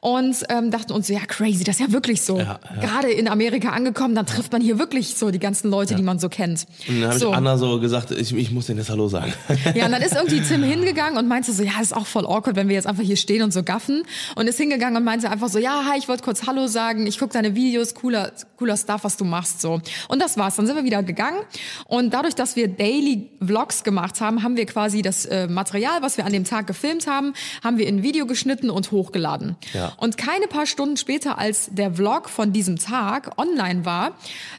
und 0.00 0.36
ähm, 0.48 0.70
dachten 0.70 0.92
uns, 0.92 1.06
so, 1.06 1.12
ja 1.12 1.20
crazy, 1.26 1.64
das 1.64 1.76
ist 1.76 1.86
ja 1.86 1.92
wirklich 1.92 2.22
so. 2.22 2.38
Ja, 2.38 2.60
ja. 2.74 2.80
Gerade 2.80 3.10
in 3.10 3.28
Amerika 3.28 3.70
angekommen, 3.70 4.14
dann 4.14 4.26
trifft 4.26 4.52
man 4.52 4.62
hier 4.62 4.78
wirklich 4.78 5.14
so 5.16 5.30
die 5.30 5.38
ganzen 5.38 5.70
Leute, 5.70 5.94
die 5.94 6.02
man 6.02 6.18
so 6.18 6.28
kennt. 6.28 6.66
Und 6.88 7.00
dann 7.00 7.10
habe 7.10 7.18
so. 7.18 7.30
ich 7.30 7.36
Anna 7.36 7.56
so 7.56 7.80
gesagt, 7.80 8.10
ich, 8.10 8.34
ich 8.34 8.50
muss 8.50 8.66
denen 8.66 8.78
jetzt 8.78 8.90
Hallo 8.90 9.08
sagen. 9.08 9.32
Ja, 9.74 9.86
und 9.86 9.92
dann 9.92 10.02
ist 10.02 10.14
irgendwie 10.14 10.40
Tim 10.40 10.62
hingegangen 10.62 11.18
und 11.18 11.28
meinte 11.28 11.52
so, 11.52 11.62
ja, 11.62 11.80
ist 11.80 11.94
auch 11.94 12.06
voll 12.06 12.26
awkward, 12.26 12.56
wenn 12.56 12.68
wir 12.68 12.74
jetzt 12.74 12.86
einfach 12.86 13.02
hier 13.02 13.16
stehen 13.16 13.42
und 13.42 13.52
so 13.52 13.62
gaffen. 13.62 14.02
Und 14.36 14.46
ist 14.46 14.58
hingegangen 14.58 14.96
und 14.96 15.04
meinte 15.04 15.30
einfach 15.30 15.48
so, 15.48 15.58
ja, 15.58 15.84
hi, 15.88 15.98
ich 15.98 16.08
wollte 16.08 16.22
kurz 16.22 16.46
Hallo 16.46 16.66
sagen, 16.66 17.06
ich 17.06 17.18
guck 17.18 17.30
deine 17.30 17.54
Videos, 17.54 17.94
cooler, 17.94 18.32
cooler 18.62 18.76
Stuff, 18.76 19.02
was 19.02 19.16
du 19.16 19.24
machst, 19.24 19.60
so. 19.60 19.80
Und 20.06 20.22
das 20.22 20.36
war's. 20.36 20.54
Dann 20.54 20.66
sind 20.68 20.76
wir 20.76 20.84
wieder 20.84 21.02
gegangen. 21.02 21.38
Und 21.86 22.14
dadurch, 22.14 22.36
dass 22.36 22.54
wir 22.54 22.68
Daily 22.68 23.28
Vlogs 23.44 23.82
gemacht 23.82 24.20
haben, 24.20 24.44
haben 24.44 24.56
wir 24.56 24.66
quasi 24.66 25.02
das 25.02 25.26
äh, 25.26 25.48
Material, 25.48 26.00
was 26.00 26.16
wir 26.16 26.24
an 26.26 26.32
dem 26.32 26.44
Tag 26.44 26.68
gefilmt 26.68 27.08
haben, 27.08 27.32
haben 27.64 27.76
wir 27.76 27.88
in 27.88 27.96
ein 27.98 28.02
Video 28.04 28.24
geschnitten 28.24 28.70
und 28.70 28.92
hochgeladen. 28.92 29.56
Ja. 29.72 29.94
Und 29.96 30.16
keine 30.16 30.46
paar 30.46 30.66
Stunden 30.66 30.96
später, 30.96 31.38
als 31.38 31.70
der 31.72 31.94
Vlog 31.94 32.28
von 32.28 32.52
diesem 32.52 32.78
Tag 32.78 33.36
online 33.36 33.84
war, 33.84 34.12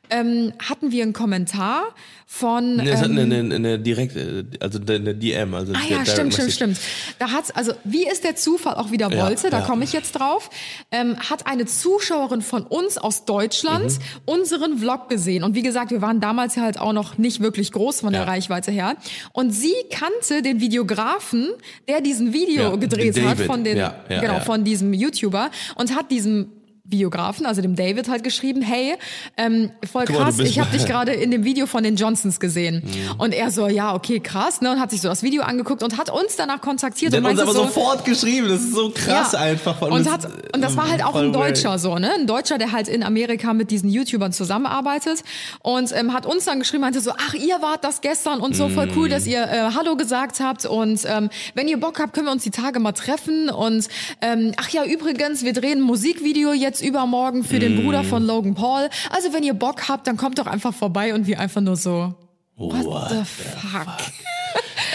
ähm, 0.09 0.51
hatten 0.59 0.91
wir 0.91 1.03
einen 1.03 1.13
Kommentar 1.13 1.83
von 2.25 2.77
Nee, 2.77 2.89
es 2.89 2.99
hat 2.99 3.09
ähm, 3.09 3.19
eine, 3.19 3.35
eine, 3.35 3.55
eine 3.55 3.79
direkt, 3.79 4.15
äh, 4.15 4.43
also 4.59 4.79
eine 4.79 5.13
DM, 5.15 5.53
also 5.53 5.71
Ah 5.73 5.77
ja, 5.81 5.87
Direct 5.87 6.07
stimmt, 6.09 6.33
stimmt, 6.33 6.47
Message. 6.47 6.55
stimmt. 6.55 6.79
Da 7.19 7.31
hat's, 7.31 7.51
also 7.51 7.73
wie 7.83 8.05
es 8.07 8.21
der 8.21 8.35
Zufall 8.35 8.75
auch 8.75 8.91
wieder 8.91 9.11
Ja, 9.11 9.25
wollte, 9.25 9.49
da 9.49 9.59
ja. 9.59 9.65
komme 9.65 9.83
ich 9.83 9.93
jetzt 9.93 10.13
drauf, 10.13 10.49
ähm, 10.91 11.17
hat 11.29 11.45
eine 11.47 11.65
Zuschauerin 11.65 12.41
von 12.41 12.63
uns 12.63 12.97
aus 12.97 13.25
Deutschland 13.25 13.92
Mhm. 13.99 14.03
unseren 14.25 14.77
Vlog 14.77 15.09
gesehen. 15.09 15.43
Und 15.43 15.55
wie 15.55 15.61
gesagt, 15.63 15.91
wir 15.91 16.01
waren 16.01 16.19
damals 16.19 16.55
ja 16.55 16.63
halt 16.63 16.79
auch 16.79 16.93
noch 16.93 17.17
nicht 17.17 17.39
wirklich 17.41 17.71
groß 17.71 18.01
von 18.01 18.13
der 18.13 18.21
Ja. 18.23 18.27
Reichweite 18.27 18.71
her. 18.71 18.95
Und 19.31 19.51
sie 19.51 19.73
kannte 19.91 20.41
den 20.41 20.59
Videografen, 20.59 21.49
der 21.87 22.01
diesen 22.01 22.33
Video 22.33 22.63
Ja, 22.71 22.75
gedreht 22.75 23.15
den 23.15 23.25
hat 23.27 23.37
David. 23.37 23.45
von 23.47 23.63
den, 23.63 23.77
genau, 24.09 24.39
von 24.41 24.63
diesem 24.63 24.93
YouTuber 24.93 25.49
und 25.75 25.95
hat 25.95 26.11
diesem 26.11 26.47
Videografen, 26.85 27.45
also 27.45 27.61
dem 27.61 27.77
David, 27.77 28.09
halt 28.09 28.25
geschrieben, 28.25 28.61
hey, 28.61 28.95
ähm, 29.37 29.71
voll 29.89 30.03
krass, 30.03 30.37
ich 30.39 30.59
habe 30.59 30.69
dich 30.77 30.85
gerade 30.85 31.13
in 31.13 31.31
dem 31.31 31.45
Video 31.45 31.65
von 31.65 31.81
den 31.81 31.95
Johnsons 31.95 32.41
gesehen. 32.41 32.83
Und 33.17 33.33
er 33.33 33.51
so, 33.51 33.67
ja, 33.67 33.95
okay, 33.95 34.19
krass, 34.19 34.59
ne, 34.59 34.69
und 34.71 34.81
hat 34.81 34.91
sich 34.91 34.99
so 34.99 35.07
das 35.07 35.23
Video 35.23 35.43
angeguckt 35.43 35.81
und 35.81 35.97
hat 35.97 36.09
uns 36.09 36.35
danach 36.35 36.59
kontaktiert 36.59 37.13
Der 37.13 37.19
und 37.21 37.25
hat 37.25 37.31
uns 37.33 37.41
aber 37.41 37.53
so, 37.53 37.63
sofort 37.63 38.03
geschrieben, 38.03 38.49
das 38.49 38.61
ist 38.61 38.73
so 38.75 38.89
krass 38.89 39.31
ja. 39.31 39.39
einfach. 39.39 39.81
Und, 39.81 40.05
das- 40.05 40.13
hat, 40.13 40.53
und 40.53 40.61
das 40.61 40.75
war 40.75 40.89
halt 40.89 41.03
auch 41.05 41.15
ein. 41.15 41.31
Deutscher 41.31 41.79
so, 41.79 41.97
ne? 41.97 42.11
Ein 42.13 42.27
Deutscher, 42.27 42.57
der 42.57 42.73
halt 42.73 42.87
in 42.89 43.01
Amerika 43.01 43.53
mit 43.53 43.71
diesen 43.71 43.89
YouTubern 43.89 44.33
zusammenarbeitet 44.33 45.23
und 45.61 45.91
ähm, 45.95 46.13
hat 46.13 46.25
uns 46.25 46.45
dann 46.45 46.59
geschrieben, 46.59 46.81
meinte 46.81 46.99
so, 46.99 47.11
ach, 47.11 47.33
ihr 47.33 47.61
wart 47.61 47.83
das 47.83 48.01
gestern 48.01 48.39
und 48.41 48.55
so, 48.55 48.67
voll 48.69 48.89
cool, 48.95 49.07
dass 49.09 49.25
ihr 49.25 49.41
äh, 49.41 49.71
Hallo 49.73 49.95
gesagt 49.95 50.41
habt 50.41 50.65
und 50.65 51.01
ähm, 51.05 51.29
wenn 51.55 51.67
ihr 51.67 51.79
Bock 51.79 51.99
habt, 51.99 52.13
können 52.13 52.27
wir 52.27 52.31
uns 52.33 52.43
die 52.43 52.51
Tage 52.51 52.79
mal 52.79 52.91
treffen 52.91 53.49
und 53.49 53.87
ähm, 54.21 54.51
ach 54.57 54.69
ja, 54.69 54.83
übrigens, 54.85 55.43
wir 55.43 55.53
drehen 55.53 55.79
ein 55.79 55.81
Musikvideo 55.81 56.51
jetzt 56.53 56.72
übermorgen 56.81 57.43
für 57.43 57.57
Mm. 57.57 57.59
den 57.59 57.83
Bruder 57.83 58.03
von 58.03 58.23
Logan 58.25 58.55
Paul. 58.55 58.89
Also 59.09 59.33
wenn 59.33 59.43
ihr 59.43 59.53
Bock 59.53 59.87
habt, 59.89 60.07
dann 60.07 60.17
kommt 60.17 60.39
doch 60.39 60.47
einfach 60.47 60.73
vorbei 60.73 61.13
und 61.13 61.27
wir 61.27 61.39
einfach 61.39 61.61
nur 61.61 61.75
so, 61.75 62.13
what, 62.55 62.85
What 62.85 63.09
the 63.09 63.23
fuck? 63.25 63.87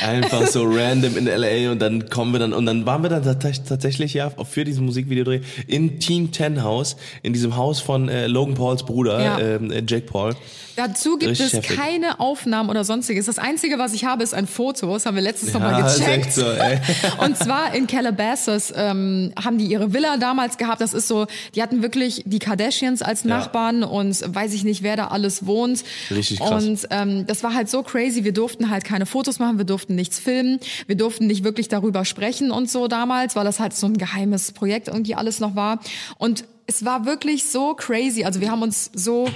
Einfach 0.03 0.47
so 0.47 0.65
random 0.65 1.17
in 1.17 1.27
LA 1.27 1.71
und 1.73 1.81
dann 1.81 2.09
kommen 2.09 2.33
wir 2.33 2.39
dann 2.41 2.53
und 2.53 2.67
dann 2.67 2.87
waren 2.87 3.03
wir 3.03 3.11
dann 3.11 3.23
tats- 3.25 3.65
tatsächlich 3.65 4.15
ja 4.15 4.31
für 4.31 4.65
diesen 4.65 4.85
Musikvideodreh 4.87 5.41
in 5.67 5.99
Team 6.01 6.33
Ten 6.33 6.63
House, 6.63 6.97
in 7.23 7.33
diesem 7.33 7.57
Haus 7.57 7.81
von 7.81 8.09
äh, 8.09 8.27
Logan 8.27 8.55
Pauls 8.55 8.85
Bruder, 8.85 9.23
Ja. 9.23 9.39
ähm, 9.39 9.71
äh, 9.71 9.83
Jake 9.87 10.07
Paul. 10.07 10.35
Dazu 10.77 11.19
gibt 11.19 11.33
Richtig 11.33 11.47
es 11.49 11.53
heftig. 11.55 11.77
keine 11.77 12.21
Aufnahmen 12.21 12.71
oder 12.71 12.85
sonstiges. 12.85 13.27
Das 13.27 13.41
Einzige, 13.41 13.81
was 13.81 13.95
ich 13.95 14.05
habe, 14.05 14.23
ist 14.23 14.33
ein 14.33 14.47
Foto. 14.47 14.93
Das 14.93 15.07
haben 15.07 15.17
wir 15.17 15.23
letztes 15.25 15.53
Ja, 15.53 15.59
Mal 15.59 15.85
ist 15.85 15.99
gecheckt. 15.99 16.33
so. 16.33 16.45
Und 17.25 17.37
zwar 17.37 17.75
in 17.75 17.89
Calabasas 17.89 18.73
ähm, 18.77 19.33
haben 19.45 19.59
die 19.59 19.67
ihre 19.67 19.93
Villa 19.93 20.19
damals 20.19 20.57
gehabt. 20.57 20.81
Das 20.81 20.95
ist 20.95 21.09
so, 21.09 21.27
die 21.57 21.63
hatten 21.65 21.83
wirklich 21.83 22.23
die 22.27 22.39
Kardashians 22.39 23.03
als 23.03 23.25
Nachbarn 23.25 23.83
und 23.83 24.23
weiß 24.33 24.55
ich 24.55 24.63
nicht, 24.63 24.85
wer 24.85 24.95
da 24.95 25.09
alles 25.09 25.47
wohnt. 25.47 25.83
Richtig 26.13 26.39
krass. 26.39 26.65
Und 26.65 26.87
ähm, 26.91 27.27
das 27.27 27.43
war 27.43 27.55
halt 27.55 27.69
so 27.69 27.83
crazy. 27.83 28.23
Wir 28.23 28.33
durften 28.33 28.71
halt 28.71 28.85
keine 28.85 29.05
Fotos 29.05 29.41
machen, 29.41 29.59
wir 29.59 29.65
durften 29.65 29.88
nichts 29.95 30.19
filmen, 30.19 30.59
wir 30.87 30.97
durften 30.97 31.27
nicht 31.27 31.45
wirklich 31.45 31.69
darüber 31.69 32.05
sprechen 32.05 32.51
und 32.51 32.71
so 32.71 32.89
damals, 32.89 33.37
weil 33.37 33.45
das 33.45 33.61
halt 33.61 33.75
so 33.75 33.87
ein 33.87 33.97
geheimes 33.99 34.53
Projekt 34.53 34.89
irgendwie 34.89 35.15
alles 35.15 35.41
noch 35.41 35.55
war. 35.57 35.81
Und 36.19 36.45
es 36.67 36.85
war 36.85 37.07
wirklich 37.07 37.45
so 37.51 37.75
crazy. 37.75 38.25
Also 38.25 38.41
wir 38.41 38.51
haben 38.51 38.63
uns 38.63 38.91
so 38.95 39.29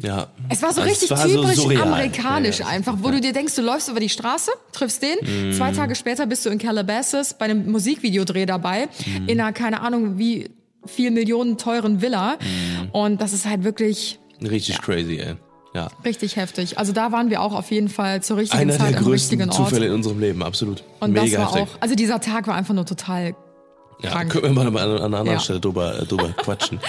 Ja. 0.00 0.28
es 0.48 0.62
war 0.62 0.72
so 0.72 0.80
Also 0.80 0.90
richtig 0.90 1.10
war 1.10 1.28
so 1.28 1.42
typisch 1.42 1.56
surreal. 1.56 1.82
amerikanisch 1.82 2.58
Ja, 2.58 2.64
ja. 2.66 2.70
einfach, 2.72 2.96
wo 3.02 3.10
du 3.10 3.20
dir 3.20 3.32
denkst, 3.32 3.54
du 3.54 3.62
läufst 3.62 3.88
über 3.88 4.00
die 4.00 4.08
Straße, 4.08 4.50
triffst 4.72 5.02
den, 5.02 5.16
Mhm. 5.22 5.52
zwei 5.52 5.70
Tage 5.72 5.94
später 5.94 6.26
bist 6.26 6.44
du 6.44 6.50
in 6.50 6.58
Calabasas 6.58 7.34
bei 7.38 7.44
einem 7.44 7.70
Musikvideodreh 7.70 8.46
dabei, 8.46 8.88
Mhm. 9.06 9.28
in 9.28 9.40
einer, 9.40 9.52
keine 9.52 9.80
Ahnung, 9.80 10.18
wie 10.18 10.50
viel 10.84 11.12
Millionen 11.12 11.56
teuren 11.58 12.02
Villa. 12.02 12.32
Mhm. 12.40 12.90
Und 12.90 13.20
das 13.20 13.32
ist 13.32 13.46
halt 13.46 13.62
wirklich 13.62 14.18
Richtig 14.42 14.80
crazy, 14.82 15.18
ey. 15.18 15.36
Ja. 15.74 15.88
richtig 16.04 16.36
heftig. 16.36 16.78
Also 16.78 16.92
da 16.92 17.12
waren 17.12 17.30
wir 17.30 17.40
auch 17.40 17.54
auf 17.54 17.70
jeden 17.70 17.88
Fall 17.88 18.22
zur 18.22 18.36
richtigen 18.36 18.60
Einer 18.60 18.72
Zeit 18.76 18.90
der 18.92 18.98
am 18.98 19.04
größten 19.04 19.40
richtigen 19.40 19.50
Ort. 19.58 19.70
Zufälle 19.70 19.86
in 19.86 19.92
unserem 19.92 20.20
Leben, 20.20 20.42
absolut. 20.42 20.84
Und 21.00 21.12
Mega 21.12 21.24
das 21.24 21.36
war 21.38 21.54
heftig. 21.54 21.74
auch, 21.76 21.80
also 21.82 21.94
dieser 21.94 22.20
Tag 22.20 22.46
war 22.46 22.54
einfach 22.54 22.74
nur 22.74 22.84
total 22.84 23.34
Ja, 24.02 24.24
können 24.24 24.54
wir 24.56 24.70
mal 24.70 24.82
an, 24.82 24.90
an 24.90 24.96
einer 25.04 25.18
anderen 25.18 25.26
Ja. 25.26 25.40
Stelle 25.40 25.60
drüber, 25.60 26.00
äh, 26.00 26.04
drüber 26.06 26.28
quatschen. 26.36 26.80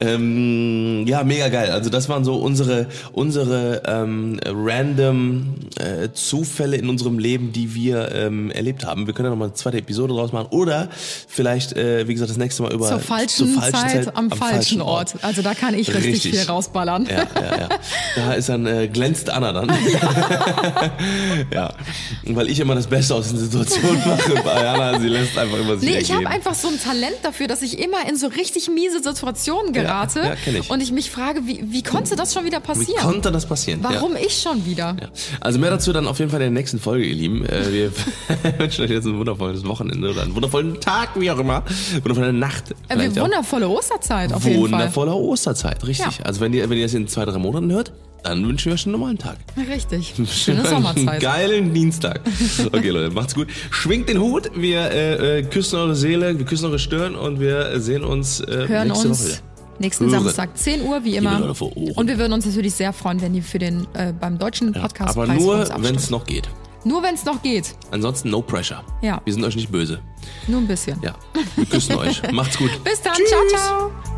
Ähm, 0.00 1.04
ja, 1.06 1.24
mega 1.24 1.48
geil. 1.48 1.70
Also 1.70 1.90
das 1.90 2.08
waren 2.08 2.24
so 2.24 2.36
unsere, 2.36 2.86
unsere 3.12 3.82
ähm, 3.86 4.38
random 4.44 5.54
äh, 5.76 6.08
Zufälle 6.12 6.76
in 6.76 6.88
unserem 6.88 7.18
Leben, 7.18 7.52
die 7.52 7.74
wir 7.74 8.12
ähm, 8.14 8.50
erlebt 8.50 8.84
haben. 8.84 9.06
Wir 9.06 9.14
können 9.14 9.26
ja 9.26 9.30
noch 9.30 9.38
mal 9.38 9.46
eine 9.46 9.54
zweite 9.54 9.78
Episode 9.78 10.14
draus 10.14 10.32
machen. 10.32 10.48
Oder 10.50 10.88
vielleicht, 11.26 11.74
äh, 11.76 12.06
wie 12.08 12.12
gesagt, 12.14 12.30
das 12.30 12.36
nächste 12.38 12.62
Mal 12.62 12.72
über 12.72 12.88
zur 12.88 12.98
falschen, 13.00 13.52
zur 13.54 13.62
falschen 13.62 14.04
Zeit, 14.04 14.16
am, 14.16 14.30
falschen 14.30 14.80
Ort. 14.82 15.14
Also 15.22 15.42
da 15.42 15.54
kann 15.54 15.74
ich 15.74 15.88
richtig, 15.94 16.14
Richtig. 16.14 16.32
viel 16.38 16.48
rausballern. 16.48 17.06
Ja, 17.06 17.16
ja, 17.40 17.58
ja. 17.60 17.68
Da 18.16 18.32
ist 18.34 18.48
dann, 18.48 18.66
äh, 18.66 18.88
glänzt 18.88 19.30
Anna 19.30 19.52
dann. 19.52 19.68
Ja. 21.52 21.72
Weil 22.26 22.48
ich 22.50 22.60
immer 22.60 22.74
das 22.74 22.86
Beste 22.86 23.14
aus 23.14 23.28
den 23.28 23.38
Situationen 23.38 23.98
mache. 24.06 24.34
Bei 24.44 24.68
Anna, 24.68 24.98
sie 25.00 25.08
lässt 25.08 25.36
einfach 25.38 25.58
immer 25.58 25.76
sich 25.76 25.88
Nee, 25.88 25.98
ich 25.98 26.10
ergeben. 26.10 26.26
habe 26.26 26.34
einfach 26.36 26.54
so 26.62 26.68
ein 26.68 26.80
Talent 26.80 27.16
dafür, 27.22 27.46
dass 27.46 27.62
ich 27.62 27.78
immer 27.78 28.08
in 28.08 28.16
so 28.16 28.26
richtig 28.28 28.68
miese 28.68 29.02
Situationen 29.02 29.72
gerate. 29.72 30.20
ja, 30.20 30.34
kenn 30.34 30.56
ich. 30.56 30.70
Und 30.70 30.82
ich 30.82 30.92
mich 30.92 31.10
frage, 31.10 31.46
wie, 31.46 31.64
wie 31.66 31.82
konnte 31.82 32.16
das 32.16 32.32
schon 32.34 32.44
wieder 32.44 32.58
Wie 32.58 32.66
passieren? 32.66 33.00
konnte 33.02 33.32
das 33.32 33.46
passieren? 33.46 33.80
Ja. 33.82 33.90
Warum 33.94 34.16
ich 34.16 34.40
schon 34.40 34.64
wieder? 34.66 34.96
Ja. 35.00 35.08
Also 35.40 35.58
mehr 35.58 35.70
dazu 35.70 35.92
dann 35.92 36.06
auf 36.06 36.18
jeden 36.18 36.30
Fall 36.30 36.40
in 36.40 36.52
der 36.54 36.60
nächsten 36.60 36.78
Folge, 36.78 37.04
ihr 37.04 37.14
Lieben. 37.14 37.44
Äh, 37.46 37.72
wir 37.72 37.92
wünschen 38.58 38.84
euch 38.84 38.90
jetzt 38.90 39.06
ein 39.06 39.18
wundervolles 39.18 39.64
Wochenende 39.66 40.10
oder 40.10 40.22
einen 40.22 40.34
wundervollen 40.34 40.80
Tag, 40.80 41.10
wie 41.16 41.30
auch 41.30 41.38
immer. 41.38 41.62
Wundervolle 42.02 42.32
Nacht. 42.32 42.74
Äh, 42.88 42.98
wie 42.98 43.20
wundervolle 43.20 43.68
Osterzeit 43.68 44.32
auf 44.32 44.44
jeden 44.44 44.62
Fall. 44.68 44.72
Wundervolle 44.72 45.14
Osterzeit, 45.14 45.86
richtig. 45.86 46.18
Ja. 46.18 46.24
Also 46.24 46.40
wenn 46.40 46.52
ihr, 46.52 46.68
wenn 46.68 46.78
ihr 46.78 46.84
das 46.84 46.94
in 46.94 47.08
zwei, 47.08 47.24
drei 47.24 47.38
Monaten 47.38 47.70
hört, 47.72 47.92
dann 48.22 48.46
wünschen 48.46 48.66
wir 48.66 48.74
euch 48.74 48.86
einen 48.86 48.92
normalen 48.92 49.18
Tag. 49.18 49.38
Richtig. 49.56 50.14
Schöne 50.30 50.66
Sommerzeit. 50.66 51.08
Einen 51.08 51.20
geilen 51.20 51.74
Dienstag. 51.74 52.20
Okay, 52.72 52.90
Leute, 52.90 53.14
macht's 53.14 53.34
gut. 53.34 53.48
Schwingt 53.70 54.08
den 54.08 54.20
Hut, 54.20 54.50
wir 54.54 54.90
äh, 54.90 55.38
äh, 55.38 55.42
küssen 55.42 55.76
eure 55.76 55.94
Seele, 55.94 56.38
wir 56.38 56.46
küssen 56.46 56.66
eure 56.66 56.78
Stirn 56.78 57.14
und 57.14 57.40
wir 57.40 57.80
sehen 57.80 58.04
uns 58.04 58.40
äh, 58.40 58.66
Hören 58.68 58.88
nächste 58.88 59.08
uns 59.08 59.28
Woche. 59.28 59.38
Nächsten 59.80 60.10
hören. 60.10 60.24
Samstag, 60.24 60.58
10 60.58 60.82
Uhr, 60.82 61.04
wie 61.04 61.16
immer. 61.16 61.54
Und 61.60 62.08
wir 62.08 62.18
würden 62.18 62.32
uns 62.32 62.44
natürlich 62.44 62.74
sehr 62.74 62.92
freuen, 62.92 63.20
wenn 63.22 63.32
die 63.32 63.42
für 63.42 63.58
den 63.58 63.86
äh, 63.94 64.12
beim 64.12 64.38
deutschen 64.38 64.72
Podcast 64.72 65.16
Aber 65.16 65.26
nur, 65.26 65.68
wenn 65.78 65.94
es 65.94 66.10
noch 66.10 66.24
geht. 66.24 66.48
Nur 66.84 67.02
wenn 67.02 67.14
es 67.14 67.24
noch 67.24 67.42
geht. 67.42 67.74
Ansonsten 67.90 68.30
no 68.30 68.40
pressure. 68.40 68.82
Ja. 69.02 69.20
Wir 69.24 69.32
sind 69.32 69.44
euch 69.44 69.56
nicht 69.56 69.70
böse. 69.70 70.00
Nur 70.46 70.60
ein 70.60 70.66
bisschen. 70.66 70.98
Ja, 71.02 71.14
wir 71.56 71.66
küssen 71.66 71.96
euch. 71.96 72.22
Macht's 72.32 72.56
gut. 72.56 72.70
Bis 72.84 73.02
dann. 73.02 73.14
Tschüss. 73.14 73.30
Ciao, 73.30 73.90
ciao. 73.90 74.17